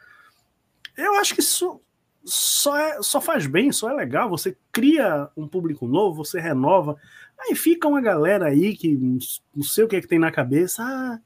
Eu 0.97 1.15
acho 1.17 1.35
que 1.35 1.41
isso 1.41 1.81
só, 2.25 2.77
é, 2.77 3.03
só 3.03 3.21
faz 3.21 3.47
bem, 3.47 3.71
só 3.71 3.91
é 3.91 3.95
legal. 3.95 4.29
Você 4.31 4.57
cria 4.73 5.29
um 5.37 5.47
público 5.47 5.87
novo, 5.87 6.25
você 6.25 6.41
renova. 6.41 6.97
Aí 7.39 7.55
fica 7.55 7.87
uma 7.87 8.01
galera 8.01 8.47
aí 8.47 8.77
que 8.77 8.97
não 8.97 9.63
sei 9.63 9.85
o 9.85 9.89
que, 9.89 9.97
é 9.97 10.01
que 10.01 10.09
tem 10.09 10.19
na 10.19 10.33
cabeça. 10.33 10.83
Ah, 10.83 11.21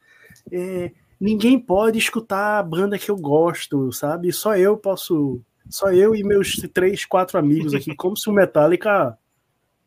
é, 0.50 0.92
ninguém 1.22 1.56
pode 1.56 1.98
escutar 1.98 2.58
a 2.58 2.62
banda 2.62 2.98
que 2.98 3.08
eu 3.08 3.16
gosto, 3.16 3.92
sabe? 3.92 4.32
Só 4.32 4.56
eu 4.56 4.76
posso. 4.76 5.40
Só 5.70 5.92
eu 5.92 6.14
e 6.16 6.24
meus 6.24 6.56
três, 6.74 7.04
quatro 7.04 7.38
amigos 7.38 7.72
aqui, 7.72 7.94
como 7.94 8.16
se 8.16 8.28
o 8.28 8.32
Metallica 8.32 9.16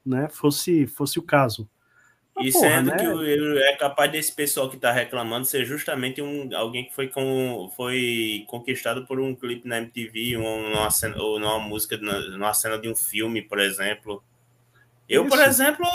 né, 0.06 0.30
fosse, 0.30 0.88
fosse 0.88 1.20
o 1.20 1.22
caso. 1.22 1.70
Mas, 2.34 2.48
e 2.48 2.52
porra, 2.54 2.70
sendo 2.70 2.90
né? 2.92 2.98
que 2.98 3.60
é 3.60 3.76
capaz 3.76 4.12
desse 4.12 4.34
pessoal 4.34 4.70
que 4.70 4.78
está 4.78 4.92
reclamando 4.92 5.46
ser 5.46 5.66
justamente 5.66 6.22
um, 6.22 6.50
alguém 6.56 6.86
que 6.86 6.96
foi, 6.96 7.10
com, 7.10 7.70
foi 7.76 8.46
conquistado 8.48 9.06
por 9.06 9.20
um 9.20 9.36
clipe 9.36 9.68
na 9.68 9.80
MTV, 9.80 10.38
uma 10.38 10.90
cena, 10.90 11.18
ou 11.22 11.38
numa 11.38 11.60
música, 11.60 11.98
numa 11.98 12.54
cena 12.54 12.78
de 12.78 12.90
um 12.90 12.96
filme, 12.96 13.42
por 13.42 13.60
exemplo. 13.60 14.24
Eu, 15.08 15.24
Isso. 15.24 15.30
por 15.30 15.44
exemplo, 15.44 15.86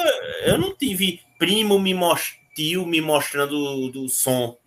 eu 0.44 0.58
não 0.58 0.74
tive 0.74 1.20
primo 1.38 1.78
me 1.78 1.94
most, 1.94 2.38
tio 2.54 2.86
me 2.86 3.00
mostrando 3.00 3.90
do 3.90 4.08
som 4.08 4.60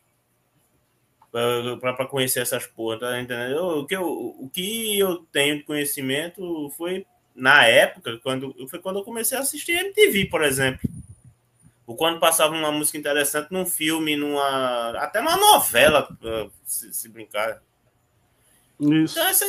para 1.80 2.06
conhecer 2.06 2.42
essas 2.42 2.68
porra, 2.68 3.00
tá 3.00 3.20
entendendo? 3.20 3.80
O 3.80 3.88
que, 3.88 3.96
eu, 3.96 4.06
o 4.06 4.50
que 4.54 5.00
eu 5.00 5.18
tenho 5.32 5.58
de 5.58 5.64
conhecimento 5.64 6.72
foi 6.78 7.08
na 7.36 7.66
época, 7.66 8.20
quando, 8.22 8.56
foi 8.70 8.80
quando 8.80 9.00
eu 9.00 9.04
comecei 9.04 9.36
a 9.36 9.42
assistir 9.42 9.72
MTV, 9.72 10.26
por 10.26 10.44
exemplo. 10.44 10.88
Ou 11.88 11.96
quando 11.96 12.20
passava 12.20 12.54
uma 12.54 12.72
música 12.72 12.98
interessante 13.00 13.52
num 13.52 13.66
filme, 13.66 14.16
numa. 14.16 14.92
até 15.00 15.22
numa 15.22 15.36
novela, 15.36 16.08
se, 16.64 16.94
se 16.94 17.10
brincar. 17.10 17.62
Isso. 18.80 19.18
Então, 19.18 19.28
essa, 19.28 19.46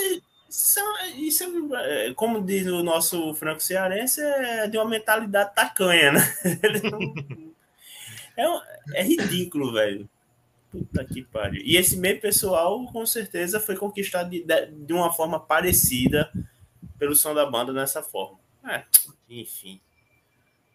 isso, 0.48 0.82
isso 1.16 1.74
é, 1.76 2.14
como 2.14 2.42
diz 2.42 2.66
o 2.66 2.82
nosso 2.82 3.34
Franco 3.34 3.62
Cearense, 3.62 4.22
é 4.22 4.66
de 4.66 4.78
uma 4.78 4.88
mentalidade 4.88 5.54
tacanha, 5.54 6.12
né? 6.12 6.20
é, 8.36 9.00
é 9.00 9.02
ridículo, 9.02 9.72
velho. 9.72 10.08
Puta 10.74 11.04
que 11.04 11.22
pariu. 11.22 11.62
E 11.64 11.76
esse 11.76 11.96
meio 11.96 12.20
pessoal, 12.20 12.84
com 12.86 13.06
certeza, 13.06 13.60
foi 13.60 13.76
conquistado 13.76 14.28
de, 14.28 14.44
de 14.44 14.92
uma 14.92 15.12
forma 15.12 15.38
parecida 15.38 16.32
pelo 16.98 17.14
som 17.14 17.32
da 17.32 17.46
banda 17.46 17.72
nessa 17.72 18.02
forma. 18.02 18.40
É, 18.68 18.82
enfim. 19.28 19.80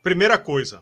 Primeira 0.02 0.38
coisa, 0.38 0.82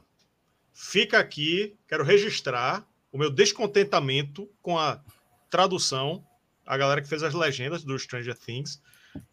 fica 0.72 1.18
aqui, 1.18 1.76
quero 1.88 2.04
registrar 2.04 2.88
o 3.12 3.18
meu 3.18 3.32
descontentamento 3.32 4.48
com 4.62 4.78
a 4.78 5.02
tradução, 5.50 6.24
a 6.64 6.78
galera 6.78 7.02
que 7.02 7.10
fez 7.10 7.24
as 7.24 7.34
legendas 7.34 7.84
do 7.84 7.98
Stranger 7.98 8.38
Things, 8.38 8.80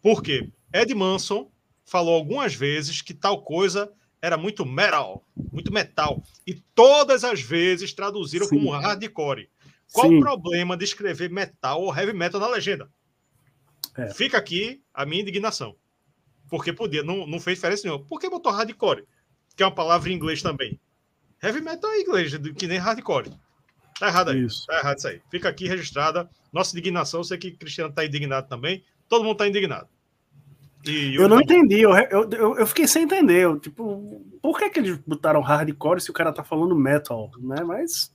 porque 0.01 0.49
Ed 0.73 0.95
Manson 0.95 1.51
falou 1.85 2.15
algumas 2.15 2.55
vezes 2.55 3.03
que 3.03 3.13
tal 3.13 3.43
coisa 3.43 3.93
era 4.19 4.35
muito 4.35 4.65
metal, 4.65 5.23
muito 5.51 5.71
metal, 5.71 6.23
e 6.47 6.55
todas 6.55 7.23
as 7.23 7.39
vezes 7.39 7.93
traduziram 7.93 8.47
Sim. 8.47 8.57
como 8.57 8.71
hardcore. 8.71 9.47
Qual 9.91 10.07
Sim. 10.07 10.17
o 10.17 10.21
problema 10.21 10.75
de 10.75 10.83
escrever 10.83 11.29
metal 11.29 11.81
ou 11.81 11.95
heavy 11.95 12.13
metal 12.13 12.39
na 12.39 12.47
legenda? 12.47 12.89
É. 13.97 14.13
Fica 14.13 14.37
aqui 14.37 14.81
a 14.93 15.05
minha 15.05 15.21
indignação. 15.21 15.75
Porque 16.49 16.73
podia, 16.73 17.03
não, 17.03 17.25
não 17.25 17.39
fez 17.39 17.57
diferença 17.57 17.87
nenhuma. 17.87 18.05
Por 18.05 18.19
que 18.19 18.29
botou 18.29 18.51
hardcore? 18.51 19.05
Que 19.55 19.63
é 19.63 19.65
uma 19.65 19.73
palavra 19.73 20.09
em 20.09 20.13
inglês 20.13 20.41
também. 20.41 20.79
Heavy 21.41 21.61
metal 21.61 21.91
é 21.91 22.01
inglês, 22.01 22.35
que 22.57 22.67
nem 22.67 22.77
hardcore. 22.77 23.31
Tá 23.99 24.07
errado 24.07 24.31
aí. 24.31 24.43
Isso. 24.43 24.65
Tá 24.67 24.79
errado 24.79 24.97
isso 24.97 25.07
aí. 25.07 25.21
Fica 25.31 25.49
aqui 25.49 25.67
registrada 25.67 26.29
nossa 26.51 26.77
indignação. 26.77 27.21
Eu 27.21 27.23
sei 27.23 27.37
que 27.37 27.51
Cristiano 27.51 27.93
tá 27.93 28.05
indignado 28.05 28.47
também. 28.47 28.83
Todo 29.07 29.23
mundo 29.23 29.37
tá 29.37 29.47
indignado. 29.47 29.87
E 30.85 31.15
eu, 31.15 31.27
não 31.27 31.41
entendi, 31.41 31.81
eu, 31.81 31.95
eu, 31.95 32.57
eu, 32.57 32.67
fiquei 32.67 32.87
sem 32.87 33.03
entender. 33.03 33.43
Eu, 33.43 33.59
tipo, 33.59 34.23
por 34.39 34.59
que, 34.59 34.69
que 34.69 34.79
eles 34.79 34.97
botaram 34.97 35.41
hardcore 35.41 35.99
se 35.99 36.11
o 36.11 36.13
cara 36.13 36.31
tá 36.31 36.43
falando 36.43 36.75
metal, 36.75 37.31
né? 37.39 37.63
Mas 37.63 38.13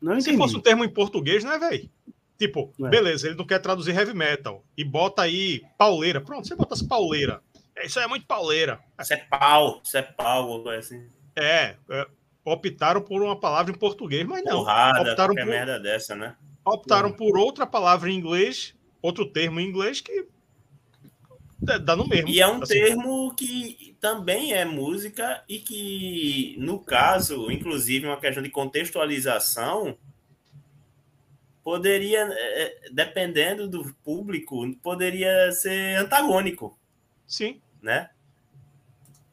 não 0.00 0.20
Se 0.20 0.36
fosse 0.36 0.56
um 0.56 0.60
termo 0.60 0.84
em 0.84 0.88
português, 0.88 1.44
né, 1.44 1.58
velho? 1.58 1.90
Tipo, 2.38 2.72
é. 2.80 2.88
beleza, 2.88 3.28
ele 3.28 3.36
não 3.36 3.46
quer 3.46 3.58
traduzir 3.58 3.96
heavy 3.96 4.12
metal 4.12 4.62
e 4.76 4.84
bota 4.84 5.22
aí 5.22 5.62
pauleira. 5.78 6.20
Pronto, 6.20 6.46
você 6.46 6.54
bota 6.54 6.74
as 6.74 6.82
pauleira. 6.82 7.40
É, 7.74 7.86
isso 7.86 7.98
é 7.98 8.06
muito 8.06 8.26
pauleira. 8.26 8.80
Isso 9.00 9.14
é 9.14 9.16
pau, 9.16 9.80
isso 9.84 9.96
é 9.96 10.02
pau, 10.02 10.68
assim. 10.68 11.08
É, 11.34 11.76
é, 11.88 12.06
optaram 12.44 13.00
por 13.00 13.22
uma 13.22 13.38
palavra 13.38 13.72
em 13.72 13.78
português, 13.78 14.26
mas 14.26 14.44
não. 14.44 14.58
Porrada, 14.58 15.10
optaram 15.10 15.34
por 15.34 15.46
merda 15.46 15.80
dessa, 15.80 16.14
né? 16.14 16.36
Optaram 16.64 17.12
por 17.12 17.38
outra 17.38 17.66
palavra 17.66 18.10
em 18.10 18.16
inglês, 18.16 18.74
outro 19.00 19.26
termo 19.26 19.60
em 19.60 19.68
inglês 19.68 20.00
que 20.00 20.26
dá 21.66 21.96
no 21.96 22.06
mesmo. 22.06 22.28
E 22.28 22.40
é 22.40 22.46
um 22.46 22.62
assim. 22.62 22.74
termo 22.74 23.34
que 23.34 23.96
também 24.00 24.52
é 24.52 24.64
música 24.64 25.42
e 25.48 25.58
que, 25.58 26.56
no 26.58 26.78
caso, 26.78 27.50
inclusive 27.50 28.06
uma 28.06 28.20
questão 28.20 28.42
de 28.42 28.50
contextualização, 28.50 29.98
poderia, 31.62 32.28
é, 32.30 32.62
é, 32.62 32.90
dependendo 32.92 33.66
do 33.66 33.92
público, 34.04 34.72
poderia 34.82 35.50
ser 35.50 35.96
antagônico. 35.96 36.78
Sim. 37.26 37.60
Né? 37.82 38.08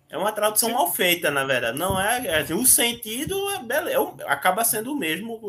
É 0.10 0.18
uma 0.18 0.31
tradução 0.31 0.69
Sim. 0.69 0.76
mal 0.76 0.91
feita, 0.91 1.30
na 1.30 1.43
verdade. 1.43 1.77
Não 1.77 1.99
é, 1.99 2.26
é 2.27 2.53
o 2.53 2.65
sentido 2.65 3.35
é, 3.51 3.91
é, 3.91 4.31
acaba 4.31 4.64
sendo 4.64 4.93
o 4.93 4.95
mesmo. 4.95 5.39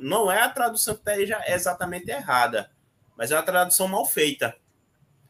Não 0.00 0.30
é 0.30 0.42
a 0.42 0.48
tradução 0.48 0.94
que 0.94 1.08
esteja 1.08 1.40
exatamente 1.46 2.10
errada, 2.10 2.70
mas 3.16 3.30
é 3.30 3.36
uma 3.36 3.42
tradução 3.42 3.86
mal 3.86 4.04
feita. 4.04 4.56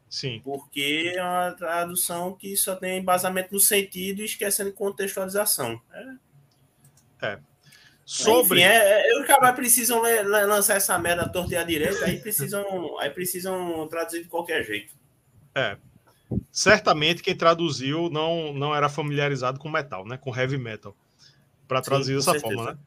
Sim. 0.08 0.40
Porque 0.42 1.12
é 1.14 1.22
uma 1.22 1.52
tradução 1.52 2.34
que 2.34 2.56
só 2.56 2.74
tem 2.74 2.98
embasamento 2.98 3.52
no 3.52 3.60
sentido 3.60 4.22
e 4.22 4.24
esquecendo 4.24 4.72
contextualização. 4.72 5.80
É. 5.92 7.26
é. 7.26 7.38
Sobre. 8.04 8.60
Enfim, 8.60 8.68
é, 8.68 9.10
é, 9.10 9.20
os 9.20 9.26
caras 9.26 9.54
precisam 9.54 10.00
lançar 10.00 10.76
essa 10.76 10.98
merda 10.98 11.28
torta 11.28 11.52
e 11.52 11.56
à 11.58 11.62
direita, 11.62 12.06
aí 12.06 12.18
precisam, 12.18 12.64
aí 13.00 13.10
precisam 13.10 13.86
traduzir 13.88 14.22
de 14.22 14.28
qualquer 14.28 14.64
jeito. 14.64 14.94
É. 15.54 15.76
Certamente 16.50 17.22
quem 17.22 17.36
traduziu 17.36 18.08
não, 18.08 18.52
não 18.52 18.74
era 18.74 18.88
familiarizado 18.88 19.58
com 19.58 19.68
metal, 19.68 20.06
né? 20.06 20.16
Com 20.16 20.34
heavy 20.34 20.56
metal. 20.56 20.96
Para 21.66 21.82
traduzir 21.82 22.12
Sim, 22.12 22.16
dessa 22.16 22.32
certeza. 22.32 22.54
forma, 22.54 22.72
né? 22.72 22.78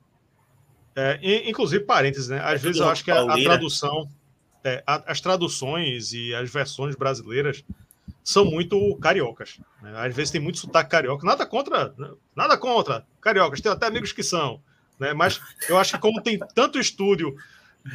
É, 0.95 1.49
inclusive, 1.49 1.83
parênteses, 1.83 2.27
né? 2.27 2.39
Às 2.39 2.55
é 2.55 2.57
vezes 2.57 2.81
eu 2.81 2.89
acho 2.89 3.03
que 3.03 3.11
a, 3.11 3.21
a 3.21 3.43
tradução, 3.43 4.09
é, 4.63 4.83
a, 4.85 5.11
as 5.11 5.21
traduções 5.21 6.13
e 6.13 6.33
as 6.33 6.49
versões 6.51 6.95
brasileiras 6.95 7.63
são 8.23 8.45
muito 8.45 8.95
cariocas. 8.97 9.59
Né? 9.81 9.93
Às 9.95 10.15
vezes 10.15 10.31
tem 10.31 10.41
muito 10.41 10.59
sotaque 10.59 10.89
carioca. 10.89 11.25
Nada 11.25 11.45
contra, 11.45 11.93
né? 11.97 12.11
nada 12.35 12.57
contra 12.57 13.05
cariocas. 13.19 13.61
Tem 13.61 13.71
até 13.71 13.87
amigos 13.87 14.11
que 14.11 14.23
são. 14.23 14.61
Né? 14.99 15.13
Mas 15.13 15.41
eu 15.67 15.77
acho 15.77 15.93
que 15.93 15.99
como 15.99 16.21
tem 16.21 16.39
tanto 16.53 16.79
estúdio 16.79 17.35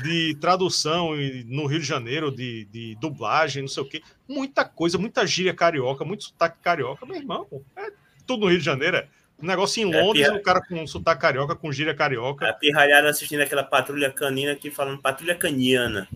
de 0.03 0.37
tradução 0.41 1.11
no 1.47 1.67
Rio 1.67 1.79
de 1.79 1.87
Janeiro, 1.87 2.35
de, 2.35 2.65
de 2.67 2.97
dublagem, 3.01 3.63
não 3.63 3.69
sei 3.69 3.83
o 3.83 3.89
quê, 3.89 4.03
muita 4.29 4.65
coisa, 4.65 4.99
muita 4.99 5.25
gíria 5.25 5.55
carioca, 5.55 6.05
muito 6.05 6.25
sotaque 6.25 6.59
carioca, 6.61 7.07
meu 7.07 7.17
irmão, 7.17 7.47
é 7.77 7.93
tudo 8.27 8.41
no 8.41 8.51
Rio 8.51 8.59
de 8.59 8.65
Janeiro, 8.65 8.97
é 8.97 9.07
um 9.41 9.47
negócio 9.47 9.81
em 9.81 9.95
é 9.95 10.03
Londres, 10.03 10.27
é 10.27 10.33
o 10.33 10.43
cara 10.43 10.61
com 10.61 10.85
sotaque 10.89 11.21
carioca, 11.21 11.55
com 11.55 11.71
gíria 11.71 11.95
carioca. 11.95 12.49
A 12.49 12.53
pirralhada 12.53 13.09
assistindo 13.09 13.43
aquela 13.43 13.63
patrulha 13.63 14.11
canina 14.11 14.53
aqui 14.53 14.71
falando 14.73 15.01
patrulha 15.01 15.37
caniana. 15.37 16.09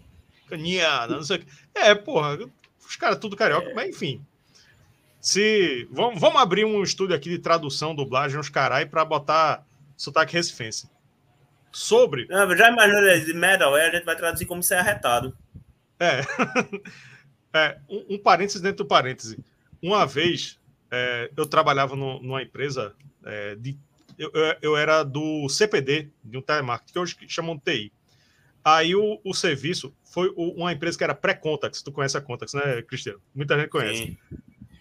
Caniana, 0.51 1.17
não 1.17 1.23
sei 1.23 1.37
o 1.37 1.41
quê. 1.41 1.47
É, 1.75 1.95
porra, 1.95 2.39
os 2.87 2.97
caras 2.97 3.19
tudo 3.19 3.37
carioca, 3.37 3.71
é. 3.71 3.75
mas 3.75 3.89
enfim. 3.89 4.25
Se 5.21 5.87
vamos, 5.91 6.21
vamos 6.21 6.41
abrir 6.41 6.65
um 6.65 6.83
estúdio 6.83 7.15
aqui 7.15 7.29
de 7.29 7.39
tradução, 7.39 7.95
dublagem, 7.95 8.39
uns 8.39 8.49
carai 8.49 8.87
para 8.87 9.05
botar 9.05 9.67
sotaque 9.97 10.33
recifense. 10.33 10.89
Sobre. 11.71 12.27
Não, 12.29 12.57
já 12.57 12.71
imaginou 12.71 13.25
de 13.25 13.35
metal, 13.35 13.75
a 13.75 13.91
gente 13.91 14.05
vai 14.05 14.17
traduzir 14.17 14.47
como 14.47 14.63
ser 14.63 14.75
arretado. 14.75 15.37
É. 16.01 16.23
é 17.53 17.79
um, 17.89 18.15
um 18.15 18.19
parênteses 18.19 18.61
dentro 18.61 18.85
do 18.85 18.89
parêntese. 18.89 19.39
Uma 19.83 20.07
vez 20.07 20.59
é, 20.91 21.31
eu 21.37 21.47
trabalhava 21.47 21.95
no, 21.95 22.21
numa 22.21 22.43
empresa 22.43 22.95
é, 23.25 23.55
de. 23.55 23.79
Eu, 24.19 24.31
eu, 24.61 24.77
era 24.77 25.03
do 25.03 25.49
CPD, 25.49 26.11
de 26.23 26.37
um 26.37 26.43
telemarketing, 26.43 26.93
que 26.93 26.99
hoje 26.99 27.17
chamam 27.27 27.57
de 27.57 27.63
TI. 27.63 27.93
Aí 28.63 28.95
o, 28.95 29.19
o 29.25 29.33
serviço 29.33 29.95
foi 30.11 30.33
uma 30.37 30.73
empresa 30.73 30.99
que 30.99 31.05
era 31.05 31.15
pré-Contax. 31.15 31.83
Tu 31.83 31.93
conhece 31.93 32.17
a 32.17 32.21
Contax, 32.21 32.53
né, 32.53 32.83
Cristiano? 32.83 33.21
Muita 33.33 33.57
gente 33.57 33.71
conhece. 33.71 34.05
Sim. 34.05 34.19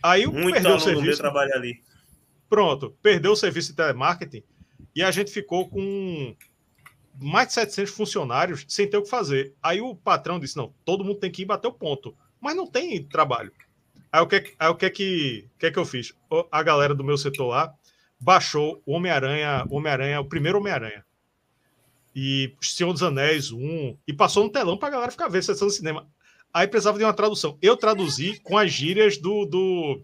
Aí 0.02 0.26
o 0.26 0.32
perdeu 0.32 0.76
o 0.76 0.80
serviço. 0.80 1.20
trabalho 1.20 1.54
ali. 1.54 1.82
Pronto, 2.50 2.98
perdeu 3.02 3.34
o 3.34 3.36
serviço 3.36 3.70
de 3.70 3.76
telemarketing 3.76 4.44
e 4.96 5.04
a 5.04 5.12
gente 5.12 5.32
ficou 5.32 5.70
com 5.70 6.36
mais 7.22 7.50
de 7.50 7.54
700 7.54 7.94
funcionários 7.94 8.66
sem 8.68 8.90
ter 8.90 8.98
o 8.98 9.04
que 9.04 9.10
fazer. 9.10 9.54
Aí 9.62 9.80
o 9.80 9.96
patrão 9.96 10.40
disse: 10.40 10.58
não, 10.58 10.74
todo 10.84 11.04
mundo 11.04 11.20
tem 11.20 11.32
que 11.32 11.44
ir 11.44 11.46
bater 11.46 11.68
o 11.68 11.74
ponto, 11.74 12.18
mas 12.42 12.56
não 12.56 12.66
tem 12.66 13.04
trabalho. 13.04 13.52
Aí 14.12 14.22
o 14.22 14.28
que, 14.28 14.56
aí, 14.58 14.70
o 14.70 14.76
que, 14.76 14.90
que, 14.90 15.50
que, 15.60 15.72
que 15.72 15.78
eu 15.78 15.86
fiz? 15.86 16.16
A 16.52 16.64
galera 16.64 16.96
do 16.96 17.04
meu 17.04 17.18
setor 17.18 17.50
lá 17.50 17.72
baixou 18.20 18.82
o 18.84 18.94
Homem-Aranha, 18.94 19.64
Homem-Aranha, 19.70 20.20
o 20.22 20.26
primeiro 20.26 20.58
Homem-Aranha. 20.58 21.06
E 22.16 22.56
Senhor 22.62 22.92
dos 22.92 23.04
Anéis, 23.04 23.52
um, 23.52 23.96
e 24.08 24.14
passou 24.14 24.44
no 24.44 24.50
telão 24.50 24.78
pra 24.78 24.90
galera 24.90 25.12
ficar 25.12 25.28
vendo 25.28 25.44
sessão 25.44 25.68
de 25.68 25.76
cinema. 25.76 26.08
Aí 26.54 26.68
precisava 26.68 26.98
de 26.98 27.04
uma 27.04 27.14
tradução. 27.14 27.58
Eu 27.62 27.78
traduzi 27.78 28.40
com 28.40 28.58
as 28.58 28.72
gírias 28.72 29.18
do, 29.18 29.46
do 29.46 30.02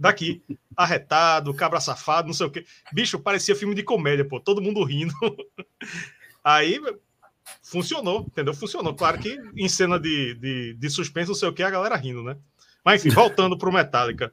daqui. 0.00 0.42
Arretado, 0.76 1.54
cabra 1.54 1.80
safado, 1.80 2.26
não 2.26 2.34
sei 2.34 2.46
o 2.46 2.50
quê. 2.50 2.66
Bicho, 2.92 3.18
parecia 3.18 3.54
filme 3.54 3.74
de 3.74 3.82
comédia, 3.82 4.24
pô. 4.24 4.40
Todo 4.40 4.60
mundo 4.60 4.82
rindo. 4.82 5.14
Aí 6.42 6.80
funcionou, 7.62 8.22
entendeu? 8.22 8.52
Funcionou. 8.52 8.94
Claro 8.94 9.18
que 9.18 9.38
em 9.56 9.68
cena 9.68 9.98
de, 9.98 10.34
de, 10.34 10.74
de 10.74 10.90
suspense, 10.90 11.28
não 11.28 11.34
sei 11.34 11.48
o 11.48 11.52
que, 11.52 11.62
a 11.62 11.70
galera 11.70 11.96
rindo, 11.96 12.22
né? 12.22 12.36
Mas 12.84 13.04
enfim, 13.04 13.14
voltando 13.14 13.56
para 13.56 13.68
o 13.68 13.72
Metallica. 13.72 14.32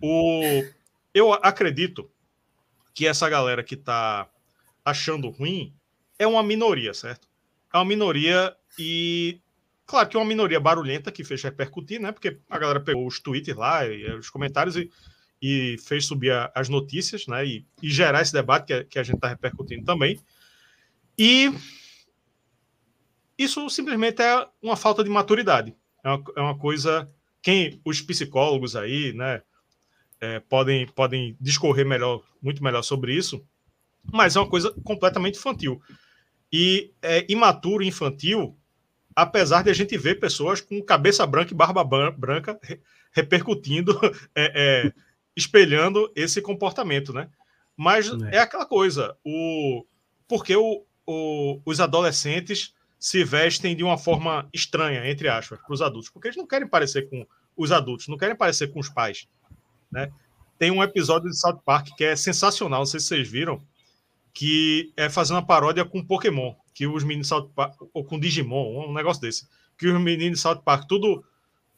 O... 0.00 0.64
Eu 1.14 1.32
acredito 1.32 2.10
que 2.94 3.06
essa 3.06 3.28
galera 3.28 3.62
que 3.62 3.74
está 3.74 4.28
achando 4.84 5.30
ruim 5.30 5.74
é 6.22 6.26
uma 6.26 6.42
minoria, 6.42 6.94
certo? 6.94 7.28
É 7.72 7.76
uma 7.76 7.84
minoria 7.84 8.54
e. 8.78 9.40
Claro 9.84 10.08
que 10.08 10.16
é 10.16 10.20
uma 10.20 10.26
minoria 10.26 10.60
barulhenta 10.60 11.10
que 11.10 11.24
fez 11.24 11.42
repercutir, 11.42 12.00
né? 12.00 12.12
Porque 12.12 12.38
a 12.48 12.58
galera 12.58 12.80
pegou 12.80 13.06
os 13.06 13.20
tweets 13.20 13.54
lá 13.56 13.86
e 13.86 14.10
os 14.14 14.30
comentários 14.30 14.76
e, 14.76 14.90
e 15.40 15.76
fez 15.78 16.06
subir 16.06 16.32
a, 16.32 16.50
as 16.54 16.68
notícias, 16.68 17.26
né? 17.26 17.44
E, 17.44 17.66
e, 17.82 17.90
gerar 17.90 18.22
esse 18.22 18.32
debate 18.32 18.66
que, 18.66 18.84
que 18.84 18.98
a 18.98 19.02
gente 19.02 19.16
está 19.16 19.28
repercutindo 19.28 19.84
também. 19.84 20.18
E 21.18 21.52
isso 23.36 23.68
simplesmente 23.68 24.22
é 24.22 24.46
uma 24.62 24.76
falta 24.76 25.02
de 25.02 25.10
maturidade. 25.10 25.74
É 26.04 26.08
uma, 26.08 26.24
é 26.36 26.40
uma 26.40 26.58
coisa. 26.58 27.10
Quem 27.42 27.80
os 27.84 28.00
psicólogos 28.00 28.76
aí, 28.76 29.12
né, 29.12 29.42
é, 30.20 30.38
podem, 30.38 30.86
podem 30.86 31.36
discorrer 31.40 31.84
melhor, 31.84 32.22
muito 32.40 32.62
melhor 32.62 32.82
sobre 32.82 33.12
isso, 33.12 33.44
mas 34.12 34.36
é 34.36 34.40
uma 34.40 34.48
coisa 34.48 34.72
completamente 34.84 35.36
infantil. 35.36 35.82
E 36.52 36.92
é 37.00 37.24
imaturo 37.28 37.82
infantil, 37.82 38.56
apesar 39.16 39.62
de 39.62 39.70
a 39.70 39.72
gente 39.72 39.96
ver 39.96 40.20
pessoas 40.20 40.60
com 40.60 40.82
cabeça 40.82 41.26
branca 41.26 41.52
e 41.52 41.56
barba 41.56 41.82
branca 41.82 42.60
repercutindo, 43.12 43.98
é, 44.34 44.84
é, 44.84 44.92
espelhando 45.36 46.10
esse 46.14 46.42
comportamento, 46.42 47.12
né? 47.12 47.28
Mas 47.76 48.08
é. 48.08 48.36
é 48.36 48.38
aquela 48.38 48.66
coisa, 48.66 49.16
o 49.24 49.84
porque 50.28 50.56
o, 50.56 50.84
o, 51.06 51.60
os 51.64 51.80
adolescentes 51.80 52.74
se 52.98 53.24
vestem 53.24 53.76
de 53.76 53.82
uma 53.82 53.98
forma 53.98 54.48
estranha, 54.52 55.10
entre 55.10 55.28
aspas, 55.28 55.60
para 55.60 55.74
os 55.74 55.82
adultos, 55.82 56.08
porque 56.08 56.28
eles 56.28 56.36
não 56.36 56.46
querem 56.46 56.66
parecer 56.68 57.10
com 57.10 57.26
os 57.56 57.72
adultos, 57.72 58.08
não 58.08 58.16
querem 58.16 58.36
parecer 58.36 58.68
com 58.68 58.80
os 58.80 58.88
pais. 58.88 59.28
Né? 59.90 60.10
Tem 60.58 60.70
um 60.70 60.82
episódio 60.82 61.28
de 61.28 61.36
South 61.36 61.60
Park 61.64 61.88
que 61.96 62.04
é 62.04 62.16
sensacional, 62.16 62.80
não 62.80 62.86
sei 62.86 63.00
se 63.00 63.06
vocês 63.06 63.28
viram, 63.28 63.60
que 64.32 64.92
é 64.96 65.08
fazendo 65.08 65.36
uma 65.36 65.46
paródia 65.46 65.84
com 65.84 66.04
Pokémon, 66.04 66.54
que 66.74 66.86
os 66.86 67.04
meninos 67.04 67.28
South 67.28 67.50
Park, 67.54 67.74
ou 67.92 68.04
com 68.04 68.18
Digimon, 68.18 68.88
um 68.88 68.94
negócio 68.94 69.20
desse, 69.20 69.46
que 69.76 69.86
os 69.86 70.00
meninos 70.00 70.40
South 70.40 70.62
Park, 70.64 70.86
tudo 70.88 71.24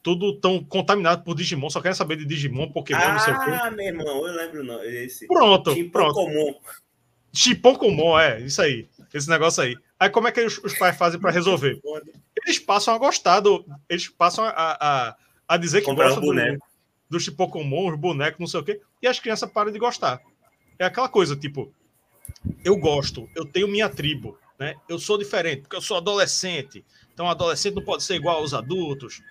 tudo 0.01 0.39
tão 0.39 0.63
contaminado 0.63 1.23
por 1.23 1.35
Digimon, 1.35 1.67
só 1.67 1.81
querem 1.81 1.95
saber 1.95 2.17
de 2.17 2.25
Digimon, 2.25 2.71
Pokémon, 2.71 3.01
ah, 3.01 3.13
não 3.13 3.19
sei 3.19 3.33
o 3.33 3.39
quê. 3.39 3.51
Ah, 3.59 3.71
meu 3.71 3.85
irmão, 3.87 4.27
eu 4.27 4.35
lembro 4.35 4.63
não, 4.63 4.83
esse. 4.83 5.25
Pronto, 5.25 5.73
Chipon 5.73 5.89
pronto. 5.89 6.13
Comum. 6.13 6.55
Chipon 7.33 7.75
comum, 7.75 8.19
é, 8.19 8.39
isso 8.41 8.61
aí 8.61 8.87
esse 9.17 9.29
negócio 9.29 9.63
aí. 9.63 9.77
Aí 9.99 10.09
como 10.09 10.27
é 10.27 10.31
que 10.31 10.41
os, 10.41 10.57
os 10.57 10.77
pais 10.77 10.97
fazem 10.97 11.19
para 11.19 11.31
resolver? 11.31 11.79
Eles 12.45 12.59
passam 12.59 12.93
a 12.93 12.97
gostar 12.97 13.39
do. 13.39 13.65
Eles 13.89 14.09
passam 14.09 14.43
a, 14.45 14.51
a, 14.79 15.15
a 15.47 15.57
dizer 15.57 15.79
que 15.79 15.85
Comprar 15.85 16.09
gostam 16.09 16.29
um 16.29 16.35
do, 16.35 16.59
do 17.09 17.19
tipo 17.19 17.47
comum, 17.47 17.89
os 17.89 17.97
bonecos, 17.97 18.39
não 18.39 18.47
sei 18.47 18.59
o 18.59 18.63
quê, 18.63 18.81
e 19.01 19.07
as 19.07 19.19
crianças 19.19 19.49
param 19.49 19.71
de 19.71 19.79
gostar. 19.79 20.21
É 20.77 20.85
aquela 20.85 21.07
coisa, 21.07 21.35
tipo, 21.35 21.73
eu 22.63 22.77
gosto, 22.77 23.29
eu 23.35 23.45
tenho 23.45 23.67
minha 23.67 23.89
tribo, 23.89 24.37
né? 24.59 24.75
Eu 24.87 24.99
sou 24.99 25.17
diferente, 25.17 25.61
porque 25.61 25.75
eu 25.75 25.81
sou 25.81 25.97
adolescente. 25.97 26.85
Então, 27.13 27.29
adolescente 27.29 27.75
não 27.75 27.83
pode 27.83 28.03
ser 28.03 28.15
igual 28.15 28.37
aos 28.37 28.53
adultos. 28.53 29.21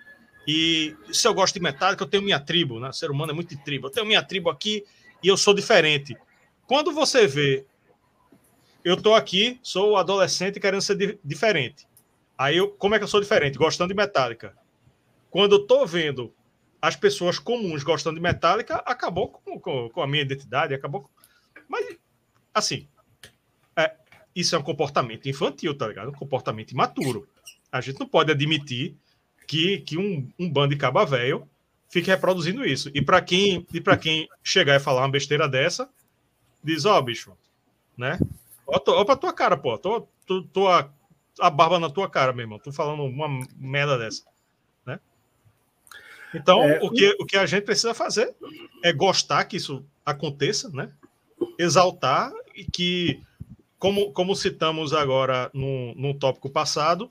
E 0.47 0.95
se 1.13 1.27
eu 1.27 1.35
gosto 1.35 1.55
de 1.55 1.61
metálica, 1.61 2.03
eu 2.05 2.09
tenho 2.09 2.23
minha 2.23 2.41
tribo, 2.41 2.79
né? 2.81 2.89
O 2.89 2.93
ser 2.93 3.11
humano 3.11 3.33
é 3.33 3.35
muito 3.35 3.49
de 3.49 3.63
tribo. 3.63 3.87
Eu 3.87 3.91
tenho 3.91 4.07
minha 4.07 4.23
tribo 4.23 4.51
aqui 4.51 4.85
e 5.23 5.29
eu 5.29 5.37
sou 5.37 5.55
diferente. 5.55 6.17
Quando 6.67 6.93
você 6.93 7.27
vê 7.27 7.67
eu 8.85 9.01
tô 9.01 9.15
aqui, 9.15 9.59
sou 9.63 9.97
adolescente 9.97 10.61
querendo 10.61 10.83
ser 10.83 10.97
di 10.97 11.19
diferente. 11.25 11.89
Aí, 12.37 12.59
eu, 12.59 12.69
como 12.71 12.95
é 12.95 12.99
que 12.99 13.05
eu 13.05 13.09
sou 13.09 13.21
diferente? 13.21 13.57
Gostando 13.57 13.89
de 13.89 13.97
Metallica. 13.97 14.55
Quando 15.31 15.53
eu 15.53 15.67
tô 15.67 15.87
vendo 15.87 16.35
as 16.83 16.95
pessoas 16.95 17.39
comuns 17.39 17.83
gostando 17.83 18.17
de 18.17 18.23
Metallica, 18.23 18.77
acabou 18.85 19.29
com, 19.29 19.59
com, 19.59 19.89
com 19.89 20.03
a 20.03 20.07
minha 20.07 20.23
identidade, 20.23 20.75
acabou. 20.75 21.03
Com... 21.03 21.09
Mas, 21.67 21.97
assim, 22.55 22.89
é, 23.77 23.95
isso 24.35 24.55
é 24.55 24.59
um 24.59 24.63
comportamento 24.63 25.29
infantil, 25.29 25.77
tá 25.77 25.89
ligado? 25.89 26.09
Um 26.11 26.15
comportamento 26.15 26.73
imaturo. 26.73 27.29
A 27.71 27.81
gente 27.81 27.99
não 27.99 28.07
pode 28.07 28.31
admitir 28.31 28.97
que, 29.47 29.79
que 29.79 29.99
um, 29.99 30.31
um 30.39 30.51
bando 30.51 30.75
de 30.75 30.81
caba 30.81 31.05
velho 31.05 31.49
fique 31.89 32.11
reproduzindo 32.11 32.65
isso. 32.65 32.91
E 32.95 33.03
para 33.03 33.21
quem, 33.21 33.67
e 33.73 33.81
quem 33.99 34.29
chegar 34.43 34.77
e 34.77 34.81
falar 34.81 35.03
uma 35.03 35.11
besteira 35.11 35.49
dessa, 35.49 35.89
diz: 36.63 36.85
Ó, 36.85 36.99
oh, 36.99 37.03
bicho, 37.03 37.37
né? 37.97 38.19
Olha 38.67 39.05
pra 39.05 39.17
tua 39.17 39.33
cara, 39.33 39.57
pô. 39.57 39.77
Tô, 39.79 40.09
tô, 40.27 40.43
tô 40.43 40.69
a, 40.69 40.91
a, 41.41 41.51
barba 41.51 41.79
na 41.79 41.91
tua 41.91 42.09
cara, 42.09 42.33
meu 42.33 42.45
irmão. 42.45 42.59
Tô 42.59 42.73
falando 42.73 43.05
uma 43.05 43.29
merda 43.57 43.99
dessa. 43.99 44.25
Né? 44.87 44.99
Então, 46.35 46.63
é, 46.63 46.81
o, 46.83 46.91
que, 46.91 47.17
o 47.21 47.27
que 47.27 47.37
a 47.37 47.47
gente 47.47 47.65
precisa 47.65 47.95
fazer 47.95 48.35
é 48.83 48.93
gostar 48.93 49.45
que 49.45 49.57
isso 49.57 49.85
aconteça, 50.05 50.71
né? 50.71 50.91
Exaltar 51.59 52.33
que, 52.73 53.21
como, 53.79 54.13
como 54.13 54.37
citamos 54.37 54.93
agora 54.93 55.51
no, 55.53 55.95
no 55.95 56.15
tópico 56.15 56.49
passado, 56.49 57.11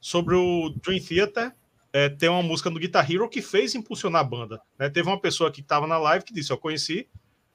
sobre 0.00 0.34
o 0.34 0.70
Dream 0.70 1.00
Theater, 1.00 1.54
é, 1.92 2.08
tem 2.08 2.28
uma 2.28 2.42
música 2.42 2.70
do 2.70 2.78
Guitar 2.78 3.10
Hero 3.10 3.28
que 3.28 3.40
fez 3.40 3.74
impulsionar 3.74 4.22
a 4.22 4.24
banda. 4.24 4.60
Né? 4.78 4.90
Teve 4.90 5.08
uma 5.08 5.20
pessoa 5.20 5.50
que 5.50 5.60
estava 5.60 5.86
na 5.86 5.98
live 5.98 6.24
que 6.24 6.34
disse: 6.34 6.50
Eu 6.50 6.58
conheci 6.58 7.08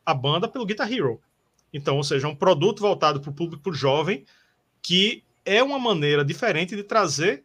a 0.06 0.14
banda 0.14 0.48
pelo 0.48 0.66
Guitar 0.66 0.92
Hero. 0.92 1.20
Então, 1.74 1.98
ou 1.98 2.04
seja, 2.04 2.28
um 2.28 2.36
produto 2.36 2.80
voltado 2.80 3.20
para 3.20 3.30
o 3.30 3.34
público 3.34 3.74
jovem, 3.74 4.26
que 4.82 5.24
é 5.44 5.62
uma 5.62 5.78
maneira 5.78 6.24
diferente 6.24 6.76
de 6.76 6.84
trazer 6.84 7.44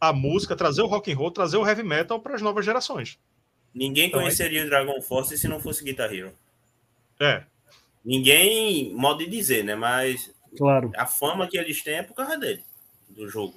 a 0.00 0.12
música, 0.12 0.56
trazer 0.56 0.82
o 0.82 0.86
rock 0.86 1.12
and 1.12 1.16
roll, 1.16 1.30
trazer 1.30 1.56
o 1.56 1.66
heavy 1.66 1.82
metal 1.82 2.20
para 2.20 2.34
as 2.34 2.42
novas 2.42 2.64
gerações. 2.64 3.18
Ninguém 3.74 4.08
então, 4.08 4.20
conheceria 4.20 4.62
é... 4.62 4.64
o 4.64 4.68
Dragon 4.68 5.00
Force 5.02 5.36
se 5.36 5.48
não 5.48 5.60
fosse 5.60 5.84
Guitar 5.84 6.12
Hero. 6.12 6.32
É. 7.20 7.44
Ninguém, 8.04 8.94
modo 8.94 9.18
de 9.18 9.26
dizer, 9.30 9.64
né? 9.64 9.74
Mas 9.74 10.32
claro. 10.56 10.90
a 10.96 11.06
fama 11.06 11.46
que 11.46 11.58
eles 11.58 11.82
têm 11.82 11.96
é 11.96 12.02
por 12.02 12.14
causa 12.14 12.36
dele, 12.36 12.62
do 13.08 13.28
jogo. 13.28 13.54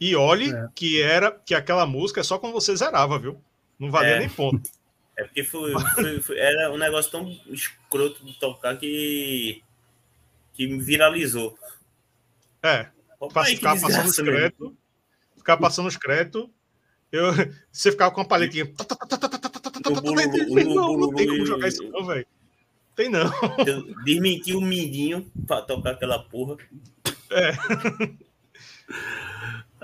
E 0.00 0.14
olhe 0.16 0.50
é. 0.50 0.68
que 0.74 1.00
era 1.00 1.30
que 1.30 1.54
aquela 1.54 1.86
música 1.86 2.20
é 2.20 2.24
só 2.24 2.38
quando 2.38 2.52
você 2.52 2.74
zerava, 2.76 3.18
viu? 3.18 3.40
Não 3.78 3.90
valia 3.90 4.16
é. 4.16 4.18
nem 4.20 4.28
ponto. 4.28 4.70
É 5.16 5.24
porque 5.24 5.44
foi, 5.44 5.72
foi, 5.94 6.20
foi, 6.20 6.38
era 6.38 6.72
um 6.72 6.76
negócio 6.76 7.10
tão 7.10 7.28
escroto 7.48 8.24
de 8.24 8.38
tocar 8.38 8.76
que, 8.76 9.62
que 10.52 10.66
viralizou. 10.78 11.56
É. 12.62 12.88
Opa, 13.20 13.44
ficar 13.44 13.80
passando 13.80 14.08
os 14.08 14.16
créditos. 14.16 14.72
Ficar 15.36 15.56
passando 15.56 15.86
os 15.86 15.96
créditos. 15.96 16.48
Eu, 17.12 17.32
você 17.70 17.92
ficava 17.92 18.10
com 18.12 18.22
uma 18.22 18.26
paletinha. 18.28 18.64
Não, 20.66 20.96
não 20.96 21.14
tem 21.14 21.28
como 21.28 21.46
jogar 21.46 21.68
isso, 21.68 21.84
não, 21.90 22.04
velho. 22.04 22.26
Tem 22.94 23.08
não. 23.08 23.30
Desmentiu 24.04 24.58
o 24.58 24.62
mindinho 24.62 25.26
pra 25.46 25.62
tocar 25.62 25.92
aquela 25.92 26.18
porra. 26.18 26.56
É. 27.30 27.52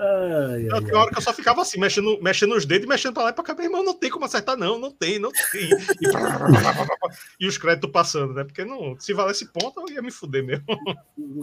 Ai, 0.03 0.67
ai, 0.73 0.81
tem 0.81 0.95
hora 0.95 1.11
que 1.11 1.17
eu 1.19 1.21
só 1.21 1.31
ficava 1.31 1.61
assim, 1.61 1.79
mexendo, 1.79 2.17
mexendo 2.23 2.55
os 2.55 2.65
dedos 2.65 2.85
e 2.85 2.89
mexendo 2.89 3.13
pra 3.13 3.23
lá 3.23 3.29
e 3.29 3.33
pra 3.33 3.43
cá. 3.43 3.53
Meu 3.53 3.65
irmão, 3.65 3.83
não 3.83 3.93
tem 3.93 4.09
como 4.09 4.25
acertar, 4.25 4.57
não, 4.57 4.79
não 4.79 4.89
tem, 4.89 5.19
não 5.19 5.31
tem. 5.51 5.69
E, 5.69 5.75
e 7.45 7.47
os 7.47 7.55
créditos 7.55 7.91
passando, 7.91 8.33
né? 8.33 8.43
Porque 8.43 8.65
não, 8.65 8.99
se 8.99 9.13
valesse 9.13 9.51
ponto, 9.51 9.79
eu 9.79 9.93
ia 9.93 10.01
me 10.01 10.09
fuder 10.09 10.43
mesmo. 10.43 10.65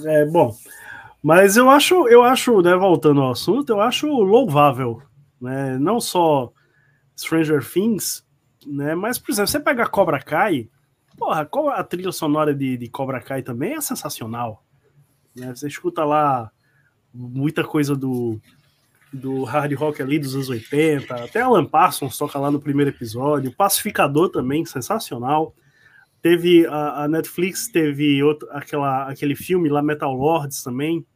É, 0.05 0.25
bom. 0.27 0.53
Mas 1.23 1.57
eu 1.57 1.71
acho, 1.71 2.09
eu 2.09 2.25
acho, 2.25 2.61
né, 2.61 2.75
voltando 2.75 3.21
ao 3.21 3.31
assunto, 3.31 3.71
eu 3.71 3.81
acho 3.81 4.09
louvável, 4.09 5.03
né? 5.41 5.79
Não 5.79 6.01
só 6.01 6.53
Stranger 7.17 7.65
Things, 7.65 8.25
né? 8.67 8.93
Mas, 8.97 9.21
por 9.21 9.31
exemplo, 9.31 9.53
você 9.53 9.61
pega 9.61 9.87
Cobra 9.87 10.21
Kai, 10.21 10.69
porra, 11.19 11.49
a 11.75 11.85
trilha 11.85 12.13
sonora 12.13 12.55
de, 12.55 12.77
de 12.77 12.89
Cobra 12.89 13.21
Kai 13.21 13.43
também 13.43 13.75
é 13.75 13.81
sensacional. 13.81 14.65
Né? 15.35 15.55
Você 15.55 15.67
escuta 15.67 16.05
lá 16.05 16.51
muita 17.13 17.65
coisa 17.65 17.97
do, 17.97 18.41
do 19.13 19.45
hard 19.45 19.73
rock 19.75 20.03
ali 20.03 20.19
dos 20.19 20.35
anos 20.35 20.49
80, 20.49 21.15
até 21.15 21.41
Alan 21.41 21.65
Parsons 21.65 22.17
toca 22.17 22.39
lá 22.39 22.51
no 22.51 22.61
primeiro 22.61 22.91
episódio, 22.91 23.55
Pacificador 23.55 24.31
também, 24.31 24.65
sensacional. 24.65 25.55
Teve 26.21 26.67
a, 26.67 27.05
a 27.05 27.09
Netflix, 27.09 27.69
teve 27.69 28.23
outro, 28.23 28.49
aquela, 28.51 29.09
aquele 29.09 29.37
filme 29.37 29.69
lá, 29.69 29.83
Metal 29.83 30.13
Lords 30.13 30.63
também, 30.63 31.07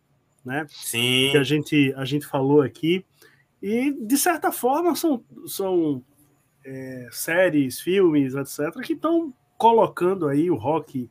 né? 0.45 0.67
Sim. 0.69 1.29
Que 1.33 1.39
a 1.39 1.43
gente, 1.43 1.93
a 1.97 2.05
gente 2.05 2.27
falou 2.27 2.63
aqui. 2.63 3.05
E, 3.61 3.93
de 3.93 4.17
certa 4.17 4.51
forma, 4.53 4.95
são, 4.95 5.25
são 5.47 6.03
é, 6.65 7.09
séries, 7.11 7.81
filmes, 7.81 8.35
etc., 8.35 8.73
que 8.85 8.93
estão 8.93 9.33
colocando 9.63 10.27
aí 10.27 10.51
o 10.51 10.57
rock 10.57 11.09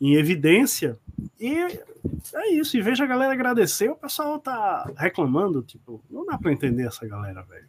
em 0.00 0.14
evidência. 0.14 0.96
E 1.40 1.56
é 2.34 2.50
isso. 2.52 2.76
E 2.76 2.80
veja 2.80 3.02
a 3.02 3.06
galera 3.06 3.32
agradecer, 3.32 3.90
o 3.90 3.96
pessoal 3.96 4.38
tá 4.38 4.88
reclamando. 4.96 5.60
Tipo, 5.60 6.00
não 6.08 6.24
dá 6.24 6.38
para 6.38 6.52
entender 6.52 6.86
essa 6.86 7.04
galera, 7.04 7.42
velho. 7.42 7.68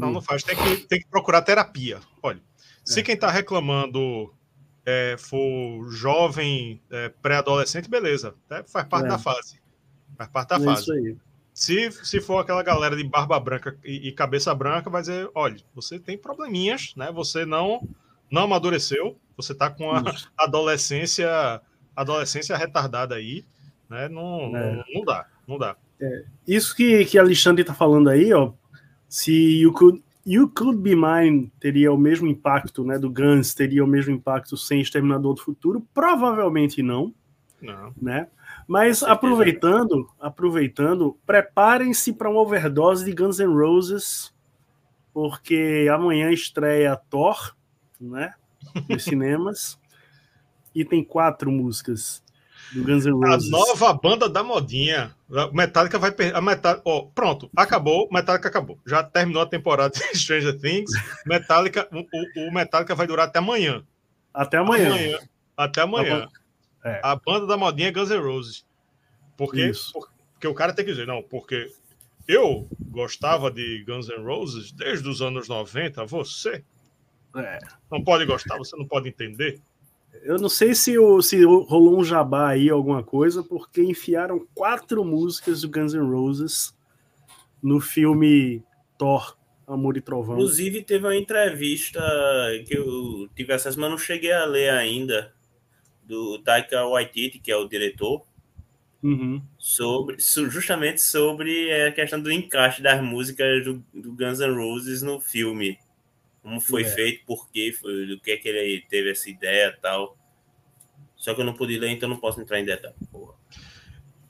Não, 0.00 0.10
não 0.10 0.20
faz. 0.20 0.42
Tem 0.42 0.56
que, 0.56 0.76
tem 0.88 0.98
que 0.98 1.06
procurar 1.06 1.42
terapia. 1.42 2.00
Olha, 2.20 2.40
se 2.82 2.98
é. 2.98 3.02
quem 3.04 3.16
tá 3.16 3.30
reclamando 3.30 4.34
é, 4.84 5.14
for 5.20 5.88
jovem, 5.92 6.82
é, 6.90 7.10
pré-adolescente, 7.10 7.88
beleza. 7.88 8.34
É, 8.50 8.64
faz 8.64 8.88
parte 8.88 9.06
é. 9.06 9.08
da 9.10 9.18
fase. 9.20 9.60
Faz 10.16 10.30
parte 10.30 10.48
da 10.48 10.56
é 10.56 10.64
fase. 10.64 11.16
Se, 11.52 11.92
se 11.92 12.20
for 12.20 12.38
aquela 12.38 12.64
galera 12.64 12.96
de 12.96 13.04
barba 13.04 13.38
branca 13.38 13.78
e, 13.84 14.08
e, 14.08 14.12
cabeça 14.12 14.52
branca, 14.52 14.90
vai 14.90 15.02
dizer: 15.02 15.30
olha, 15.32 15.60
você 15.72 16.00
tem 16.00 16.18
probleminhas, 16.18 16.92
né? 16.96 17.12
Você 17.12 17.44
não, 17.44 17.86
não 18.30 18.42
amadureceu, 18.42 19.18
você 19.36 19.54
tá 19.54 19.70
com 19.70 19.90
a 19.90 20.02
adolescência, 20.38 21.60
adolescência 21.94 22.56
retardada 22.56 23.14
aí, 23.14 23.44
né? 23.88 24.08
Não, 24.08 24.56
é. 24.56 24.76
não, 24.76 24.84
não, 24.94 25.04
dá, 25.04 25.26
não 25.46 25.58
dá. 25.58 25.76
É, 26.00 26.24
isso 26.46 26.74
que, 26.74 27.04
que 27.04 27.18
Alexandre 27.18 27.64
tá 27.64 27.74
falando 27.74 28.08
aí, 28.08 28.32
ó. 28.32 28.52
Se 29.08 29.32
you 29.60 29.72
could, 29.72 30.02
you 30.26 30.48
could 30.48 30.78
Be 30.78 30.96
Mine 30.96 31.52
teria 31.60 31.92
o 31.92 31.98
mesmo 31.98 32.26
impacto, 32.26 32.84
né? 32.84 32.98
Do 32.98 33.10
Guns 33.10 33.54
teria 33.54 33.84
o 33.84 33.86
mesmo 33.86 34.14
impacto 34.14 34.56
sem 34.56 34.80
Exterminador 34.80 35.34
do 35.34 35.40
Futuro? 35.40 35.86
Provavelmente 35.94 36.82
não. 36.82 37.14
Não. 37.60 37.94
Né? 38.00 38.26
Mas 38.66 39.02
aproveitando, 39.02 40.08
aproveitando, 40.20 41.18
preparem-se 41.26 42.12
para 42.12 42.28
uma 42.28 42.40
overdose 42.40 43.04
de 43.04 43.12
Guns 43.12 43.38
N' 43.38 43.54
Roses, 43.54 44.34
porque 45.12 45.86
amanhã 45.92 46.30
estreia 46.30 46.96
Thor, 46.96 47.54
né? 48.10 48.34
Nos 48.88 49.04
cinemas. 49.04 49.78
e 50.74 50.84
tem 50.84 51.04
quatro 51.04 51.50
músicas 51.50 52.22
do 52.72 52.82
Guns 52.82 53.06
N' 53.06 53.12
Roses. 53.12 53.52
A 53.52 53.56
nova 53.56 53.92
banda 53.92 54.28
da 54.28 54.42
modinha. 54.42 55.14
A 55.30 55.50
Metallica 55.52 55.98
vai 55.98 56.10
perder. 56.10 56.36
A 56.36 56.40
Metallica, 56.40 56.82
oh, 56.84 57.06
pronto, 57.06 57.50
acabou. 57.56 58.08
Metallica 58.10 58.48
acabou. 58.48 58.78
Já 58.86 59.02
terminou 59.02 59.42
a 59.42 59.46
temporada 59.46 59.92
de 59.92 60.00
Stranger 60.18 60.58
Things. 60.58 60.90
Metallica, 61.26 61.88
o, 61.92 62.48
o 62.48 62.52
Metallica 62.52 62.94
vai 62.94 63.06
durar 63.06 63.28
até 63.28 63.38
amanhã. 63.38 63.84
Até 64.32 64.58
amanhã. 64.58 64.86
amanhã 64.86 65.18
até 65.56 65.82
amanhã. 65.82 66.28
É. 66.84 67.00
A 67.02 67.16
banda 67.16 67.46
da 67.46 67.56
modinha 67.56 67.88
é 67.88 67.92
Guns 67.92 68.10
N' 68.10 68.20
Roses. 68.20 68.64
Porque, 69.36 69.72
porque 70.32 70.46
o 70.46 70.54
cara 70.54 70.72
tem 70.72 70.84
que 70.84 70.90
dizer, 70.90 71.06
não, 71.06 71.22
porque 71.22 71.72
eu 72.28 72.68
gostava 72.90 73.50
de 73.50 73.84
Guns 73.86 74.08
N' 74.08 74.22
Roses 74.22 74.70
desde 74.72 75.08
os 75.08 75.22
anos 75.22 75.48
90, 75.48 76.04
você 76.04 76.62
é. 77.36 77.58
não 77.90 78.02
pode 78.02 78.24
gostar, 78.24 78.56
você 78.56 78.76
não 78.76 78.86
pode 78.86 79.08
entender. 79.08 79.60
Eu 80.22 80.38
não 80.38 80.48
sei 80.48 80.74
se, 80.74 80.98
o, 80.98 81.20
se 81.20 81.42
rolou 81.44 81.98
um 81.98 82.04
jabá 82.04 82.50
aí, 82.50 82.70
alguma 82.70 83.02
coisa, 83.02 83.42
porque 83.42 83.82
enfiaram 83.82 84.46
quatro 84.54 85.04
músicas 85.04 85.62
do 85.62 85.68
Guns 85.68 85.92
N' 85.92 86.08
Roses 86.08 86.74
no 87.62 87.80
filme 87.80 88.62
Thor, 88.96 89.36
Amor 89.66 89.96
e 89.96 90.00
Trovão. 90.00 90.36
Inclusive, 90.36 90.82
teve 90.82 91.06
uma 91.06 91.16
entrevista 91.16 92.00
que 92.66 92.76
eu 92.76 93.28
tive 93.34 93.52
acesso, 93.52 93.80
mas 93.80 93.90
não 93.90 93.98
cheguei 93.98 94.32
a 94.32 94.44
ler 94.44 94.70
ainda, 94.70 95.34
do 96.02 96.38
Taika 96.38 96.86
Waititi, 96.86 97.38
que 97.38 97.50
é 97.50 97.56
o 97.56 97.68
diretor, 97.68 98.24
uhum. 99.02 99.42
sobre 99.58 100.16
justamente 100.18 101.00
sobre 101.00 101.72
a 101.72 101.92
questão 101.92 102.20
do 102.20 102.30
encaixe 102.30 102.82
das 102.82 103.02
músicas 103.02 103.64
do, 103.64 103.84
do 103.92 104.12
Guns 104.12 104.40
N' 104.40 104.54
Roses 104.54 105.02
no 105.02 105.20
filme. 105.20 105.78
Como 106.44 106.60
foi 106.60 106.82
é. 106.82 106.84
feito, 106.84 107.24
por 107.24 107.50
quê, 107.50 107.72
foi, 107.72 108.06
do 108.06 108.20
que, 108.20 108.32
é 108.32 108.36
que 108.36 108.46
ele 108.46 108.82
teve 108.82 109.10
essa 109.10 109.30
ideia 109.30 109.74
tal. 109.80 110.14
Só 111.16 111.34
que 111.34 111.40
eu 111.40 111.44
não 111.44 111.54
pude 111.54 111.78
ler, 111.78 111.88
então 111.88 112.06
não 112.06 112.18
posso 112.18 112.38
entrar 112.38 112.60
em 112.60 112.66
detalhe. 112.66 112.94
Porra. 113.10 113.32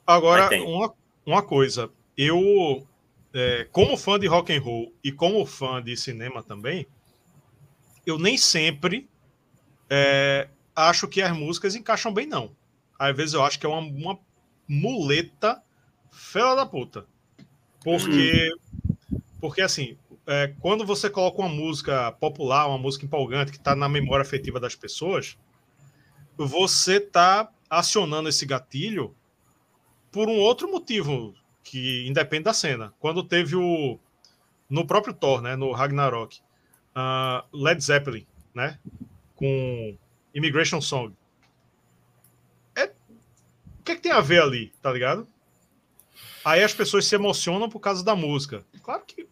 Agora, 0.07 0.49
uma, 0.63 0.93
uma 1.25 1.43
coisa. 1.43 1.91
Eu, 2.15 2.87
é, 3.33 3.67
como 3.69 3.97
fã 3.97 4.17
de 4.17 4.27
rock 4.27 4.55
and 4.55 4.61
roll 4.61 4.93
e 5.03 5.11
como 5.11 5.45
fã 5.45 5.83
de 5.83 5.97
cinema 5.97 6.41
também, 6.41 6.87
eu 8.05 8.17
nem 8.17 8.37
sempre 8.37 9.09
é, 9.89 10.47
acho 10.73 11.09
que 11.09 11.21
as 11.21 11.35
músicas 11.35 11.75
encaixam 11.75 12.13
bem, 12.13 12.25
não. 12.25 12.55
Às 12.97 13.13
vezes 13.13 13.33
eu 13.33 13.43
acho 13.43 13.59
que 13.59 13.65
é 13.65 13.69
uma, 13.69 13.81
uma 13.81 14.19
muleta 14.65 15.61
fela 16.09 16.55
da 16.55 16.65
puta. 16.65 17.05
Porque, 17.83 18.49
uhum. 19.11 19.19
porque 19.41 19.61
assim, 19.61 19.97
é, 20.27 20.53
quando 20.59 20.85
você 20.85 21.09
coloca 21.09 21.41
uma 21.41 21.49
música 21.49 22.11
popular, 22.13 22.67
uma 22.67 22.77
música 22.77 23.05
empolgante 23.05 23.51
que 23.51 23.57
está 23.57 23.75
na 23.75 23.87
memória 23.87 24.23
afetiva 24.23 24.59
das 24.59 24.75
pessoas, 24.75 25.37
você 26.37 26.97
está 26.97 27.49
acionando 27.69 28.29
esse 28.29 28.45
gatilho 28.45 29.15
por 30.11 30.27
um 30.27 30.37
outro 30.37 30.69
motivo 30.69 31.33
que 31.63 32.07
independe 32.07 32.43
da 32.43 32.53
cena. 32.53 32.93
Quando 32.99 33.23
teve 33.23 33.55
o 33.55 33.99
no 34.69 34.85
próprio 34.85 35.13
Thor, 35.13 35.41
né, 35.41 35.55
no 35.55 35.71
Ragnarok, 35.71 36.39
uh, 36.95 37.45
Led 37.55 37.83
Zeppelin, 37.83 38.25
né, 38.53 38.79
com 39.35 39.97
Immigration 40.33 40.81
Song. 40.81 41.13
É... 42.75 42.85
O 42.85 43.83
que, 43.83 43.91
é 43.91 43.95
que 43.95 44.01
tem 44.01 44.11
a 44.11 44.21
ver 44.21 44.41
ali, 44.41 44.73
tá 44.81 44.91
ligado? 44.91 45.27
Aí 46.43 46.63
as 46.63 46.73
pessoas 46.73 47.05
se 47.05 47.15
emocionam 47.15 47.69
por 47.69 47.79
causa 47.79 48.03
da 48.03 48.15
música. 48.15 48.65
Claro 48.81 49.03
que. 49.05 49.27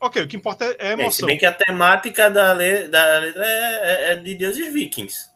Ok, 0.00 0.22
o 0.22 0.28
que 0.28 0.36
importa 0.36 0.64
é, 0.64 0.76
é 0.78 0.92
emoção. 0.92 1.08
É, 1.08 1.10
se 1.10 1.26
bem 1.26 1.38
que 1.38 1.46
a 1.46 1.52
temática 1.52 2.30
da, 2.30 2.52
letra, 2.52 2.88
da 2.88 3.18
letra 3.18 3.44
é, 3.44 4.12
é, 4.12 4.16
de 4.16 4.34
deuses 4.34 4.72
vikings. 4.72 5.30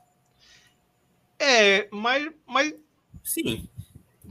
É, 1.39 1.89
mas, 1.90 2.30
mas. 2.47 2.74
Sim. 3.24 3.68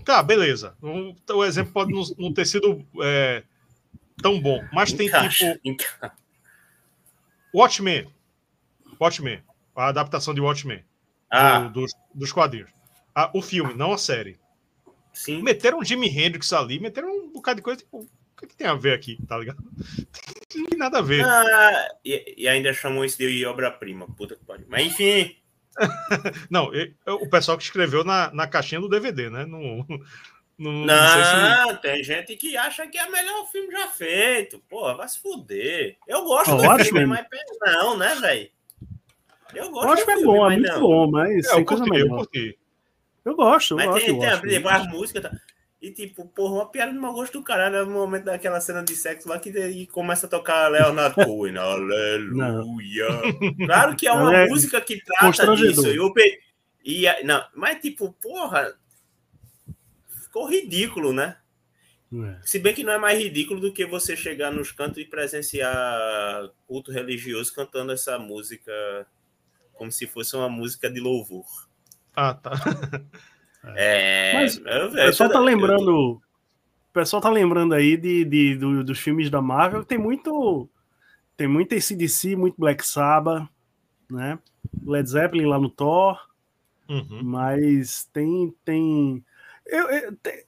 Tá, 0.06 0.24
beleza. 0.24 0.76
O, 0.82 1.14
o 1.34 1.46
exemplo 1.46 1.74
pode 1.74 1.92
não, 1.94 2.04
não 2.18 2.34
ter 2.34 2.46
sido 2.46 2.86
é, 3.02 3.44
tão 4.22 4.40
bom. 4.40 4.64
Mas 4.72 4.94
tem 4.94 5.08
encaixa, 5.08 5.54
tipo. 5.54 5.60
Encaixa. 5.64 6.14
Watchmen. 7.54 8.08
Watchmen 9.00 9.44
a 9.76 9.88
adaptação 9.88 10.34
de 10.34 10.42
Watchmen. 10.42 10.84
ah. 11.30 11.60
do, 11.60 11.82
dos, 11.82 11.94
dos 12.14 12.32
quadrinhos. 12.32 12.70
Ah, 13.16 13.30
o 13.34 13.42
filme, 13.42 13.74
não 13.74 13.92
a 13.94 13.98
série. 13.98 14.40
Sim. 15.14 15.42
Meteram 15.42 15.84
Jimi 15.84 16.08
Hendrix 16.08 16.54
ali, 16.54 16.80
meteram 16.80 17.10
um 17.10 17.32
bocado 17.32 17.58
de 17.58 17.64
coisa, 17.64 17.80
tipo, 17.82 18.08
que, 18.42 18.48
que 18.48 18.56
tem 18.56 18.68
a 18.68 18.74
ver 18.74 18.94
aqui, 18.94 19.18
tá 19.28 19.38
ligado? 19.38 19.64
Não 20.56 20.66
tem 20.66 20.78
nada 20.78 21.00
a 21.00 21.02
ver. 21.02 21.24
Ah, 21.24 21.88
e, 22.04 22.44
e, 22.44 22.48
ainda 22.48 22.74
chamou 22.74 23.06
isso 23.06 23.18
de 23.18 23.46
obra-prima, 23.46 24.06
puta 24.18 24.36
que 24.36 24.44
pariu. 24.44 24.66
Mas 24.68 24.88
enfim. 24.88 25.38
não, 26.52 26.70
o 27.08 27.30
pessoal 27.30 27.58
que 27.58 27.64
escreveu 27.64 28.04
na, 28.04 28.30
na 28.34 28.46
caixinha 28.46 28.82
do 28.82 28.90
DVD, 28.90 29.30
né? 29.30 29.46
No, 29.46 29.86
no, 30.58 30.86
não, 30.86 30.86
não 30.86 31.70
se... 31.70 31.82
tem 31.82 32.04
gente 32.04 32.36
que 32.36 32.58
acha 32.58 32.86
que 32.88 32.98
é 32.98 33.06
o 33.06 33.12
melhor 33.12 33.50
filme 33.50 33.72
já 33.72 33.88
feito. 33.88 34.60
Porra, 34.70 34.96
vai 34.96 35.08
se 35.08 35.20
fuder. 35.20 35.98
Eu 36.06 36.26
gosto 36.26 36.54
oh, 36.54 36.58
do 36.58 36.84
filme, 36.84 37.06
mas 37.06 37.26
não, 37.62 37.98
né, 37.98 38.14
velho? 38.16 38.50
Eu 39.56 39.72
gosto. 39.72 39.88
Eu 39.88 39.94
acho 39.94 40.06
que 40.06 40.12
é 40.12 40.24
bom, 40.24 40.52
é 40.52 40.58
muito 40.58 40.74
não. 40.74 40.80
bom, 40.82 41.12
mas 41.12 41.48
é, 41.48 41.54
eu 41.54 41.66
curti, 41.66 41.98
eu 41.98 42.10
curti. 42.10 42.60
Eu 43.24 43.36
gosto, 43.36 43.74
eu 43.74 43.78
Mas 43.78 43.86
gosto. 43.88 44.06
Tem, 44.06 44.20
tem, 44.20 44.30
gosto, 44.30 44.48
tem 44.48 44.68
as 44.68 44.88
músicas. 44.88 45.24
Tá? 45.24 45.32
E 45.82 45.90
tipo, 45.92 46.28
porra, 46.28 46.54
uma 46.54 46.70
piada 46.70 46.92
de 46.92 47.00
mau 47.00 47.12
gosto 47.12 47.40
do 47.40 47.44
caralho 47.44 47.88
no 47.88 47.94
momento 47.94 48.26
daquela 48.26 48.62
cena 48.62 48.84
de 48.84 48.96
sexo 48.96 49.28
lá 49.28 49.40
que 49.40 49.88
começa 49.88 50.28
a 50.28 50.30
tocar 50.30 50.70
Leonardo 50.70 51.16
Cohen. 51.26 51.58
Aleluia. 51.58 53.08
Claro 53.66 53.96
que 53.96 54.08
é 54.08 54.12
uma 54.12 54.36
é 54.36 54.48
música 54.48 54.80
que 54.80 55.04
trata 55.04 55.56
disso. 55.56 55.88
Eu, 55.88 56.14
e, 56.86 57.06
não, 57.24 57.44
mas 57.56 57.82
tipo, 57.82 58.14
porra, 58.22 58.76
ficou 60.24 60.48
ridículo, 60.48 61.14
né? 61.14 61.38
É. 62.14 62.40
Se 62.44 62.60
bem 62.60 62.76
que 62.76 62.84
não 62.84 62.94
é 62.94 62.98
mais 63.00 63.18
ridículo 63.18 63.60
do 63.60 63.74
que 63.74 63.86
você 63.86 64.16
chegar 64.16 64.52
nos 64.52 64.72
cantos 64.72 64.98
e 65.00 65.06
presenciar 65.06 66.50
culto 66.68 66.92
religioso 66.92 67.56
cantando 67.56 67.92
essa 67.92 68.20
música 68.20 68.72
como 69.74 69.92
se 69.92 70.06
fosse 70.06 70.36
uma 70.36 70.50
música 70.50 70.92
de 70.92 71.00
louvor. 71.00 71.46
Ah, 72.16 72.36
tá. 72.36 72.52
É, 73.64 74.34
Mas 74.34 74.58
o 74.58 74.92
pessoal 74.94 75.30
tá 75.30 75.40
lembrando. 75.40 76.14
O 76.14 76.94
pessoal 76.94 77.22
tá 77.22 77.30
lembrando 77.30 77.74
aí 77.74 77.96
de, 77.96 78.26
de 78.26 78.56
do, 78.56 78.84
dos 78.84 79.00
filmes 79.00 79.30
da 79.30 79.42
Marvel. 79.42 79.86
Tem 79.86 79.98
muito. 79.98 80.70
Tem 81.38 81.48
muito 81.48 81.74
ACDC, 81.74 82.36
muito 82.36 82.56
Black 82.58 82.86
Sabbath, 82.86 83.48
né? 84.10 84.38
Led 84.84 85.10
Zeppelin 85.10 85.46
lá 85.46 85.60
no 85.60 85.70
Thor. 85.70 86.20
Uhum. 86.90 87.22
Mas 87.24 88.10
tem. 88.12 88.54
tem 88.66 89.24
eu, 89.66 89.90
eu, 89.90 90.16
tem, 90.18 90.44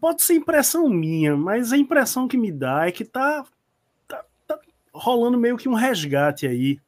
pode 0.00 0.22
ser 0.22 0.34
impressão 0.34 0.88
minha, 0.88 1.36
mas 1.36 1.72
a 1.72 1.76
impressão 1.76 2.28
que 2.28 2.36
me 2.36 2.52
dá 2.52 2.86
é 2.86 2.92
que 2.92 3.04
tá, 3.04 3.44
tá, 4.06 4.24
tá 4.46 4.58
rolando 4.92 5.36
meio 5.36 5.56
que 5.56 5.68
um 5.68 5.74
resgate 5.74 6.46
aí 6.46 6.80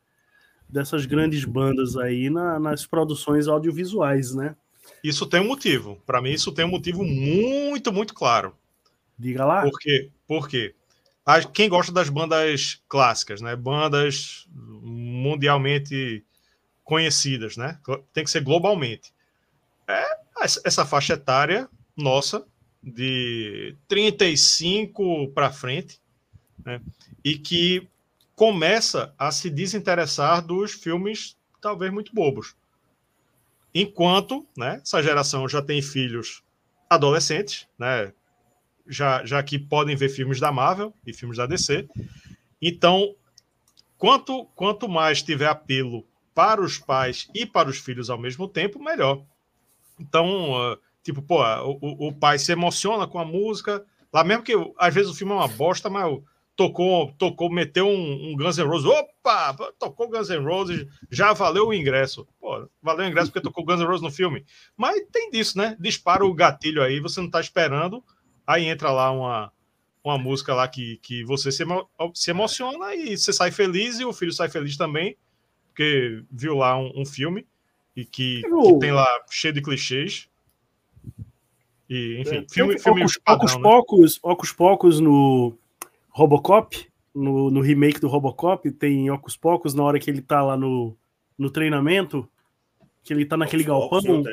dessas 0.68 1.04
grandes 1.06 1.44
bandas 1.44 1.96
aí 1.96 2.30
na, 2.30 2.58
nas 2.58 2.86
produções 2.86 3.48
audiovisuais, 3.48 4.34
né? 4.34 4.56
Isso 5.02 5.26
tem 5.26 5.40
um 5.40 5.48
motivo. 5.48 6.02
Para 6.06 6.20
mim, 6.20 6.30
isso 6.30 6.52
tem 6.52 6.64
um 6.64 6.70
motivo 6.70 7.04
muito, 7.04 7.92
muito 7.92 8.14
claro. 8.14 8.56
Diga 9.18 9.44
lá. 9.44 9.62
Por 9.62 9.78
quê? 9.78 10.10
Porque 10.26 10.74
quem 11.52 11.68
gosta 11.68 11.92
das 11.92 12.08
bandas 12.08 12.80
clássicas, 12.88 13.40
né? 13.40 13.56
Bandas 13.56 14.46
mundialmente 14.52 16.24
conhecidas, 16.84 17.56
né? 17.56 17.78
Tem 18.12 18.24
que 18.24 18.30
ser 18.30 18.42
globalmente. 18.42 19.12
É 19.88 20.04
essa 20.64 20.84
faixa 20.84 21.14
etária 21.14 21.68
nossa 21.96 22.46
de 22.82 23.74
35 23.88 25.28
para 25.34 25.50
frente, 25.50 26.00
né? 26.64 26.80
E 27.24 27.38
que 27.38 27.88
começa 28.34 29.14
a 29.18 29.32
se 29.32 29.48
desinteressar 29.48 30.44
dos 30.44 30.72
filmes 30.72 31.36
talvez 31.60 31.92
muito 31.92 32.14
bobos. 32.14 32.54
Enquanto 33.78 34.46
né, 34.56 34.80
essa 34.82 35.02
geração 35.02 35.46
já 35.46 35.60
tem 35.60 35.82
filhos 35.82 36.42
adolescentes, 36.88 37.68
né, 37.78 38.10
já, 38.86 39.22
já 39.22 39.42
que 39.42 39.58
podem 39.58 39.94
ver 39.94 40.08
filmes 40.08 40.40
da 40.40 40.50
Marvel 40.50 40.94
e 41.06 41.12
filmes 41.12 41.36
da 41.36 41.44
DC. 41.44 41.86
Então, 42.62 43.14
quanto, 43.98 44.46
quanto 44.54 44.88
mais 44.88 45.22
tiver 45.22 45.46
apelo 45.46 46.06
para 46.34 46.62
os 46.62 46.78
pais 46.78 47.28
e 47.34 47.44
para 47.44 47.68
os 47.68 47.76
filhos 47.76 48.08
ao 48.08 48.16
mesmo 48.16 48.48
tempo, 48.48 48.82
melhor. 48.82 49.22
Então, 50.00 50.52
uh, 50.52 50.78
tipo, 51.02 51.20
pô, 51.20 51.42
o, 51.42 52.08
o 52.08 52.12
pai 52.14 52.38
se 52.38 52.52
emociona 52.52 53.06
com 53.06 53.18
a 53.18 53.26
música, 53.26 53.84
lá 54.10 54.24
mesmo 54.24 54.42
que 54.42 54.54
às 54.78 54.94
vezes 54.94 55.10
o 55.10 55.14
filme 55.14 55.34
é 55.34 55.36
uma 55.36 55.48
bosta, 55.48 55.90
mas 55.90 56.18
tocou, 56.56 57.12
tocou, 57.12 57.52
meteu 57.52 57.86
um, 57.86 58.30
um 58.30 58.36
Guns 58.36 58.56
N' 58.56 58.66
Roses. 58.66 58.86
Opa! 58.86 59.54
Tocou 59.78 60.08
Guns 60.08 60.30
N' 60.30 60.42
Roses, 60.42 60.86
já 61.10 61.32
valeu 61.34 61.68
o 61.68 61.74
ingresso. 61.74 62.26
Pô, 62.40 62.66
valeu 62.82 63.04
o 63.04 63.08
ingresso 63.08 63.30
porque 63.30 63.46
tocou 63.46 63.64
Guns 63.64 63.78
N' 63.78 63.86
Roses 63.86 64.02
no 64.02 64.10
filme. 64.10 64.44
Mas 64.76 65.00
tem 65.12 65.30
disso, 65.30 65.58
né? 65.58 65.76
Dispara 65.78 66.24
o 66.24 66.34
gatilho 66.34 66.82
aí, 66.82 66.98
você 66.98 67.20
não 67.20 67.30
tá 67.30 67.40
esperando, 67.40 68.02
aí 68.46 68.64
entra 68.64 68.90
lá 68.90 69.10
uma, 69.10 69.52
uma 70.02 70.16
música 70.16 70.54
lá 70.54 70.66
que, 70.66 70.98
que 71.02 71.22
você 71.24 71.52
se, 71.52 71.64
se 72.14 72.30
emociona 72.30 72.94
e 72.94 73.16
você 73.16 73.32
sai 73.32 73.50
feliz 73.50 74.00
e 74.00 74.04
o 74.04 74.12
filho 74.12 74.32
sai 74.32 74.48
feliz 74.48 74.76
também, 74.76 75.16
porque 75.68 76.22
viu 76.30 76.56
lá 76.56 76.76
um, 76.78 77.02
um 77.02 77.04
filme 77.04 77.46
e 77.94 78.04
que, 78.04 78.42
que, 78.42 78.78
tem 78.80 78.92
lá 78.92 79.06
cheio 79.30 79.52
de 79.52 79.60
clichês. 79.60 80.28
E, 81.88 82.18
enfim, 82.20 82.38
é, 82.38 82.46
filme, 82.52 82.78
filme 82.78 83.02
Ocus, 83.02 83.18
padrão, 83.18 83.44
Ocus, 83.44 83.56
né? 83.56 83.62
Pocos, 83.62 84.18
Ocus 84.22 84.52
Pocos 84.52 85.00
no 85.00 85.56
Robocop, 86.16 86.90
no, 87.14 87.50
no 87.50 87.60
remake 87.60 88.00
do 88.00 88.08
Robocop, 88.08 88.70
tem 88.70 89.10
Ocus 89.10 89.36
Pocos 89.36 89.74
na 89.74 89.82
hora 89.82 89.98
que 89.98 90.10
ele 90.10 90.22
tá 90.22 90.42
lá 90.42 90.56
no, 90.56 90.96
no 91.36 91.50
treinamento, 91.50 92.26
que 93.04 93.12
ele 93.12 93.26
tá 93.26 93.36
naquele 93.36 93.68
Ocus 93.68 94.02
galpão. 94.02 94.24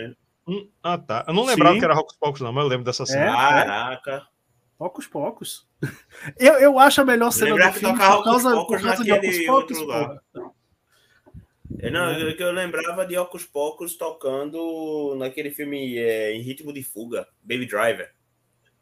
Hum, 0.48 0.70
ah, 0.82 0.98
tá. 0.98 1.26
Eu 1.28 1.34
não 1.34 1.44
lembrava 1.44 1.74
Sim. 1.74 1.80
que 1.80 1.86
era 1.86 2.00
Ocus 2.00 2.16
Pocos, 2.16 2.40
não, 2.40 2.54
mas 2.54 2.64
eu 2.64 2.70
lembro 2.70 2.86
dessa 2.86 3.06
cena. 3.06 3.26
É, 3.26 3.66
Caraca. 3.66 4.28
Ocus 4.80 5.08
Pocos. 5.08 5.68
Eu, 6.40 6.54
eu 6.54 6.80
acho 6.80 7.02
a 7.02 7.06
melhor 7.06 7.32
cena 7.32 7.54
do 7.54 7.74
filme 7.74 7.98
por 7.98 8.24
causa, 8.24 8.66
por 8.66 8.82
causa 8.82 9.04
de 9.04 9.12
Ocus 9.12 9.46
Pocos. 9.46 9.78
Eu, 11.80 11.92
não, 11.92 12.18
eu, 12.18 12.30
eu 12.30 12.52
lembrava 12.54 13.06
de 13.06 13.18
Ocus 13.18 13.44
Pocos 13.44 13.98
tocando 13.98 15.16
naquele 15.18 15.52
filme 15.52 15.98
é, 15.98 16.34
em 16.34 16.42
ritmo 16.42 16.72
de 16.72 16.82
fuga, 16.82 17.28
Baby 17.44 17.66
Driver 17.66 18.13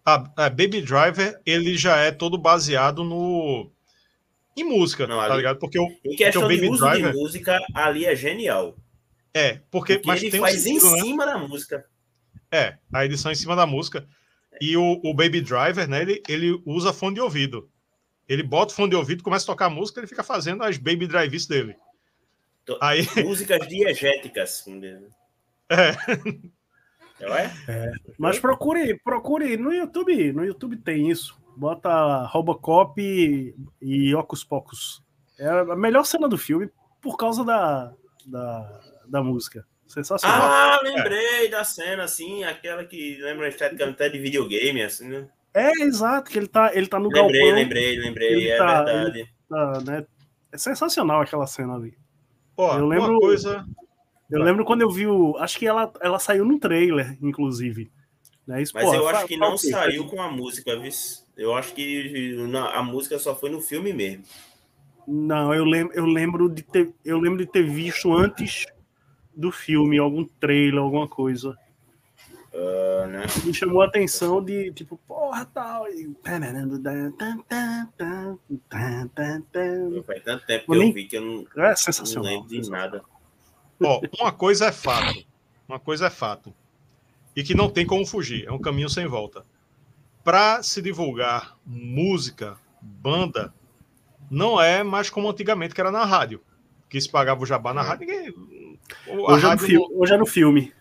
a, 0.06 0.46
a, 0.46 0.50
Baby 0.50 0.82
Driver 0.82 1.40
ele 1.46 1.78
já 1.78 1.98
é 1.98 2.12
todo 2.12 2.38
baseado 2.38 3.04
no 3.04 3.72
em 4.56 4.64
música, 4.64 5.08
não, 5.08 5.18
tá 5.18 5.26
ali, 5.26 5.38
ligado? 5.38 5.60
Porque 5.60 5.80
o, 5.80 5.88
em 6.04 6.16
questão 6.16 6.42
porque 6.42 6.56
o 6.56 6.58
Baby 6.58 6.62
de 6.62 6.70
uso 6.70 6.86
Driver, 6.86 7.12
de 7.12 7.18
música 7.18 7.60
ali 7.74 8.06
é 8.06 8.16
genial. 8.16 8.76
É, 9.34 9.60
porque, 9.72 9.96
porque 9.96 10.08
mas 10.08 10.24
ele 10.24 10.38
faz 10.38 10.66
um 10.66 10.70
em 10.70 10.74
né? 10.74 11.02
cima 11.02 11.26
da 11.26 11.38
música. 11.38 11.86
É, 12.52 12.78
a 12.92 13.06
edição 13.06 13.32
em 13.32 13.36
cima 13.36 13.56
da 13.56 13.66
música. 13.66 14.06
E 14.60 14.76
o, 14.76 15.00
o 15.04 15.14
Baby 15.14 15.42
Driver, 15.42 15.88
né, 15.88 16.02
ele, 16.02 16.22
ele 16.28 16.62
usa 16.66 16.92
fone 16.92 17.16
de 17.16 17.22
ouvido. 17.22 17.70
Ele 18.28 18.44
bota 18.44 18.74
o 18.74 18.76
fone 18.76 18.90
de 18.90 18.96
ouvido, 18.96 19.24
começa 19.24 19.46
a 19.46 19.54
tocar 19.54 19.66
a 19.68 19.70
música, 19.70 20.00
ele 20.00 20.08
fica 20.08 20.24
fazendo 20.24 20.64
as 20.64 20.78
Baby 20.78 21.08
Drives 21.08 21.48
dele. 21.48 21.76
Aí... 22.80 23.08
Músicas 23.24 23.68
diegéticas. 23.68 24.66
É. 25.74 25.96
É. 27.68 27.92
Mas 28.18 28.40
procure, 28.40 29.00
procure 29.04 29.58
no 29.58 29.74
YouTube. 29.74 30.34
No 30.34 30.46
YouTube 30.46 30.78
tem 30.78 31.10
isso. 31.10 31.40
Bota 31.56 32.26
Robocop 32.26 33.02
e, 33.02 33.56
e 33.82 34.16
Ocus 34.16 34.44
Pocus. 34.44 35.04
É 35.38 35.48
a 35.48 35.76
melhor 35.76 36.06
cena 36.06 36.28
do 36.28 36.38
filme 36.38 36.70
por 37.02 37.18
causa 37.18 37.44
da, 37.44 37.94
da, 38.26 38.80
da 39.08 39.24
música. 39.24 39.66
Sensacional. 39.88 40.42
Ah, 40.42 40.80
lembrei 40.84 41.48
é. 41.48 41.50
da 41.50 41.66
cena, 41.66 42.04
assim, 42.04 42.46
aquela 42.46 42.86
que 42.86 43.18
lembra 43.22 43.50
até 43.50 44.08
de 44.08 44.20
videogame, 44.20 44.82
assim, 44.82 45.10
né? 45.10 45.28
É, 45.54 45.70
exato, 45.84 46.32
que 46.32 46.38
ele 46.38 46.48
tá, 46.48 46.72
ele 46.74 46.88
tá 46.88 46.98
no 46.98 47.10
lembrei, 47.10 47.42
galpão. 47.42 47.56
Lembrei, 47.56 48.00
lembrei, 48.00 48.52
é 48.52 48.58
tá, 48.58 48.84
verdade. 48.84 49.34
Tá, 49.50 49.82
né? 49.82 50.06
É 50.52 50.58
sensacional 50.58 51.22
aquela 51.22 51.46
cena 51.46 51.76
ali. 51.76 51.94
Pô, 52.56 52.72
eu 52.74 52.88
lembro, 52.88 53.12
uma 53.12 53.20
coisa, 53.20 53.66
eu 54.32 54.42
lembro 54.42 54.66
quando 54.66 54.82
eu 54.82 54.90
vi 54.90 55.06
o. 55.06 55.36
Acho 55.38 55.60
que 55.60 55.68
ela, 55.68 55.92
ela 56.02 56.20
saiu 56.20 56.46
no 56.46 56.60
trailer, 56.60 57.18
inclusive. 57.22 57.92
Né? 58.48 58.62
Isso, 58.62 58.74
Mas 58.74 58.86
porra, 58.86 58.98
eu 58.98 59.08
acho 59.08 59.28
que 59.28 59.38
não 59.38 59.58
saiu 59.58 60.06
com 60.08 60.22
a 60.22 60.32
música, 60.32 60.78
viu? 60.80 60.92
Eu 61.38 61.56
acho 61.56 61.74
que 61.74 62.36
a 62.74 62.84
música 62.84 63.20
só 63.20 63.36
foi 63.36 63.50
no 63.50 63.62
filme 63.62 63.94
mesmo. 63.94 64.24
Não, 65.08 65.54
eu 65.54 65.66
lembro, 65.66 65.94
eu 65.96 66.06
lembro 66.06 66.50
de 66.50 66.62
ter, 66.62 66.94
eu 67.04 67.20
lembro 67.20 67.40
de 67.40 67.52
ter 67.52 67.64
visto 67.64 68.14
antes 68.14 68.66
do 69.36 69.52
filme 69.52 69.98
algum 69.98 70.26
trailer, 70.40 70.80
alguma 70.80 71.08
coisa. 71.08 71.58
Uh, 72.54 73.08
né? 73.08 73.24
Me 73.46 73.54
chamou 73.54 73.82
a 73.82 73.86
atenção 73.86 74.44
de 74.44 74.72
tipo, 74.74 74.98
porra, 75.08 75.46
tal. 75.46 75.88
E... 75.88 76.14
Faz 80.04 80.24
tanto 80.24 80.46
tempo 80.46 80.72
que 80.72 80.78
eu 80.78 80.94
vi 80.94 81.06
que 81.06 81.18
eu 81.18 81.22
não, 81.22 81.64
é 81.64 81.76
sensacional, 81.76 82.24
não 82.24 82.42
lembro 82.42 82.62
de 82.62 82.70
nada. 82.70 83.02
Ó, 83.82 84.02
uma 84.20 84.32
coisa 84.32 84.68
é 84.68 84.72
fato. 84.72 85.26
Uma 85.68 85.80
coisa 85.80 86.08
é 86.08 86.10
fato. 86.10 86.54
E 87.36 87.44
que 87.44 87.56
não 87.56 87.70
tem 87.70 87.86
como 87.86 88.06
fugir. 88.06 88.46
É 88.48 88.52
um 88.52 88.60
caminho 88.60 88.90
sem 88.90 89.08
volta. 89.08 89.46
Para 90.24 90.62
se 90.62 90.82
divulgar 90.82 91.58
música, 91.66 92.58
banda, 92.82 93.54
não 94.30 94.62
é 94.62 94.84
mais 94.84 95.10
como 95.10 95.30
antigamente, 95.30 95.74
que 95.74 95.82
era 95.82 95.92
na 95.92 96.06
rádio. 96.06 96.42
Que 96.90 97.00
se 97.00 97.10
pagava 97.10 97.42
o 97.42 97.46
jabá 97.46 97.74
na 97.74 97.82
é. 97.82 97.86
rádio, 97.86 98.08
ninguém. 98.08 98.34
Hoje 99.08 99.46
é, 99.46 99.56
no 99.56 99.90
não... 99.90 100.00
hoje 100.00 100.14
é 100.14 100.18
no 100.18 100.26
filme. 100.26 100.74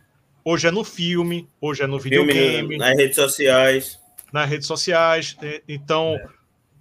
Hoje 0.44 0.66
é 0.66 0.70
no 0.70 0.84
filme, 0.84 1.48
hoje 1.60 1.82
é 1.82 1.86
no 1.86 1.98
videogame. 1.98 2.58
Filme, 2.58 2.78
nas 2.78 2.96
redes 2.96 3.16
sociais. 3.16 4.00
Nas 4.32 4.48
redes 4.48 4.66
sociais. 4.66 5.36
Então, 5.68 6.14
é. 6.14 6.28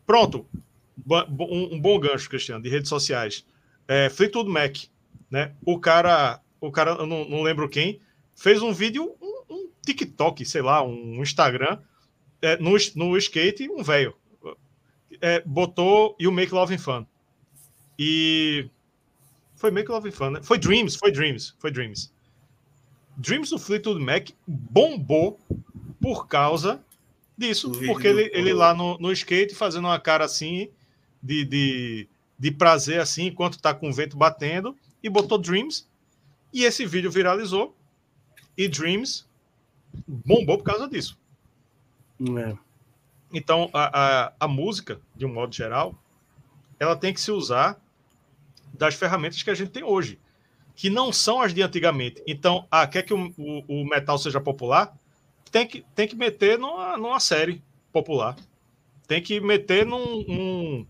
pronto. 0.06 0.46
Um, 1.40 1.80
bom 1.80 2.00
gancho, 2.00 2.30
Cristiano, 2.30 2.62
de 2.62 2.70
redes 2.70 2.90
sociais. 2.90 3.46
É, 3.88 4.10
Fleetwood 4.10 4.50
Mac, 4.50 4.78
né? 5.30 5.54
O 5.66 5.80
cara, 5.80 6.42
o 6.60 6.72
cara, 6.72 6.92
eu 6.92 7.06
não, 7.06 7.28
não 7.28 7.42
lembro 7.42 7.70
quem, 7.70 8.00
fez 8.36 8.62
um 8.62 8.74
vídeo, 8.74 9.16
um, 9.22 9.44
um 9.50 9.70
TikTok, 9.86 10.46
sei 10.46 10.62
lá, 10.62 10.84
um 10.84 11.22
Instagram, 11.22 11.80
é, 12.42 12.58
no, 12.58 12.72
no 12.96 13.18
skate, 13.18 13.70
um 13.70 13.84
velho. 13.84 14.16
É, 15.22 15.42
botou 15.46 16.16
You 16.20 16.32
Make 16.32 16.54
Love 16.54 16.78
Fun. 16.78 17.06
E 17.98 18.70
foi 19.56 19.72
Make 19.72 19.92
Love 19.92 20.12
Fun, 20.12 20.30
né? 20.32 20.40
Foi 20.42 20.58
Dreams, 20.58 20.96
foi 20.96 21.12
Dreams, 21.12 21.56
foi 21.60 21.72
Dreams. 21.72 22.14
Dreams 23.18 23.50
do 23.50 23.60
Fleetwood 23.60 24.02
Mac 24.02 24.30
bombou 24.48 25.38
por 26.00 26.28
causa 26.28 26.82
disso, 27.38 27.72
porque 27.86 28.08
ele, 28.08 28.32
ele 28.34 28.54
lá 28.54 28.74
no, 28.74 28.98
no 28.98 29.12
skate 29.12 29.54
fazendo 29.54 29.86
uma 29.86 30.00
cara 30.00 30.24
assim 30.24 30.70
de, 31.22 31.44
de, 31.44 32.08
de 32.38 32.52
prazer 32.52 33.02
assim, 33.02 33.28
enquanto 33.28 33.62
tá 33.62 33.74
com 33.74 33.90
o 33.90 33.94
vento 33.94 34.18
batendo, 34.18 34.76
e 35.02 35.10
botou 35.10 35.38
Dreams, 35.38 35.88
e 36.54 36.64
esse 36.64 36.86
vídeo 36.86 37.12
viralizou, 37.12 37.76
e 38.58 38.68
Dreams 38.68 39.28
bombou 40.08 40.58
por 40.58 40.64
causa 40.64 40.88
disso. 40.88 41.18
É. 42.38 42.58
Então, 43.32 43.70
a, 43.74 44.26
a, 44.28 44.34
a 44.40 44.48
música, 44.48 45.00
de 45.16 45.26
um 45.26 45.34
modo 45.34 45.56
geral, 45.56 45.96
ela 46.80 46.96
tem 46.96 47.14
que 47.14 47.22
se 47.22 47.32
usar 47.32 47.80
das 48.74 48.96
ferramentas 48.96 49.44
que 49.44 49.50
a 49.50 49.56
gente 49.56 49.72
tem 49.72 49.84
hoje 49.84 50.20
que 50.80 50.90
não 50.90 51.12
são 51.12 51.42
as 51.42 51.54
de 51.54 51.62
antigamente. 51.62 52.24
Então, 52.26 52.66
ah, 52.72 52.88
quer 52.88 53.04
que 53.04 53.14
o, 53.14 53.34
o, 53.38 53.82
o 53.82 53.86
metal 53.86 54.18
seja 54.18 54.40
popular? 54.40 54.98
Tem 55.52 55.68
que, 55.68 55.84
tem 55.94 56.08
que 56.08 56.16
meter 56.16 56.58
numa, 56.58 56.96
numa 56.96 57.20
série 57.20 57.62
popular. 57.92 58.38
Tem 59.06 59.22
que 59.22 59.42
meter 59.42 59.86
num 59.86 59.98
um, 59.98 60.86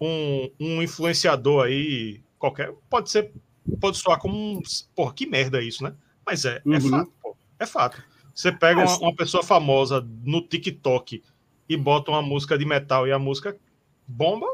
um, 0.00 0.50
um 0.58 0.82
influenciador 0.82 1.66
aí, 1.66 2.22
qualquer. 2.40 2.74
Pode 2.88 3.08
ser, 3.10 3.30
pode 3.78 3.98
soar 3.98 4.18
como 4.18 4.34
um. 4.34 4.60
Porra, 4.96 5.12
que 5.14 5.26
merda 5.26 5.62
isso, 5.62 5.84
né? 5.84 5.94
Mas 6.26 6.44
é, 6.44 6.56
é 6.56 6.62
uhum. 6.66 6.74
é 6.74 6.80
fato, 6.80 7.12
pô, 7.22 7.36
É 7.60 7.66
fato. 7.66 8.02
Você 8.34 8.50
pega 8.50 8.80
uma, 8.80 8.98
uma 8.98 9.14
pessoa 9.14 9.42
famosa 9.42 10.04
no 10.24 10.40
TikTok 10.40 11.22
e 11.68 11.76
bota 11.76 12.10
uma 12.10 12.22
música 12.22 12.56
de 12.58 12.64
metal 12.64 13.06
e 13.06 13.12
a 13.12 13.18
música 13.18 13.56
bomba, 14.08 14.46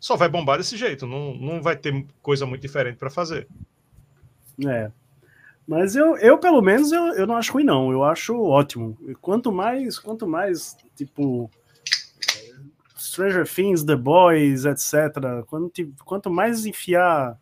só 0.00 0.16
vai 0.16 0.28
bombar 0.28 0.58
desse 0.58 0.76
jeito, 0.76 1.06
não, 1.06 1.34
não 1.34 1.62
vai 1.62 1.76
ter 1.76 2.06
coisa 2.20 2.44
muito 2.44 2.62
diferente 2.62 2.96
para 2.96 3.10
fazer. 3.10 3.46
É. 4.66 4.90
Mas 5.66 5.94
eu, 5.94 6.16
eu 6.16 6.38
pelo 6.38 6.62
menos, 6.62 6.92
eu, 6.92 7.14
eu 7.14 7.26
não 7.26 7.36
acho 7.36 7.52
ruim, 7.52 7.64
não. 7.64 7.92
Eu 7.92 8.02
acho 8.02 8.40
ótimo. 8.42 8.96
Quanto 9.20 9.52
mais, 9.52 9.98
quanto 9.98 10.26
mais, 10.26 10.76
tipo, 10.96 11.50
Stranger 13.18 13.44
Things, 13.44 13.82
The 13.82 13.96
Boys, 13.96 14.64
etc. 14.64 15.44
Quanto, 15.48 15.94
quanto 16.04 16.30
mais 16.30 16.64
enfiar 16.64 17.36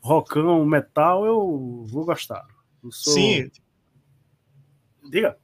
rockão, 0.00 0.66
metal, 0.66 1.24
eu 1.24 1.84
vou 1.86 2.04
gostar. 2.04 2.44
Eu 2.82 2.90
sou... 2.90 3.12
Sim. 3.12 3.50
Diga. 5.08 5.38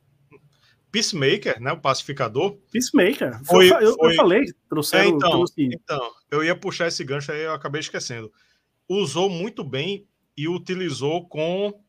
Peacemaker, 0.90 1.60
né? 1.60 1.72
O 1.72 1.80
pacificador. 1.80 2.58
Peacemaker. 2.72 3.40
Foi, 3.44 3.70
eu, 3.70 3.94
foi... 3.94 4.12
eu 4.12 4.16
falei, 4.16 4.44
trouxeram, 4.68 5.04
é, 5.04 5.08
então, 5.08 5.30
trouxe... 5.30 5.62
então, 5.72 6.12
eu 6.32 6.42
ia 6.42 6.56
puxar 6.56 6.88
esse 6.88 7.04
gancho 7.04 7.30
aí, 7.30 7.42
eu 7.42 7.52
acabei 7.52 7.80
esquecendo. 7.80 8.32
Usou 8.88 9.30
muito 9.30 9.62
bem 9.62 10.04
e 10.36 10.48
utilizou 10.48 11.28
com, 11.28 11.80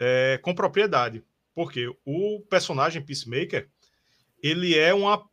é, 0.00 0.38
com 0.42 0.52
propriedade. 0.52 1.22
Porque 1.54 1.86
o 2.04 2.40
personagem 2.50 3.04
Peacemaker, 3.04 3.70
ele 4.42 4.76
é 4.76 4.92
uma, 4.92 5.29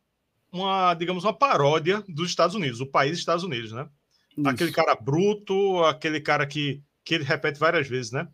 uma, 0.52 0.94
digamos, 0.94 1.24
uma 1.24 1.32
paródia 1.32 2.02
dos 2.08 2.30
Estados 2.30 2.54
Unidos, 2.54 2.80
o 2.80 2.86
país 2.86 3.12
dos 3.12 3.20
Estados 3.20 3.44
Unidos, 3.44 3.72
né? 3.72 3.88
Isso. 4.36 4.48
Aquele 4.48 4.72
cara 4.72 4.94
bruto, 4.94 5.84
aquele 5.84 6.20
cara 6.20 6.46
que, 6.46 6.82
que 7.04 7.14
ele 7.14 7.24
repete 7.24 7.58
várias 7.58 7.88
vezes, 7.88 8.12
né? 8.12 8.28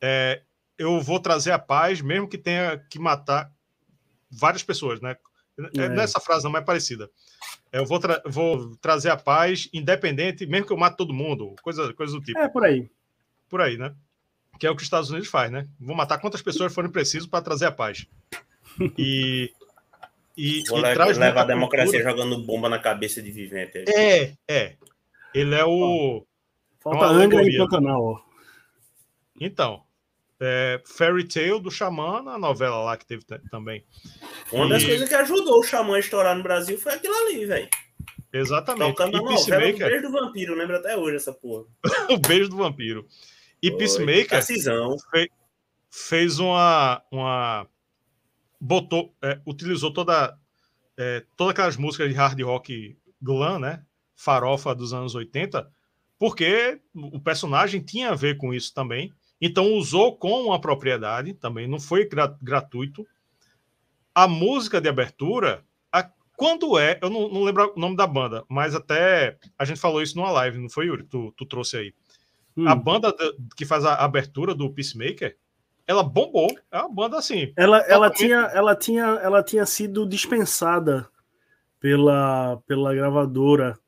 É, 0.00 0.42
eu 0.76 1.00
vou 1.00 1.20
trazer 1.20 1.52
a 1.52 1.58
paz, 1.58 2.00
mesmo 2.00 2.28
que 2.28 2.38
tenha 2.38 2.78
que 2.90 2.98
matar 2.98 3.52
várias 4.30 4.62
pessoas, 4.62 5.00
né? 5.00 5.16
É. 5.76 5.84
é. 5.84 5.88
Nessa 5.88 6.20
frase 6.20 6.44
não 6.44 6.56
é 6.56 6.62
parecida. 6.62 7.10
Eu 7.72 7.84
vou, 7.84 7.98
tra 7.98 8.22
vou 8.24 8.76
trazer 8.76 9.10
a 9.10 9.16
paz, 9.16 9.68
independente, 9.72 10.46
mesmo 10.46 10.66
que 10.66 10.72
eu 10.72 10.76
mate 10.76 10.96
todo 10.96 11.12
mundo, 11.12 11.54
coisa, 11.62 11.92
coisa 11.92 12.12
do 12.12 12.22
tipo. 12.22 12.38
É, 12.38 12.48
por 12.48 12.64
aí 12.64 12.88
por 13.48 13.60
aí, 13.60 13.76
né? 13.76 13.94
Que 14.58 14.66
é 14.66 14.70
o 14.70 14.76
que 14.76 14.82
os 14.82 14.86
Estados 14.86 15.10
Unidos 15.10 15.28
faz, 15.28 15.50
né? 15.50 15.66
Vão 15.80 15.94
matar 15.94 16.18
quantas 16.18 16.42
pessoas 16.42 16.74
forem 16.74 16.90
precisos 16.90 17.28
para 17.28 17.42
trazer 17.42 17.66
a 17.66 17.72
paz. 17.72 18.06
E. 18.96 19.50
E, 20.38 20.62
Vou 20.68 20.78
e 20.78 20.94
traz 20.94 21.18
levar 21.18 21.40
a 21.40 21.44
democracia 21.44 22.00
cultura. 22.00 22.10
jogando 22.10 22.46
bomba 22.46 22.68
na 22.68 22.78
cabeça 22.78 23.20
de 23.20 23.28
vivente. 23.32 23.84
É, 23.88 24.34
é. 24.46 24.76
Ele 25.34 25.52
é 25.52 25.64
o. 25.64 26.24
Falta 26.78 27.06
é 27.06 27.24
Angra 27.24 27.42
e 27.42 27.56
Pantanal, 27.58 28.04
ó. 28.04 28.20
Então, 29.40 29.82
é, 30.40 30.80
Fairy 30.86 31.26
Tale 31.26 31.60
do 31.60 31.72
Xamã, 31.72 32.22
na 32.22 32.38
novela 32.38 32.84
lá 32.84 32.96
que 32.96 33.04
teve 33.04 33.24
também. 33.50 33.84
Uma 34.52 34.66
e... 34.66 34.68
das 34.68 34.84
coisas 34.84 35.08
que 35.08 35.14
ajudou 35.16 35.58
o 35.58 35.64
Xamã 35.64 35.96
a 35.96 35.98
estourar 35.98 36.36
no 36.36 36.44
Brasil 36.44 36.78
foi 36.78 36.94
aquilo 36.94 37.14
ali, 37.16 37.44
velho. 37.44 37.68
Exatamente. 38.32 38.90
Tocando 38.90 39.16
e 39.18 39.26
Peacemaker... 39.26 39.86
o 39.86 39.90
beijo 39.90 40.02
do 40.02 40.12
vampiro, 40.12 40.54
lembra 40.54 40.78
até 40.78 40.96
hoje 40.96 41.16
essa 41.16 41.32
porra. 41.32 41.64
o 42.10 42.18
beijo 42.18 42.48
do 42.48 42.58
vampiro. 42.58 43.04
E 43.60 43.70
Oi, 43.70 43.76
Peacemaker 43.76 44.40
fez, 44.46 44.64
fez 45.90 46.38
uma, 46.38 47.02
uma. 47.10 47.66
Botou, 48.60 49.14
é, 49.22 49.40
utilizou 49.46 49.92
toda, 49.92 50.36
é, 50.96 51.24
todas 51.36 51.52
aquelas 51.52 51.76
músicas 51.76 52.08
de 52.08 52.14
hard 52.14 52.40
rock 52.42 52.96
glam, 53.20 53.58
né? 53.58 53.84
Farofa 54.14 54.74
dos 54.74 54.92
anos 54.92 55.14
80, 55.14 55.70
porque 56.18 56.80
o 56.94 57.20
personagem 57.20 57.80
tinha 57.80 58.10
a 58.10 58.14
ver 58.14 58.36
com 58.36 58.52
isso 58.52 58.74
também. 58.74 59.12
Então 59.40 59.74
usou 59.74 60.16
com 60.16 60.46
uma 60.46 60.60
propriedade 60.60 61.32
também, 61.34 61.68
não 61.68 61.78
foi 61.78 62.08
gratuito. 62.42 63.06
A 64.12 64.26
música 64.26 64.80
de 64.80 64.88
abertura, 64.88 65.64
a, 65.92 66.10
quando 66.36 66.76
é, 66.76 66.98
eu 67.00 67.08
não, 67.08 67.28
não, 67.28 67.44
lembro 67.44 67.72
o 67.76 67.78
nome 67.78 67.96
da 67.96 68.06
banda, 68.06 68.44
mas 68.48 68.74
até 68.74 69.38
a 69.56 69.64
gente 69.64 69.78
falou 69.78 70.02
isso 70.02 70.16
numa 70.16 70.32
live, 70.32 70.58
não 70.58 70.68
foi, 70.68 70.86
Yuri? 70.86 71.04
Tu, 71.04 71.32
tu 71.36 71.46
trouxe 71.46 71.76
aí. 71.76 71.94
Hum. 72.56 72.66
A 72.66 72.74
banda 72.74 73.14
que 73.56 73.64
faz 73.64 73.84
a 73.84 73.94
abertura 73.94 74.52
do 74.52 74.68
Peacemaker, 74.68 75.36
ela 75.88 76.02
bombou. 76.02 76.48
É 76.70 76.78
uma 76.78 76.90
banda 76.90 77.16
assim. 77.16 77.50
Ela, 77.56 77.78
ela, 77.88 78.10
tinha, 78.10 78.36
ela, 78.52 78.76
tinha, 78.76 79.04
ela 79.04 79.42
tinha 79.42 79.64
sido 79.64 80.06
dispensada 80.06 81.08
pela, 81.80 82.58
pela 82.66 82.94
gravadora 82.94 83.78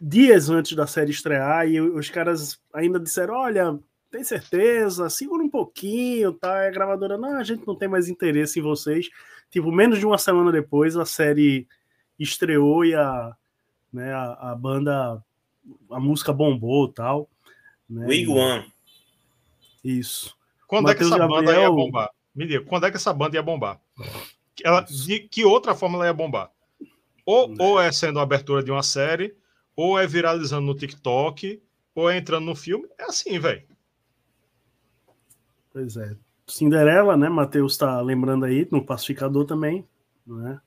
dias 0.00 0.48
antes 0.48 0.74
da 0.74 0.86
série 0.86 1.10
estrear 1.10 1.68
e 1.68 1.78
os 1.78 2.08
caras 2.08 2.58
ainda 2.72 2.98
disseram: 2.98 3.34
Olha, 3.34 3.78
tem 4.10 4.24
certeza? 4.24 5.10
Segura 5.10 5.42
um 5.42 5.50
pouquinho, 5.50 6.32
tá? 6.32 6.64
E 6.64 6.68
a 6.68 6.70
gravadora, 6.70 7.18
não, 7.18 7.36
a 7.36 7.44
gente 7.44 7.66
não 7.66 7.76
tem 7.76 7.88
mais 7.88 8.08
interesse 8.08 8.58
em 8.58 8.62
vocês. 8.62 9.10
Tipo, 9.50 9.70
menos 9.70 9.98
de 9.98 10.06
uma 10.06 10.16
semana 10.16 10.50
depois, 10.50 10.96
a 10.96 11.04
série 11.04 11.68
estreou 12.18 12.82
e 12.84 12.94
a, 12.94 13.36
né, 13.92 14.12
a, 14.12 14.52
a 14.52 14.54
banda, 14.54 15.22
a 15.90 16.00
música 16.00 16.32
bombou 16.32 16.88
tal. 16.88 17.28
Né? 17.88 18.06
Wigwam. 18.06 18.64
Isso. 19.84 20.37
Quando 20.68 20.84
Mateus 20.84 21.06
é 21.06 21.08
que 21.08 21.14
essa 21.14 21.18
Gabriel... 21.18 21.42
banda 21.42 21.60
ia 21.60 21.70
bombar? 21.70 22.10
Me 22.34 22.46
diga, 22.46 22.64
quando 22.64 22.86
é 22.86 22.90
que 22.90 22.96
essa 22.98 23.12
banda 23.12 23.36
ia 23.36 23.42
bombar? 23.42 23.80
Ela, 24.62 24.82
de 24.82 25.20
que 25.20 25.44
outra 25.44 25.74
forma 25.74 25.96
ela 25.96 26.06
ia 26.06 26.12
bombar? 26.12 26.52
Ou, 27.26 27.52
ou 27.58 27.80
é 27.80 27.90
sendo 27.90 28.20
a 28.20 28.22
abertura 28.22 28.62
de 28.62 28.70
uma 28.70 28.82
série, 28.82 29.34
ou 29.74 29.98
é 29.98 30.06
viralizando 30.06 30.66
no 30.66 30.74
TikTok, 30.74 31.60
ou 31.94 32.10
é 32.10 32.18
entrando 32.18 32.44
no 32.44 32.54
filme. 32.54 32.86
É 32.98 33.04
assim, 33.04 33.38
velho. 33.38 33.66
Pois 35.72 35.96
é. 35.96 36.14
Cinderela, 36.46 37.16
né? 37.16 37.28
Matheus 37.28 37.72
está 37.72 38.00
lembrando 38.00 38.44
aí, 38.44 38.68
no 38.70 38.84
Pacificador 38.84 39.44
também, 39.46 39.86
né? 40.26 40.60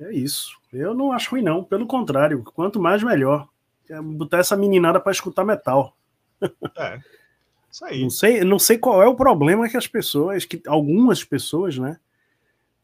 É 0.00 0.12
isso. 0.12 0.58
Eu 0.72 0.94
não 0.94 1.12
acho 1.12 1.30
ruim, 1.30 1.42
não. 1.42 1.62
Pelo 1.62 1.86
contrário, 1.86 2.42
quanto 2.42 2.80
mais 2.80 3.02
melhor. 3.02 3.48
É 3.88 4.00
botar 4.00 4.38
essa 4.38 4.56
meninada 4.56 4.98
para 4.98 5.12
escutar 5.12 5.44
metal. 5.44 5.96
É. 6.76 7.00
Isso 7.74 7.84
aí. 7.84 8.02
Não 8.02 8.10
sei, 8.10 8.44
não 8.44 8.58
sei 8.58 8.78
qual 8.78 9.02
é 9.02 9.08
o 9.08 9.16
problema 9.16 9.68
que 9.68 9.76
as 9.76 9.88
pessoas, 9.88 10.44
que 10.44 10.62
algumas 10.64 11.24
pessoas, 11.24 11.76
né, 11.76 11.98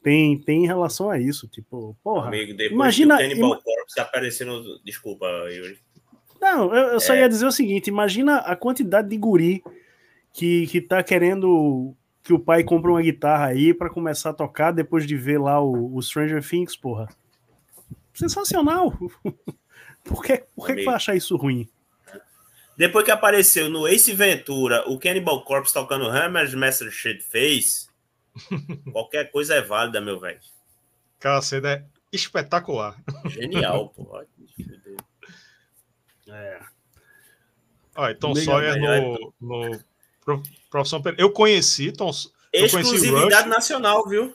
tem, 0.03 0.37
tem 0.41 0.65
em 0.65 0.67
relação 0.67 1.09
a 1.09 1.17
isso. 1.17 1.47
Tipo, 1.47 1.97
porra. 2.03 2.27
Amigo, 2.27 2.51
depois 2.57 2.73
imagina. 2.73 3.17
Que 3.19 3.25
o 3.27 3.37
ima... 3.37 3.61
Corpse 3.63 4.01
aparecendo. 4.01 4.81
Desculpa, 4.85 5.27
Yuri. 5.49 5.79
Não, 6.41 6.75
eu, 6.75 6.95
eu 6.95 7.01
só 7.01 7.15
é. 7.15 7.21
ia 7.21 7.29
dizer 7.29 7.47
o 7.47 7.53
seguinte: 7.53 7.87
imagina 7.87 8.39
a 8.39 8.57
quantidade 8.57 9.09
de 9.09 9.17
guri 9.17 9.63
que, 10.33 10.67
que 10.67 10.81
tá 10.81 11.05
querendo 11.05 11.95
que 12.25 12.33
o 12.33 12.41
pai 12.41 12.65
compre 12.65 12.91
uma 12.91 13.01
guitarra 13.01 13.47
aí 13.47 13.73
para 13.73 13.91
começar 13.91 14.31
a 14.31 14.35
tocar 14.35 14.73
depois 14.73 15.07
de 15.07 15.17
ver 15.17 15.39
lá 15.39 15.63
o, 15.63 15.95
o 15.95 16.03
Stranger 16.03 16.45
Things, 16.45 16.77
porra. 16.77 17.09
Sensacional! 18.13 18.93
por 20.03 20.25
que, 20.25 20.43
por 20.57 20.67
que, 20.67 20.75
que 20.75 20.85
vai 20.85 20.97
achar 20.97 21.15
isso 21.15 21.37
ruim? 21.37 21.69
Depois 22.81 23.05
que 23.05 23.11
apareceu 23.11 23.69
no 23.69 23.87
Ace 23.87 24.11
Ventura 24.15 24.89
o 24.89 24.99
Cannibal 24.99 25.45
Corpse 25.45 25.75
tocando 25.75 26.09
Hammer's 26.09 26.55
Master 26.55 26.91
Shit 26.91 27.23
Face, 27.23 27.87
qualquer 28.91 29.31
coisa 29.31 29.55
é 29.55 29.61
válida, 29.61 30.01
meu 30.01 30.19
velho. 30.19 30.41
Aquela 31.19 31.43
cena 31.43 31.73
é 31.73 31.85
espetacular. 32.11 32.97
Genial, 33.27 33.91
pô. 33.95 34.25
É. 36.29 36.61
Olha, 37.97 38.15
Tom 38.15 38.35
Sawyer 38.35 38.81
no, 38.81 39.35
no 39.39 40.43
Profissão 40.71 41.03
Eu 41.19 41.31
conheci 41.33 41.93
Tom 41.93 42.11
Exclusividade 42.51 43.47
nacional, 43.47 44.09
viu? 44.09 44.35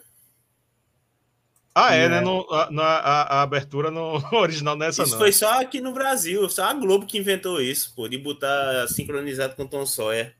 Ah, 1.77 1.93
é, 1.93 2.05
é. 2.05 2.09
né? 2.09 2.21
No, 2.21 2.47
na, 2.71 2.83
a, 2.83 3.21
a, 3.23 3.41
abertura 3.41 3.91
no 3.91 4.23
original 4.31 4.77
nessa 4.77 5.03
isso 5.03 5.11
não. 5.11 5.19
foi 5.19 5.33
só 5.33 5.59
aqui 5.59 5.81
no 5.81 5.91
Brasil, 5.91 6.49
só 6.49 6.63
a 6.63 6.73
Globo 6.73 7.05
que 7.05 7.17
inventou 7.17 7.59
isso, 7.59 7.93
pô, 7.93 8.07
de 8.07 8.17
botar 8.17 8.87
sincronizado 8.87 9.55
com 9.55 9.67
Tom 9.67 9.85
Sawyer. 9.85 10.33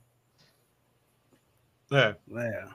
É. 1.92 2.16
é. 2.38 2.66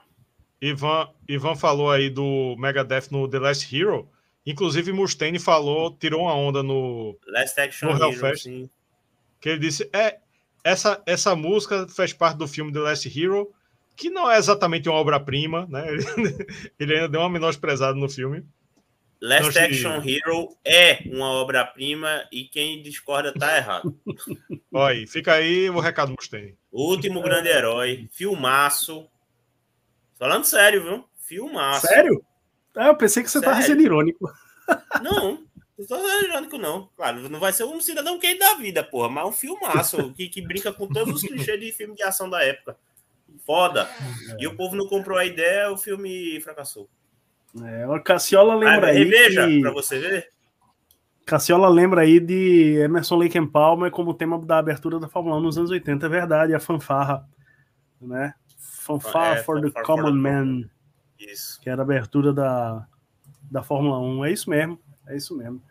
Ivan, 0.61 1.09
Ivan 1.27 1.55
falou 1.55 1.89
aí 1.89 2.09
do 2.09 2.55
Megadeth 2.59 3.07
no 3.09 3.27
The 3.27 3.39
Last 3.39 3.75
Hero. 3.75 4.07
Inclusive, 4.45 4.91
Mustaine 4.91 5.39
falou, 5.39 5.95
tirou 5.97 6.21
uma 6.21 6.35
onda 6.35 6.61
no, 6.61 7.17
Last 7.27 7.59
Action 7.59 7.91
no 7.91 8.03
Hellfest. 8.03 8.45
Hero, 8.45 8.69
que 9.39 9.49
ele 9.49 9.59
disse: 9.59 9.89
é, 9.91 10.19
essa, 10.63 11.01
essa 11.05 11.35
música 11.35 11.87
faz 11.87 12.13
parte 12.13 12.37
do 12.37 12.47
filme 12.47 12.71
The 12.71 12.79
Last 12.79 13.19
Hero, 13.19 13.51
que 14.01 14.09
não 14.09 14.29
é 14.29 14.37
exatamente 14.37 14.89
uma 14.89 14.97
obra-prima, 14.97 15.67
né? 15.69 15.85
Ele, 15.87 16.03
ainda 16.93 17.07
deu 17.07 17.21
uma 17.21 17.29
menosprezada 17.29 17.93
no 17.93 18.09
filme. 18.09 18.43
Last 19.21 19.51
então, 19.51 19.63
Action 19.63 20.01
Hero 20.03 20.57
é 20.65 21.03
uma 21.05 21.29
obra-prima 21.29 22.27
e 22.31 22.45
quem 22.45 22.81
discorda 22.81 23.31
tá 23.31 23.55
errado. 23.55 23.95
Olha 24.73 24.95
aí, 24.95 25.05
fica 25.05 25.33
aí 25.33 25.69
o 25.69 25.79
recado 25.79 26.11
Mustaine. 26.11 26.57
O 26.71 26.89
último 26.89 27.21
grande 27.21 27.49
herói, 27.49 28.09
filmaço. 28.11 29.07
Falando 30.17 30.45
sério, 30.45 30.83
viu? 30.83 31.05
Filmaço. 31.19 31.85
Sério? 31.85 32.25
Ah, 32.75 32.87
eu 32.87 32.95
pensei 32.95 33.21
que 33.21 33.29
você 33.29 33.39
sério? 33.39 33.53
tava 33.53 33.65
sendo 33.65 33.83
irônico. 33.83 34.27
Não, 35.03 35.43
não 35.77 35.85
tô 35.85 35.97
irônico, 36.21 36.57
não. 36.57 36.89
Claro, 36.95 37.27
não 37.27 37.39
vai 37.39 37.51
ser 37.51 37.65
um 37.65 37.81
cidadão 37.81 38.17
quente 38.19 38.39
da 38.39 38.53
vida, 38.53 38.83
porra, 38.83 39.09
mas 39.09 39.27
um 39.27 39.31
filmaço 39.33 40.13
que, 40.13 40.29
que 40.29 40.39
brinca 40.39 40.71
com 40.71 40.87
todos 40.87 41.15
os 41.15 41.21
clichês 41.21 41.59
de 41.59 41.73
filme 41.73 41.93
de 41.95 42.03
ação 42.03 42.29
da 42.29 42.41
época. 42.41 42.77
Foda. 43.45 43.89
É. 44.29 44.37
E 44.39 44.47
o 44.47 44.55
povo 44.55 44.75
não 44.75 44.87
comprou 44.87 45.17
a 45.17 45.25
ideia, 45.25 45.71
o 45.71 45.77
filme 45.77 46.39
fracassou. 46.41 46.89
É, 47.63 47.87
o 47.87 48.01
Cassiola 48.01 48.55
lembra 48.55 48.87
ah, 48.87 48.89
aí. 48.91 48.99
Reveja, 48.99 49.47
que... 49.47 49.61
pra 49.61 49.71
você 49.71 49.99
ver. 49.99 50.29
Cassiola 51.25 51.69
lembra 51.69 52.01
aí 52.01 52.19
de 52.19 52.77
Emerson 52.79 53.15
Lake 53.15 53.37
and 53.37 53.47
Palmer 53.47 53.91
como 53.91 54.13
tema 54.13 54.39
da 54.39 54.57
abertura 54.57 54.99
da 54.99 55.07
Fórmula 55.07 55.37
1 55.37 55.41
nos 55.41 55.57
anos 55.57 55.71
80, 55.71 56.05
é 56.05 56.09
verdade, 56.09 56.53
a 56.53 56.59
fanfarra, 56.59 57.27
né? 58.01 58.33
Fanfare 58.57 59.39
é, 59.39 59.43
for 59.43 59.61
the 59.61 59.81
Common 59.83 60.03
for 60.03 60.13
Man. 60.13 60.63
Isso. 61.19 61.59
Que 61.61 61.69
era 61.69 61.81
a 61.81 61.85
abertura 61.85 62.33
da, 62.33 62.87
da 63.49 63.61
Fórmula 63.61 63.99
1. 63.99 64.25
É 64.25 64.31
isso 64.31 64.49
mesmo, 64.49 64.79
é 65.07 65.15
isso 65.15 65.37
mesmo. 65.37 65.61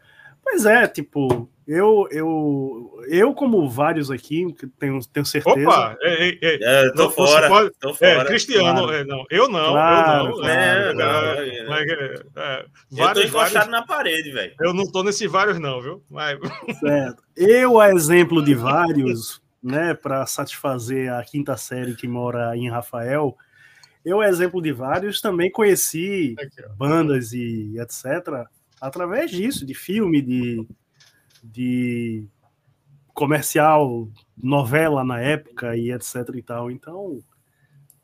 Pois 0.42 0.64
é, 0.64 0.86
tipo, 0.86 1.50
eu, 1.72 2.08
eu, 2.10 3.00
eu 3.06 3.32
como 3.32 3.70
vários 3.70 4.10
aqui, 4.10 4.44
tenho, 4.76 4.98
tenho 5.06 5.24
certeza. 5.24 5.68
Opa, 5.68 5.96
ei, 6.02 6.36
ei, 6.42 6.58
é, 6.60 6.90
tô, 6.90 7.04
não, 7.04 7.10
fora, 7.12 7.48
pode, 7.48 7.70
tô 7.78 7.94
fora. 7.94 8.22
É, 8.22 8.24
Cristiano, 8.24 8.82
claro. 8.82 8.92
é, 8.92 9.04
não, 9.04 9.24
eu 9.30 9.48
não, 9.48 9.70
claro, 9.70 10.30
eu 10.30 10.36
não. 10.38 10.48
É, 10.48 10.92
claro, 10.92 11.40
é, 11.40 11.68
mas, 11.68 11.88
é, 11.88 12.66
eu 12.90 13.14
tô 13.14 13.20
encostado 13.20 13.52
vários, 13.52 13.68
na 13.68 13.82
parede, 13.82 14.32
velho. 14.32 14.52
Eu 14.60 14.74
não 14.74 14.90
tô 14.90 15.04
nesses 15.04 15.30
vários, 15.30 15.60
não, 15.60 15.80
viu? 15.80 16.02
Mas... 16.10 16.40
Certo. 16.80 17.22
Eu, 17.36 17.78
a 17.78 17.90
exemplo 17.90 18.44
de 18.44 18.52
vários, 18.52 19.40
né, 19.62 19.94
para 19.94 20.26
satisfazer 20.26 21.12
a 21.12 21.22
quinta 21.22 21.56
série 21.56 21.94
que 21.94 22.08
mora 22.08 22.56
em 22.56 22.68
Rafael, 22.68 23.36
eu, 24.04 24.20
a 24.20 24.28
exemplo 24.28 24.60
de 24.60 24.72
vários, 24.72 25.20
também 25.20 25.52
conheci 25.52 26.34
Aqui, 26.36 26.62
bandas 26.76 27.32
e 27.32 27.76
etc. 27.78 28.44
através 28.80 29.30
disso, 29.30 29.64
de 29.64 29.74
filme, 29.74 30.20
de 30.20 30.66
de 31.42 32.26
comercial, 33.12 34.08
novela 34.36 35.04
na 35.04 35.20
época 35.20 35.76
e 35.76 35.92
etc 35.92 36.14
e 36.34 36.42
tal. 36.42 36.70
Então, 36.70 37.22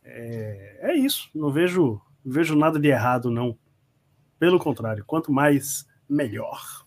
é, 0.05 0.79
é 0.81 0.95
isso. 0.95 1.29
Não 1.35 1.51
vejo, 1.51 2.01
não 2.25 2.33
vejo 2.33 2.55
nada 2.55 2.79
de 2.79 2.89
errado, 2.89 3.31
não. 3.31 3.57
Pelo 4.39 4.59
contrário, 4.59 5.05
quanto 5.05 5.33
mais, 5.33 5.87
melhor. 6.09 6.85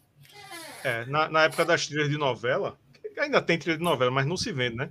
É, 0.83 1.05
na, 1.05 1.27
na 1.29 1.43
época 1.43 1.65
das 1.65 1.87
trilhas 1.87 2.09
de 2.09 2.17
novela, 2.17 2.77
ainda 3.17 3.41
tem 3.41 3.57
trilha 3.57 3.77
de 3.77 3.83
novela, 3.83 4.11
mas 4.11 4.25
não 4.25 4.37
se 4.37 4.51
vende, 4.51 4.75
né? 4.75 4.89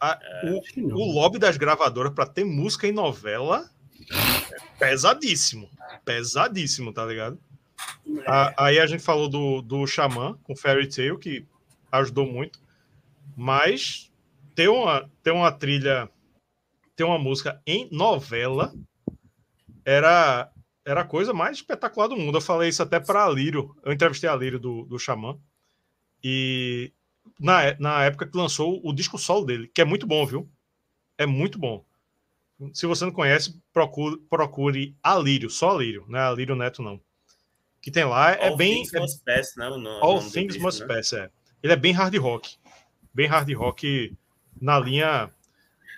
A, 0.00 0.18
é, 0.20 0.50
o, 0.50 0.94
o 0.94 1.12
lobby 1.12 1.38
das 1.38 1.56
gravadoras 1.56 2.12
para 2.12 2.26
ter 2.26 2.44
música 2.44 2.88
em 2.88 2.92
novela 2.92 3.70
é 4.50 4.78
pesadíssimo. 4.78 5.70
Pesadíssimo, 6.04 6.92
tá 6.92 7.04
ligado? 7.06 7.38
A, 8.26 8.66
aí 8.66 8.78
a 8.78 8.86
gente 8.86 9.02
falou 9.02 9.28
do, 9.28 9.62
do 9.62 9.86
Xamã 9.86 10.38
com 10.42 10.56
Fairy 10.56 10.88
Tail, 10.88 11.18
que 11.18 11.46
ajudou 11.90 12.26
muito. 12.26 12.60
Mas 13.36 14.10
ter 14.54 14.68
uma, 14.68 15.10
ter 15.22 15.30
uma 15.30 15.50
trilha, 15.50 16.08
ter 16.94 17.04
uma 17.04 17.18
música 17.18 17.60
em 17.66 17.88
novela 17.90 18.74
era, 19.84 20.50
era 20.84 21.00
a 21.00 21.06
coisa 21.06 21.32
mais 21.32 21.58
espetacular 21.58 22.08
do 22.08 22.16
mundo. 22.16 22.36
Eu 22.36 22.42
falei 22.42 22.68
isso 22.68 22.82
até 22.82 23.00
para 23.00 23.28
Lírio. 23.28 23.74
Eu 23.82 23.92
entrevistei 23.92 24.28
a 24.28 24.36
Lírio 24.36 24.58
do, 24.58 24.84
do 24.84 24.98
Xamã. 24.98 25.38
E 26.22 26.92
na, 27.38 27.76
na 27.78 28.04
época 28.04 28.26
que 28.26 28.36
lançou 28.36 28.80
o 28.84 28.92
disco 28.92 29.18
solo 29.18 29.44
dele, 29.44 29.70
que 29.72 29.80
é 29.80 29.84
muito 29.84 30.06
bom, 30.06 30.24
viu? 30.26 30.48
É 31.18 31.26
muito 31.26 31.58
bom. 31.58 31.84
Se 32.72 32.86
você 32.86 33.04
não 33.04 33.12
conhece, 33.12 33.60
procure, 33.72 34.18
procure 34.30 34.96
Alírio, 35.02 35.50
só 35.50 35.70
Alírio, 35.70 36.04
não 36.08 36.18
é 36.18 36.22
Alírio 36.22 36.54
Neto, 36.54 36.80
não 36.80 37.00
que 37.82 37.90
tem 37.90 38.04
lá 38.04 38.30
é 38.30 38.48
All 38.48 38.56
bem. 38.56 38.76
Things 38.76 38.94
é, 38.94 39.00
Must 39.00 39.20
Pass, 39.24 39.56
né? 39.56 39.66
All 40.00 40.20
Things 40.22 40.56
Must 40.56 40.80
né? 40.80 40.86
Pass, 40.86 41.12
é. 41.12 41.28
Ele 41.60 41.72
é 41.72 41.76
bem 41.76 41.92
hard 41.92 42.16
rock. 42.16 42.56
Bem 43.12 43.26
hard 43.26 43.52
rock 43.52 44.16
na 44.58 44.78
linha 44.78 45.30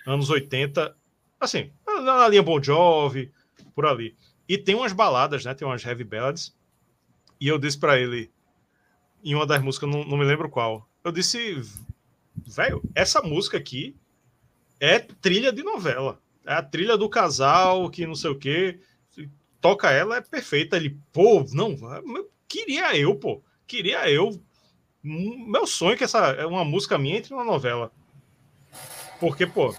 anos 0.05 0.31
80. 0.31 0.97
Assim, 1.39 1.71
na 1.85 2.27
linha 2.27 2.41
Bon 2.41 2.61
Jovi, 2.61 3.31
por 3.75 3.85
ali. 3.85 4.15
E 4.49 4.57
tem 4.57 4.73
umas 4.73 4.93
baladas, 4.93 5.45
né? 5.45 5.53
Tem 5.53 5.67
umas 5.67 5.85
heavy 5.85 6.03
ballads. 6.03 6.55
E 7.39 7.47
eu 7.47 7.59
disse 7.59 7.77
para 7.77 7.99
ele, 7.99 8.31
em 9.23 9.35
uma 9.35 9.45
das 9.45 9.61
músicas, 9.61 9.89
não, 9.89 10.03
não 10.03 10.17
me 10.17 10.25
lembro 10.25 10.49
qual. 10.49 10.89
Eu 11.03 11.11
disse, 11.11 11.61
velho, 12.47 12.81
essa 12.95 13.21
música 13.21 13.57
aqui 13.57 13.95
é 14.79 14.97
trilha 14.99 15.53
de 15.53 15.61
novela. 15.61 16.19
É 16.45 16.53
a 16.53 16.63
trilha 16.63 16.97
do 16.97 17.09
casal 17.09 17.89
que 17.89 18.07
não 18.07 18.15
sei 18.15 18.31
o 18.31 18.37
quê 18.37 18.79
toca 19.65 19.89
ela, 19.89 20.17
é 20.17 20.21
perfeita. 20.21 20.77
Ele, 20.77 20.95
pô, 21.11 21.43
não, 21.51 21.75
queria 22.47 22.95
eu, 22.95 23.15
pô, 23.15 23.41
queria 23.65 24.07
eu. 24.07 24.39
Meu 25.01 25.65
sonho 25.65 25.93
é 25.93 25.97
que 25.97 26.03
essa 26.03 26.19
é 26.19 26.45
uma 26.45 26.63
música 26.63 26.99
minha 26.99 27.17
entre 27.17 27.33
na 27.33 27.43
novela. 27.43 27.91
Porque, 29.19 29.47
pô, 29.47 29.75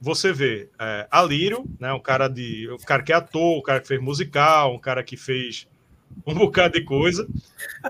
você 0.00 0.32
vê 0.32 0.70
é, 0.78 1.08
Alírio, 1.10 1.64
né, 1.80 1.92
um 1.92 1.98
cara 1.98 2.28
de, 2.28 2.68
o 2.70 2.78
cara 2.78 3.02
que 3.02 3.12
é 3.12 3.16
ator, 3.16 3.58
o 3.58 3.62
cara 3.62 3.80
que 3.80 3.88
fez 3.88 4.00
musical, 4.00 4.72
um 4.72 4.78
cara 4.78 5.02
que 5.02 5.16
fez 5.16 5.66
um 6.24 6.34
bocado 6.38 6.78
de 6.78 6.84
coisa, 6.84 7.26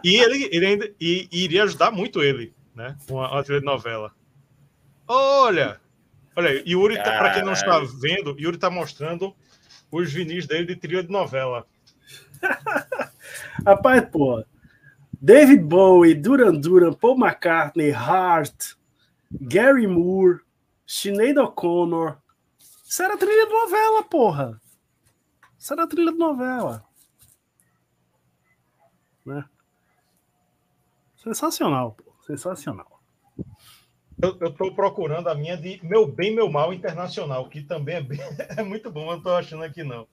e 0.02 0.16
ele, 0.16 0.48
ele 0.50 0.64
ainda 0.64 0.94
e, 0.98 1.28
e 1.30 1.44
iria 1.44 1.64
ajudar 1.64 1.90
muito 1.90 2.22
ele, 2.22 2.54
né, 2.74 2.96
uma, 3.08 3.30
uma 3.30 3.44
trilha 3.44 3.60
de 3.60 3.66
novela. 3.66 4.14
Olha, 5.06 5.78
olha, 6.34 6.62
Yuri, 6.66 6.96
tá, 6.96 7.18
para 7.18 7.34
quem 7.34 7.42
não 7.42 7.52
está 7.52 7.78
vendo, 7.80 8.34
Yuri 8.38 8.56
está 8.56 8.70
mostrando 8.70 9.34
os 9.90 10.12
vinis 10.12 10.46
dele 10.46 10.66
de 10.66 10.76
trilha 10.76 11.02
de 11.02 11.10
novela. 11.10 11.66
Rapaz, 13.66 14.08
pô. 14.10 14.44
David 15.20 15.62
Bowie, 15.64 16.14
Duran 16.14 16.54
Duran, 16.54 16.94
Paul 16.94 17.18
McCartney, 17.18 17.92
Hart, 17.92 18.74
Gary 19.30 19.86
Moore, 19.86 20.40
Sinead 20.86 21.38
O'Connor. 21.38 22.18
Isso 22.84 23.02
era 23.02 23.16
trilha 23.16 23.46
de 23.46 23.52
novela, 23.52 24.02
porra. 24.02 24.60
Isso 25.58 25.72
era 25.72 25.86
trilha 25.86 26.10
de 26.10 26.18
novela. 26.18 26.84
Né? 29.24 29.44
Sensacional, 31.16 31.92
pô. 31.92 32.14
Sensacional. 32.26 33.00
Eu, 34.22 34.48
estou 34.48 34.74
procurando 34.74 35.28
a 35.28 35.34
minha 35.34 35.56
de 35.56 35.80
Meu 35.82 36.06
Bem, 36.06 36.34
Meu 36.34 36.50
Mal 36.50 36.72
Internacional, 36.72 37.48
que 37.48 37.62
também 37.62 37.96
é, 37.96 38.02
bem, 38.02 38.18
é 38.56 38.62
muito 38.62 38.90
bom, 38.90 39.02
eu 39.02 39.06
não 39.06 39.16
estou 39.18 39.34
achando 39.34 39.62
aqui 39.62 39.82
não. 39.82 40.06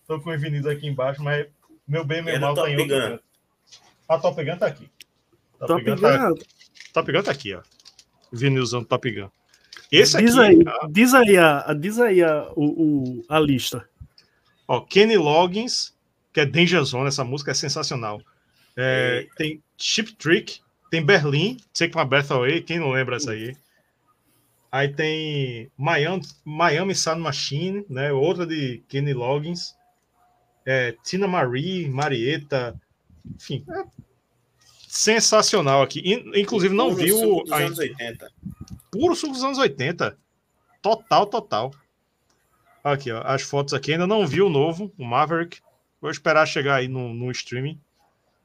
Estou 0.00 0.20
com 0.20 0.30
os 0.30 0.40
vinis 0.40 0.66
aqui 0.66 0.86
embaixo, 0.86 1.22
mas 1.22 1.46
Meu 1.86 2.04
Bem, 2.04 2.22
Meu 2.22 2.40
Mal 2.40 2.54
está 2.54 2.70
em 2.70 2.78
outro. 2.78 3.20
A 4.08 4.18
Top 4.18 4.44
Gun 4.44 4.54
está 4.54 4.66
aqui. 4.66 4.90
Top, 5.58 5.68
Top 5.68 5.84
Gun, 5.84 5.96
Gun. 5.96 6.00
Tá, 6.00 6.34
Top 6.92 7.12
Gun 7.12 7.22
tá 7.22 7.30
aqui, 7.30 7.54
ó. 7.54 7.62
Vinilzão 8.32 8.82
Top 8.82 9.10
Gun. 9.10 9.28
Esse 9.92 10.18
diz 10.18 10.36
aqui. 10.36 10.56
Aí, 10.56 10.64
a... 10.66 10.88
Diz 10.88 11.14
aí, 11.14 11.36
a, 11.36 11.74
diz 11.74 11.98
aí 11.98 12.22
a, 12.22 12.50
o, 12.56 12.64
o, 12.64 13.24
a 13.28 13.38
lista. 13.38 13.88
Ó, 14.66 14.80
Kenny 14.80 15.16
Loggins, 15.16 15.94
que 16.32 16.40
é 16.40 16.46
Danger 16.46 16.82
Zone, 16.84 17.08
essa 17.08 17.24
música 17.24 17.50
é 17.50 17.54
sensacional. 17.54 18.22
É, 18.76 19.26
tem 19.36 19.62
Chip 19.76 20.14
Trick, 20.14 20.60
tem 20.90 21.04
Berlim, 21.04 21.56
Take 21.72 21.96
My 21.96 22.04
Breath 22.04 22.30
Away, 22.32 22.62
quem 22.62 22.78
não 22.78 22.90
lembra 22.90 23.16
essa 23.16 23.30
aí? 23.30 23.56
Aí 24.72 24.88
tem 24.88 25.70
Miami, 25.76 26.22
Miami 26.44 26.94
Sound 26.94 27.20
Machine, 27.20 27.84
né? 27.88 28.12
Outra 28.12 28.46
de 28.46 28.82
Kenny 28.88 29.12
Loggins. 29.12 29.74
É, 30.66 30.92
Tina 31.02 31.26
Marie, 31.26 31.88
Marieta, 31.88 32.80
enfim, 33.34 33.64
é 33.68 33.84
sensacional 34.86 35.82
aqui. 35.82 36.02
Inclusive, 36.34 36.74
não 36.74 36.94
viu. 36.94 37.16
Suco 37.18 37.44
dos 37.44 37.52
anos 37.52 37.78
80. 37.78 38.32
Puro 38.90 39.16
suco 39.16 39.32
dos 39.32 39.44
anos 39.44 39.58
80. 39.58 40.18
Total, 40.82 41.26
total. 41.26 41.70
Aqui, 42.82 43.10
ó, 43.10 43.22
as 43.24 43.42
fotos 43.42 43.72
aqui. 43.72 43.92
Ainda 43.92 44.06
não 44.06 44.26
vi 44.26 44.42
o 44.42 44.50
novo, 44.50 44.92
o 44.98 45.04
Maverick. 45.04 45.60
Vou 46.00 46.10
esperar 46.10 46.46
chegar 46.46 46.76
aí 46.76 46.88
no, 46.88 47.14
no 47.14 47.30
streaming. 47.30 47.80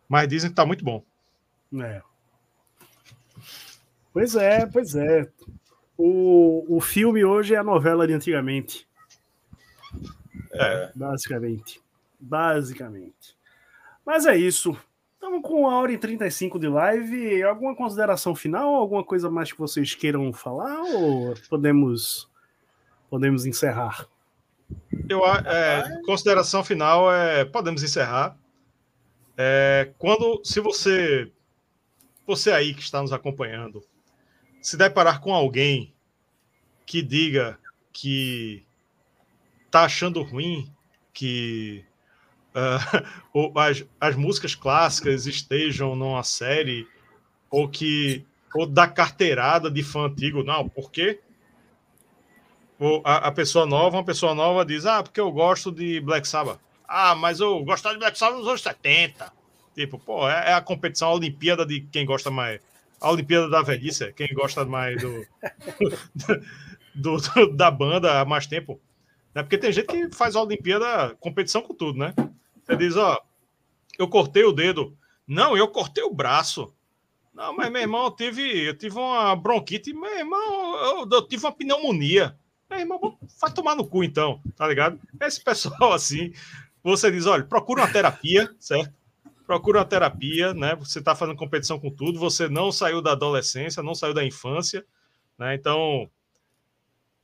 Mas 0.07 0.27
dizem 0.27 0.49
que 0.49 0.55
tá 0.55 0.65
muito 0.65 0.83
bom. 0.83 1.03
É. 1.81 2.01
Pois 4.15 4.33
é, 4.33 4.65
pois 4.65 4.95
é. 4.95 5.29
O, 5.97 6.77
o 6.77 6.79
filme 6.79 7.25
hoje 7.25 7.53
é 7.53 7.57
a 7.57 7.63
novela 7.63 8.07
de 8.07 8.13
antigamente. 8.13 8.87
É. 10.53 10.89
Basicamente. 10.95 11.81
Basicamente. 12.17 13.35
Mas 14.05 14.25
é 14.25 14.37
isso. 14.37 14.73
Estamos 15.15 15.41
com 15.41 15.63
uma 15.63 15.75
hora 15.75 15.91
e 15.91 15.97
35 15.97 16.57
de 16.57 16.69
live. 16.69 17.43
Alguma 17.43 17.75
consideração 17.75 18.33
final? 18.33 18.75
Alguma 18.75 19.03
coisa 19.03 19.29
mais 19.29 19.51
que 19.51 19.59
vocês 19.59 19.93
queiram 19.93 20.31
falar? 20.31 20.81
Ou 20.93 21.33
podemos, 21.49 22.31
podemos 23.09 23.45
encerrar? 23.45 24.07
Eu, 25.09 25.25
é, 25.25 26.01
consideração 26.05 26.63
final 26.63 27.13
é 27.13 27.43
podemos 27.43 27.83
encerrar. 27.83 28.37
É, 29.37 29.91
quando, 29.97 30.39
se 30.41 30.61
você, 30.61 31.29
você 32.25 32.53
aí 32.53 32.73
que 32.73 32.81
está 32.81 33.01
nos 33.01 33.11
acompanhando, 33.11 33.83
se 34.65 34.75
deparar 34.75 35.21
com 35.21 35.31
alguém 35.31 35.93
que 36.87 37.03
diga 37.03 37.59
que 37.93 38.65
tá 39.69 39.83
achando 39.83 40.23
ruim 40.23 40.67
que 41.13 41.85
uh, 43.35 43.59
as, 43.59 43.85
as 44.01 44.15
músicas 44.15 44.55
clássicas 44.55 45.27
estejam 45.27 45.95
numa 45.95 46.23
série 46.23 46.87
ou 47.51 47.69
que 47.69 48.25
ou 48.55 48.65
da 48.65 48.87
carteirada 48.87 49.69
de 49.69 49.83
fã 49.83 50.07
antigo, 50.07 50.43
não, 50.43 50.67
por 50.67 50.89
quê? 50.89 51.19
Ou 52.79 53.03
a, 53.05 53.17
a 53.17 53.31
pessoa 53.31 53.67
nova, 53.67 53.97
uma 53.97 54.03
pessoa 54.03 54.33
nova 54.33 54.65
diz, 54.65 54.87
ah, 54.87 55.03
porque 55.03 55.21
eu 55.21 55.31
gosto 55.31 55.71
de 55.71 55.99
Black 55.99 56.27
Sabbath. 56.27 56.59
Ah, 56.87 57.13
mas 57.13 57.39
eu 57.39 57.63
gostava 57.63 57.93
de 57.93 57.99
Black 57.99 58.17
Sabbath 58.17 58.39
nos 58.39 58.47
anos 58.47 58.63
70. 58.63 59.31
Tipo, 59.75 59.99
pô, 59.99 60.27
é, 60.27 60.49
é 60.49 60.53
a 60.53 60.61
competição, 60.61 61.09
a 61.09 61.13
Olimpíada 61.13 61.67
de 61.67 61.81
quem 61.81 62.03
gosta 62.03 62.31
mais 62.31 62.59
a 62.99 63.11
Olimpíada 63.11 63.49
da 63.49 63.61
Velhice, 63.61 64.13
quem 64.13 64.27
gosta 64.33 64.65
mais 64.65 65.01
do, 65.01 65.25
do, 66.95 67.17
do, 67.17 67.55
da 67.55 67.69
banda 67.69 68.19
há 68.19 68.25
mais 68.25 68.47
tempo. 68.47 68.79
Né? 69.33 69.43
Porque 69.43 69.57
tem 69.57 69.71
gente 69.71 69.87
que 69.87 70.15
faz 70.15 70.35
a 70.35 70.41
Olimpíada 70.41 71.15
competição 71.19 71.61
com 71.61 71.73
tudo, 71.73 71.99
né? 71.99 72.13
Você 72.63 72.75
diz, 72.77 72.95
ó, 72.95 73.21
eu 73.99 74.07
cortei 74.07 74.43
o 74.43 74.51
dedo. 74.51 74.97
Não, 75.27 75.57
eu 75.57 75.67
cortei 75.67 76.03
o 76.03 76.13
braço. 76.13 76.73
Não, 77.33 77.55
mas 77.55 77.69
meu 77.69 77.81
irmão, 77.81 78.05
eu 78.05 78.11
tive, 78.11 78.65
eu 78.65 78.77
tive 78.77 78.97
uma 78.97 79.35
bronquite, 79.35 79.93
meu 79.93 80.17
irmão, 80.17 80.75
eu, 80.77 81.09
eu 81.11 81.27
tive 81.27 81.45
uma 81.45 81.51
pneumonia. 81.51 82.37
Meu 82.69 82.79
irmão, 82.79 83.17
vai 83.41 83.53
tomar 83.53 83.75
no 83.75 83.85
cu 83.85 84.03
então, 84.03 84.41
tá 84.55 84.67
ligado? 84.67 84.99
Esse 85.21 85.43
pessoal 85.43 85.91
assim, 85.93 86.31
você 86.81 87.11
diz, 87.11 87.25
olha, 87.25 87.43
procura 87.43 87.81
uma 87.81 87.91
terapia, 87.91 88.49
certo? 88.59 88.93
Procura 89.45 89.79
uma 89.79 89.85
terapia, 89.85 90.53
né? 90.53 90.75
Você 90.75 90.99
está 90.99 91.15
fazendo 91.15 91.37
competição 91.37 91.79
com 91.79 91.89
tudo, 91.89 92.19
você 92.19 92.49
não 92.49 92.71
saiu 92.71 93.01
da 93.01 93.11
adolescência, 93.11 93.83
não 93.83 93.95
saiu 93.95 94.13
da 94.13 94.25
infância, 94.25 94.85
né? 95.37 95.55
Então 95.55 96.09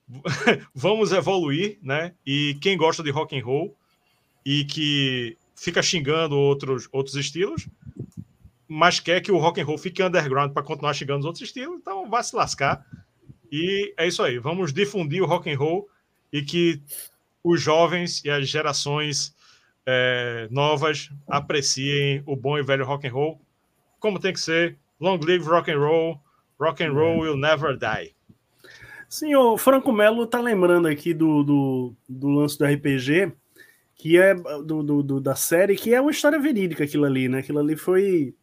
vamos 0.74 1.12
evoluir, 1.12 1.80
né? 1.82 2.14
E 2.26 2.58
quem 2.62 2.78
gosta 2.78 3.04
de 3.04 3.12
rock 3.12 3.38
and 3.38 3.44
roll 3.44 3.76
e 4.46 4.66
que 4.66 5.38
fica 5.56 5.82
xingando 5.82 6.38
outros 6.38 6.88
outros 6.92 7.16
estilos, 7.16 7.68
mas 8.68 9.00
quer 9.00 9.22
que 9.22 9.32
o 9.32 9.38
rock 9.38 9.60
and 9.60 9.66
roll 9.66 9.78
fique 9.78 10.02
underground 10.02 10.54
para 10.54 10.64
continuar 10.64 10.94
xingando 10.94 11.20
os 11.20 11.26
outros 11.26 11.44
estilos, 11.44 11.78
então 11.80 12.10
vai 12.10 12.24
se 12.24 12.36
lascar. 12.36 12.86
E 13.52 13.94
é 13.98 14.08
isso 14.08 14.24
aí, 14.24 14.40
vamos 14.40 14.72
difundir 14.72 15.22
o 15.22 15.26
rock 15.26 15.52
and 15.52 15.58
roll 15.58 15.90
e 16.32 16.42
que 16.42 16.82
os 17.44 17.62
jovens 17.62 18.24
e 18.24 18.30
as 18.30 18.48
gerações 18.48 19.36
é, 19.86 20.48
novas 20.52 21.10
apreciem 21.28 22.24
o 22.26 22.36
bom 22.36 22.58
e 22.58 22.64
velho 22.64 22.86
rock 22.86 23.08
and 23.08 23.12
roll, 23.12 23.42
como 24.00 24.20
tem 24.20 24.34
que 24.34 24.40
ser. 24.40 24.78
Long 25.00 25.20
live 25.20 25.46
rock 25.46 25.72
and 25.72 25.80
roll, 25.80 26.20
rock 26.60 26.84
and 26.84 26.94
roll 26.94 27.20
will 27.20 27.38
never 27.38 27.78
die. 27.78 28.14
Sim, 29.10 29.36
o 29.36 29.58
Franco 29.58 29.92
Melo 29.92 30.26
tá 30.26 30.40
lembrando 30.40 30.88
aqui 30.88 31.14
do, 31.14 31.44
do, 31.44 31.96
do 32.08 32.30
lance 32.30 32.58
do 32.58 32.66
RPG, 32.66 33.34
que 33.96 34.18
é 34.18 34.34
do, 34.34 34.82
do, 34.82 35.04
do, 35.04 35.20
da 35.20 35.36
série, 35.36 35.76
que 35.76 35.94
é 35.94 36.00
uma 36.00 36.12
história 36.12 36.40
verídica 36.40 36.84
aquilo 36.84 37.04
ali, 37.04 37.28
né? 37.28 37.40
Aquilo 37.40 37.60
ali 37.60 37.76
foi. 37.76 38.34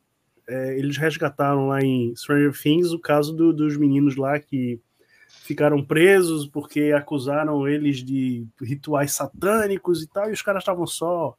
É, 0.46 0.78
eles 0.78 0.96
resgataram 0.96 1.68
lá 1.68 1.82
em 1.82 2.14
Stranger 2.14 2.52
Things 2.52 2.92
o 2.92 2.98
caso 2.98 3.34
do, 3.34 3.52
dos 3.52 3.76
meninos 3.76 4.16
lá 4.16 4.38
que 4.38 4.80
ficaram 5.28 5.84
presos 5.84 6.46
porque 6.46 6.92
acusaram 6.96 7.68
eles 7.68 7.98
de 7.98 8.46
rituais 8.60 9.12
satânicos 9.12 10.02
e 10.02 10.08
tal, 10.08 10.30
e 10.30 10.32
os 10.32 10.42
caras 10.42 10.62
estavam 10.62 10.86
só 10.86 11.36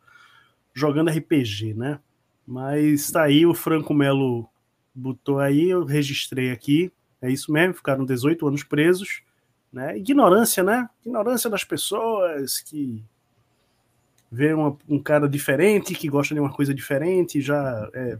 jogando 0.73 1.09
RPG, 1.09 1.73
né? 1.73 1.99
Mas 2.45 3.11
tá 3.11 3.23
aí, 3.23 3.45
o 3.45 3.53
Franco 3.53 3.93
Melo 3.93 4.47
botou 4.93 5.39
aí, 5.39 5.69
eu 5.69 5.83
registrei 5.83 6.51
aqui, 6.51 6.91
é 7.21 7.31
isso 7.31 7.51
mesmo, 7.51 7.73
ficaram 7.73 8.05
18 8.05 8.47
anos 8.47 8.63
presos, 8.63 9.21
né? 9.71 9.97
Ignorância, 9.97 10.63
né? 10.63 10.89
Ignorância 11.05 11.49
das 11.49 11.63
pessoas 11.63 12.59
que 12.61 13.03
vê 14.31 14.53
uma, 14.53 14.77
um 14.87 15.01
cara 15.01 15.27
diferente, 15.27 15.95
que 15.95 16.07
gosta 16.07 16.33
de 16.33 16.39
uma 16.39 16.51
coisa 16.53 16.73
diferente, 16.73 17.41
já 17.41 17.89
é, 17.93 18.19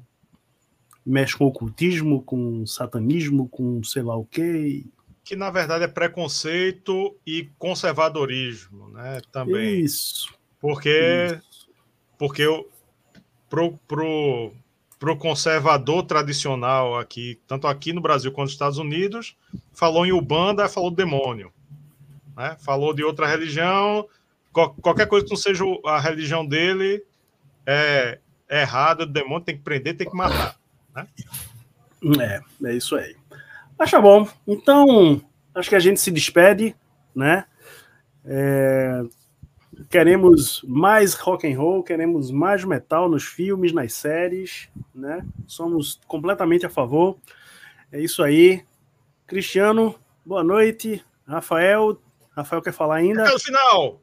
mexe 1.05 1.37
com 1.37 1.45
ocultismo, 1.45 2.21
com 2.21 2.65
satanismo, 2.65 3.47
com 3.47 3.83
sei 3.83 4.01
lá 4.01 4.15
o 4.15 4.25
que, 4.25 4.85
que 5.30 5.35
na 5.35 5.51
verdade 5.51 5.84
é 5.84 5.88
preconceito 5.88 7.15
e 7.23 7.47
conservadorismo, 7.60 8.89
né? 8.89 9.22
Também. 9.31 9.81
Isso. 9.81 10.34
Porque, 10.60 11.38
Isso. 11.38 11.69
porque 12.18 12.47
o, 12.47 12.68
pro, 13.47 13.77
pro, 13.88 14.51
pro 14.97 15.15
conservador 15.18 16.01
tradicional 16.01 16.97
aqui, 16.97 17.39
tanto 17.45 17.68
aqui 17.68 17.93
no 17.93 18.01
Brasil 18.01 18.31
quanto 18.31 18.45
nos 18.45 18.53
Estados 18.53 18.80
Unidos, 18.80 19.38
falou 19.72 20.03
em 20.03 20.11
Ubanda, 20.11 20.68
falou 20.68 20.89
demônio. 20.89 21.53
Né? 22.35 22.57
Falou 22.60 22.91
de 22.91 23.03
outra 23.03 23.27
religião, 23.27 24.07
qualquer 24.51 25.06
coisa 25.06 25.27
que 25.27 25.31
não 25.31 25.38
seja 25.38 25.64
a 25.85 25.99
religião 25.99 26.43
dele 26.43 27.06
é, 27.68 28.18
é 28.49 28.61
errada, 28.61 29.06
demônio 29.06 29.45
tem 29.45 29.56
que 29.56 29.61
prender, 29.61 29.95
tem 29.95 30.10
que 30.10 30.18
matar. 30.18 30.60
Né? 30.95 31.07
É, 32.19 32.68
é 32.69 32.76
isso 32.76 32.95
aí. 32.95 33.15
Mas 33.80 33.89
tá 33.89 34.01
bom. 34.01 34.27
Então, 34.45 35.22
acho 35.56 35.69
que 35.69 35.76
a 35.76 35.80
gente 35.80 36.01
se 36.01 36.11
despede, 36.11 36.76
né? 37.15 37.45
É... 38.26 39.01
Queremos 39.89 40.61
mais 40.68 41.14
rock 41.14 41.49
and 41.49 41.57
roll, 41.57 41.81
queremos 41.81 42.30
mais 42.30 42.65
metal 42.65 43.07
nos 43.07 43.23
filmes, 43.23 43.72
nas 43.72 43.93
séries, 43.93 44.68
né? 44.93 45.26
Somos 45.47 46.01
completamente 46.06 46.65
a 46.65 46.69
favor. 46.69 47.18
É 47.89 48.01
isso 48.01 48.22
aí. 48.22 48.65
Cristiano, 49.26 49.95
boa 50.26 50.43
noite. 50.43 51.01
Rafael, 51.26 51.97
Rafael 52.35 52.61
quer 52.61 52.73
falar 52.73 52.95
ainda? 52.95 53.23
Até 53.23 53.34
o 53.34 53.39
final. 53.39 54.01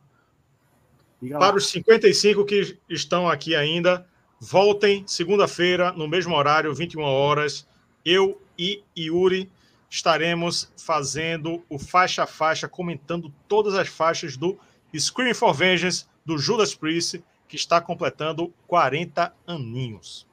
Para 1.39 1.57
os 1.57 1.69
55 1.69 2.47
que 2.47 2.79
estão 2.89 3.29
aqui 3.29 3.55
ainda, 3.55 4.07
voltem 4.41 5.05
segunda-feira, 5.07 5.93
no 5.93 6.09
mesmo 6.09 6.35
horário, 6.35 6.75
21 6.75 7.03
horas. 7.03 7.69
Eu 8.03 8.41
e 8.59 8.83
Yuri 8.97 9.51
estaremos 9.89 10.73
fazendo 10.77 11.65
o 11.69 11.79
faixa 11.79 12.25
a 12.25 12.27
faixa, 12.27 12.69
comentando 12.69 13.33
todas 13.49 13.75
as 13.75 13.89
faixas 13.89 14.37
do 14.37 14.59
Scream 14.97 15.35
for 15.35 15.53
Vengeance, 15.53 16.07
do 16.25 16.39
Judas 16.39 16.75
Priest, 16.75 17.23
que 17.49 17.57
está 17.57 17.81
completando 17.81 18.53
40 18.67 19.33
aninhos. 19.47 20.27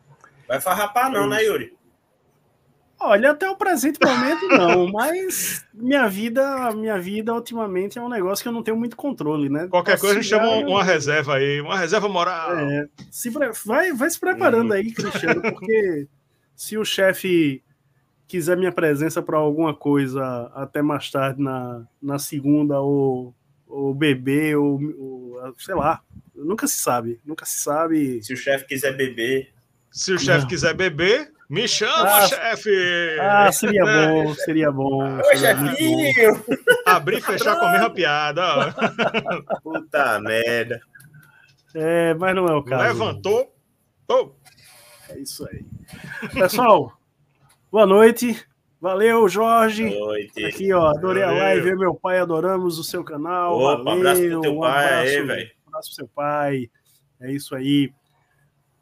Vai 0.48 0.60
farrapar 0.60 1.12
não, 1.12 1.28
né, 1.28 1.44
Yuri? 1.44 1.76
Olha, 3.00 3.32
até 3.32 3.50
o 3.50 3.56
presente 3.56 4.00
momento 4.04 4.48
não, 4.48 4.88
mas 4.94 5.66
minha 5.74 6.08
vida, 6.08 6.72
minha 6.72 6.98
vida 6.98 7.34
ultimamente 7.34 8.00
é 8.00 8.02
um 8.02 8.08
negócio 8.08 8.42
que 8.42 8.48
eu 8.48 8.54
não 8.54 8.64
tenho 8.64 8.78
muito 8.78 8.96
controle, 8.96 9.50
né? 9.50 9.68
Qualquer 9.68 9.94
Posso 9.94 10.04
coisa 10.04 10.20
a 10.20 10.22
gente 10.22 10.30
chama 10.30 10.50
uma, 10.50 10.68
uma 10.68 10.84
reserva 10.84 11.36
aí, 11.36 11.60
uma 11.60 11.78
reserva 11.78 12.08
moral. 12.08 12.58
É, 12.58 12.88
se, 13.12 13.30
vai, 13.30 13.92
vai 13.92 14.10
se 14.10 14.20
preparando 14.20 14.70
uhum. 14.70 14.78
aí, 14.78 14.92
Cristiano, 14.94 15.42
porque 15.42 16.08
se 16.56 16.78
o 16.78 16.86
chefe 16.86 17.62
quiser 18.28 18.58
minha 18.58 18.72
presença 18.72 19.22
para 19.22 19.38
alguma 19.38 19.74
coisa 19.74 20.52
até 20.54 20.82
mais 20.82 21.10
tarde 21.12 21.42
na, 21.42 21.86
na 22.02 22.20
segunda 22.20 22.80
ou, 22.80 23.34
ou 23.68 23.94
beber 23.94 24.58
ou, 24.58 24.80
ou, 24.98 25.56
sei 25.58 25.76
lá, 25.76 26.02
nunca 26.36 26.68
se 26.68 26.78
sabe, 26.78 27.20
nunca 27.26 27.46
se 27.46 27.60
sabe. 27.60 28.24
Se 28.24 28.34
o 28.34 28.38
chefe 28.38 28.66
quiser 28.66 28.96
beber, 28.96 29.54
se 29.92 30.14
o 30.14 30.20
chefe 30.20 30.48
quiser 30.48 30.74
beber, 30.74 31.34
Me 31.54 31.68
chama, 31.68 32.10
ah, 32.10 32.28
chefe! 32.28 33.18
Ah, 33.22 33.52
seria 33.52 33.84
bom, 33.86 34.34
seria 34.34 34.72
bom. 34.72 35.20
Ô, 35.20 35.36
chefinho! 35.36 36.44
Abrir 36.84 37.18
e 37.18 37.22
fechar 37.22 37.60
com 37.60 37.66
a 37.66 37.72
mesma 37.74 37.90
piada. 37.92 38.74
Puta 39.62 40.20
merda. 40.20 40.82
É, 41.76 42.16
mas 42.16 42.36
não 42.36 42.48
é 42.48 42.56
o 42.56 42.64
caso. 42.64 42.84
Levantou. 42.84 43.56
Oh. 44.08 44.32
É 45.10 45.20
isso 45.20 45.48
aí. 45.48 45.64
Pessoal, 46.34 46.98
boa 47.74 47.88
noite. 47.88 48.46
Valeu, 48.80 49.28
Jorge. 49.28 49.90
Boa 49.90 50.06
noite. 50.10 50.46
Aqui, 50.46 50.72
ó, 50.72 50.90
adorei 50.90 51.24
Valeu. 51.24 51.42
a 51.42 51.44
live. 51.44 51.76
meu 51.76 51.96
pai 51.96 52.20
adoramos 52.20 52.78
o 52.78 52.84
seu 52.84 53.04
canal. 53.04 53.58
Opa, 53.58 53.84
Valeu. 53.84 53.94
abraço 53.94 54.22
pro 54.22 54.42
teu 54.42 54.42
pai 54.42 54.52
um 54.52 54.64
abraço, 54.64 55.10
aí, 55.10 55.22
velho. 55.24 55.52
Um 55.66 55.70
abraço 55.70 55.90
pro 55.90 55.96
seu 55.96 56.08
pai. 56.10 56.70
É 57.20 57.32
isso 57.32 57.56
aí. 57.56 57.92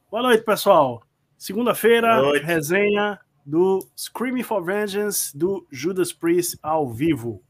Boa 0.09 0.23
noite, 0.23 0.43
pessoal. 0.43 1.03
Segunda-feira, 1.37 2.37
resenha 2.39 3.17
do 3.45 3.79
Screaming 3.97 4.43
for 4.43 4.61
Vengeance 4.61 5.37
do 5.37 5.65
Judas 5.71 6.11
Priest 6.11 6.59
ao 6.61 6.91
vivo. 6.91 7.41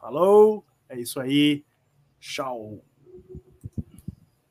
Falou, 0.00 0.64
é 0.88 1.00
isso 1.00 1.18
aí. 1.18 1.64
Tchau. 2.20 2.78